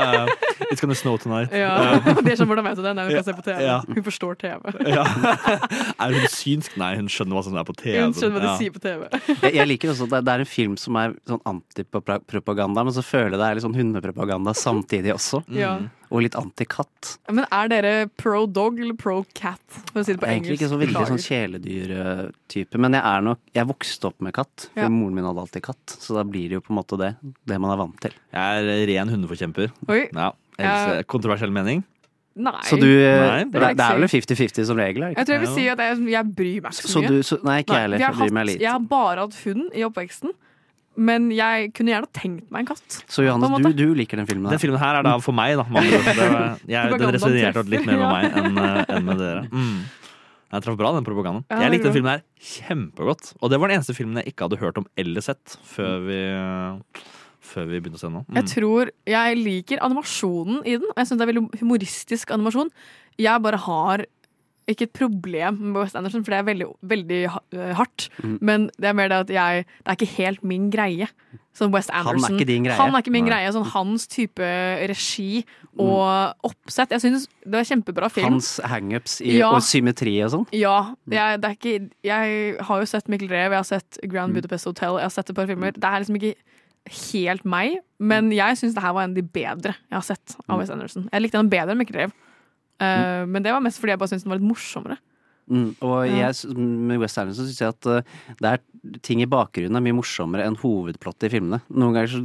rå, 0.01 0.07
ass. 0.07 0.13
Ja, 0.13 0.27
ja. 0.27 0.50
It's 0.69 0.81
gonna 0.81 0.95
snow 0.95 1.17
tonight. 1.17 1.51
Ja, 1.55 1.99
Det 2.23 2.33
er 2.33 2.37
sånn 2.39 2.47
hvordan 2.51 2.67
vet 2.69 2.77
du 2.77 2.83
det, 2.85 2.93
Nei, 2.95 3.05
hun 3.09 3.15
kan 3.17 3.25
se 3.27 3.33
på 3.37 3.43
TV. 3.45 3.61
Ja. 3.65 3.77
Hun 3.87 4.03
forstår 4.05 4.37
TV. 4.41 4.75
Ja. 4.87 5.05
Er 6.01 6.13
hun 6.15 6.27
synsk? 6.31 6.75
Nei, 6.81 6.91
hun 6.99 7.07
skjønner 7.11 7.37
hva 7.37 7.43
som 7.45 7.57
er 7.59 7.65
på 7.67 7.75
TV. 7.77 7.97
Hun 8.03 8.13
skjønner 8.17 8.37
hva 8.37 8.43
de 8.43 8.51
Ja. 8.51 8.57
sier 8.61 8.75
på 8.75 8.81
TV. 8.83 9.07
Jeg, 9.45 9.55
jeg 9.57 9.67
liker 9.71 9.91
også 9.93 10.07
at 10.09 10.25
det, 10.25 10.33
er 10.35 10.43
en 10.45 10.49
film 10.49 10.77
som 10.79 10.95
er 11.01 11.15
sånn 11.29 11.41
antipropaganda, 11.49 12.83
men 12.87 12.93
så 12.95 13.03
føler 13.05 13.33
jeg 13.35 13.41
det 13.41 13.47
er 13.49 13.57
litt 13.59 13.65
sånn 13.65 13.77
hundepropaganda 13.77 14.53
samtidig 14.57 15.13
også. 15.15 15.41
Ja. 15.55 15.73
og 16.11 16.25
litt 16.25 16.35
anti-katt. 16.35 17.13
Men 17.31 17.45
er 17.55 17.69
dere 17.71 17.91
pro 18.19 18.41
dog 18.51 18.79
eller 18.83 18.97
pro 18.99 19.21
cat? 19.37 19.61
For 19.93 20.01
å 20.01 20.03
si 20.03 20.11
det 20.11 20.19
på 20.19 20.27
Jeg 20.27 20.33
er 20.33 20.39
egentlig 20.41 20.57
ikke 20.59 20.67
så 20.73 20.79
veldig 20.81 21.05
sånn 21.07 21.21
kjæledyrtype, 21.23 22.81
men 22.83 22.97
jeg 22.97 23.03
er 23.13 23.21
nok 23.25 23.39
Jeg 23.55 23.67
vokste 23.69 24.09
opp 24.11 24.19
med 24.21 24.33
katt, 24.35 24.67
for 24.73 24.81
Ja. 24.83 24.89
moren 24.91 25.15
min 25.15 25.23
hadde 25.25 25.39
alltid 25.45 25.63
katt. 25.63 25.85
Så 26.03 26.15
da 26.17 26.23
blir 26.27 26.49
det 26.49 26.59
jo 26.59 26.61
på 26.61 26.71
en 26.75 26.79
måte 26.81 26.97
det. 26.99 27.15
Det 27.47 27.59
man 27.59 27.71
er 27.71 27.77
vant 27.79 27.99
til. 28.01 28.11
Jeg 28.33 28.65
er 28.67 28.87
ren 28.91 29.09
hundeforkjemper. 29.09 29.71
Oi. 29.87 30.01
Ja, 30.11 30.31
Ja. 30.59 31.01
kontroversiell 31.07 31.51
mening? 31.53 31.83
Nei. 32.35 32.53
Så 32.63 32.77
du 32.79 32.87
eh, 32.87 33.19
Nei, 33.27 33.43
det, 33.51 33.59
det 33.75 33.83
er, 33.83 33.97
vel 33.99 34.07
50-50 34.07 34.65
som 34.69 34.77
regel? 34.79 35.03
Ikke? 35.09 35.19
Jeg 35.19 35.27
tror 35.27 35.35
jeg 35.35 35.41
vil 35.43 35.51
si 35.55 35.65
at 35.67 35.81
jeg, 35.83 35.97
jeg 36.13 36.29
bryr 36.37 36.61
meg 36.63 36.71
ikke 36.71 36.85
så 36.87 36.91
Så 36.93 37.01
mye. 37.03 37.09
du- 37.11 37.23
så- 37.27 37.39
nei, 37.43 37.57
ikke 37.63 37.75
jeg 37.75 37.81
heller. 37.87 37.99
Jeg 37.99 38.15
bryr 38.15 38.31
meg 38.37 38.45
litt. 38.47 38.61
Jeg 38.63 38.71
har 38.71 38.79
bare 38.79 39.19
hatt 39.25 39.35
hund 39.43 39.65
i 39.75 39.83
oppveksten, 39.83 40.31
men 40.95 41.29
jeg 41.35 41.73
kunne 41.75 41.91
gjerne 41.91 42.07
tenkt 42.15 42.51
meg 42.51 42.59
en 42.63 42.69
katt. 42.71 42.97
Så 43.11 43.25
Johannes, 43.25 43.63
du, 43.63 43.73
du 43.73 43.93
liker 43.99 44.17
den 44.21 44.27
filmen? 44.27 44.49
Den 44.51 44.59
filmen 44.63 44.79
her 44.79 44.99
er 45.01 45.03
da 45.03 45.17
for 45.19 45.35
meg, 45.35 45.57
da. 45.59 45.65
Det 45.67 46.29
Jeg, 46.75 46.93
den 46.99 47.13
resonnerte 47.17 47.65
litt 47.67 47.85
mer 47.89 47.99
med 47.99 48.11
meg 48.15 48.39
enn 48.41 48.61
eh, 48.63 48.85
enn 48.95 49.05
med 49.11 49.19
dere. 49.19 49.43
Mm. 49.51 49.75
Jeg 50.51 50.63
traff 50.65 50.75
bra, 50.79 50.89
den 50.95 51.05
propagandaen. 51.07 51.45
Ja, 51.51 51.61
jeg 51.63 51.71
likte 51.77 51.87
den 51.87 51.91
er 51.91 51.95
filmen 51.95 52.11
her 52.11 52.23
kjempegodt. 52.43 53.33
Og 53.41 53.51
det 53.51 53.59
var 53.59 53.71
den 53.71 53.77
eneste 53.79 53.95
filmen 53.95 54.19
jeg 54.19 54.33
ikke 54.33 54.47
hadde 54.49 54.59
hørt 54.59 54.79
om 54.81 54.87
eller 54.99 55.23
sett 55.23 55.55
før 55.63 55.99
vi, 56.07 56.17
før 57.41 57.65
vi 57.71 57.79
begynte 57.81 57.97
å 57.99 58.03
sende. 58.05 58.21
den. 58.21 58.29
Mm. 58.29 58.39
Jeg 58.41 58.45
tror 58.53 58.91
jeg 59.09 59.37
liker 59.43 59.81
animasjonen 59.83 60.61
i 60.65 60.77
den. 60.77 60.87
Jeg 60.95 61.07
syns 61.09 61.17
det 61.19 61.27
er 61.27 61.33
veldig 61.33 61.45
humoristisk 61.61 62.31
animasjon. 62.31 62.69
Jeg 63.17 63.41
bare 63.41 63.57
har 63.57 64.05
ikke 64.69 64.85
et 64.85 64.93
problem 64.93 65.57
med 65.73 65.81
West 65.81 65.95
Anderson, 65.97 66.23
for 66.23 66.31
det 66.31 66.37
er 66.39 66.45
veldig, 66.47 66.65
veldig 66.87 67.21
øh, 67.27 67.71
hardt. 67.75 68.05
Mm. 68.23 68.37
Men 68.41 68.67
det 68.79 68.87
er 68.87 68.93
mer 68.93 69.09
det 69.09 69.17
at 69.25 69.29
jeg 69.33 69.65
Det 69.65 69.89
er 69.89 69.97
ikke 69.97 70.15
helt 70.21 70.43
min 70.47 70.69
greie. 70.71 71.07
Sånn 71.57 71.73
West 71.73 71.89
Anderson. 71.91 72.21
Han 72.23 72.37
er 72.37 72.39
ikke 72.39 72.47
din 72.47 72.63
greie. 72.69 72.77
Han 72.77 72.93
er 72.95 73.01
ikke 73.03 73.11
min 73.11 73.25
Nei. 73.25 73.31
greie. 73.33 73.51
Sånn 73.51 73.65
hans 73.73 74.05
type 74.07 74.39
regi 74.87 75.41
og 75.81 76.37
oppsett. 76.47 76.93
Jeg 76.93 77.01
syns 77.03 77.25
det 77.43 77.51
var 77.57 77.67
kjempebra 77.67 78.09
film. 78.13 78.29
Hans 78.37 78.59
hangups 78.63 79.19
i- 79.25 79.39
Ja. 79.39 79.49
og 79.51 79.61
symmetri 79.65 80.21
og 80.23 80.31
sånn? 80.31 80.47
Ja. 80.53 80.93
Jeg, 81.09 81.41
det 81.41 81.49
er 81.49 81.55
ikke, 81.57 81.89
jeg 82.03 82.57
har 82.61 82.79
jo 82.79 82.85
sett 82.85 83.09
Mikkel 83.09 83.29
Rev, 83.29 83.51
jeg 83.51 83.57
har 83.57 83.63
sett 83.63 83.99
Grand 84.07 84.31
Mm. 84.31 84.35
Budapest 84.41 84.65
Hotel, 84.65 84.95
jeg 84.97 85.03
har 85.03 85.09
sett 85.09 85.29
et 85.29 85.35
par 85.35 85.47
filmer. 85.47 85.71
Det 85.73 85.83
er 85.83 85.99
liksom 85.99 86.15
ikke 86.21 86.35
helt 86.89 87.45
meg, 87.45 87.77
men 88.01 88.31
jeg 88.33 88.57
syns 88.57 88.73
det 88.75 88.81
her 88.83 88.93
var 88.95 89.05
en 89.05 89.13
av 89.13 89.19
de 89.19 89.23
bedre 89.23 89.75
jeg 89.77 89.95
har 89.97 90.01
sett 90.07 90.35
av 90.47 90.55
Mm. 90.55 90.59
Wes 90.63 90.69
Anderson. 90.73 91.09
Jeg 91.11 91.21
likte 91.21 91.37
den 91.37 91.49
bedre 91.51 91.71
enn 91.75 91.77
Mikkel 91.81 91.95
Rev. 92.01 92.11
Uh, 92.81 93.25
Men 93.29 93.43
det 93.43 93.51
var 93.53 93.61
mest 93.61 93.77
fordi 93.79 93.93
jeg 93.93 93.99
bare 94.01 94.09
syntes 94.09 94.23
den 94.25 94.31
var 94.33 94.39
litt 94.41 94.49
morsommere. 94.49 94.97
Mm, 95.51 95.75
og 95.83 96.07
jeg, 96.07 96.55
med 96.55 96.99
West 97.01 97.17
Anderson 97.19 97.45
syns 97.45 97.59
jeg 97.59 97.73
at 97.73 97.87
uh, 97.89 98.01
det 98.39 98.49
er 98.53 98.61
ting 99.05 99.21
i 99.21 99.27
bakgrunnen 99.29 99.75
er 99.77 99.83
mye 99.83 99.97
morsommere 99.97 100.45
enn 100.47 100.55
hovedplottet 100.57 101.27
i 101.27 101.31
filmene. 101.35 101.59
Noen 101.69 101.93
ganger 101.93 102.09
så, 102.13 102.21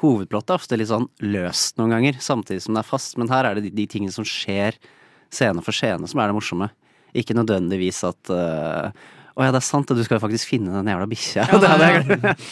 Hovedplottet 0.00 0.54
er 0.54 0.60
ofte 0.60 0.78
litt 0.78 0.88
sånn 0.88 1.08
løst 1.20 1.76
noen 1.76 1.92
ganger, 1.96 2.16
samtidig 2.22 2.62
som 2.64 2.78
det 2.78 2.84
er 2.84 2.88
fast. 2.88 3.18
Men 3.20 3.28
her 3.32 3.44
er 3.44 3.58
det 3.58 3.66
de, 3.68 3.74
de 3.82 3.86
tingene 3.90 4.14
som 4.14 4.24
skjer 4.24 4.78
scene 5.34 5.60
for 5.64 5.76
scene, 5.76 6.08
som 6.08 6.22
er 6.22 6.30
det 6.30 6.38
morsomme. 6.38 6.70
Ikke 7.18 7.36
nødvendigvis 7.36 8.00
at 8.08 8.32
uh, 8.32 8.88
Å 9.38 9.44
ja, 9.44 9.52
det 9.52 9.60
er 9.60 9.66
sant, 9.68 9.88
du 9.92 10.02
skal 10.04 10.16
jo 10.18 10.24
faktisk 10.24 10.48
finne 10.50 10.72
den 10.72 10.88
jævla 10.88 11.08
bikkja. 11.10 11.44
Ja, 11.52 11.60
Det 11.62 11.76
det 11.82 11.90
glemt. 12.08 12.48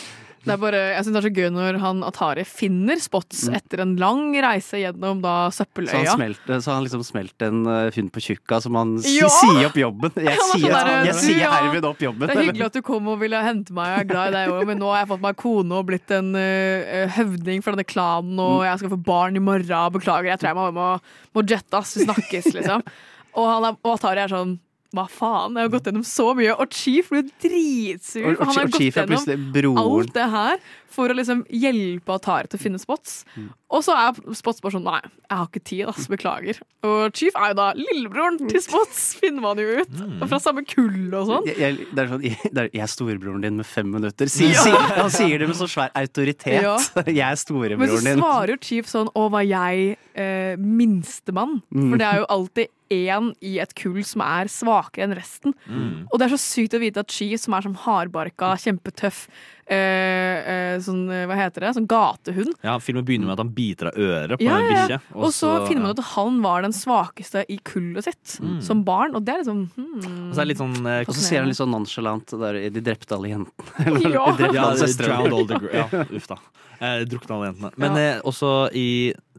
Det 0.46 0.54
er 0.54 0.60
bare, 0.62 0.80
jeg 0.94 1.02
synes 1.04 1.16
det 1.16 1.20
er 1.20 1.26
så 1.26 1.32
gøy 1.36 1.48
når 1.56 1.78
han 1.82 2.02
Atari 2.06 2.44
finner 2.46 3.00
spots 3.02 3.40
etter 3.50 3.82
en 3.82 3.96
lang 3.98 4.28
reise 4.44 4.78
gjennom 4.78 5.18
da 5.24 5.34
søppeløya. 5.50 5.90
så, 6.06 6.14
han 6.14 6.22
søppeløya. 6.36 6.60
så 6.62 6.70
han 6.76 6.86
liksom 6.86 7.02
smelter 7.08 7.50
en 7.50 7.66
uh, 7.66 7.90
hund 7.96 8.12
på 8.14 8.22
tjukka 8.28 8.60
som 8.62 8.78
han 8.78 8.94
Ja! 9.10 9.26
sier 9.32 9.66
opp 9.68 9.76
jobben. 9.80 10.14
Jeg 10.22 10.32
Han 10.36 10.50
sånn 10.52 10.62
sier, 10.62 10.76
der, 10.76 10.92
jeg 11.10 11.16
sier 11.18 11.40
ja, 11.42 11.50
herved 11.56 11.88
opp 11.90 12.04
jobben. 12.06 12.30
Det 12.30 12.36
er 12.36 12.44
hyggelig 12.46 12.66
at 12.70 12.78
du 12.78 12.82
kom 12.86 13.10
og 13.12 13.18
ville 13.24 13.42
hente 13.42 13.74
meg, 13.76 13.90
jeg 13.96 14.04
er 14.06 14.10
glad 14.12 14.28
i 14.30 14.36
deg 14.38 14.54
òg, 14.54 14.62
men 14.70 14.78
nå 14.84 14.92
har 14.94 15.02
jeg 15.02 15.10
fått 15.12 15.24
meg 15.26 15.36
kone 15.42 15.80
og 15.80 15.88
blitt 15.90 16.14
en 16.14 16.30
uh, 16.38 17.16
høvding 17.18 17.64
for 17.66 17.74
denne 17.76 17.88
klanen, 17.88 18.38
og 18.38 18.54
Mm. 18.62 18.64
jeg 18.70 18.78
skal 18.84 18.90
få 18.94 19.00
barn 19.10 19.36
i 19.36 19.42
morgen. 19.42 19.92
Beklager, 19.98 20.30
jeg 20.30 20.38
tror 20.40 20.52
jeg 20.52 20.56
må, 20.62 20.68
må, 20.76 20.86
må 21.34 21.42
jette, 21.50 21.74
ass. 21.80 21.96
Vi 21.98 22.06
snakkes, 22.06 22.52
liksom. 22.54 22.86
Og, 23.36 23.44
han 23.50 23.66
er, 23.68 23.74
og 23.84 23.90
Atari 23.98 24.22
er 24.22 24.30
sånn 24.32 24.54
hva 24.94 25.06
faen? 25.10 25.54
Jeg 25.56 25.68
har 25.68 25.72
gått 25.72 25.84
gjennom 25.90 26.04
så 26.06 26.34
mye. 26.36 26.54
Og 26.58 26.70
Chief 26.70 27.08
blir 27.10 27.22
dritsur. 27.42 28.24
Og- 28.26 28.40
og 28.40 28.46
han 28.46 28.54
har 28.54 28.64
og 28.64 28.70
gått 28.70 28.80
gjennom 28.96 29.78
alt 29.78 30.12
det 30.14 30.30
her 30.30 30.58
for 30.88 31.08
å 31.08 31.14
liksom 31.16 31.44
hjelpe 31.50 32.14
Atari 32.14 32.48
til 32.48 32.58
å 32.58 32.62
finne 32.62 32.78
spots. 32.80 33.24
Mm. 33.36 33.50
Og 33.74 33.82
så 33.82 33.96
er 33.98 34.14
Spots 34.38 34.60
bare 34.62 34.76
sånn 34.76 34.84
Nei, 34.86 35.00
jeg 35.26 35.34
har 35.40 35.48
ikke 35.48 35.62
tid, 35.66 35.80
ass. 35.90 36.04
Beklager. 36.06 36.60
Og 36.86 37.08
Chief 37.18 37.34
er 37.34 37.50
jo 37.50 37.56
da 37.58 37.64
lillebroren 37.74 38.36
til 38.46 38.62
Spots, 38.62 39.00
finner 39.20 39.42
man 39.42 39.58
jo 39.58 39.80
ut. 39.80 39.90
Mm. 39.98 40.12
Og 40.22 40.28
fra 40.30 40.38
samme 40.44 40.62
kull 40.70 41.08
og 41.18 41.32
sånn. 41.32 41.48
Jeg, 41.50 41.58
jeg, 41.64 41.88
det 41.90 42.04
er 42.04 42.12
sånn, 42.12 42.22
jeg, 42.28 42.38
det 42.54 42.62
er, 42.62 42.70
jeg 42.78 42.84
er 42.86 42.92
storebroren 42.92 43.42
din 43.42 43.58
med 43.58 43.66
fem 43.66 43.90
minutter. 43.90 44.30
Si, 44.30 44.52
Ja. 44.52 44.62
si, 44.62 44.70
han 45.00 45.10
sier 45.10 45.42
det 45.42 45.50
med 45.50 45.58
så 45.58 45.66
svær 45.72 45.90
autoritet. 45.98 46.62
Ja. 46.62 46.76
Jeg 47.06 47.18
er 47.24 47.34
Men 47.34 47.40
så 47.40 47.46
storebroren 47.48 48.06
din. 48.06 48.22
svarer 48.22 48.54
jo 48.54 48.58
Chief 48.62 48.86
sånn 48.90 49.10
Å, 49.18 49.26
var 49.34 49.44
jeg 49.46 49.96
eh, 50.14 50.54
minstemann? 50.62 51.58
Mm. 51.74 51.90
For 51.90 52.00
det 52.00 52.06
er 52.08 52.20
jo 52.22 52.28
alltid 52.36 52.72
én 52.94 53.32
i 53.42 53.56
et 53.62 53.72
kull 53.78 53.98
som 54.06 54.22
er 54.22 54.46
svakere 54.52 55.08
enn 55.08 55.14
resten. 55.18 55.54
Mm. 55.66 56.04
Og 56.06 56.20
det 56.22 56.28
er 56.28 56.34
så 56.36 56.38
sykt 56.42 56.76
å 56.78 56.82
vite 56.82 57.02
at 57.02 57.10
Chief, 57.10 57.34
som 57.42 57.56
er 57.58 57.66
som 57.66 57.74
hardbarka, 57.82 58.52
kjempetøff 58.62 59.24
eh, 59.66 60.36
eh, 60.52 60.78
sånn, 60.84 61.04
eh, 61.10 61.24
hva 61.28 61.36
heter 61.38 61.64
det, 61.66 61.72
sånn 61.76 61.88
gatehund 61.90 62.52
Ja, 62.64 62.76
Filmen 62.82 63.04
begynner 63.06 63.26
med 63.30 63.36
at 63.36 63.42
han 63.44 63.52
biter 63.56 63.90
av 63.90 63.98
øret 63.98 64.38
på 64.38 64.46
ja, 64.46 64.58
en 64.58 64.66
ja. 64.70 64.82
bikkje. 64.86 64.98
Og 65.16 65.32
så 65.34 65.52
finner 65.66 65.82
man 65.86 65.94
ut 65.96 66.02
at 66.02 66.10
han 66.14 66.40
var 66.44 66.62
den 66.66 66.74
svakeste 66.76 67.44
i 67.48 67.58
kullet 67.66 68.04
sitt 68.10 68.36
Mm. 68.36 68.60
som 68.60 68.82
barn, 68.84 69.14
og 69.16 69.24
det 69.24 69.32
er 69.32 69.38
liksom 69.44 69.60
hmm. 69.76 70.28
Og 70.28 70.34
så 70.34 70.40
er 70.40 70.44
det 70.44 70.48
litt 70.50 70.58
sånn 70.60 70.86
eh, 70.86 71.04
Og 71.06 71.14
så 71.14 71.22
ser 71.24 71.38
han 71.40 71.48
litt 71.48 71.56
sånn 71.58 71.70
nonchalant 71.72 72.34
der, 72.42 72.58
De 72.74 72.82
drepte 72.84 73.14
alle 73.16 73.30
jentene. 73.30 73.70
Eller, 73.86 74.10
Ja. 74.12 74.24
De 74.26 74.42
drepte 74.42 74.54
Ja, 74.58 74.64
alle 74.66 74.80
søstrene. 74.82 75.16
drowned 75.16 75.32
all 75.32 75.46
the 75.46 75.76
ja, 75.76 75.86
uff 76.18 76.26
da. 76.28 76.36
Eh, 76.76 77.04
drukna 77.08 77.36
alle 77.38 77.46
jentene. 77.48 77.70
Men 77.80 77.96
eh, 77.96 78.18
også 78.28 78.50
i 78.76 78.88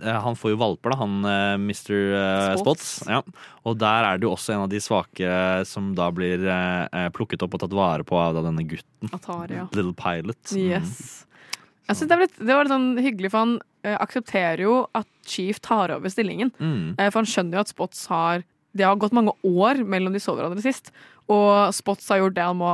eh, 0.02 0.18
Han 0.26 0.36
får 0.40 0.56
jo 0.56 0.58
valper, 0.64 0.96
da, 0.96 0.98
han 1.04 1.14
eh, 1.30 1.54
Mr. 1.62 1.94
Eh, 2.18 2.56
Spots. 2.58 2.88
Spots. 3.04 3.12
Ja. 3.12 3.22
Og 3.68 3.78
der 3.78 4.08
er 4.08 4.18
det 4.18 4.26
jo 4.26 4.34
også 4.34 4.56
en 4.56 4.64
av 4.66 4.72
de 4.72 4.80
svake 4.82 5.38
som 5.68 5.92
da 5.98 6.08
blir 6.16 6.42
plukket 7.14 7.44
opp 7.44 7.58
og 7.58 7.62
tatt 7.66 7.76
vare 7.76 8.06
på 8.08 8.16
av 8.18 8.40
denne 8.40 8.64
gutten. 8.64 9.12
Atari, 9.14 9.58
ja. 9.60 9.68
Little 9.76 9.94
Pilot. 9.94 10.17
Mm. 10.56 10.70
Yes. 10.72 11.26
Jeg 11.88 11.96
synes 11.96 12.10
det, 12.10 12.16
var 12.16 12.26
litt, 12.26 12.40
det 12.40 12.54
var 12.54 12.68
litt 12.68 12.76
sånn 12.76 12.90
hyggelig, 13.00 13.32
for 13.32 13.46
han 13.46 13.58
eh, 13.88 13.96
aksepterer 13.96 14.64
jo 14.66 14.78
at 14.98 15.08
Chief 15.28 15.60
tar 15.64 15.94
over 15.96 16.12
stillingen. 16.12 16.52
Mm. 16.60 16.96
Eh, 16.98 17.10
for 17.12 17.22
han 17.22 17.30
skjønner 17.30 17.60
jo 17.60 17.66
at 17.66 17.74
Spots 17.74 18.08
har 18.12 18.44
Det 18.78 18.86
har 18.86 19.00
gått 19.00 19.16
mange 19.16 19.32
år 19.48 19.80
mellom 19.88 20.14
de 20.14 20.20
så 20.22 20.36
hverandre 20.36 20.62
sist. 20.62 20.92
Og 21.32 21.74
Spots 21.74 22.08
har 22.12 22.22
gjort 22.22 22.36
det 22.36 22.44
han 22.46 22.60
må 22.60 22.72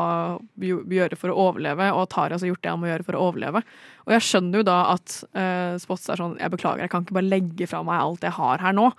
gjøre 0.59 1.17
for 1.17 1.31
å 1.31 1.37
overleve, 1.47 1.87
og 1.93 2.03
Atari 2.03 2.35
har 2.35 2.49
gjort 2.49 2.61
det 2.65 2.71
han 2.73 2.81
må 2.81 2.89
gjøre 2.89 3.05
for 3.07 3.17
å 3.17 3.27
overleve. 3.29 3.63
Og 4.05 4.13
jeg 4.13 4.25
skjønner 4.27 4.61
jo 4.61 4.67
da 4.67 4.79
at 4.93 5.15
eh, 5.31 5.75
Spots 5.81 6.09
er 6.11 6.19
sånn 6.19 6.35
Jeg 6.41 6.53
beklager, 6.53 6.83
jeg 6.83 6.91
kan 6.93 7.05
ikke 7.05 7.17
bare 7.17 7.31
legge 7.31 7.69
fra 7.69 7.81
meg 7.87 8.01
alt 8.01 8.25
jeg 8.25 8.35
har 8.35 8.65
her 8.65 8.75
nå. 8.75 8.89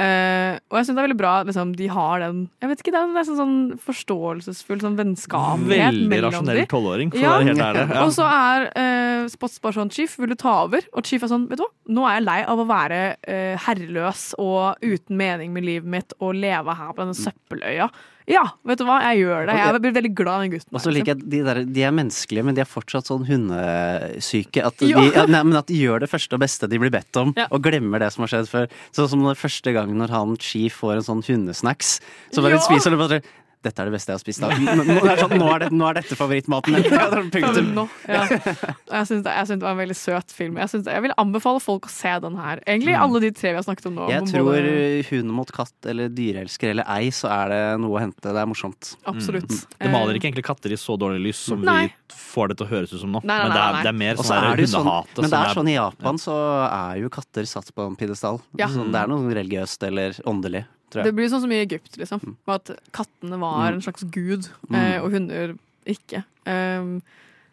Eh, 0.00 0.54
og 0.70 0.78
jeg 0.78 0.86
syns 0.86 0.96
det 0.96 1.00
er 1.02 1.06
veldig 1.08 1.18
bra 1.18 1.30
liksom, 1.44 1.72
de 1.76 1.86
har 1.92 2.22
den 2.22 2.38
Jeg 2.62 2.70
vet 2.70 2.80
ikke, 2.80 2.92
Det 2.94 3.00
er 3.02 3.10
nesten 3.12 3.36
sånn 3.36 3.56
forståelsesfull 3.84 4.80
sånn 4.80 4.96
vennskapelighet 4.96 5.98
Veldig 5.98 6.20
rasjonell 6.24 6.60
tolvåring, 6.70 7.10
for 7.12 7.20
å 7.20 7.34
være 7.34 7.48
helt 7.50 7.64
ærlig. 7.66 7.82
Ja. 7.90 8.04
Og 8.06 8.14
så 8.16 8.28
er 8.30 8.68
uh, 8.70 9.26
Spots 9.32 9.58
bare 9.60 9.76
sånn 9.76 9.92
Chief, 9.92 10.14
vil 10.22 10.32
du 10.32 10.38
ta 10.40 10.54
over? 10.62 10.86
Og 10.94 11.04
Chief 11.04 11.26
er 11.26 11.32
sånn, 11.32 11.44
vet 11.50 11.60
du 11.60 11.66
hva, 11.66 11.72
nå 11.92 12.06
er 12.08 12.16
jeg 12.16 12.26
lei 12.30 12.38
av 12.54 12.62
å 12.62 12.66
være 12.70 13.02
uh, 13.18 13.66
herreløs 13.66 14.24
og 14.40 14.80
uten 14.80 15.20
mening 15.20 15.52
med 15.56 15.68
livet 15.68 15.92
mitt 15.92 16.16
og 16.20 16.38
leve 16.38 16.78
her 16.78 16.94
på 16.94 17.04
denne 17.04 17.18
søppeløya. 17.18 17.90
Ja, 18.30 18.44
vet 18.64 18.78
du 18.78 18.84
hva, 18.86 19.00
jeg 19.10 19.24
gjør 19.24 19.46
det. 19.50 19.56
Jeg 19.58 19.80
blir 19.82 19.94
veldig 19.96 20.10
glad 20.14 20.38
i 20.38 20.44
den 20.48 20.52
gutten. 20.54 20.74
Og 20.78 20.80
så 20.84 20.92
liker 20.94 21.12
jeg 21.16 21.24
de, 21.32 21.40
der, 21.48 21.60
de 21.66 21.82
er 21.82 21.90
menneskelige, 21.96 22.44
men 22.46 22.54
de 22.54 22.62
er 22.62 22.68
fortsatt 22.70 23.08
sånn 23.10 23.26
hundesyke. 23.26 24.62
At 24.64 24.76
de, 24.78 24.90
Ja. 24.92 25.26
nei, 25.26 25.42
men 25.42 25.56
at 25.56 25.66
de 25.66 25.74
gjør 25.74 26.00
det 26.04 26.10
første 26.10 26.34
og 26.36 26.40
beste 26.40 26.68
de 26.70 26.78
blir 26.78 26.90
bedt 26.94 27.16
om, 27.16 27.32
Ja. 27.36 27.46
og 27.50 27.62
glemmer 27.62 27.98
det 27.98 28.12
som 28.12 28.22
har 28.22 28.28
skjedd 28.28 28.48
før. 28.48 28.68
Sånn 28.92 29.08
som 29.08 29.22
den 29.24 29.34
første 29.34 29.72
gangen 29.74 29.96
når 29.98 30.10
han 30.10 30.36
Chief 30.38 30.72
får 30.80 30.96
en 30.96 31.02
sånn 31.08 31.24
hundesnacks, 31.26 32.00
så 32.32 32.42
bare 32.42 32.52
Ja. 32.54 32.58
spiser 32.58 32.90
det 32.90 32.98
bare 32.98 33.22
dette 33.62 33.82
er 33.82 33.90
det 33.90 33.92
beste 33.92 34.08
jeg 34.12 34.16
har 34.16 34.22
spist. 34.22 34.40
Da. 34.40 34.48
Nå, 34.56 34.94
er 35.04 35.18
sånn, 35.20 35.34
nå, 35.36 35.48
er 35.54 35.58
det, 35.64 35.68
nå 35.76 35.84
er 35.90 35.98
dette 36.00 36.16
favorittmaten 36.16 36.72
min. 36.72 36.86
Ja, 37.00 37.08
punktum. 37.12 37.66
Nå, 37.76 37.84
ja. 38.08 38.22
Jeg 38.30 39.08
syns 39.10 39.24
det, 39.26 39.34
det 39.50 39.58
var 39.62 39.74
en 39.74 39.80
veldig 39.82 39.96
søt 39.98 40.32
film. 40.32 40.56
Jeg, 40.62 40.70
synes, 40.72 40.86
jeg 40.88 41.04
vil 41.04 41.12
anbefale 41.20 41.60
folk 41.60 41.86
å 41.88 41.92
se 41.92 42.14
den 42.24 42.38
her. 42.40 42.62
Egentlig 42.66 42.96
Mm. 42.96 43.02
alle 43.04 43.20
de 43.20 43.30
tre 43.36 43.50
vi 43.52 43.58
har 43.60 43.66
snakket 43.66 43.86
om 43.90 43.94
nå. 44.00 44.08
Jeg 44.10 44.24
tror 44.30 44.48
både- 44.48 45.04
hund 45.10 45.30
mot 45.36 45.52
katt 45.52 45.86
eller 45.92 46.08
dyreelsker 46.08 46.70
eller 46.72 46.88
ei, 46.88 47.10
så 47.14 47.28
er 47.30 47.48
det 47.52 47.60
noe 47.84 47.98
å 47.98 48.00
hente. 48.02 48.20
Det 48.24 48.36
er 48.42 48.48
morsomt. 48.50 48.94
Absolutt. 49.06 49.48
Mm. 49.50 49.76
Det 49.84 49.90
maler 49.92 50.14
ikke 50.18 50.30
egentlig 50.30 50.44
katter 50.48 50.72
i 50.72 50.78
så 50.80 50.96
dårlig 50.98 51.20
lys 51.28 51.36
som 51.50 51.60
Nei. 51.64 51.86
vi 51.86 52.16
får 52.16 52.48
det 52.48 52.58
til 52.60 52.66
å 52.66 52.70
høres 52.70 52.92
ut 52.96 53.00
som 53.04 53.12
nå. 53.12 53.20
Nei, 53.22 53.36
nei, 53.36 53.46
Men 53.48 53.54
det 53.56 53.62
er, 53.62 53.82
det 53.84 53.92
er 53.92 53.98
mer 54.00 54.14
sånn 54.16 54.44
hundehat. 54.50 54.68
sånn, 54.72 55.22
men 55.22 55.30
det 55.30 55.40
er 55.44 55.54
sånn 55.60 55.68
i 55.70 55.76
Japan 55.76 56.18
så 56.18 56.36
er 56.72 57.00
jo 57.04 57.08
katter 57.12 57.46
satt 57.46 57.70
på 57.76 57.86
en 57.86 57.96
pidestall. 57.96 58.40
Ja. 58.58 58.68
Sånn, 58.72 58.90
det 58.92 59.00
er 59.04 59.08
noe 59.12 59.34
religiøst 59.34 59.82
eller 59.86 60.16
åndelig, 60.26 60.64
Det 60.90 61.04
jeg. 61.04 61.14
blir 61.14 61.28
sånn 61.30 61.40
som 61.44 61.52
i 61.52 61.60
Egypt, 61.62 61.96
liksom. 62.00 62.20
Mm. 62.24 62.36
At 62.48 62.70
kattene 62.92 63.38
var 63.38 63.70
Mm. 63.70 63.74
en 63.74 63.80
slags 63.82 64.02
gud, 64.10 64.48
Mm. 64.68 64.74
eh, 64.76 65.00
og 65.02 65.10
hunder 65.12 65.56
ikke. 65.86 66.24
Um, 66.46 67.02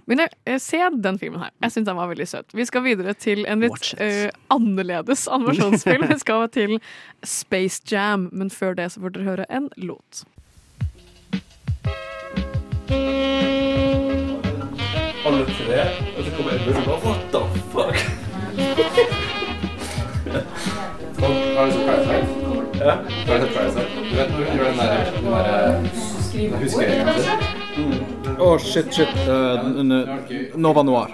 men 0.07 0.17
jeg, 0.19 0.29
jeg 0.45 0.61
ser 0.61 0.89
den 0.89 1.17
filmen 1.19 1.39
her. 1.41 1.49
Jeg 1.61 1.71
syns 1.71 1.85
den 1.85 1.95
var 1.97 2.07
veldig 2.07 2.27
søt. 2.27 2.45
Vi 2.53 2.63
skal 2.65 2.81
videre 2.83 3.13
til 3.13 3.45
en 3.45 3.59
litt 3.59 3.93
uh, 3.99 4.29
annerledes 4.49 5.27
animasjonsfilm. 5.27 6.07
Vi 6.07 6.17
skal 6.19 6.47
til 6.47 6.79
Space 7.23 7.81
Jam, 7.91 8.29
men 8.31 8.49
før 8.49 8.73
det 8.75 8.91
så 8.93 9.01
får 9.03 9.11
dere 9.13 9.23
høre 9.27 9.45
en 9.49 9.69
låt. 9.77 10.23
Alle 15.27 15.43
tre, 15.45 15.81
og 16.15 16.23
så 16.23 16.31
kommer 16.37 16.51
Edmund 16.55 16.77
og 16.77 16.85
bare 16.87 16.99
What 17.03 17.21
the 17.33 17.41
fuck? 17.73 17.97
Ja, 22.87 22.95
Twilight 23.25 23.53
Price. 23.55 23.79
Du 24.09 24.15
vet 24.15 24.29
når 24.31 24.37
hun 24.37 24.57
gjør 24.57 24.67
den 24.69 24.79
der, 24.79 24.91
den 25.15 25.25
der 25.33 26.59
huskeringen 26.61 27.07
sin? 27.21 28.35
Å, 28.39 28.49
shit, 28.63 28.93
shit. 28.95 29.11
Eh, 29.27 29.65
n- 29.83 30.07
Nova 30.55 30.83
Noir. 30.87 31.09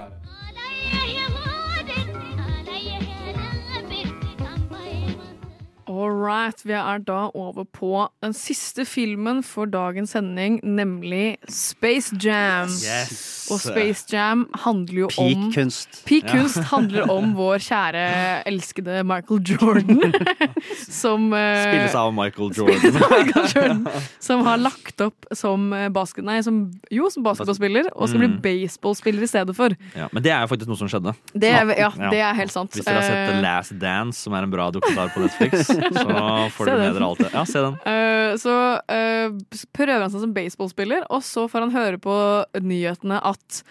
Right, 6.23 6.61
vi 6.65 6.73
er 6.73 6.99
da 7.03 7.29
over 7.35 7.65
på 7.65 8.07
den 8.23 8.33
siste 8.33 8.85
filmen 8.87 9.41
for 9.43 9.65
dagens 9.69 10.13
sending, 10.15 10.59
nemlig 10.63 11.37
Space 11.51 12.15
Jam. 12.23 12.69
Yes. 12.71 13.47
Og 13.51 13.59
Space 13.59 14.05
Jam 14.13 14.45
handler 14.63 15.03
jo 15.03 15.09
om 15.19 15.33
Peak 15.43 15.53
kunst. 15.57 15.99
Peak 16.07 16.23
Ja. 16.29 16.37
kunst 16.39 16.57
handler 16.71 17.09
om 17.11 17.33
vår 17.39 17.59
kjære, 17.65 18.05
elskede 18.49 19.01
Michael 19.03 19.41
Jordan. 19.51 20.13
som 20.89 21.33
eh, 21.33 21.63
Spilles 21.67 21.95
av 21.95 22.13
Michael 22.15 22.51
Jordan. 22.55 22.93
Michael 23.03 23.47
Jordan, 23.55 23.87
som 24.23 24.45
har 24.47 24.57
lagt 24.63 25.01
opp 25.01 25.27
som 25.35 25.69
eh, 25.75 25.89
basket... 25.93 26.23
Nei, 26.23 26.39
som, 26.45 26.63
jo, 26.93 27.09
som 27.11 27.23
basketballspiller, 27.25 27.91
og 27.95 28.07
skal 28.09 28.19
bli 28.23 28.29
Mm. 28.33 28.39
baseballspiller 28.41 29.23
i 29.25 29.27
stedet 29.27 29.53
for. 29.57 29.73
Ja, 29.97 30.07
men 30.15 30.23
det 30.23 30.31
er 30.31 30.41
jo 30.45 30.47
faktisk 30.53 30.69
noe 30.71 30.79
som 30.79 30.87
skjedde. 30.89 31.11
Det 31.35 31.49
er- 31.51 31.73
ja, 31.77 31.89
det 32.09 32.19
er 32.23 32.33
helt 32.37 32.51
sant. 32.53 32.71
Hvis 32.73 32.85
dere 32.87 33.01
har 33.01 33.03
sett 33.03 33.27
The 33.29 33.35
Eh, 33.37 33.41
Last 33.43 33.73
Dance, 33.81 34.21
som 34.23 34.33
er 34.37 34.43
en 34.47 34.51
bra 34.53 34.69
dokumentar 34.71 35.11
på 35.13 35.21
Netflix, 35.25 35.67
så 35.67 36.12
får 36.55 36.69
du 36.69 36.73
med 36.73 36.97
dere 36.97 37.07
alt 37.07 37.23
det. 37.23 37.31
Ja, 37.33 37.45
se 37.49 37.63
den. 37.63 37.79
Uh, 37.85 38.35
så 38.41 38.57
uh, 38.81 39.63
prøver 39.75 40.05
han 40.05 40.13
seg 40.13 40.25
som 40.25 40.35
baseballspiller, 40.35 41.07
og 41.13 41.25
så 41.25 41.47
får 41.51 41.67
han 41.67 41.75
høre 41.75 42.01
på 42.01 42.17
nyhetene 42.63 43.21
at 43.33 43.63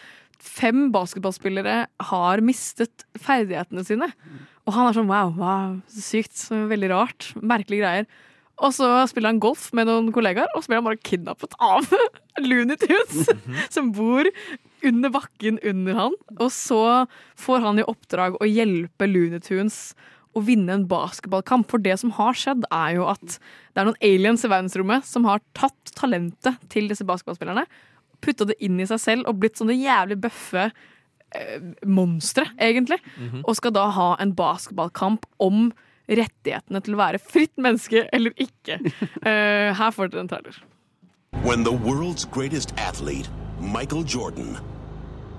fem 0.43 0.89
basketballspillere 0.94 1.77
har 2.10 2.43
mistet 2.44 3.06
ferdighetene 3.23 3.85
sine. 3.86 4.10
Og 4.66 4.74
han 4.77 4.89
er 4.89 4.97
sånn 4.97 5.10
wow, 5.10 5.32
wow, 5.39 5.78
så 5.90 6.05
sykt, 6.05 6.35
så 6.39 6.64
veldig 6.70 6.90
rart, 6.93 7.31
merkelige 7.39 7.82
greier. 7.85 8.10
Og 8.62 8.74
så 8.77 8.89
spiller 9.10 9.32
han 9.32 9.40
golf 9.43 9.70
med 9.74 9.89
noen 9.89 10.12
kollegaer, 10.14 10.51
og 10.55 10.62
så 10.62 10.70
blir 10.70 10.82
han 10.82 10.86
bare 10.86 11.02
kidnappet 11.02 11.56
av 11.62 11.89
Looney 12.47 12.78
Tunes, 12.78 13.32
som 13.73 13.90
bor 13.94 14.28
under 14.86 15.14
bakken 15.14 15.59
under 15.66 15.98
han. 15.98 16.16
Og 16.39 16.48
så 16.55 16.82
får 17.40 17.64
han 17.66 17.81
i 17.82 17.86
oppdrag 17.89 18.39
å 18.39 18.48
hjelpe 18.48 19.09
Looney 19.10 19.43
Tunes 19.43 19.81
å 20.33 20.43
vinne 20.45 20.75
en 20.75 20.87
basketballkamp. 20.89 21.69
For 21.71 21.83
det 21.83 21.99
som 22.01 22.15
har 22.17 22.37
skjedd, 22.39 22.67
er 22.73 22.97
jo 22.99 23.07
at 23.13 23.37
det 23.37 23.83
er 23.83 23.89
noen 23.89 24.03
aliens 24.05 24.45
i 24.47 24.51
verdensrommet 24.53 25.07
som 25.09 25.29
har 25.29 25.45
tatt 25.59 25.95
talentet 25.99 26.61
til 26.73 26.91
disse 26.91 27.07
basketballspillerne, 27.09 27.67
putta 28.23 28.47
det 28.49 28.59
inn 28.63 28.81
i 28.81 28.89
seg 28.89 29.01
selv 29.03 29.31
og 29.31 29.41
blitt 29.43 29.59
sånne 29.59 29.75
jævlig 29.75 30.21
bøffe 30.23 30.69
eh, 30.69 31.71
monstre, 31.85 32.47
egentlig. 32.61 33.01
Mhm. 33.17 33.47
Og 33.47 33.59
skal 33.59 33.75
da 33.75 33.89
ha 33.95 34.13
en 34.23 34.35
basketballkamp 34.39 35.27
om 35.43 35.73
rettighetene 36.11 36.83
til 36.83 36.97
å 36.97 37.01
være 37.01 37.21
fritt 37.23 37.55
menneske 37.63 38.07
eller 38.13 38.35
ikke. 38.41 38.79
Uh, 39.23 39.71
her 39.81 39.91
får 39.95 40.13
dere 40.13 40.25
en 40.25 40.31
trailer. 40.33 40.63
When 41.43 41.65
the 41.65 41.73
world's 41.73 42.25
greatest 42.25 42.75
athlete, 42.77 43.29
Michael 43.61 44.05
Jordan, 44.05 44.59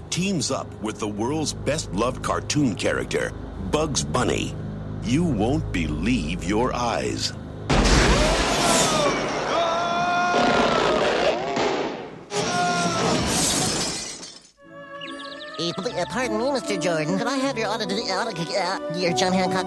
teams 0.09 0.51
up 0.51 0.67
with 0.81 0.99
the 0.99 1.07
world's 1.07 1.53
best 1.53 1.93
loved 1.93 2.23
cartoon 2.23 2.75
character, 2.75 3.31
Bugs 3.71 4.03
Bunny, 4.03 4.55
you 5.05 5.23
won't 5.23 5.71
believe 5.71 6.43
your 6.43 6.73
eyes. 6.73 7.33
Eh, 15.59 15.71
uh, 15.77 16.05
Pardon 16.09 16.37
me, 16.37 16.45
Mr. 16.45 16.81
Jordan. 16.81 17.17
Could 17.17 17.27
I 17.27 17.37
have 17.37 17.57
your 17.57 17.67
auto, 17.67 17.85
auto 17.85 18.31
uh, 18.41 18.97
your 18.97 19.13
John 19.13 19.31
Hancock? 19.33 19.65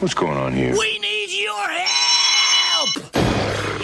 What's 0.00 0.14
going 0.14 0.36
on 0.36 0.52
here? 0.52 0.72
We 0.72 0.98
need 1.00 1.30
your 1.30 1.68
help! 1.68 2.88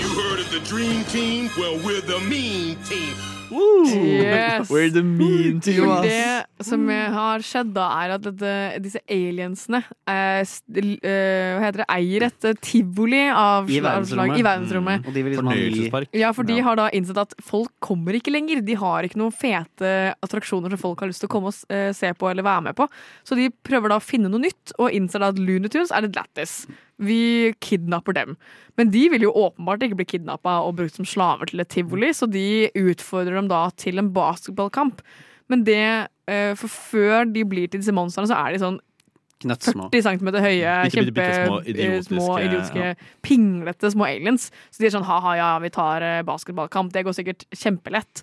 You 0.01 0.09
heard 0.09 0.41
of 0.41 0.51
the 0.51 0.61
Dream 0.65 1.05
Team? 1.05 1.51
Well, 1.59 1.79
we're 1.85 2.01
the 2.01 2.21
Mean 2.21 2.77
Team. 2.85 3.15
Yes. 3.55 4.71
We're 4.71 4.91
the 4.91 5.03
mean 5.03 5.61
to 5.65 5.73
For 5.79 5.93
ass. 5.99 6.07
det 6.07 6.67
som 6.67 6.87
har 6.89 7.43
skjedd, 7.45 7.73
da, 7.77 7.87
er 8.05 8.15
at 8.17 8.25
dette, 8.27 8.53
disse 8.85 9.01
aliensene 9.11 9.83
eh, 10.09 10.41
eh, 10.41 11.59
Hva 11.59 11.65
heter 11.67 11.83
det? 11.83 11.89
eier 11.95 12.27
et 12.29 12.47
eh, 12.51 12.57
tivoli 12.65 13.23
av 13.31 13.69
I 13.71 13.81
verdensrommet. 13.85 14.39
I 14.41 14.47
verdensrommet. 14.47 15.03
Mm. 15.03 15.09
Og 15.11 15.15
de 15.19 15.23
vil 15.27 15.33
liksom 15.35 15.51
ha 15.51 15.55
ny- 15.55 15.65
Fornøyelsespark. 15.65 16.09
Ja, 16.25 16.33
for 16.37 16.49
de 16.49 16.59
har 16.67 16.81
da 16.81 16.89
innsett 16.97 17.21
at 17.25 17.35
folk 17.45 17.73
kommer 17.85 18.17
ikke 18.19 18.33
lenger. 18.35 18.63
De 18.65 18.75
har 18.81 19.07
ikke 19.09 19.21
noen 19.21 19.35
fete 19.35 19.93
attraksjoner 20.25 20.75
som 20.75 20.83
folk 20.87 21.05
har 21.05 21.13
lyst 21.13 21.25
til 21.25 21.31
å 21.31 21.35
komme 21.37 21.53
og 21.53 21.57
s- 21.57 21.67
eh, 21.71 21.93
se 21.97 22.13
på 22.15 22.31
eller 22.31 22.43
være 22.47 22.63
med 22.71 22.77
på. 22.79 22.89
Så 23.25 23.37
de 23.39 23.51
prøver 23.65 23.89
da 23.95 24.01
å 24.01 24.05
finne 24.05 24.31
noe 24.33 24.41
nytt, 24.41 24.73
og 24.79 24.91
innser 24.95 25.21
da 25.21 25.29
at 25.35 25.39
Looney 25.39 25.69
Tunes 25.69 25.93
er 25.95 26.03
litt 26.09 26.17
lættis. 26.17 26.67
Vi 27.03 27.53
kidnapper 27.61 28.15
dem. 28.15 28.37
Men 28.79 28.91
de 28.91 29.09
vil 29.11 29.23
jo 29.27 29.33
åpenbart 29.35 29.83
ikke 29.83 29.97
bli 29.99 30.05
kidnappa 30.07 30.61
og 30.67 30.77
brukt 30.79 30.95
som 30.95 31.05
slaver 31.07 31.47
til 31.51 31.61
et 31.63 31.69
tivoli, 31.69 32.11
så 32.15 32.29
de 32.31 32.71
utfordrer 32.75 33.35
dem 33.35 33.44
da 33.51 33.67
til 33.81 34.01
en 34.01 34.11
basketballkamp. 34.15 35.03
Men 35.53 35.65
det 35.67 35.85
eh, 36.31 36.53
For 36.57 36.73
før 36.73 37.29
de 37.29 37.45
blir 37.45 37.69
til 37.69 37.83
disse 37.83 37.95
monstrene, 37.95 38.31
så 38.31 38.39
er 38.41 38.55
de 38.55 38.63
sånn 38.63 38.81
Knøttsmå. 39.45 39.91
40 39.93 40.05
cm 40.07 40.29
høye, 40.41 40.75
Bitte, 40.87 41.03
bitte, 41.11 41.25
kjempe 41.27 41.27
små, 41.35 41.59
eh, 41.59 41.69
idiotiske, 41.73 42.15
små, 42.15 42.37
idiotiske 42.41 42.85
ja. 42.87 42.95
pinglete 43.27 43.91
små 43.93 44.07
aliens. 44.09 44.49
Så 44.73 44.81
de 44.81 44.89
er 44.89 44.95
sånn 44.95 45.07
ha-ha, 45.09 45.35
ja, 45.37 45.51
vi 45.61 45.71
tar 45.75 46.07
eh, 46.07 46.23
basketballkamp, 46.25 46.95
det 46.95 47.05
går 47.05 47.17
sikkert 47.19 47.45
kjempelett. 47.53 48.23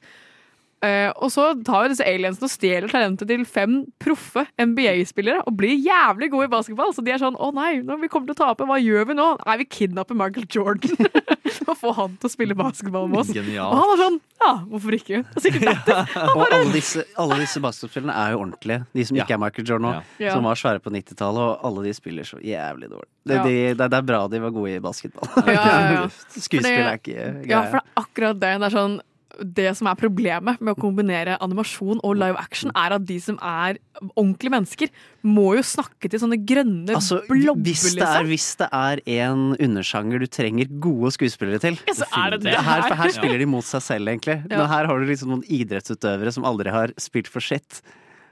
Eh, 0.82 1.12
og 1.22 1.30
så 1.30 1.52
tar 1.62 1.84
jo 1.86 1.92
disse 1.94 2.06
aliensene 2.10 2.48
og 2.48 2.52
stjeler 2.56 2.90
talentet 2.90 3.30
til 3.30 3.44
fem 3.46 3.84
proffe 4.02 4.48
NBA-spillere 4.58 5.44
og 5.46 5.54
blir 5.60 5.76
jævlig 5.78 6.32
gode 6.34 6.48
i 6.48 6.52
basketball. 6.56 6.90
Så 6.96 7.04
de 7.06 7.14
er 7.14 7.22
sånn 7.22 7.38
å 7.38 7.52
nei, 7.54 7.76
når 7.86 8.00
vi 8.02 8.10
kommer 8.10 8.32
til 8.32 8.38
å 8.40 8.42
tape, 8.48 8.66
hva 8.66 8.80
gjør 8.82 9.06
vi 9.12 9.18
nå? 9.20 9.28
Nei, 9.46 9.58
vi 9.62 9.68
kidnapper 9.78 10.18
Michael 10.18 10.48
Jordan 10.50 10.98
og 11.70 11.78
får 11.78 11.94
han 12.00 12.16
til 12.18 12.28
å 12.28 12.32
spille 12.34 12.56
basketball 12.58 13.06
med 13.12 13.22
oss. 13.22 13.30
Genialt. 13.36 13.76
Og 13.76 13.84
han 13.84 13.94
er 13.94 14.02
sånn 14.02 14.18
ja, 14.42 14.52
hvorfor 14.72 14.96
ikke? 14.98 15.20
Er 15.22 15.44
sikkert 15.44 15.68
lættis. 15.68 16.16
Og 16.34 16.42
alle 16.48 16.72
disse, 16.74 17.04
alle 17.22 17.36
disse 17.44 17.62
basketballspillerne 17.62 18.16
er 18.18 18.32
jo 18.34 18.40
ordentlige. 18.42 18.80
De 18.98 19.04
som 19.06 19.20
ikke 19.22 19.36
er 19.36 19.42
Michael 19.44 19.68
Jordan 19.70 19.86
nå, 19.86 19.92
Ja. 20.24 20.34
som 20.34 20.48
var 20.50 20.58
svære 20.58 20.82
på 20.82 20.90
90-tallet, 20.96 21.44
og 21.46 21.68
alle 21.70 21.84
de 21.86 21.94
spiller 21.94 22.26
så 22.26 22.40
jævlig 22.42 22.90
dårlig. 22.90 23.06
Det, 23.30 23.38
Ja. 23.38 23.44
de, 23.46 23.54
det, 23.78 23.88
det 23.94 24.00
er 24.00 24.08
bra 24.10 24.24
de 24.34 24.42
var 24.42 24.56
gode 24.56 24.74
i 24.74 24.82
basketball. 24.82 25.30
Ja, 25.46 25.54
ja, 25.54 25.78
ja. 25.94 26.02
Skuespill 26.42 26.66
er 26.90 26.98
ikke 26.98 27.14
greia. 27.14 27.46
Ja, 27.54 27.62
for 27.70 27.78
det 27.78 27.86
er 27.86 28.02
akkurat 28.02 28.42
det. 28.42 28.54
Det 28.66 28.70
er 28.72 28.78
sånn 28.80 28.98
det 29.40 29.72
som 29.78 29.88
er 29.90 29.98
problemet 30.00 30.60
med 30.62 30.74
å 30.74 30.80
kombinere 30.80 31.38
animasjon 31.44 32.02
og 32.04 32.18
live 32.20 32.40
action, 32.40 32.72
er 32.78 32.96
at 32.98 33.06
de 33.08 33.18
som 33.24 33.38
er 33.42 33.80
ordentlige 34.16 34.54
mennesker, 34.54 34.92
må 35.24 35.52
jo 35.58 35.64
snakke 35.66 36.10
til 36.10 36.22
sånne 36.24 36.40
grønne 36.48 36.96
Altså, 36.98 37.20
blobber, 37.30 37.64
hvis 37.68 37.84
det, 37.86 38.02
er, 38.02 38.26
liksom. 38.26 38.30
hvis 38.32 38.48
det 38.62 38.70
er 38.82 39.02
en 39.22 39.44
undersjanger 39.56 40.24
du 40.24 40.28
trenger 40.32 40.72
gode 40.84 41.14
skuespillere 41.16 41.62
til 41.62 41.80
Ja, 41.88 41.96
er 42.26 42.36
det 42.36 42.44
det 42.48 42.56
her, 42.58 42.86
her. 42.88 42.98
her 43.04 43.16
spiller 43.16 43.42
de 43.42 43.50
mot 43.50 43.68
seg 43.68 43.86
selv, 43.86 44.12
egentlig. 44.12 44.40
Ja. 44.50 44.58
Men 44.58 44.70
her 44.72 44.90
har 44.90 45.02
du 45.02 45.10
liksom 45.10 45.34
noen 45.34 45.46
idrettsutøvere 45.48 46.34
som 46.34 46.48
aldri 46.48 46.74
har 46.74 46.96
spilt 47.02 47.30
for 47.32 47.44
sitt 47.46 47.82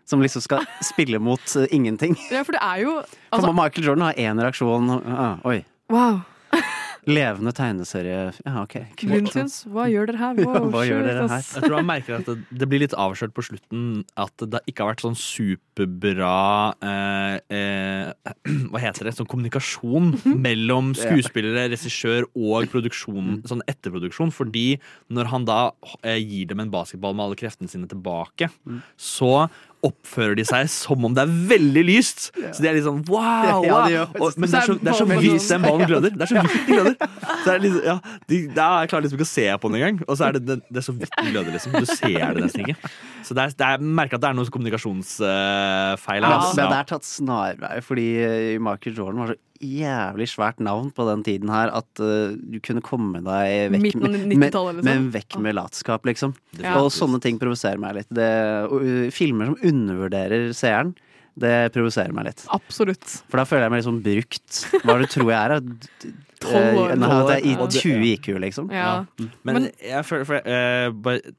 Som 0.10 0.24
liksom 0.26 0.42
skal 0.42 0.66
spille 0.86 1.20
mot 1.22 1.44
uh, 1.56 1.68
ingenting. 1.70 2.18
Ja, 2.34 2.42
for 2.44 2.58
det 2.58 2.64
er 2.66 2.82
jo 2.82 2.96
For 3.04 3.38
altså, 3.38 3.54
Michael 3.54 3.92
Jordan 3.92 4.08
har 4.10 4.18
én 4.18 4.42
reaksjon. 4.42 4.90
Uh, 5.06 5.38
oi. 5.46 5.60
Wow. 5.94 6.22
Levende 7.10 7.54
tegneserie. 7.56 8.20
Ja, 8.46 8.64
ok. 8.64 8.76
kult. 9.00 9.36
Hva 9.74 9.88
gjør 9.90 10.12
dere 10.12 10.20
her? 10.22 10.40
Ja, 10.50 10.62
hva 10.72 10.84
gjør 10.88 11.06
dere 11.06 11.26
her? 11.30 11.44
Jeg 11.44 11.66
tror 11.66 11.76
han 11.80 11.88
merker 11.88 12.18
at 12.20 12.28
det, 12.30 12.36
det 12.62 12.68
blir 12.70 12.84
litt 12.84 12.96
avslørt 12.98 13.34
på 13.36 13.46
slutten 13.46 14.04
at 14.20 14.46
det 14.54 14.62
ikke 14.70 14.86
har 14.86 14.94
vært 14.94 15.04
sånn 15.04 15.18
superbra 15.20 16.34
eh, 16.86 17.36
eh, 17.56 18.34
Hva 18.72 18.84
heter 18.84 19.10
det? 19.10 19.16
Sånn 19.18 19.30
kommunikasjon 19.30 20.14
mellom 20.40 20.94
skuespillere, 20.98 21.68
regissør 21.74 22.28
og 22.34 22.70
produksjon, 22.72 23.42
sånn 23.50 23.66
etterproduksjon. 23.70 24.34
Fordi 24.36 24.68
når 25.14 25.34
han 25.34 25.48
da 25.50 25.60
eh, 26.04 26.20
gir 26.22 26.50
dem 26.52 26.64
en 26.64 26.74
basketball 26.74 27.18
med 27.18 27.28
alle 27.28 27.40
kreftene 27.40 27.72
sine 27.72 27.90
tilbake, 27.90 28.52
så 29.00 29.48
oppfører 29.86 30.36
de 30.36 30.44
seg 30.48 30.68
som 30.72 31.06
om 31.08 31.14
det 31.16 31.24
er 31.24 31.36
veldig 31.50 31.84
lyst. 31.88 32.30
Så 32.36 32.64
de 32.64 32.70
er 32.70 32.76
litt 32.76 32.86
sånn 32.88 33.02
wow! 33.08 33.64
Ja, 33.64 33.80
wow. 33.86 34.18
Og, 34.20 34.40
men 34.40 34.52
det 34.52 34.60
er 34.60 34.68
så, 34.68 34.76
det 34.80 34.92
er 34.92 34.98
så 35.00 35.08
vidt 35.08 35.46
den 35.50 35.66
ballen 35.66 35.90
gløder. 35.90 36.16
Det 36.16 36.26
er 36.26 36.32
så 36.32 36.44
vidt 36.44 36.56
den 36.58 36.74
gløder. 36.74 36.96
Så 37.46 37.54
er 37.54 37.64
liksom, 37.64 37.82
ja, 37.88 37.96
de, 38.32 38.42
da 38.56 38.68
er 38.68 38.86
jeg 38.86 38.92
klarer 38.94 39.08
liksom 39.08 39.20
ikke 39.20 39.30
å 39.30 39.32
se 39.32 39.48
på 39.64 39.72
den 39.72 39.80
engang. 39.80 40.02
Og 40.06 40.20
så 40.20 40.28
er 40.28 40.38
det, 40.38 40.44
det, 40.50 40.60
det 40.68 40.82
er 40.82 40.88
så 40.90 40.96
vidt 40.98 41.16
den 41.16 41.32
gløder, 41.32 41.56
liksom. 41.56 41.78
Du 41.80 41.90
ser 41.90 42.26
det 42.36 42.46
nesten 42.46 42.66
ikke. 42.66 42.94
Så 43.24 43.38
det 43.38 43.46
er, 43.46 43.56
det 43.56 43.68
er, 43.68 43.78
jeg 43.78 43.94
merker 44.02 44.20
at 44.20 44.26
det 44.26 44.32
er 44.32 44.40
noe 44.40 44.56
kommunikasjonsfeil 44.56 46.24
her. 46.24 46.26
Men, 46.26 46.40
altså. 46.40 46.58
men 46.60 46.74
det 46.74 46.80
er 46.82 46.90
tatt 46.94 47.08
snarvei, 47.08 47.76
fordi 47.86 48.10
eh, 48.26 48.56
Michael 48.64 49.00
Jordan 49.00 49.24
var 49.24 49.34
så 49.34 49.40
jævlig 49.60 50.28
svært 50.32 50.62
navn 50.64 50.90
på 50.96 51.06
den 51.10 51.24
tiden 51.28 51.52
her 51.52 51.72
at 51.76 52.02
uh, 52.04 52.32
du 52.36 52.60
kunne 52.64 52.84
komme 52.86 53.20
deg 53.26 53.74
vekk 53.76 53.98
med, 54.00 54.16
90-tallet, 54.32 54.80
med, 54.80 54.88
liksom. 54.88 55.04
med, 55.04 55.12
vekk 55.18 55.38
med 55.44 55.58
latskap, 55.58 56.08
liksom. 56.08 56.34
Ja. 56.62 56.78
Og 56.80 56.90
sånne 56.96 57.20
ting 57.24 57.40
provoserer 57.42 57.82
meg 57.82 57.98
litt. 58.00 58.10
Det, 58.16 58.30
og, 58.70 58.86
uh, 58.86 59.10
filmer 59.16 59.52
som 59.52 59.60
undervurderer 59.72 60.50
seeren, 60.58 60.96
det 61.40 61.54
provoserer 61.76 62.16
meg 62.16 62.30
litt. 62.32 62.46
Absolutt. 62.56 63.06
For 63.32 63.40
da 63.40 63.46
føler 63.48 63.68
jeg 63.68 63.76
meg 63.76 63.86
sånn 63.86 64.02
brukt. 64.04 64.64
Hva 64.84 64.98
du 65.00 65.06
tror 65.12 65.30
jeg 65.32 65.40
er? 65.40 65.56
At- 65.60 66.10
Tolv 66.40 66.78
år. 66.80 66.92
eh, 66.94 66.96
Nei, 66.96 67.08
at 67.12 67.30
jeg 67.34 67.52
er 67.52 67.62
i 67.68 67.82
20 67.84 68.04
IQ, 68.14 68.28
liksom. 68.40 68.70
Ja. 68.72 69.04
Men, 69.44 69.66
jeg 69.84 70.06
føler 70.08 70.28
for, 70.28 70.40
uh, 70.40 70.88
bare, 70.96 71.34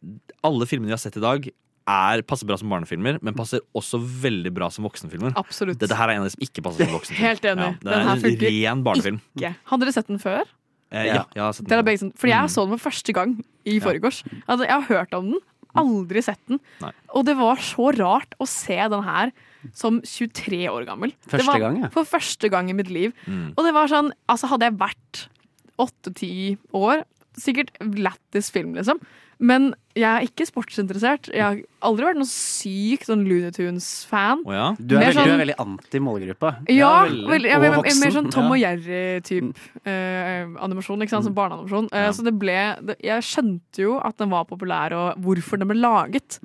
Alle 0.45 0.69
filmene 0.69 0.93
vi 0.93 0.97
har 0.97 1.01
sett 1.01 1.17
i 1.17 1.25
dag, 1.25 1.49
er, 1.91 2.23
passer 2.27 2.49
bra 2.49 2.57
som 2.61 2.71
barnefilmer, 2.73 3.19
men 3.25 3.37
passer 3.37 3.61
også 3.77 3.99
veldig 4.23 4.53
bra 4.57 4.69
som 4.73 4.87
voksenfilmer. 4.87 5.35
Absolutt. 5.41 5.79
Dette 5.83 5.97
her 5.99 6.09
er 6.13 6.19
en 6.19 6.25
av 6.25 6.31
de 6.31 6.35
som 6.37 6.47
ikke 6.47 6.65
passer 6.67 6.87
som 6.87 6.95
voksenfilm. 6.97 7.27
Helt 7.27 7.47
enig. 7.51 7.69
Ja, 7.69 7.75
det 7.85 7.99
er 7.99 8.09
en 8.09 8.41
ren 8.47 8.83
barnefilm. 8.87 9.21
Ikke. 9.37 9.53
Hadde 9.73 9.87
dere 9.89 9.97
sett 9.99 10.11
den 10.13 10.23
før? 10.23 10.49
Eh, 10.91 11.07
ja, 11.07 11.25
jeg 11.37 11.43
har 11.45 11.53
sett 11.55 11.69
den. 11.71 11.85
begge 11.87 12.11
fordi 12.19 12.33
Mm. 12.33 12.41
jeg 12.41 12.51
så 12.57 12.65
den 12.69 12.79
for 12.79 12.91
første 12.91 13.13
gang 13.15 13.37
i 13.67 13.79
forgårs. 13.81 14.23
Altså, 14.49 14.65
jeg 14.67 14.75
har 14.75 14.89
hørt 14.89 15.15
om 15.15 15.31
den, 15.31 15.41
aldri 15.79 16.23
sett 16.27 16.41
den. 16.51 16.59
Nei. 16.83 16.91
Og 17.15 17.25
det 17.29 17.37
var 17.39 17.57
så 17.63 17.93
rart 17.95 18.35
å 18.43 18.47
se 18.49 18.75
den 18.91 19.05
her 19.07 19.31
som 19.77 20.01
23 20.03 20.67
år 20.73 20.87
gammel. 20.89 21.13
Første 21.29 21.39
det 21.45 21.47
var 21.47 21.61
gang, 21.61 21.83
ja. 21.85 21.89
For 21.95 22.03
første 22.09 22.51
gang 22.51 22.71
i 22.71 22.75
mitt 22.75 22.91
liv. 22.91 23.13
Mm. 23.27 23.53
Og 23.57 23.65
det 23.65 23.73
var 23.77 23.87
sånn, 23.93 24.11
altså 24.29 24.49
hadde 24.51 24.67
jeg 24.67 24.79
vært 24.81 25.29
åtte-ti 25.79 26.59
år, 26.75 27.05
sikkert 27.39 27.71
lættis 27.81 28.51
film, 28.51 28.75
liksom. 28.75 28.99
Men 29.43 29.71
jeg 29.97 30.05
er 30.05 30.27
ikke 30.29 30.45
sportsinteressert. 30.47 31.31
Jeg 31.33 31.41
har 31.43 31.57
aldri 31.89 32.05
vært 32.05 32.19
noen 32.21 32.29
syk 32.29 33.07
sånn 33.09 33.23
Looney 33.27 33.51
Tunes-fan. 33.57 34.43
Du, 34.45 34.53
er 34.53 34.75
veldig, 34.77 35.15
sånn, 35.17 35.25
du 35.25 35.31
sånn- 35.31 35.33
er 35.33 35.41
veldig 35.47 35.57
anti-målgruppa. 35.65 36.51
ja, 36.69 36.91
veldig. 37.07 37.27
veldig, 37.33 37.49
jeg, 37.49 37.71
Og 37.71 37.79
voksen. 37.85 38.01
mer 38.05 38.11
sånn 38.19 38.31
Tom 38.31 38.45
Ja. 38.45 38.51
og 38.51 38.59
Jerry-type 38.61 39.55
animasjon. 40.61 41.03
Ikke 41.05 41.15
sant? 41.17 41.25
Som 41.25 41.35
barneanimasjon. 41.35 41.89
Eh, 41.93 42.11
Så 42.13 42.25
det 42.25 42.37
ble 42.39 42.77
det, 42.85 42.97
Jeg 43.03 43.23
skjønte 43.23 43.79
jo 43.79 43.99
at 43.99 44.17
den 44.19 44.31
var 44.31 44.45
populær, 44.45 44.93
og 44.93 45.17
hvorfor 45.25 45.59
den 45.59 45.69
ble 45.69 45.81
laget. 45.81 46.39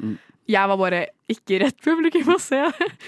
Jeg 0.47 0.67
var 0.69 0.77
bare 0.77 1.07
ikke 1.31 1.57
rett 1.63 1.77
publikum 1.81 2.35
å 2.35 2.37
se. 2.41 2.59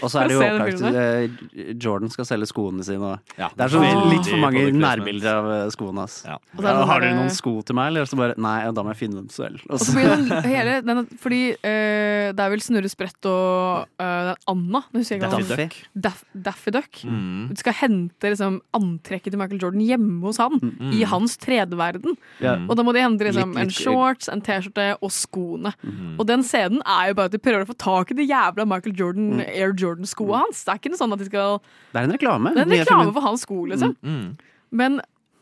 Og 0.02 0.10
så 0.10 0.24
er 0.24 0.28
det 0.32 0.38
jo 0.38 0.42
opplagt 0.42 0.86
eh, 0.90 1.74
Jordan 1.78 2.10
skal 2.14 2.26
selge 2.26 2.50
skoene 2.50 2.86
sine. 2.86 3.14
Og 3.14 3.38
Ja, 3.40 3.50
det 3.54 3.68
er 3.68 3.74
så 3.76 3.82
ah. 3.86 4.06
litt 4.10 4.26
for 4.26 4.42
mange 4.42 4.64
nærbilder 4.74 5.30
av 5.42 5.50
eh, 5.54 5.66
skoene 5.74 6.06
hans. 6.06 6.16
Og 6.26 6.62
så 6.62 6.64
er 6.64 6.66
det 6.66 6.72
Ja, 6.72 6.80
sånn 6.82 6.90
har 6.92 7.04
dere 7.06 7.18
noen 7.20 7.34
sko 7.36 7.54
til 7.68 7.78
meg, 7.78 7.92
eller? 7.92 8.10
Så 8.10 8.20
bare 8.20 8.38
Nei, 8.42 8.56
da 8.74 8.86
må 8.86 8.94
jeg 8.96 9.02
finne 9.04 9.22
dem 9.22 9.30
selv. 9.34 9.62
Og 9.70 9.78
Og 9.78 9.86
så 9.86 9.94
hele 10.50 10.80
den, 10.86 11.04
Fordi 11.22 11.42
eh, 11.62 12.32
det 12.34 12.46
er 12.48 12.54
vel 12.54 12.64
Snurre 12.66 12.90
Sprett 12.92 13.30
og 13.30 14.02
eh, 14.02 14.32
Anna 14.50 14.84
Daffy 14.98 15.20
Duck. 15.22 15.78
Daff, 15.94 16.24
Daffy 16.34 16.74
Duck. 16.74 17.02
Mm. 17.06 17.54
Du 17.54 17.62
skal 17.62 17.78
hente 17.84 18.34
liksom, 18.34 18.60
antrekket 18.78 19.34
til 19.34 19.42
Michael 19.42 19.62
Jordan 19.62 19.86
hjemme 19.86 20.26
hos 20.26 20.42
han. 20.42 20.58
Mm. 20.58 20.92
I 20.98 21.04
hans 21.10 21.38
3D-verden. 21.44 22.18
Mm. 22.42 22.66
Og 22.66 22.74
da 22.80 22.86
må 22.86 22.94
de 22.98 23.04
hente 23.06 23.28
liksom, 23.30 23.54
Litt- 23.54 23.68
en 23.68 23.74
shorts, 23.78 24.30
en 24.34 24.42
T-skjorte 24.46 24.90
og 25.04 25.14
skoene. 25.14 25.74
Mm. 25.84 26.16
Og 26.18 26.26
den 26.30 26.46
scenen 26.48 26.82
er 26.82 27.12
jo 27.12 27.20
bare 27.20 27.32
at 27.32 27.36
de 27.38 27.42
prøver 27.44 27.66
å 27.66 27.70
få 27.70 27.78
tak 27.78 28.07
i 28.14 28.18
de 28.22 28.26
jævla 28.30 28.66
Michael 28.68 28.96
Jordan, 29.00 29.28
Mm. 29.38 29.44
Air 29.48 29.74
Jordan-skoene 29.74 30.42
hans. 30.44 30.64
Det 30.64 30.74
er 30.74 30.80
ikke 30.82 30.92
noe 30.94 31.02
sånn 31.02 31.14
at 31.14 31.20
de 31.20 31.26
skal 31.30 31.60
Det 31.94 32.00
er 32.02 32.04
en 32.08 32.16
reklame. 32.16 32.54
Det 32.56 32.64
er 32.64 32.68
en 32.70 32.76
reklame 32.80 33.14
for 33.14 33.22
hans 33.28 33.42
sko, 33.48 33.66
liksom. 33.66 33.96
Mm. 34.04 34.38
Men 34.72 35.00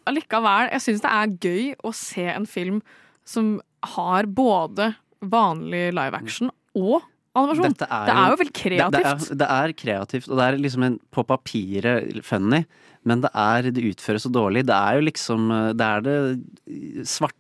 allikevel, 0.08 0.70
jeg 0.76 0.82
syns 0.86 1.02
det 1.02 1.12
er 1.12 1.34
gøy 1.46 1.76
å 1.84 1.94
se 1.98 2.26
en 2.30 2.46
film 2.46 2.82
som 3.26 3.60
har 3.96 4.26
både 4.30 4.96
vanlig 5.26 5.88
live 5.98 6.14
action 6.18 6.52
og 6.78 7.02
animasjon. 7.36 7.74
Dette 7.74 7.88
det 8.08 8.14
er 8.16 8.30
jo 8.34 8.36
veldig 8.42 8.54
kreativt. 8.56 8.92
Det, 8.94 9.02
det, 9.02 9.32
er, 9.32 9.40
det 9.42 9.48
er 9.56 9.74
kreativt, 9.82 10.28
og 10.30 10.38
det 10.40 10.46
er 10.46 10.60
liksom 10.62 10.84
en, 10.88 11.00
på 11.12 11.24
papiret 11.28 12.22
funny, 12.24 12.62
men 13.04 13.22
det, 13.26 13.32
er, 13.34 13.72
det 13.74 13.84
utføres 13.92 14.24
så 14.26 14.32
dårlig. 14.34 14.66
Det 14.70 14.76
er 14.78 15.00
jo 15.00 15.08
liksom 15.10 15.50
eh, 15.52 15.72
Det 15.78 15.90
er 15.90 16.06
det 16.06 16.16
svarte 17.10 17.36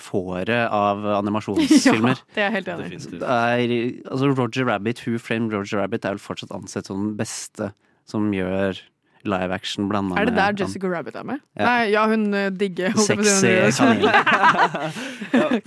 fåret 0.00 0.70
av 0.70 1.04
animasjonsfilmer. 1.20 2.20
Ja, 2.20 2.34
det 2.36 2.44
er 2.46 2.52
helt 2.58 2.68
enig. 2.74 3.00
Det 3.10 3.22
er, 3.22 3.76
altså 4.10 4.32
Roger 4.34 4.68
Rabbit, 4.68 5.02
Who 5.06 5.18
Framed 5.22 5.54
Roger 5.54 5.82
Rabbit, 5.82 6.04
er 6.04 6.16
vel 6.16 6.22
fortsatt 6.22 6.54
ansett 6.54 6.86
som 6.90 7.08
den 7.08 7.16
beste 7.18 7.72
som 8.06 8.30
gjør 8.34 8.78
live 9.26 9.54
action 9.54 9.88
blanda 9.88 10.16
Er 10.20 10.28
det 10.28 10.34
med 10.34 10.42
der 10.42 10.64
Jessica 10.64 10.86
Rabbit 10.86 11.16
er 11.18 11.24
med? 11.26 11.40
Ja. 11.58 11.64
Nei, 11.64 11.90
ja, 11.90 12.06
hun 12.06 12.34
eh, 12.34 12.50
digger 12.54 12.94
Sexy 12.94 13.52
kanin. 13.76 14.06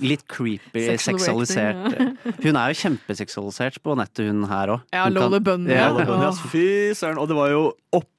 Litt 0.10 0.24
creepy, 0.30 0.86
seksualisert. 1.00 1.98
Hun 2.40 2.56
er 2.56 2.72
jo 2.72 2.78
kjempeseksualisert 2.80 3.80
på 3.84 3.96
nettet, 4.00 4.30
hun 4.30 4.46
her 4.50 4.76
òg. 4.76 4.86
Ja, 4.94 5.08
Lola 5.12 5.40
Bunny. 5.44 5.72
Ja, 5.74 5.90
Bunny. 5.92 6.30
Fy 6.52 6.66
søren. 6.96 7.20
Og 7.20 7.28
det 7.30 7.36
var 7.38 7.52
jo 7.52 7.64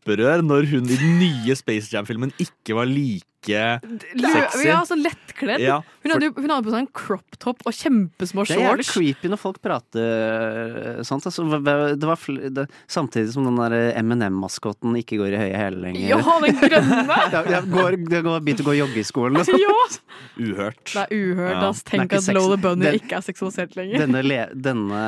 opprør 0.02 0.42
når 0.42 0.70
hun 0.72 0.90
i 0.90 0.98
den 0.98 1.20
nye 1.20 1.56
Space 1.56 1.92
Jam-filmen 1.94 2.34
ikke 2.42 2.76
var 2.78 2.90
like 2.90 3.30
sexy. 3.42 4.68
Ja, 4.68 4.82
så 4.86 4.96
lettkledd. 4.96 5.62
Ja, 5.62 5.80
hun, 6.04 6.12
hadde, 6.14 6.30
hun 6.36 6.52
hadde 6.52 6.66
på 6.68 6.74
seg 6.74 6.84
en 6.84 6.90
crop 6.94 7.38
top 7.42 7.64
og 7.66 7.74
kjempesmå 7.74 8.44
shorts. 8.46 8.54
Det 8.54 8.60
er 8.60 8.68
jævlig 8.68 8.86
creepy 8.86 9.32
når 9.32 9.40
folk 9.42 9.58
prater 9.64 11.00
eh, 11.00 11.02
sånt. 11.08 11.26
Altså, 11.26 11.46
det 11.58 12.06
var 12.10 12.20
fl 12.22 12.38
det, 12.54 12.68
samtidig 12.92 13.34
som 13.34 13.48
den 13.50 13.58
der 13.58 13.98
M&M-maskoten 14.04 14.94
ikke 15.00 15.18
går 15.22 15.34
i 15.34 15.42
høye 15.42 15.58
hæler 15.58 15.80
lenger. 15.88 16.06
Ja, 16.12 16.20
den 16.46 16.60
grønne! 16.62 17.02
ja, 17.34 17.44
ja, 17.56 17.64
går, 17.66 17.98
det 18.12 18.22
går, 18.28 18.46
begynte 18.46 18.66
å 18.66 18.70
gå 18.70 18.78
joggeskolen. 18.78 19.40
Liksom. 19.42 19.58
Ja! 19.62 19.80
Uhørt. 20.38 20.84
Det 20.92 21.02
er 21.08 21.16
uhørt. 21.18 21.56
Ja. 21.56 21.64
Altså, 21.72 21.88
er 21.88 21.92
Tenk 21.96 22.18
at. 22.20 22.30
Lola 22.38 22.60
Bunny 22.62 22.86
Den- 22.86 23.00
ikke 23.02 23.18
er 23.18 23.26
seksualisert 23.26 23.74
lenger. 23.78 24.06
Denne, 24.06 24.22
le, 24.26 24.40
denne 24.70 25.02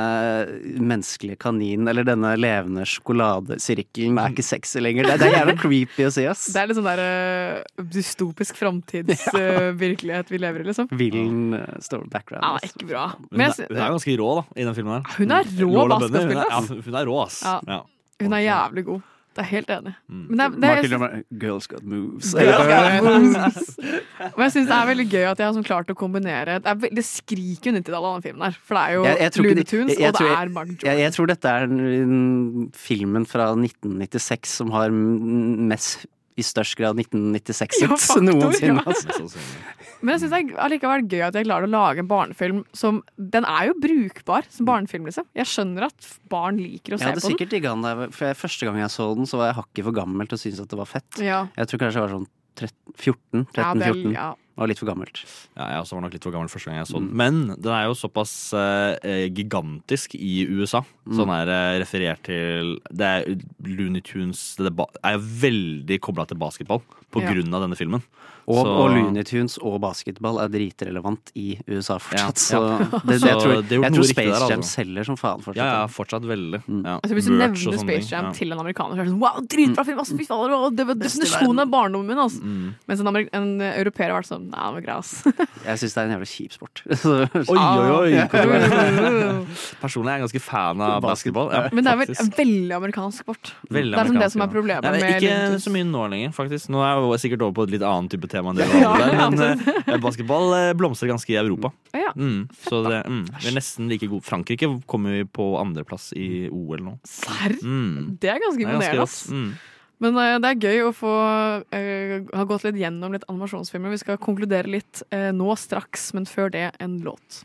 menneskelige 0.82 1.38
kaninen, 1.40 1.86
eller 1.90 2.06
denne 2.06 2.34
levende 2.40 2.86
sjokoladesirkelen, 2.88 4.18
er 4.20 4.34
ikke 4.34 4.46
sexy 4.46 4.82
lenger. 4.84 5.08
Det, 5.08 5.16
det 5.22 5.28
er 5.30 5.36
jævlig 5.38 5.54
creepy 5.62 6.06
å 6.06 6.12
si, 6.14 6.24
ass. 6.30 6.44
Det 6.54 6.60
er 6.62 6.70
litt 6.70 6.78
sånn 6.78 6.88
der 6.88 7.02
uh, 7.04 7.84
dystopisk 7.96 8.58
framtidsvirkelighet 8.60 10.30
vi 10.34 10.40
lever 10.42 10.64
i, 10.64 10.68
liksom. 10.70 10.90
Villen 10.92 11.56
uh, 11.58 11.64
story 11.84 12.08
background. 12.12 12.44
Ja, 12.44 12.70
ikke 12.70 12.88
bra. 12.90 13.06
Men 13.30 13.48
jeg, 13.48 13.68
hun 13.70 13.80
er 13.80 13.88
jo 13.88 13.96
ganske 13.98 14.16
rå 14.20 14.30
da, 14.40 14.44
i 14.54 14.68
den 14.68 14.78
filmen. 14.78 15.00
her 15.00 15.18
Hun 15.18 15.34
er 15.38 15.50
rå 15.64 15.72
er- 15.74 15.92
basketspiller, 15.96 16.44
ass. 16.44 16.70
Ja, 16.70 16.78
hun 16.88 17.00
er 17.00 17.10
rå, 17.10 17.18
ass. 17.24 17.40
Ja. 17.44 17.56
Ja. 17.74 17.80
hun 18.24 18.38
er 18.38 18.44
jævlig 18.46 18.86
god. 18.92 19.10
Det 19.34 19.42
er 19.42 19.48
helt 19.50 19.70
enig. 19.74 19.92
Mm. 20.06 20.26
Men 20.30 20.36
det, 20.38 20.44
er- 20.44 20.82
det, 20.82 20.90
Michael 20.94 21.02
er- 21.02 21.22
Girls 21.42 21.66
got 21.66 21.82
moves. 21.82 22.28
Girls 22.38 22.68
got 22.70 23.02
moves. 23.02 23.70
Og 24.34 24.38
jeg 24.44 24.52
syns 24.54 24.68
det 24.70 24.76
er 24.76 24.86
veldig 24.92 25.06
gøy 25.10 25.24
at 25.30 25.40
de 25.40 25.42
har 25.48 25.52
sånn 25.56 25.66
klart 25.66 25.90
å 25.90 25.96
kombinere 25.98 26.60
Det, 26.62 26.70
er, 26.70 26.94
det 26.94 27.04
skriker 27.04 27.72
jo 27.72 27.74
90-tallet, 27.80 28.14
den 28.14 28.24
filmen 28.28 28.46
her. 28.46 28.58
For 28.62 28.78
det 28.78 28.84
er 28.84 28.94
jo 28.94 29.04
Jeg- 29.08 29.18
jeg 29.24 29.44
Looney 29.44 29.64
Tunes, 29.64 29.92
og 29.98 29.98
det 29.98 30.28
er 30.30 30.48
Michael 30.54 30.76
Jordan. 30.76 30.78
Jeg, 30.86 30.98
jeg 31.04 31.12
tror 31.18 31.26
dette 31.34 31.54
er 31.58 31.66
filmen 32.86 33.26
fra 33.26 33.50
1996 33.58 34.54
som 34.62 34.70
har 34.74 34.90
mest 34.94 36.06
i 36.36 36.42
størst 36.42 36.76
grad 36.80 36.96
1996 37.00 37.80
Ja, 37.84 38.20
noensinne. 38.24 38.82
ja. 38.82 38.84
Altså. 39.24 39.38
Men 40.04 40.12
jeg 40.18 40.20
syns 40.24 40.32
det 40.34 40.38
er 40.40 40.58
allikevel 40.66 41.04
gøy 41.08 41.22
at 41.28 41.36
jeg 41.38 41.46
klarer 41.46 41.64
å 41.68 41.70
lage 41.72 42.02
en 42.02 42.08
barnefilm 42.10 42.58
som 42.76 42.98
Den 43.16 43.46
er 43.48 43.70
jo 43.70 43.76
brukbar 43.80 44.44
som 44.52 44.66
barnefilm, 44.68 45.06
liksom. 45.08 45.24
Jeg 45.38 45.46
skjønner 45.48 45.86
at 45.88 46.08
barn 46.28 46.58
liker 46.60 46.96
å 46.96 46.98
se 46.98 47.04
på 47.04 47.08
Jeg 47.08 47.14
hadde 47.14 47.22
den. 47.22 47.30
sikkert 47.32 47.54
digga 47.54 47.72
den 47.76 47.86
der, 47.86 48.10
for 48.12 48.28
jeg, 48.28 48.36
første 48.42 48.68
gang 48.68 48.80
jeg 48.82 48.92
så 48.92 49.06
den, 49.16 49.26
så 49.30 49.40
var 49.40 49.52
jeg 49.52 49.58
hakket 49.62 49.84
for 49.88 49.96
gammel 49.96 50.28
til 50.28 50.36
å 50.36 50.42
synes 50.44 50.60
at 50.60 50.68
det 50.74 50.80
var 50.82 50.90
fett. 50.90 51.20
Ja. 51.24 51.44
Jeg 51.56 51.70
tror 51.70 51.84
kanskje 51.86 52.00
jeg 52.02 52.06
var 52.08 52.16
sånn 52.18 52.28
13, 52.54 52.74
14. 53.00 53.46
Ja, 53.56 53.70
det 53.74 53.86
er- 53.88 53.94
13-14. 53.94 54.12
Ja. 54.54 54.62
Var 54.62 54.70
litt 54.70 54.78
for 54.78 54.86
gammelt. 54.86 55.22
Ja, 55.56 55.66
jeg 55.72 55.82
også 55.82 55.96
var 55.98 56.04
nok 56.06 56.14
litt 56.14 56.26
for 56.26 56.34
gammel 56.34 56.50
første 56.52 56.70
gang 56.70 56.78
jeg 56.78 56.90
så 56.90 57.00
den. 57.00 57.10
Mm. 57.10 57.16
Men 57.18 57.40
den 57.58 57.72
er 57.74 57.88
jo 57.88 57.96
såpass 57.98 58.34
eh, 58.54 59.26
gigantisk 59.34 60.14
i 60.14 60.44
USA. 60.46 60.84
Mm. 61.04 61.16
Sånn 61.18 61.32
er 61.34 61.50
eh, 61.50 61.78
referert 61.82 62.22
til 62.28 62.76
Det 62.94 63.08
er 63.10 63.26
Looney 63.66 64.00
Tunes 64.04 64.54
Det 64.56 64.70
er 64.70 65.00
er 65.04 65.26
veldig 65.44 65.98
kobla 66.02 66.24
til 66.28 66.38
basketball 66.40 66.82
på 67.14 67.22
Ja. 67.22 67.32
grunn 67.32 67.54
av 67.54 67.62
denne 67.64 67.78
filmen. 67.78 68.02
Og, 68.44 68.58
Så- 68.60 68.72
og 68.76 68.90
Looney 68.92 69.24
Tunes 69.24 69.56
og 69.62 69.80
basketball 69.80 70.38
er 70.42 70.50
dritrelevant 70.52 71.30
i 71.34 71.56
USA 71.66 71.96
fortsatt. 71.96 72.36
Ja, 72.52 72.58
Så 72.60 72.60
det, 73.06 73.20
det, 73.22 73.30
jeg 73.30 73.38
tror, 73.40 73.54
det 73.62 73.78
er 73.78 73.84
jeg 73.86 73.94
tror 73.94 74.04
Space 74.04 74.34
der, 74.34 74.50
Jam 74.50 74.60
altså. 74.60 74.74
selger 74.74 75.04
som 75.08 75.16
faen 75.16 75.40
fortsatt. 75.40 75.56
Ja, 75.56 75.68
ja, 75.80 75.86
fortsatt 75.88 76.26
veldig. 76.28 76.60
Ja. 76.84 76.98
Altså, 77.00 77.14
hvis 77.16 77.24
du 77.30 77.32
nevner 77.32 77.78
Space 77.80 78.10
Jam 78.12 78.28
ja. 78.28 78.32
til 78.36 78.52
en 78.52 78.60
amerikaner, 78.60 78.98
så 78.98 79.00
er 79.00 79.04
det 79.08 79.14
sånn 79.14 79.22
wow, 79.22 79.40
dritbra 79.48 79.84
film! 79.88 80.02
Altså, 80.04 80.18
fy 80.18 80.26
faen, 80.28 80.76
det 80.76 80.86
var 80.90 81.00
definisjonen 81.00 81.64
av 81.64 81.72
barndommen 81.72 82.10
min! 82.12 82.20
Altså. 82.20 82.42
Mm. 82.44 82.74
Mens 82.90 83.00
en, 83.00 83.20
en 83.40 83.48
europeer 83.70 84.12
har 84.12 84.20
vært 84.20 84.28
sånn 84.28 84.44
Nei, 84.50 84.60
det 84.60 84.74
var 84.76 84.84
grei. 84.84 84.98
Jeg 85.70 85.80
syns 85.80 85.94
det 85.94 86.02
er 86.02 86.04
en 86.04 86.14
jævla 86.18 86.28
kjip 86.34 86.52
sport. 86.58 86.84
Oi, 87.54 87.56
oi, 87.56 87.88
oi! 87.94 88.12
Ja. 88.12 88.28
Personlig 89.80 90.12
er 90.12 90.18
jeg 90.18 90.24
ganske 90.26 90.42
fan 90.44 90.84
av 90.84 91.00
basketball. 91.04 91.48
Ja, 91.54 91.64
Men 91.72 91.86
det 91.86 91.92
er 91.94 92.00
vel 92.02 92.12
veldig 92.36 92.76
amerikansk 92.76 93.24
sport. 93.24 93.54
Veldig 93.72 93.96
det 93.96 94.02
er 94.02 94.10
som 94.10 94.20
det 94.20 94.30
som 94.34 94.44
er 94.44 94.52
problemet 94.52 94.84
Nei, 94.84 94.92
men 94.98 95.04
med 95.04 95.24
Ikke 95.24 95.60
så 95.64 95.72
mye 95.74 95.88
nå 95.88 96.04
lenger, 96.12 96.34
faktisk. 96.36 96.70
Nå 96.74 96.84
er 96.84 97.00
jeg 97.12 97.24
sikkert 97.26 97.44
over 97.44 97.56
på 97.58 97.66
et 97.68 97.74
litt 97.74 97.84
annet 97.86 98.14
type 98.14 98.30
tema 98.32 98.52
enn 98.52 98.62
det 98.62 98.68
var 98.72 99.02
der, 99.02 99.18
men 99.20 99.44
eh, 99.84 100.00
basketball 100.02 100.54
eh, 100.56 100.70
blomstrer 100.78 101.12
ganske 101.12 101.34
i 101.34 101.38
Europa. 101.40 101.70
Ja. 101.92 102.14
Mm, 102.16 102.48
så 102.64 102.80
det, 102.88 103.02
mm, 103.04 103.22
vi 103.42 103.50
er 103.52 103.58
nesten 103.58 103.92
like 103.92 104.08
gode. 104.08 104.24
Frankrike 104.24 104.70
kommer 104.90 105.18
vi 105.18 105.28
på 105.28 105.52
andreplass 105.60 106.12
i 106.16 106.48
OL 106.48 106.82
nå. 106.86 106.96
Serr? 107.08 107.58
Mm. 107.60 108.16
Det 108.20 108.32
er 108.32 108.42
ganske 108.42 108.64
Det 108.64 108.66
er 108.66 108.66
ganske 108.66 108.66
imponerende, 108.66 109.04
rått. 109.04 109.20
Mm. 109.34 109.54
Men 110.02 110.18
eh, 110.18 110.36
det 110.42 110.50
er 110.50 110.68
gøy 110.68 110.82
å 110.88 110.92
få 110.96 111.14
eh, 111.74 112.16
ha 112.34 112.44
gått 112.48 112.66
litt 112.66 112.80
gjennom 112.80 113.14
litt 113.14 113.26
animasjonsfilmer. 113.30 113.94
Vi 113.94 114.02
skal 114.02 114.20
konkludere 114.22 114.70
litt 114.76 115.04
eh, 115.14 115.30
nå 115.34 115.54
straks, 115.60 116.10
men 116.16 116.28
før 116.28 116.52
det 116.54 116.70
en 116.82 116.98
låt. 117.04 117.44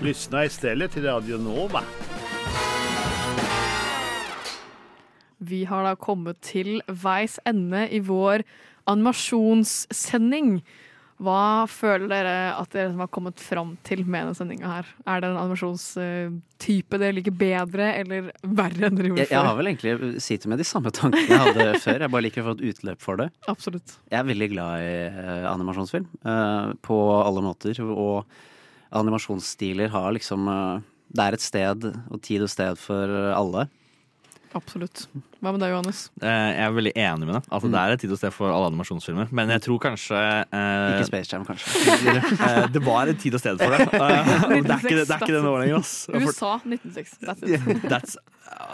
Lyssna 0.00 0.44
istället 0.44 0.92
till 0.92 1.04
Radio 1.04 1.36
Nova. 1.36 1.82
Vi 5.40 5.64
har 5.68 5.86
da 5.88 5.94
kommet 5.96 6.40
til 6.44 6.78
veis 6.88 7.38
ende 7.48 7.86
i 7.88 8.00
vår 8.04 8.44
animasjonssending. 8.90 10.60
Hva 11.20 11.66
føler 11.68 12.08
dere 12.08 12.34
at 12.56 12.70
dere 12.72 12.94
har 12.96 13.08
kommet 13.12 13.40
fram 13.44 13.74
til 13.84 14.06
med 14.08 14.22
denne 14.24 14.36
sendinga 14.38 14.70
her? 14.70 14.86
Er 15.04 15.20
det 15.20 15.28
en 15.28 15.36
animasjonstype 15.42 17.00
dere 17.00 17.12
liker 17.18 17.34
bedre 17.36 17.90
eller 18.00 18.30
verre 18.40 18.88
enn 18.88 18.96
dere 18.96 19.10
gjorde 19.10 19.26
Jeg, 19.26 19.32
jeg 19.34 19.44
har 19.50 19.58
vel 19.58 19.68
egentlig 19.68 20.22
sittet 20.24 20.48
med 20.48 20.62
de 20.62 20.66
samme 20.68 20.92
tankene 20.96 21.26
jeg 21.28 21.42
hadde 21.44 21.66
før. 21.84 22.06
Jeg 22.06 22.14
bare 22.14 22.24
liker 22.24 22.40
å 22.40 22.46
få 22.48 22.54
et 22.56 22.64
utløp 22.70 23.04
for 23.04 23.20
det. 23.20 23.28
Absolutt. 23.52 23.98
Jeg 24.08 24.16
er 24.22 24.30
veldig 24.30 24.48
glad 24.54 24.86
i 24.86 24.94
eh, 25.10 25.44
animasjonsfilm. 25.52 26.08
eh, 26.24 26.72
på 26.88 27.00
alle 27.20 27.44
måter. 27.44 27.82
Og 27.84 28.24
animasjonsstiler 28.96 29.92
har 29.92 30.16
liksom 30.16 30.48
eh, 30.48 30.88
Det 31.10 31.26
er 31.26 31.36
et 31.36 31.44
sted 31.44 31.84
og 31.90 32.20
tid 32.24 32.46
og 32.48 32.52
sted 32.52 32.80
for 32.80 33.12
alle. 33.34 33.66
Absolutt. 34.58 35.04
Hva 35.40 35.52
med 35.54 35.60
deg, 35.62 35.70
Johannes? 35.70 35.98
Eh, 36.20 36.26
Jeg 36.28 36.64
er 36.66 36.72
veldig 36.74 36.92
enig 36.98 37.26
med 37.28 37.34
det. 37.36 37.42
Altså, 37.54 37.68
Det 37.70 37.78
er 37.78 37.92
et 37.94 38.00
tid 38.02 38.10
og 38.10 38.18
sted 38.18 38.32
for 38.34 38.50
alle 38.50 38.66
animasjonsfilmer. 38.72 39.28
Men 39.30 39.52
jeg 39.54 39.62
tror 39.62 39.78
kanskje 39.84 40.18
eh, 40.18 40.86
Ikke 40.96 41.06
Space 41.06 41.30
Jam, 41.30 41.44
kanskje. 41.46 41.70
eh, 42.48 42.66
Det 42.74 42.82
var 42.84 43.06
et 43.12 43.20
tid 43.22 43.34
og 43.38 43.40
sted 43.44 43.60
for 43.62 43.70
det. 43.76 43.86
Eh, 44.00 44.62
det 44.66 44.72
er 44.74 44.82
ikke 44.82 44.96
det, 44.98 45.06
det, 45.06 45.14
er 45.14 45.22
ikke 45.28 45.42
nå 45.44 45.52
lenger. 45.62 45.78
ass. 45.78 45.92
USA 46.14 46.56
1906. 46.66 47.18
That's 47.22 47.42
it. 47.46 47.86
That's, 47.88 48.16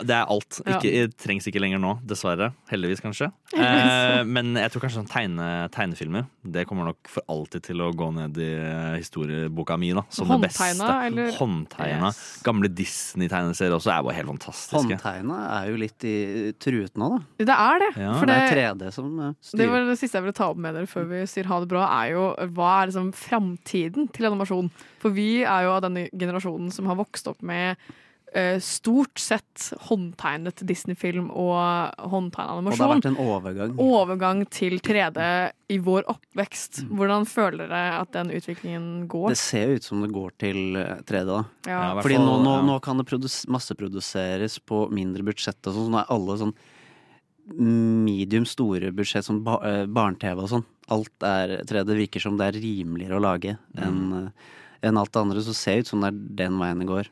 det 0.07 0.15
er 0.15 0.31
alt. 0.33 0.59
Ikke, 0.65 0.91
det 0.91 1.17
trengs 1.21 1.47
ikke 1.49 1.61
lenger 1.61 1.81
nå, 1.81 1.93
dessverre. 2.09 2.51
Heldigvis, 2.71 3.03
kanskje. 3.05 3.29
Eh, 3.57 4.23
men 4.29 4.57
jeg 4.59 4.73
tror 4.73 4.85
kanskje 4.85 4.99
sånn 4.99 5.09
tegne, 5.11 5.47
tegnefilmer 5.73 6.25
Det 6.43 6.65
kommer 6.69 6.89
nok 6.89 7.11
for 7.11 7.25
alltid 7.31 7.65
til 7.69 7.83
å 7.85 7.91
gå 7.97 8.09
ned 8.17 8.41
i 8.43 8.49
eh, 8.57 8.97
historieboka 8.99 9.77
mi. 9.81 9.93
da 9.97 10.05
Som 10.13 10.33
det 10.33 10.41
beste. 10.47 10.65
Håndtegna, 10.65 10.97
eller? 11.09 11.33
Håndtegna. 11.39 12.13
Gamle 12.47 12.71
Disney-tegneserier 12.73 13.77
også 13.77 13.93
er 13.95 14.07
bare 14.07 14.17
helt 14.19 14.33
fantastiske. 14.35 14.81
Håndtegna 14.81 15.43
er 15.59 15.71
jo 15.73 15.81
litt 15.81 16.09
i 16.09 16.17
truet 16.63 16.97
nå, 17.01 17.11
da. 17.17 17.21
Det 17.53 17.59
er 17.59 17.85
det. 17.85 17.93
Ja. 18.07 18.15
For 18.17 18.31
det 18.31 18.41
det, 18.41 18.49
er 18.49 18.73
3D 18.75 18.91
som 18.97 19.13
styrer. 19.41 19.61
det 19.63 19.69
var 19.73 19.87
det 19.91 19.99
siste 20.01 20.21
jeg 20.21 20.27
ville 20.27 20.41
ta 20.41 20.51
opp 20.53 20.63
med 20.63 20.77
dere 20.77 20.91
før 20.91 21.07
vi 21.13 21.23
sier 21.31 21.49
ha 21.51 21.61
det 21.63 21.71
bra, 21.71 21.85
er 22.01 22.17
jo 22.17 22.27
hva 22.57 22.73
er 22.81 22.91
liksom 22.91 23.13
framtiden 23.17 24.11
til 24.15 24.31
animasjon? 24.31 24.73
For 25.03 25.15
vi 25.17 25.45
er 25.45 25.69
jo 25.69 25.77
av 25.77 25.85
denne 25.87 26.09
generasjonen 26.13 26.73
som 26.75 26.89
har 26.91 26.99
vokst 26.99 27.29
opp 27.31 27.45
med 27.47 27.77
eh, 27.77 27.95
stort 28.61 29.21
sett 29.21 29.71
håndtegnet 29.89 30.61
Disney-film 30.69 31.31
og 31.31 31.95
håndtegnet 32.11 32.67
Og 32.67 32.75
det 32.75 32.81
har 32.83 32.93
vært 32.93 33.09
en 33.09 33.19
overgang. 33.23 33.75
Overgang 33.81 34.43
til 34.53 34.79
3D 34.85 35.21
i 35.73 35.79
vår 35.83 36.07
oppvekst. 36.13 36.83
Hvordan 36.91 37.27
føler 37.29 37.71
dere 37.71 38.01
at 38.03 38.13
den 38.15 38.31
utviklingen 38.37 39.07
går? 39.11 39.31
Det 39.33 39.41
ser 39.41 39.71
jo 39.71 39.81
ut 39.81 39.89
som 39.89 40.05
det 40.05 40.11
går 40.15 40.35
til 40.43 40.79
eh, 40.81 41.01
3D, 41.09 41.25
da. 41.31 41.41
Ja. 41.67 41.81
Ja, 41.81 41.93
Fordi 42.03 42.19
nå, 42.21 42.37
nå, 42.45 42.57
nå 42.69 42.79
kan 42.85 43.01
det 43.01 43.07
produs 43.09 43.43
masseproduseres 43.53 44.59
på 44.67 44.87
mindre 44.95 45.27
budsjett 45.27 45.61
og 45.65 45.73
sånn. 45.77 45.89
så 45.89 45.95
Nå 45.95 46.03
er 46.03 46.13
alle 46.17 46.41
sånn 46.43 46.57
medium 47.47 48.47
store 48.49 48.91
budsjett, 48.95 49.27
sånn 49.27 49.45
ba 49.47 49.61
eh, 49.67 49.85
barne-TV 49.87 50.43
og 50.43 50.51
sånn. 50.51 50.69
Alt 50.95 51.27
er 51.27 51.59
3D. 51.63 51.85
Det 51.89 51.99
virker 52.03 52.23
som 52.23 52.39
det 52.39 52.51
er 52.51 52.61
rimeligere 52.63 53.19
å 53.19 53.23
lage 53.23 53.57
enn 53.79 54.07
eh, 54.21 54.55
enn 54.87 54.99
alt 55.01 55.13
det 55.13 55.23
andre. 55.23 55.43
Så 55.43 55.55
ser 55.57 55.79
det 55.79 55.87
ut 55.87 55.93
som 55.93 56.03
det 56.05 56.13
er 56.13 56.19
den 56.43 56.59
veien 56.61 56.83
det 56.83 56.89
går. 56.91 57.09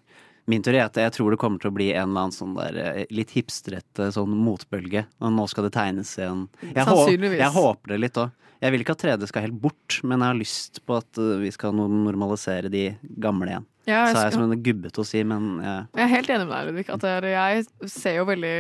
Min 0.51 0.65
teori 0.65 0.81
er 0.81 0.91
at 0.91 0.99
jeg 1.01 1.13
tror 1.17 1.33
det 1.33 1.41
kommer 1.41 1.61
til 1.63 1.71
å 1.71 1.75
bli 1.77 1.89
en 1.95 2.11
eller 2.11 2.27
annen 2.27 2.37
sånn 2.37 2.57
der 2.59 2.79
eh, 2.83 3.05
litt 3.15 3.33
hipstrete 3.33 4.11
sånn 4.13 4.33
motbølge. 4.37 5.07
Og 5.25 5.33
nå 5.33 5.47
skal 5.49 5.69
det 5.69 5.75
tegnes 5.77 6.11
igjen. 6.19 6.47
Jeg, 6.61 6.75
Sannsynligvis. 6.75 6.91
Sannsynligvis. 6.91 7.41
jeg 7.41 7.55
håper 7.57 7.95
det 7.95 8.01
litt 8.03 8.21
òg. 8.21 8.41
Jeg 8.65 8.73
vil 8.73 8.85
ikke 8.85 8.95
at 8.97 9.05
3D 9.05 9.29
skal 9.29 9.45
helt 9.45 9.61
bort, 9.61 9.99
men 10.07 10.23
jeg 10.23 10.31
har 10.33 10.39
lyst 10.39 10.83
på 10.89 10.99
at 11.01 11.21
eh, 11.21 11.39
vi 11.43 11.53
skal 11.53 11.77
normalisere 11.77 12.73
de 12.73 12.91
gamle 13.21 13.51
igjen. 13.53 13.71
Ja, 13.85 14.07
jeg 14.07 14.15
Så 14.15 14.21
er 14.21 14.29
jeg 14.29 14.37
som 14.37 14.45
en 14.47 14.65
gubbete 14.65 15.03
å 15.03 15.07
si, 15.09 15.21
men 15.29 15.49
jeg, 15.61 15.89
Jeg 15.93 16.05
er 16.05 16.13
helt 16.15 16.31
enig 16.33 16.47
med 16.49 16.55
deg, 16.55 16.69
Ludvig. 16.71 16.87
At 16.95 17.09
jeg 17.29 17.91
ser 17.93 18.17
jo 18.21 18.29
veldig 18.31 18.55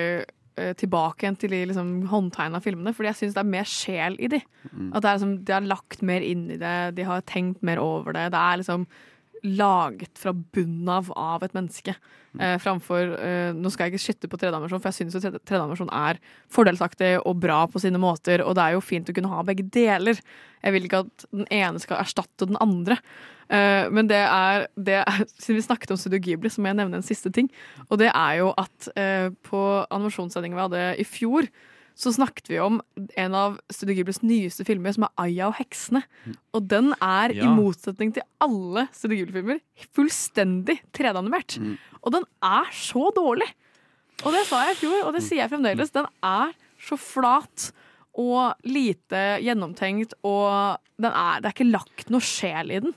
eh, 0.60 0.74
tilbake 0.80 1.24
igjen 1.24 1.38
til 1.40 1.54
de 1.54 1.62
liksom, 1.70 1.94
håndtegna 2.10 2.60
filmene, 2.64 2.92
fordi 2.96 3.12
jeg 3.12 3.20
syns 3.22 3.36
det 3.36 3.44
er 3.44 3.54
mer 3.54 3.70
sjel 3.70 4.18
i 4.20 4.30
de. 4.34 4.42
Mm. 4.72 4.90
At 4.92 5.00
det 5.04 5.08
er, 5.08 5.18
liksom, 5.18 5.34
de 5.40 5.56
har 5.56 5.72
lagt 5.72 6.04
mer 6.04 6.24
inn 6.24 6.46
i 6.52 6.60
det, 6.60 6.76
de 6.98 7.08
har 7.08 7.24
tenkt 7.28 7.64
mer 7.64 7.80
over 7.82 8.16
det. 8.16 8.30
Det 8.34 8.40
er 8.40 8.60
liksom 8.60 8.88
laget 9.44 10.18
fra 10.18 10.32
bunnen 10.32 10.88
av 10.88 11.10
av 11.18 11.44
et 11.44 11.54
menneske. 11.56 11.94
Eh, 12.40 12.56
framfor 12.58 13.12
eh, 13.18 13.52
Nå 13.54 13.70
skal 13.70 13.86
jeg 13.86 13.94
ikke 13.94 14.04
skytte 14.06 14.30
på 14.30 14.38
3D-animasjon, 14.40 14.80
for 14.82 14.90
jeg 14.90 15.04
syns 15.04 15.18
3D-animasjon 15.22 15.92
er 15.94 16.18
fordelsaktig 16.52 17.12
og 17.22 17.38
bra 17.42 17.60
på 17.70 17.82
sine 17.82 18.00
måter, 18.02 18.42
og 18.42 18.56
det 18.56 18.64
er 18.64 18.76
jo 18.78 18.82
fint 18.84 19.10
å 19.10 19.14
kunne 19.16 19.30
ha 19.30 19.44
begge 19.46 19.66
deler. 19.74 20.18
Jeg 20.64 20.74
vil 20.74 20.88
ikke 20.88 21.04
at 21.04 21.28
den 21.30 21.46
ene 21.52 21.82
skal 21.82 22.00
erstatte 22.00 22.48
den 22.48 22.58
andre. 22.64 22.98
Eh, 23.52 23.90
men 23.92 24.08
det 24.08 24.22
er, 24.24 24.66
det 24.80 24.98
er 25.02 25.24
Siden 25.36 25.60
vi 25.60 25.66
snakket 25.66 25.92
om 25.92 26.00
Studio 26.00 26.22
Ghibli, 26.24 26.50
så 26.50 26.64
må 26.64 26.72
jeg 26.72 26.80
nevne 26.80 27.00
en 27.00 27.06
siste 27.06 27.32
ting. 27.34 27.50
Og 27.90 28.00
det 28.00 28.10
er 28.10 28.40
jo 28.40 28.50
at 28.60 28.90
eh, 28.96 29.28
på 29.46 29.62
animasjonssendingen 29.90 30.58
vi 30.58 30.66
hadde 30.66 30.84
i 31.00 31.06
fjor, 31.08 31.48
så 31.94 32.10
snakket 32.10 32.48
vi 32.50 32.58
om 32.58 32.80
en 33.16 33.34
av 33.38 33.58
Studio 33.70 33.94
Ghiblis 34.00 34.18
nyeste 34.26 34.64
filmer, 34.66 34.94
som 34.96 35.06
er 35.06 35.12
Aya 35.24 35.46
og 35.52 35.58
heksene. 35.60 36.02
Og 36.56 36.66
den 36.70 36.90
er, 36.98 37.30
i 37.30 37.46
motsetning 37.46 38.10
til 38.16 38.24
alle 38.42 38.88
Studio 38.94 39.20
Ghibli-filmer, 39.20 39.60
fullstendig 39.94 40.80
3D-animert. 40.96 41.58
Og 42.02 42.16
den 42.16 42.26
er 42.42 42.70
så 42.74 43.08
dårlig! 43.14 43.46
Og 44.24 44.30
det 44.34 44.44
sa 44.46 44.64
jeg 44.68 44.76
i 44.76 44.80
fjor, 44.82 45.00
og 45.08 45.14
det 45.16 45.22
sier 45.26 45.42
jeg 45.44 45.50
fremdeles. 45.52 45.90
Den 45.94 46.06
er 46.24 46.52
så 46.82 46.98
flat 47.00 47.70
og 48.14 48.54
lite 48.66 49.22
gjennomtenkt, 49.42 50.14
og 50.22 50.78
den 51.02 51.10
er, 51.10 51.40
det 51.42 51.50
er 51.50 51.54
ikke 51.56 51.70
lagt 51.72 52.12
noe 52.14 52.22
sjel 52.22 52.70
i 52.70 52.82
den. 52.84 52.94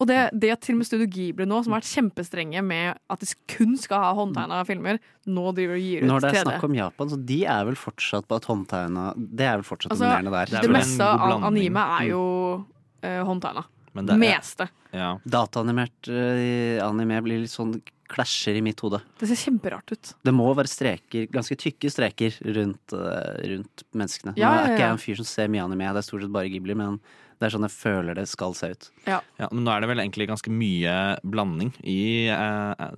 Og 0.00 0.08
det, 0.08 0.16
det 0.32 0.52
at 0.54 0.62
til 0.64 0.78
og 0.78 0.80
med 0.80 0.88
Studio 0.88 1.06
Ghibli 1.12 1.44
nå, 1.48 1.58
som 1.60 1.74
har 1.74 1.82
vært 1.82 1.90
kjempestrenge 1.90 2.62
med 2.64 2.96
at 3.12 3.20
de 3.20 3.28
kun 3.52 3.76
skal 3.80 4.00
ha 4.06 4.12
håndtegna 4.16 4.62
filmer, 4.68 5.00
nå 5.28 5.52
driver 5.56 5.76
og 5.76 5.84
gir 5.84 6.00
ut 6.00 6.06
3D. 6.06 6.08
Når 6.08 6.24
det 6.24 6.30
er 6.32 6.46
snakk 6.46 6.66
om 6.70 6.78
Japan, 6.78 7.12
så 7.12 7.20
de 7.30 7.38
er 7.44 7.68
vel 7.68 7.76
fortsatt 7.76 8.28
på 8.30 8.38
at 8.40 8.48
håndtegna 8.48 9.10
Det 9.18 9.46
er 9.46 9.60
vel 9.60 9.68
fortsatt 9.68 9.92
Altså, 9.92 10.06
dominerende 10.06 10.32
der. 10.38 10.64
det, 10.64 10.72
meste 10.72 11.04
av 11.04 11.46
anime 11.50 11.86
er 11.98 12.08
jo 12.14 12.24
uh, 12.64 13.22
håndtegna. 13.28 13.66
Men 13.92 14.06
det 14.06 14.18
Meste. 14.22 14.70
Ja. 14.94 15.14
Dataanimert 15.24 16.08
uh, 16.08 16.80
anime 16.86 17.20
blir 17.26 17.44
litt 17.44 17.52
sånn 17.52 17.76
klasjer 18.10 18.56
i 18.58 18.62
mitt 18.64 18.80
hode. 18.82 18.98
Det 19.20 19.28
ser 19.30 19.38
kjemperart 19.38 19.92
ut. 19.92 20.12
Det 20.26 20.32
må 20.34 20.48
være 20.56 20.70
streker, 20.70 21.28
ganske 21.30 21.54
tykke 21.60 21.92
streker 21.92 22.40
rundt, 22.56 22.96
uh, 22.96 23.36
rundt 23.52 23.84
menneskene. 23.92 24.34
Ja, 24.40 24.48
Nå 24.48 24.56
ja, 24.56 24.62
er 24.64 24.74
ikke 24.74 24.86
jeg 24.86 24.96
en 24.96 25.02
fyr 25.04 25.20
som 25.20 25.28
ser 25.28 25.52
mye 25.52 25.66
anime, 25.68 25.92
det 25.94 26.02
er 26.02 26.08
stort 26.08 26.24
sett 26.24 26.32
bare 26.34 26.50
Ghibli, 26.50 26.78
men 26.78 26.98
det 27.40 27.46
er 27.48 27.54
sånn 27.54 27.64
jeg 27.64 27.72
føler 27.72 28.18
det 28.18 28.26
skal 28.28 28.52
se 28.52 28.68
ut. 28.74 28.86
Ja. 29.06 29.20
men 29.48 29.62
nå 29.64 29.72
er 29.72 29.80
det 29.80 29.88
vel 29.88 30.02
egentlig 30.02 30.26
ganske 30.28 30.52
mye 30.52 30.92
blanding 31.24 31.70
i 31.88 32.28
uh, 32.28 32.90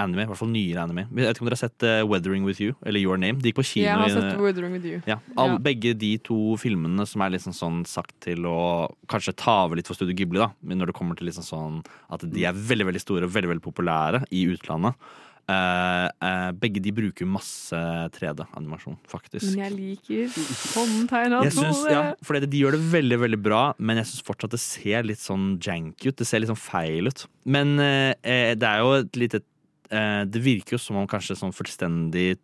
anime. 0.00 0.24
I 0.24 0.30
hvert 0.30 0.40
fall 0.40 0.52
nyere 0.54 0.86
anime. 0.86 1.04
Jeg 1.10 1.18
vet 1.20 1.36
ikke 1.36 1.44
om 1.44 1.50
dere 1.50 1.58
har 1.58 1.62
sett 1.66 1.84
uh, 1.84 2.00
Weathering 2.08 2.48
With 2.48 2.62
You 2.64 2.72
eller 2.80 3.02
Your 3.02 3.20
Name? 3.20 3.42
De 3.44 3.52
gikk 3.52 3.60
på 3.60 3.66
kino. 3.74 3.84
Jeg 3.90 4.00
har 4.00 4.14
sett 4.14 4.40
'Weathering 4.40 4.72
With 4.78 4.88
You. 4.88 5.02
Ja, 5.04 5.18
all, 5.36 5.58
Ja. 5.58 5.60
Begge 5.68 5.92
de 6.00 6.14
to 6.24 6.56
filmene 6.56 7.04
som 7.06 7.20
er 7.20 7.36
liksom 7.36 7.52
sånn 7.52 7.82
sagt 7.84 8.16
til 8.24 8.48
å 8.48 8.88
kanskje 9.12 9.36
ta 9.36 9.66
over 9.66 9.76
litt 9.76 9.90
for 9.90 9.98
Studio 9.98 10.16
Ghibli, 10.16 10.40
da. 10.40 10.48
Men 10.64 10.80
når 10.80 10.94
det 10.94 10.96
kommer 10.96 11.18
til 11.18 11.28
liksom 11.28 11.44
sånn 11.44 11.82
at 12.08 12.24
de 12.24 12.46
er 12.48 12.56
veldig 12.56 12.88
veldig 12.88 13.04
store 13.04 13.28
og 13.28 13.34
veldig 13.36 13.52
veldig 13.52 13.66
populære 13.68 14.24
i 14.32 14.46
utlandet. 14.54 14.96
Eh, 15.50 16.06
eh, 16.28 16.50
begge 16.60 16.82
de 16.82 16.92
bruker 16.94 17.26
masse 17.26 17.78
3D-animasjon, 18.14 18.98
faktisk. 19.10 19.48
Men 19.56 19.64
jeg 19.64 19.76
liker 19.76 20.36
håndtegna 20.76 21.40
synes, 21.50 21.80
ja, 21.90 22.02
for 22.26 22.38
de 22.38 22.60
gjør 22.60 22.76
det 22.76 22.82
veldig 22.92 23.18
veldig 23.24 23.40
bra, 23.42 23.62
men 23.78 23.98
jeg 24.00 24.10
syns 24.10 24.26
fortsatt 24.26 24.54
det 24.54 24.62
ser 24.62 25.08
litt 25.08 25.22
sånn 25.22 25.54
janky 25.62 26.10
ut. 26.10 26.18
Det 26.20 26.28
ser 26.28 26.42
litt 26.42 26.52
sånn 26.52 26.60
feil 26.60 27.10
ut. 27.10 27.24
Men 27.50 27.78
eh, 27.82 28.12
eh, 28.22 28.52
det 28.58 28.68
er 28.68 28.84
jo 28.84 28.92
et 29.00 29.18
lite 29.18 29.42
eh, 29.90 30.22
Det 30.28 30.44
virker 30.44 30.76
jo 30.76 30.82
som 30.82 31.00
om 31.00 31.08
kanskje 31.10 31.38
sånn 31.40 31.56
fullstendig 31.56 32.36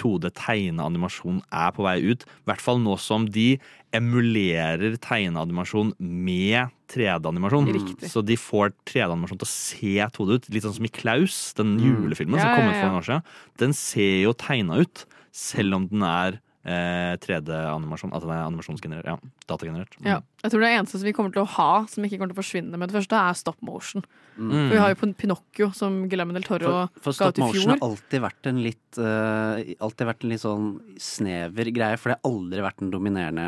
2D-tegneanimasjon 0.00 1.42
er 1.52 1.74
på 1.76 1.84
vei 1.84 1.98
ut. 2.06 2.24
I 2.24 2.48
hvert 2.48 2.64
fall 2.64 2.80
nå 2.80 2.96
som 3.02 3.26
de 3.28 3.58
emulerer 3.94 4.96
tegneanimasjon 5.02 5.92
med 5.98 6.72
3D-animasjon. 6.94 7.68
Riktig. 7.74 8.10
Så 8.12 8.22
de 8.24 8.38
får 8.40 8.72
3D-animasjon 8.88 9.42
til 9.42 9.48
å 9.48 9.52
se 9.52 9.92
2D 10.16 10.38
ut. 10.38 10.48
Litt 10.54 10.66
sånn 10.66 10.78
som 10.78 10.88
i 10.88 10.94
Klaus, 10.94 11.42
den 11.58 11.76
julefilmen 11.82 12.38
Ja, 12.40 12.46
som 12.46 12.56
kom 12.56 12.70
ut 12.70 12.78
for 12.78 12.88
noen 12.88 13.02
år 13.02 13.08
siden. 13.10 13.28
Den 13.62 13.76
ser 13.78 14.16
jo 14.22 14.34
tegna 14.38 14.80
ut, 14.84 15.04
selv 15.34 15.78
om 15.80 15.88
den 15.90 16.06
er 16.06 16.38
eh, 16.64 17.14
3D-animasjon. 17.24 18.12
Altså 18.14 18.28
den 18.28 18.36
er 18.36 18.46
animasjonsgenerert. 18.48 19.08
Ja, 19.08 19.32
datagenerert. 19.50 19.96
Ja. 20.04 20.20
Jeg 20.42 20.52
tror 20.52 20.64
det 20.64 20.72
eneste 20.74 21.00
som 21.00 21.08
vi 21.08 21.14
kommer 21.16 21.34
til 21.34 21.44
å 21.44 21.50
ha, 21.56 21.70
som 21.90 22.06
ikke 22.06 22.18
kommer 22.20 22.32
til 22.32 22.38
å 22.38 22.42
forsvinne 22.42 22.80
med 22.80 22.90
det 22.90 22.98
første, 22.98 23.20
er 23.20 23.38
stop 23.38 23.60
motion. 23.64 24.04
Mm. 24.36 24.50
For 24.54 24.74
vi 24.74 24.82
har 24.82 24.94
jo 24.94 24.98
Pin- 25.02 25.14
Pinocchio, 25.18 25.70
som 25.76 26.00
Guillermo 26.10 26.34
del 26.34 26.42
Toro 26.46 26.72
For, 26.96 27.04
for 27.04 27.12
ga 27.12 27.28
stop 27.30 27.36
ut 27.36 27.38
i 27.38 27.44
motion 27.44 27.74
har 27.76 27.84
alltid 27.86 28.24
vært 28.24 28.48
en 28.50 28.56
litt 28.64 28.98
uh, 28.98 29.60
Alltid 29.78 30.08
vært 30.08 30.24
en 30.26 30.32
litt 30.32 30.42
sånn 30.42 30.64
snever 30.98 31.70
greie, 31.70 32.00
for 32.00 32.10
det 32.10 32.16
har 32.18 32.32
aldri 32.32 32.64
vært 32.64 32.82
den 32.82 32.90
dominerende 32.90 33.46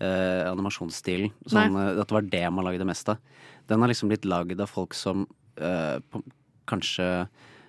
eh, 0.00 0.42
animasjonsstilen. 0.50 1.32
Sånn, 1.50 1.78
eh, 1.78 2.00
at 2.00 2.08
det 2.08 2.16
var 2.16 2.28
det 2.32 2.44
man 2.54 2.68
lagde 2.68 2.86
mest 2.88 3.10
av. 3.12 3.20
Den 3.70 3.82
har 3.82 3.92
liksom 3.92 4.12
blitt 4.12 4.28
lagd 4.28 4.60
av 4.60 4.70
folk 4.70 4.96
som 4.96 5.26
eh, 5.56 5.98
på, 6.10 6.22
kanskje 6.70 7.08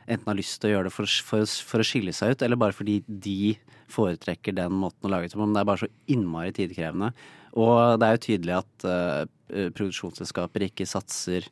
enten 0.03 0.27
har 0.27 0.37
lyst 0.37 0.59
til 0.59 0.71
å 0.71 0.73
gjøre 0.73 0.89
det 0.89 0.95
for, 0.95 1.09
for, 1.27 1.47
for 1.69 1.83
å 1.83 1.87
skille 1.87 2.13
seg 2.15 2.33
ut, 2.33 2.43
eller 2.43 2.59
bare 2.59 2.75
fordi 2.75 2.99
de 3.07 3.55
foretrekker 3.93 4.55
den 4.57 4.75
måten 4.75 5.07
å 5.07 5.13
lage 5.13 5.29
det 5.29 5.37
på. 5.37 5.43
Men 5.43 5.55
det 5.55 5.63
er 5.63 5.69
bare 5.71 5.85
så 5.85 5.91
innmari 6.11 6.53
tidkrevende. 6.55 7.13
Og 7.59 7.99
det 8.01 8.07
er 8.07 8.17
jo 8.17 8.23
tydelig 8.27 8.55
at 8.59 8.87
eh, 8.89 9.67
produksjonsselskaper 9.75 10.67
ikke 10.67 10.89
satser 10.89 11.47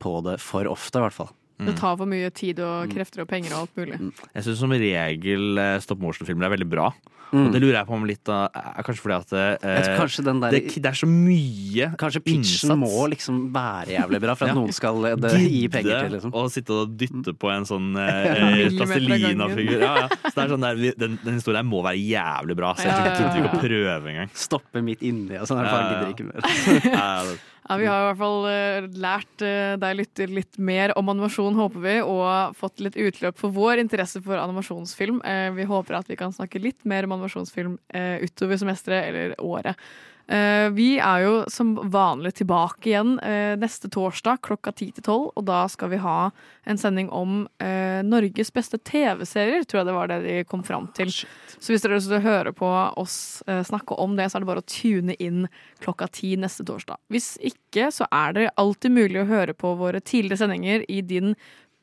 på 0.00 0.12
det 0.26 0.38
for 0.44 0.68
ofte, 0.70 1.00
i 1.00 1.04
hvert 1.04 1.16
fall. 1.16 1.32
Det 1.58 1.76
tar 1.78 1.96
for 1.96 2.06
mye 2.10 2.30
tid 2.34 2.58
Mm. 2.58 2.66
og 2.66 2.90
krefter 2.94 3.22
og 3.22 3.28
penger 3.30 3.52
og 3.54 3.60
alt 3.68 3.76
mulig. 3.78 3.98
Jeg 4.34 4.42
syns 4.44 4.58
som 4.58 4.70
regel 4.70 5.58
eh, 5.58 5.78
stop 5.80 5.98
motion-filmer 6.02 6.46
er 6.48 6.56
veldig 6.56 6.68
bra. 6.70 6.88
Mm. 7.34 7.46
Og 7.48 7.52
det 7.54 7.60
lurer 7.62 7.78
jeg 7.80 7.86
på 7.88 7.94
om 7.96 8.04
litt 8.06 8.28
av 8.30 8.50
er 8.54 8.84
kanskje 8.86 9.02
fordi 9.02 9.14
at 9.16 9.32
eh, 9.58 9.96
kanskje 9.98 10.22
den 10.22 10.38
der- 10.42 10.52
det, 10.54 10.60
det 10.76 10.86
er 10.86 10.94
så 10.94 11.06
mye 11.08 11.88
Kanskje 11.98 12.20
pitchen 12.22 12.70
innsats. 12.70 12.78
må 12.78 13.08
liksom 13.10 13.40
være 13.54 13.88
jævlig 13.90 14.20
bra 14.22 14.34
for 14.38 14.44
at 14.46 14.50
Ja. 14.54 14.58
noen 14.60 14.72
skal 14.76 15.04
eh, 15.08 15.16
det, 15.16 15.32
gi 15.50 15.62
penger 15.68 16.04
til, 16.04 16.12
liksom. 16.14 16.34
Og 16.34 16.50
sitte 16.54 16.70
og 16.84 16.92
dytte 17.00 17.34
på 17.34 17.50
en 17.50 17.64
sånn 17.66 17.88
eh, 18.04 18.68
av 18.68 18.86
plastelina-figur. 18.86 19.80
Ja, 19.82 19.94
ja. 20.04 20.08
Så 20.28 20.34
det 20.36 20.44
er 20.44 20.52
sånn 20.54 20.66
der, 20.68 20.84
den, 21.00 21.18
den 21.24 21.34
historien 21.40 21.66
må 21.66 21.82
være 21.82 21.98
jævlig 21.98 22.56
bra, 22.60 22.74
så 22.78 22.86
jeg 22.86 22.94
ja, 22.94 23.32
ikke 23.34 23.50
å 23.50 23.62
prøve 23.64 24.12
engang. 24.14 24.30
Stoppe 24.34 24.82
midt 24.84 25.02
inni 25.02 25.38
og 25.40 25.48
sånn. 25.50 25.64
Ja, 25.64 25.82
gidder 25.90 26.14
ikke 26.14 26.30
mer. 26.30 27.34
Ja, 27.68 27.76
Vi 27.80 27.86
har 27.88 28.02
i 28.02 28.08
hvert 28.10 28.20
fall 28.20 28.46
eh, 28.50 28.86
lært 29.00 29.42
eh, 29.44 29.74
deg 29.80 29.96
lytter 29.96 30.32
litt 30.36 30.58
mer 30.60 30.92
om 31.00 31.08
animasjon, 31.08 31.56
håper 31.56 31.80
vi, 31.80 31.94
og 32.04 32.56
fått 32.58 32.82
litt 32.84 32.98
utløp 33.00 33.38
for 33.40 33.54
vår 33.56 33.80
interesse 33.80 34.20
for 34.24 34.36
animasjonsfilm. 34.36 35.22
Eh, 35.24 35.48
Vi 35.56 35.64
håper 35.70 35.96
at 35.96 36.10
vi 36.12 36.18
kan 36.20 36.34
snakke 36.36 36.60
litt 36.60 36.84
mer 36.84 37.08
om 37.08 37.16
animasjonsfilm 37.16 37.78
utover 38.20 38.60
semesteret 38.60 39.08
eller 39.08 39.34
året. 39.40 39.80
Eh, 40.26 40.70
Vi 40.70 40.96
er 40.98 41.20
jo 41.24 41.32
som 41.52 41.74
vanlig 41.92 42.34
tilbake 42.40 42.88
igjen 42.88 43.18
eh, 43.20 43.54
neste 43.60 43.90
torsdag 43.92 44.40
klokka 44.46 44.72
10 44.72 44.94
til 44.96 45.04
12, 45.04 45.26
og 45.36 45.44
da 45.44 45.64
skal 45.68 45.90
vi 45.92 46.00
ha 46.00 46.30
en 46.64 46.80
sending 46.80 47.10
om 47.12 47.42
eh, 47.60 48.00
Norges 48.06 48.52
beste 48.54 48.80
TV-serier, 48.80 49.66
tror 49.68 49.82
jeg 49.82 49.90
det 49.90 49.96
var 49.96 50.08
det 50.08 50.20
de 50.24 50.36
kom 50.48 50.64
fram 50.64 50.88
til. 50.96 51.12
Så 51.12 51.74
hvis 51.74 51.84
dere 51.84 52.00
å 52.00 52.22
høre 52.24 52.54
på 52.56 52.70
oss 53.00 53.42
snakke 53.44 53.96
om 54.00 54.16
det, 54.16 54.30
så 54.30 54.38
er 54.38 54.44
det 54.44 54.48
bare 54.48 54.64
å 54.64 54.68
tune 54.70 55.16
inn 55.22 55.44
klokka 55.84 56.08
ti 56.12 56.34
neste 56.40 56.64
torsdag. 56.66 57.00
Hvis 57.12 57.34
ikke, 57.44 57.90
så 57.92 58.08
er 58.12 58.36
det 58.36 58.46
alltid 58.60 58.96
mulig 58.96 59.20
å 59.22 59.28
høre 59.28 59.56
på 59.56 59.74
våre 59.78 60.00
tidligere 60.00 60.40
sendinger 60.40 60.86
i 60.88 61.02
din 61.04 61.34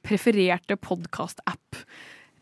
prefererte 0.06 0.78
podkast-app. 0.82 1.84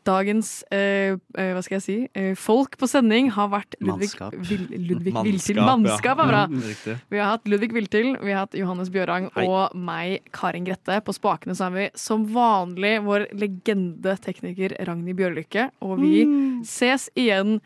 Dagens 0.09 0.51
eh, 0.73 1.15
eh, 1.37 1.51
hva 1.55 1.61
skal 1.65 1.77
jeg 1.77 1.85
si, 1.85 1.97
eh, 2.17 2.31
folk 2.39 2.77
på 2.81 2.89
sending 2.89 3.29
har 3.35 3.51
vært 3.51 3.77
Ludvig, 3.79 4.09
Mannskap. 4.09 4.37
Vil, 4.49 4.65
Ludvig 4.73 5.13
Mannskap, 5.15 5.29
Viltil. 5.29 5.61
Mannskap 5.61 6.23
er 6.23 6.31
bra. 6.31 6.43
Ja. 6.49 6.97
Vi 7.13 7.21
har 7.21 7.33
hatt 7.35 7.49
Ludvig 7.51 7.71
Viltil, 7.75 8.11
vi 8.23 8.33
har 8.33 8.45
hatt 8.47 8.57
Johannes 8.57 8.91
Bjørang 8.93 9.29
Hei. 9.35 9.47
og 9.47 9.75
meg, 9.77 10.29
Karin 10.35 10.67
Grette. 10.67 10.99
På 11.05 11.15
spakene 11.15 11.57
så 11.57 11.69
har 11.69 11.75
vi 11.77 11.89
som 11.99 12.25
vanlig 12.33 12.97
vår 13.05 13.29
legendetekniker 13.37 14.77
Ragnhild 14.89 15.19
Bjørlykke. 15.19 15.69
Og 15.85 15.99
vi 16.01 16.23
ses 16.67 17.09
igjen 17.19 17.59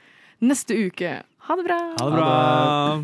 neste 0.43 0.77
uke. 0.87 1.21
Ha 1.47 1.59
det 1.59 1.67
bra! 1.67 1.81
Ha 1.99 2.07
det 2.07 2.15
bra. 2.15 3.03